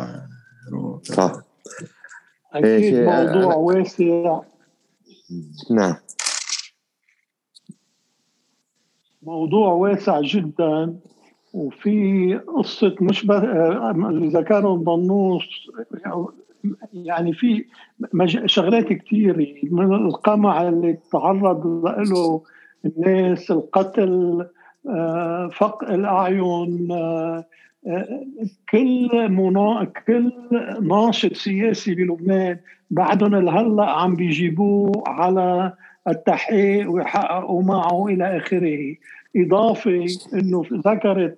صح. 1.03 1.31
أكيد 2.53 2.93
موضوع 2.93 3.55
واسع. 3.55 4.41
نعم. 5.71 5.95
موضوع 9.21 9.73
واسع 9.73 10.21
جدا. 10.21 10.99
وفي 11.57 12.33
قصة 12.57 12.95
مش 13.01 13.25
بس 13.25 13.43
إذا 14.21 14.41
كانوا 14.41 14.77
ضنوس 14.77 15.71
يعني 16.93 17.33
في 17.33 17.65
شغلات 18.45 18.93
كثيرة 18.93 19.47
من 19.63 19.93
القمع 19.93 20.69
اللي 20.69 20.97
تعرض 21.11 21.85
له 21.85 22.41
الناس 22.85 23.51
القتل 23.51 24.45
فق 25.51 25.83
الأعين 25.83 26.87
كل 28.71 29.29
منا... 29.29 29.87
كل 30.07 30.31
ناشط 30.81 31.33
سياسي 31.33 31.95
بلبنان 31.95 32.57
بعدهم 32.91 33.35
لهلا 33.35 33.85
عم 33.85 34.15
بيجيبوه 34.15 35.03
على 35.07 35.73
التحقيق 36.07 36.91
ويحققوا 36.91 37.63
معه 37.63 38.07
إلى 38.07 38.37
آخره. 38.37 38.95
إضافة 39.35 40.05
إنه 40.33 40.63
ذكرت 40.73 41.37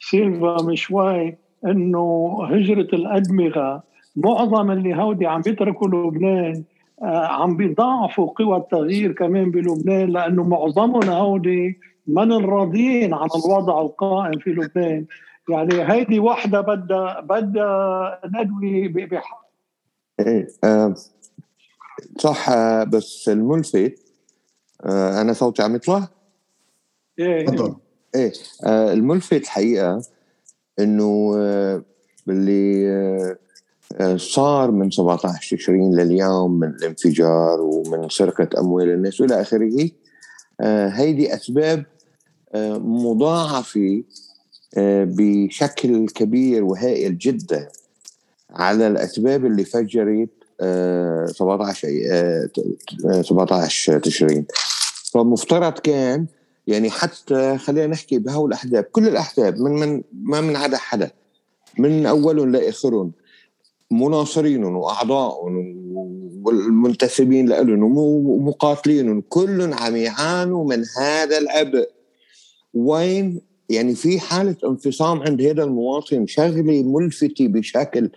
سيلفا 0.00 0.62
من 0.62 0.76
شوي 0.76 1.36
إنه 1.64 2.38
هجرة 2.50 2.88
الأدمغة 2.92 3.82
معظم 4.16 4.70
اللي 4.70 4.94
هودي 4.94 5.26
عم 5.26 5.40
بيتركوا 5.40 5.88
لبنان 5.88 6.64
عم 7.02 7.56
بيضاعفوا 7.56 8.30
قوى 8.30 8.56
التغيير 8.56 9.12
كمان 9.12 9.50
بلبنان 9.50 10.08
لأنه 10.10 10.44
معظمهم 10.44 11.10
هودي 11.10 11.78
من 12.06 12.32
الراضيين 12.32 13.14
عن 13.14 13.28
الوضع 13.44 13.80
القائم 13.80 14.38
في 14.38 14.50
لبنان. 14.50 15.06
يعني 15.48 15.92
هيدي 15.92 16.20
وحدة 16.20 16.60
بدها 16.60 17.20
بدها 17.20 18.20
ندوي 18.26 18.88
بحق. 18.88 19.44
إيه 20.20 20.46
آه 20.64 20.94
صح 22.18 22.48
آه 22.48 22.84
بس 22.84 23.28
الملفت 23.28 23.98
آه 24.84 25.20
أنا 25.20 25.32
صوتي 25.32 25.62
عم 25.62 25.74
يطلع؟ 25.74 26.08
إيه. 27.18 27.46
تفضل. 27.46 27.74
إيه 28.14 28.32
آه 28.64 28.92
الملفت 28.92 29.32
الحقيقة 29.32 30.02
إنه 30.78 31.34
آه 31.36 31.82
باللي 32.26 32.88
آه 34.00 34.16
صار 34.16 34.70
من 34.70 34.90
17 34.90 35.56
تشرين 35.56 35.96
لليوم 35.96 36.60
من 36.60 36.68
الانفجار 36.68 37.60
ومن 37.60 38.08
سرقة 38.08 38.60
أموال 38.60 38.88
الناس 38.90 39.20
وإلى 39.20 39.40
آخره 39.40 39.90
آه 40.60 40.88
هيدي 40.88 41.34
أسباب 41.34 41.84
آه 42.54 42.78
مضاعفة 42.78 44.02
آه 44.76 45.04
بشكل 45.10 46.06
كبير 46.08 46.64
وهائل 46.64 47.18
جدا 47.18 47.68
على 48.50 48.86
الأسباب 48.86 49.46
اللي 49.46 49.64
فجرت 49.64 50.28
17 50.60 52.48
17 53.22 53.98
تشرين. 53.98 54.46
فمفترض 55.12 55.72
كان 55.72 56.26
يعني 56.66 56.90
حتى 56.90 57.58
خلينا 57.58 57.86
نحكي 57.86 58.18
بهول 58.18 58.48
الأحزاب 58.48 58.84
كل 58.84 59.08
الأحزاب 59.08 59.58
من 59.58 59.72
من 59.72 60.02
ما 60.12 60.40
من 60.40 60.56
عدا 60.56 60.76
حدا 60.76 61.10
من 61.78 62.06
أولهم 62.06 62.52
لآخرهم 62.52 63.12
مناصرينهم 63.90 64.76
واعضائهم 64.76 65.84
والمنتسبين 66.44 67.48
لهم 67.48 67.98
ومقاتلينهم 67.98 69.22
كلهم 69.28 69.74
عم 69.74 69.96
يعانوا 69.96 70.64
من 70.64 70.84
هذا 70.98 71.38
العبء. 71.38 71.88
وين؟ 72.74 73.40
يعني 73.68 73.94
في 73.94 74.20
حالة 74.20 74.56
انفصام 74.64 75.22
عند 75.22 75.42
هذا 75.42 75.64
المواطن 75.64 76.26
شغلة 76.26 76.82
ملفتة 76.82 77.48
بشكل 77.48 78.10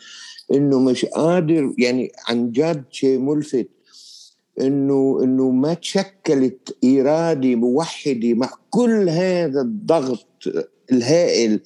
إنه 0.53 0.80
مش 0.80 1.06
قادر 1.06 1.74
يعني 1.78 2.11
عن 2.28 2.52
جد 2.52 2.84
شيء 2.91 3.19
ملفت. 3.19 3.69
إنه 4.62 5.20
إنه 5.24 5.50
ما 5.52 5.74
تشكلت 5.74 6.78
إرادة 6.86 7.56
موحدة 7.56 8.34
مع 8.34 8.50
كل 8.70 9.10
هذا 9.10 9.62
الضغط 9.62 10.28
الهائل 10.92 11.60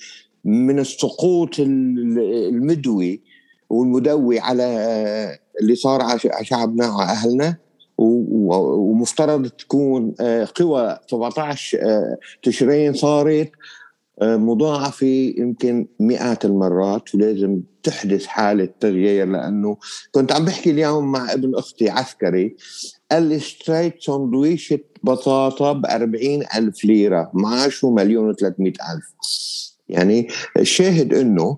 من 0.45 0.79
السقوط 0.79 1.59
المدوي 1.59 3.21
والمدوي 3.69 4.39
على 4.39 4.65
اللي 5.61 5.75
صار 5.75 6.01
على 6.01 6.19
شعبنا 6.41 6.89
وعلى 6.89 7.11
أهلنا 7.11 7.57
ومفترض 7.97 9.47
تكون 9.47 10.11
قوى 10.55 10.97
17 11.11 11.79
تشرين 12.43 12.93
صارت. 12.93 13.51
مضاعفة 14.23 15.33
يمكن 15.37 15.87
مئات 15.99 16.45
المرات 16.45 17.15
ولازم 17.15 17.61
تحدث 17.83 18.25
حالة 18.25 18.69
تغيير 18.79 19.27
لأنه 19.27 19.77
كنت 20.11 20.31
عم 20.31 20.45
بحكي 20.45 20.71
اليوم 20.71 21.11
مع 21.11 21.33
ابن 21.33 21.55
أختي 21.55 21.89
عسكري 21.89 22.55
قال 23.11 23.23
لي 23.23 23.35
اشتريت 23.35 24.03
سندويشة 24.03 24.79
بطاطا 25.03 25.73
ب 25.73 25.85
ألف 26.55 26.85
ليرة 26.85 27.31
معاشه 27.33 27.89
مليون 27.89 28.29
و 28.29 28.33
ألف. 28.33 29.13
يعني 29.89 30.27
الشاهد 30.59 31.13
أنه 31.13 31.57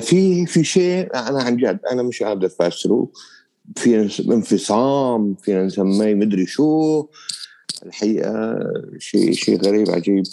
في 0.00 0.46
في 0.46 0.64
شيء 0.64 1.14
أنا 1.14 1.42
عن 1.42 1.56
جد 1.56 1.80
أنا 1.92 2.02
مش 2.02 2.22
قادر 2.22 2.46
أفسره 2.46 3.08
في 3.76 4.10
انفصام 4.32 5.34
فينا 5.34 5.64
نسميه 5.64 6.14
مدري 6.14 6.46
شو. 6.46 7.06
الحقيقة 7.86 8.58
شيء 8.98 9.32
شيء 9.32 9.60
غريب 9.60 9.90
عجيب. 9.90 10.24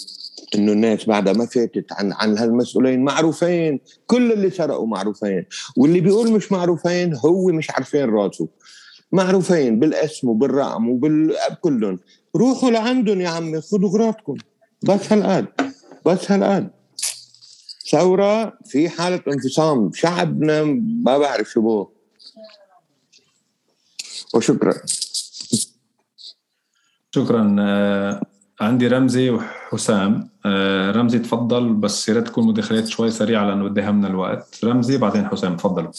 إنه 0.56 0.72
الناس 0.72 1.06
بعدها 1.06 1.34
ما 1.34 1.46
فاتت 1.46 1.86
عن 1.92 2.14
عن 2.14 2.38
هالمسؤولين 2.38 3.04
معروفين. 3.04 3.80
كل 4.08 4.32
اللي 4.32 4.50
سرقوا 4.50 4.88
معروفين. 4.88 5.46
واللي 5.78 6.02
بيقول 6.02 6.32
مش 6.32 6.52
معروفين 6.52 7.16
هو 7.16 7.48
مش 7.48 7.72
عارفين 7.72 8.10
راسه. 8.10 8.48
معروفين 9.12 9.80
بالاسم 9.80 10.30
وبالرقم 10.30 10.90
وبكلهم 10.90 12.00
روحوا 12.36 12.70
لعندهم 12.70 13.22
يا 13.22 13.30
عمي 13.30 13.62
خذوا 13.62 13.90
غراضكم 13.90 14.36
بس 14.84 15.14
هالقد 15.14 15.48
بس 16.06 16.32
هالقد 16.32 16.70
ثورة 17.92 18.58
في 18.66 18.90
حالة 18.90 19.22
انفصام. 19.28 19.92
شعبنا 19.94 20.64
ما 21.04 21.18
بعرف 21.18 21.50
شو 21.50 21.62
بو. 21.62 21.88
وشكرا. 24.34 24.74
شكرا 27.16 27.42
عندي 28.62 28.88
رمزي 28.88 29.30
وحسام. 29.30 30.30
رمزي 30.96 31.20
تفضل 31.20 31.74
بس 31.74 32.10
يا 32.10 32.14
ريت 32.14 32.28
تكون 32.28 32.48
مداخلات 32.48 32.88
شوي 32.88 33.12
سريعة 33.12 33.46
لأنه 33.46 33.70
بدي 33.70 33.82
همنا 33.82 34.08
الوقت. 34.08 34.60
رمزي 34.64 34.98
بعدين 34.98 35.28
حسام 35.28 35.58
تفضلوا 35.58 35.92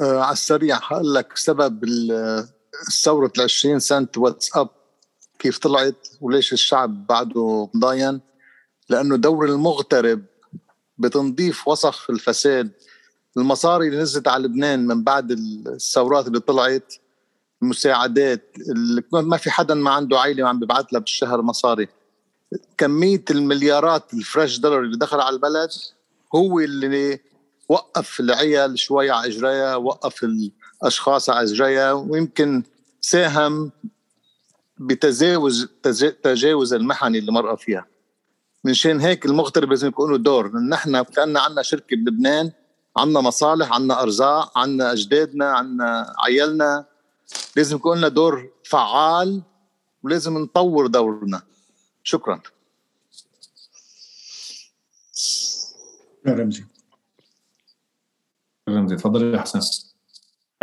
آه 0.00 0.20
على 0.20 0.32
السريع 0.32 0.78
لك 1.00 1.36
سبب 1.36 1.84
الثورة 2.88 3.32
ال 3.38 3.42
20 3.42 3.78
سنت 3.78 4.18
واتساب 4.18 4.68
كيف 5.38 5.58
طلعت 5.58 6.08
وليش 6.20 6.52
الشعب 6.52 7.06
بعده 7.06 7.68
مضاين. 7.74 8.20
لأنه 8.88 9.16
دور 9.16 9.48
المغترب 9.48 10.22
بتنظيف 10.98 11.68
وسخ 11.68 12.10
الفساد 12.10 12.70
المصاري 13.36 13.88
اللي 13.88 14.00
نزلت 14.00 14.28
على 14.28 14.44
لبنان 14.44 14.86
من 14.86 15.04
بعد 15.04 15.30
الثورات 15.66 16.26
اللي 16.26 16.40
طلعت 16.40 16.94
المساعدات 17.62 18.56
اللي 18.70 19.02
ما 19.12 19.36
في 19.36 19.50
حدا 19.50 19.74
ما 19.74 19.90
عنده 19.90 20.20
عائلة 20.20 20.48
عم 20.48 20.60
ببعث 20.60 20.84
لها 20.92 21.00
بالشهر 21.00 21.42
مصاري. 21.42 21.88
كمية 22.78 23.24
المليارات 23.30 24.14
الفريش 24.14 24.58
دولار 24.58 24.80
اللي 24.80 24.96
دخل 24.96 25.20
على 25.20 25.34
البلد 25.36 25.70
هو 26.34 26.60
اللي 26.60 27.20
وقف 27.68 28.20
العيال 28.20 28.78
شوي 28.78 29.10
على 29.10 29.26
إجريها 29.26 29.76
وقف 29.76 30.24
الأشخاص 30.24 31.30
على 31.30 31.42
إجريها 31.42 31.92
ويمكن 31.92 32.62
ساهم 33.00 33.70
بتجاوز 34.78 35.68
تجاوز 36.22 36.74
المحن 36.74 37.16
اللي 37.16 37.32
مرقى 37.32 37.56
فيها. 37.56 37.86
من 38.64 38.74
شان 38.74 39.00
هيك 39.00 39.26
المغترب 39.26 39.70
لازم 39.70 39.88
يكون 39.88 40.10
له 40.10 40.18
دور. 40.18 40.58
نحن 40.58 41.02
كان 41.02 41.36
عندنا 41.36 41.62
شركة 41.62 41.96
بلبنان 41.96 42.52
عندنا 42.96 43.20
مصالح 43.20 43.72
عندنا 43.72 44.02
أرزاق 44.02 44.58
عندنا 44.58 44.92
أجدادنا 44.92 45.50
عندنا 45.50 46.14
عيالنا. 46.18 46.84
لازم 47.56 47.76
يكون 47.76 47.98
لنا 47.98 48.08
دور 48.08 48.50
فعال 48.64 49.42
ولازم 50.02 50.38
نطور 50.38 50.86
دورنا. 50.86 51.42
شكرا. 52.02 52.40
يا 56.26 56.32
رمزي. 56.32 56.64
رمزي 58.68 58.96
تفضل 58.96 59.34
يا 59.34 59.40
حسن. 59.40 59.60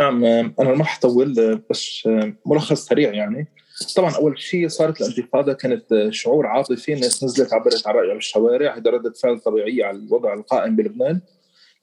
نعم 0.00 0.24
أنا 0.24 0.74
ما 0.74 0.84
حطول 0.84 1.56
بس 1.70 2.08
ملخص 2.46 2.86
سريع 2.86 3.14
يعني. 3.14 3.48
طبعا 3.96 4.14
أول 4.14 4.38
شيء 4.38 4.68
صارت 4.68 5.00
الانتفاضة 5.00 5.52
كانت 5.52 6.08
شعور 6.10 6.46
عاطفي 6.46 6.94
الناس 6.94 7.24
نزلت 7.24 7.52
عبرت 7.52 7.86
عن 7.86 7.94
رأيها 7.94 8.14
بالشوارع. 8.14 8.76
هذا 8.76 8.90
ردة 8.90 9.12
فعل 9.12 9.40
طبيعية 9.40 9.84
على 9.84 9.96
الوضع 9.96 10.34
القائم 10.34 10.76
بلبنان. 10.76 11.20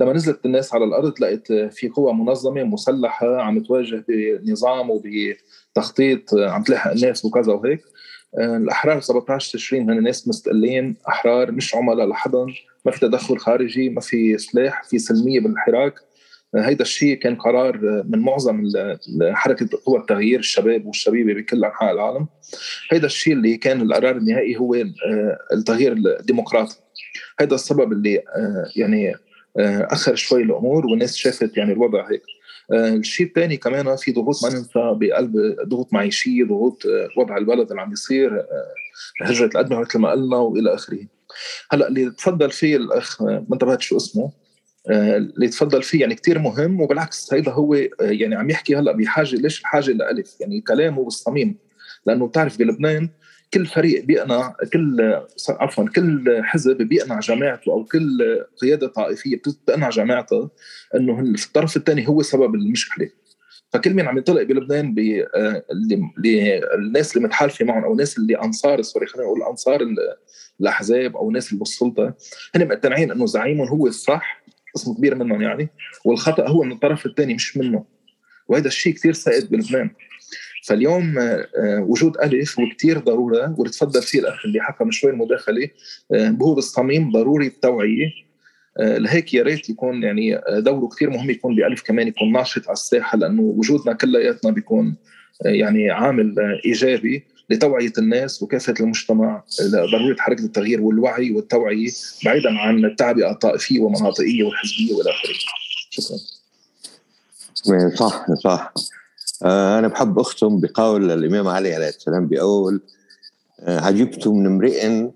لما 0.01 0.13
نزلت 0.13 0.45
الناس 0.45 0.73
على 0.73 0.85
الأرض 0.85 1.21
لقيت 1.21 1.53
في 1.53 1.89
قوى 1.89 2.13
منظمة 2.13 2.63
مسلحة 2.63 3.41
عم 3.41 3.63
تواجه 3.63 4.05
بنظام 4.07 4.89
وبتخطيط 4.89 6.33
عم 6.33 6.63
تلاحق 6.63 6.91
الناس 6.91 7.25
وكذا 7.25 7.53
وهيك. 7.53 7.81
الأحرار 8.39 8.99
17 8.99 9.53
تشرين 9.53 9.89
هن 9.89 10.03
ناس 10.03 10.27
مستقلين 10.27 10.95
أحرار 11.07 11.51
مش 11.51 11.75
عملاء 11.75 12.07
لحدا 12.07 12.45
ما 12.85 12.91
في 12.91 12.99
تدخل 12.99 13.37
خارجي 13.37 13.89
ما 13.89 14.01
في 14.01 14.37
سلاح 14.37 14.83
في 14.83 14.99
سلمية 14.99 15.39
بالحراك. 15.39 15.93
هيدا 16.55 16.81
الشيء 16.81 17.17
كان 17.17 17.35
قرار 17.35 18.03
من 18.09 18.19
معظم 18.19 18.63
حركة 19.21 19.69
قوى 19.85 19.99
التغيير 19.99 20.39
الشباب 20.39 20.85
والشبيبة 20.85 21.33
بكل 21.33 21.65
أنحاء 21.65 21.91
العالم. 21.91 22.27
هيدا 22.91 23.05
الشيء 23.05 23.33
اللي 23.33 23.57
كان 23.57 23.81
القرار 23.81 24.17
النهائي 24.17 24.57
هو 24.57 24.75
التغيير 25.53 25.91
الديمقراطي. 25.93 26.75
هذا 27.39 27.55
السبب 27.55 27.91
اللي 27.91 28.23
يعني 28.75 29.15
أخر 29.57 30.15
شوي 30.15 30.43
الأمور 30.43 30.85
والناس 30.85 31.15
شافت 31.15 31.57
يعني 31.57 31.71
الوضع 31.73 32.11
هيك. 32.11 32.23
الشيء 32.73 33.27
الثاني 33.27 33.57
كمان 33.57 33.95
في 33.95 34.11
ضغوط 34.11 34.43
ما 34.43 34.49
ننسى 34.49 34.69
بقلب 34.75 35.55
ضغوط 35.67 35.93
معيشية 35.93 36.43
ضغوط 36.43 36.83
وضع 37.17 37.37
البلد 37.37 37.69
اللي 37.69 37.81
عم 37.81 37.91
يصير 37.91 38.45
هجرة 39.21 39.45
الأدمغة 39.45 39.81
مثل 39.81 39.99
ما 39.99 40.11
قلنا 40.11 40.37
وإلى 40.37 40.73
آخره. 40.73 40.99
هلأ 41.71 41.87
اللي 41.87 42.11
تفضل 42.11 42.51
فيه 42.51 42.75
الأخ 42.75 43.21
ما 43.21 43.45
انتبهت 43.53 43.81
شو 43.81 43.97
اسمه 43.97 44.31
اللي 44.89 45.47
تفضل 45.47 45.83
فيه 45.83 46.01
يعني 46.01 46.15
كتير 46.15 46.39
مهم 46.39 46.81
وبالعكس 46.81 47.33
هيدا 47.33 47.51
هو 47.51 47.75
يعني 48.01 48.35
عم 48.35 48.49
يحكي 48.49 48.75
هلأ 48.75 48.91
بحاجة 48.91 49.35
ليش 49.35 49.59
الحاجة 49.59 49.91
لألف 49.91 50.41
يعني 50.41 50.61
كلامه 50.61 51.03
بالصميم 51.03 51.57
لأنه 52.05 52.27
بتعرف 52.27 52.57
بلبنان 52.57 53.09
كل 53.53 53.65
فريق 53.65 54.05
بيقنع 54.05 54.55
كل 54.73 55.21
عفوا 55.49 55.85
كل 55.95 56.41
حزب 56.43 56.77
بيقنع 56.77 57.19
جماعته 57.19 57.71
أو 57.71 57.85
كل 57.85 58.39
قيادة 58.61 58.87
طائفية 58.87 59.35
بتقنع 59.35 59.89
جماعتها 59.89 60.49
إنه 60.95 61.19
الطرف 61.19 61.77
الثاني 61.77 62.07
هو 62.07 62.21
سبب 62.21 62.55
المشكلة. 62.55 63.09
فكل 63.73 63.93
مين 63.93 64.07
عم 64.07 64.17
ينطلق 64.17 64.43
بلبنان 64.43 64.95
للناس 66.17 67.17
اللي 67.17 67.27
متحالفة 67.27 67.65
معهم 67.65 67.83
أو 67.83 67.91
الناس 67.91 68.17
اللي 68.17 68.35
أنصار 68.35 68.81
سوري 68.81 69.05
خلينا 69.05 69.27
نقول 69.27 69.43
أنصار 69.43 69.79
الأحزاب 70.61 71.17
أو 71.17 71.29
الناس 71.29 71.47
اللي 71.49 71.59
بالسلطة 71.59 72.13
هن 72.55 72.67
مقتنعين 72.67 73.11
إنه 73.11 73.25
زعيمهم 73.25 73.67
هو 73.67 73.87
الصح 73.87 74.43
قسم 74.75 74.93
كبير 74.93 75.15
منهم 75.15 75.41
يعني 75.41 75.69
والخطأ 76.05 76.47
هو 76.47 76.63
من 76.63 76.71
الطرف 76.71 77.05
الثاني 77.05 77.33
مش 77.33 77.57
منه. 77.57 77.85
وهذا 78.47 78.67
الشيء 78.67 78.93
كثير 78.93 79.13
سائد 79.13 79.49
بلبنان. 79.49 79.89
فاليوم 80.61 81.19
آه، 81.19 81.45
وجود 81.87 82.17
ألف 82.17 82.59
هو 82.59 82.65
كثير 82.77 82.99
ضرورة 82.99 83.55
واللي 83.57 83.73
تفضل 83.73 84.01
فيه 84.01 84.19
الاخ 84.19 84.45
اللي 84.45 84.61
حكى 84.61 84.83
من 84.83 84.91
شوي 84.91 85.11
المداخلة 85.11 85.69
آه، 86.13 86.37
هو 86.41 86.55
بالصميم 86.55 87.11
ضروري 87.11 87.47
التوعية 87.47 88.07
آه، 88.79 88.97
لهيك 88.97 89.33
يا 89.33 89.43
ريت 89.43 89.69
يكون 89.69 90.03
يعني 90.03 90.41
دوره 90.57 90.87
كثير 90.87 91.09
مهم 91.09 91.29
يكون 91.29 91.55
بألف 91.55 91.81
كمان 91.81 92.07
يكون 92.07 92.31
ناشط 92.31 92.67
على 92.67 92.73
الساحة 92.73 93.17
لأنه 93.17 93.41
وجودنا 93.41 93.93
كلياتنا 93.93 94.51
بيكون 94.51 94.95
يعني 95.45 95.89
عامل 95.91 96.35
إيجابي 96.65 97.23
لتوعية 97.49 97.93
الناس 97.97 98.43
وكافة 98.43 98.73
المجتمع 98.79 99.43
لضرورة 99.61 100.15
حركة 100.19 100.43
التغيير 100.43 100.81
والوعي 100.81 101.31
والتوعية 101.31 101.89
بعيدا 102.25 102.49
عن 102.59 102.85
التعبئه 102.85 103.31
الطائفيه 103.31 103.79
والمناطقية 103.79 104.43
والحزبية 104.43 104.93
والى 104.93 105.09
اخره. 105.09 105.33
شكرا. 105.89 106.17
صح 107.95 108.25
صح 108.43 108.73
آه، 108.75 109.00
أنا 109.45 109.87
بحب 109.87 110.19
أختم 110.19 110.59
بقول 110.59 111.11
الإمام 111.11 111.47
علي 111.47 111.75
عليه 111.75 111.87
السلام 111.87 112.27
بيقول 112.27 112.81
آه، 113.59 113.79
عجبت 113.79 114.27
من 114.27 114.45
امرئ 114.45 115.09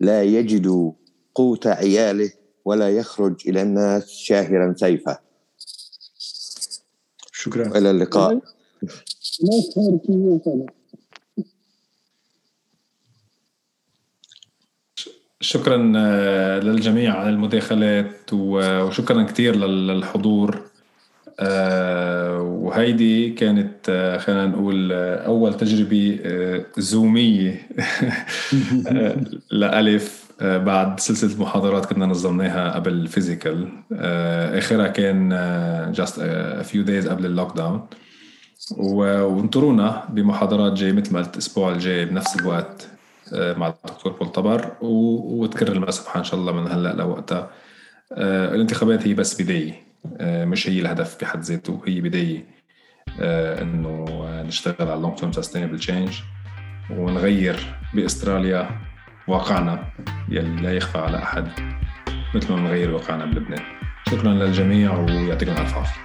لا 0.00 0.22
يجد 0.22 0.92
قوت 1.34 1.66
عياله 1.66 2.32
ولا 2.64 2.96
يخرج 2.96 3.48
إلى 3.48 3.62
الناس 3.62 4.10
شاهرا 4.10 4.74
سيفه. 4.76 5.18
شكرا. 7.32 7.78
إلى 7.78 7.90
اللقاء. 7.90 8.40
شكرا 15.40 15.92
آه، 15.96 16.58
للجميع 16.58 17.14
على 17.14 17.28
المداخلات 17.28 18.32
وشكرا 18.32 19.22
كثير 19.22 19.56
للحضور. 19.56 20.56
آه، 20.56 20.65
وهيدي 22.40 23.30
كانت 23.30 23.88
آه، 23.88 24.18
خلينا 24.18 24.46
نقول 24.46 24.92
آه، 24.92 25.26
أول 25.26 25.54
تجربة 25.54 26.20
زومية. 26.78 27.68
لألف 29.50 30.26
بعد 30.40 31.00
سلسلة 31.00 31.40
محاضرات 31.40 31.86
كنا 31.86 32.06
نظمناها 32.06 32.74
قبل 32.74 33.06
فيزيكال 33.06 33.68
آخرها 34.58 34.88
كان 34.88 35.28
just 35.94 36.20
few 36.64 36.82
days 36.82 37.08
قبل 37.08 37.26
ال 37.26 37.56
lockdown 37.56 37.86
وانطرونا 38.78 40.04
بمحاضرات 40.08 40.72
جاي 40.72 40.92
مثل 40.92 41.12
ما 41.12 41.18
قلت 41.18 41.34
الأسبوع 41.34 41.72
الجاي 41.72 42.04
بنفس 42.04 42.36
الوقت 42.36 42.88
مع 43.32 43.74
الدكتور 43.84 44.12
بول 44.12 44.28
طبر. 44.28 44.72
وتكرر 44.80 45.72
المسافة 45.72 46.18
إن 46.18 46.24
شاء 46.24 46.40
الله 46.40 46.52
من 46.52 46.72
هلأ 46.72 46.92
لوقتها. 46.92 47.50
الانتخابات 48.12 49.06
هي 49.06 49.14
بس 49.14 49.42
بداية. 49.42 49.72
آه، 49.72 49.85
مش 50.20 50.68
هي 50.68 50.80
الهدف 50.80 51.20
بحد 51.20 51.40
ذاته. 51.40 51.82
هي 51.86 52.00
بداية 52.00 52.44
آه، 53.20 53.62
إنه 53.62 54.04
نشتغل 54.42 54.90
على 54.90 55.00
long 55.00 55.18
term 55.18 55.32
sustainable 55.32 55.78
change 55.78 56.20
ونغير 56.90 57.56
بأستراليا 57.94 58.68
واقعنا 59.28 59.84
يلي 60.28 60.62
لا 60.62 60.72
يخفى 60.72 60.98
على 60.98 61.22
أحد 61.22 61.48
مثل 62.34 62.52
ما 62.52 62.60
نغير 62.60 62.90
واقعنا 62.90 63.24
بلبنان. 63.24 63.62
شكرا 64.10 64.32
للجميع 64.32 64.98
ويعطيكم 64.98 65.52
ألف 65.52 65.74
عافية. 65.74 66.00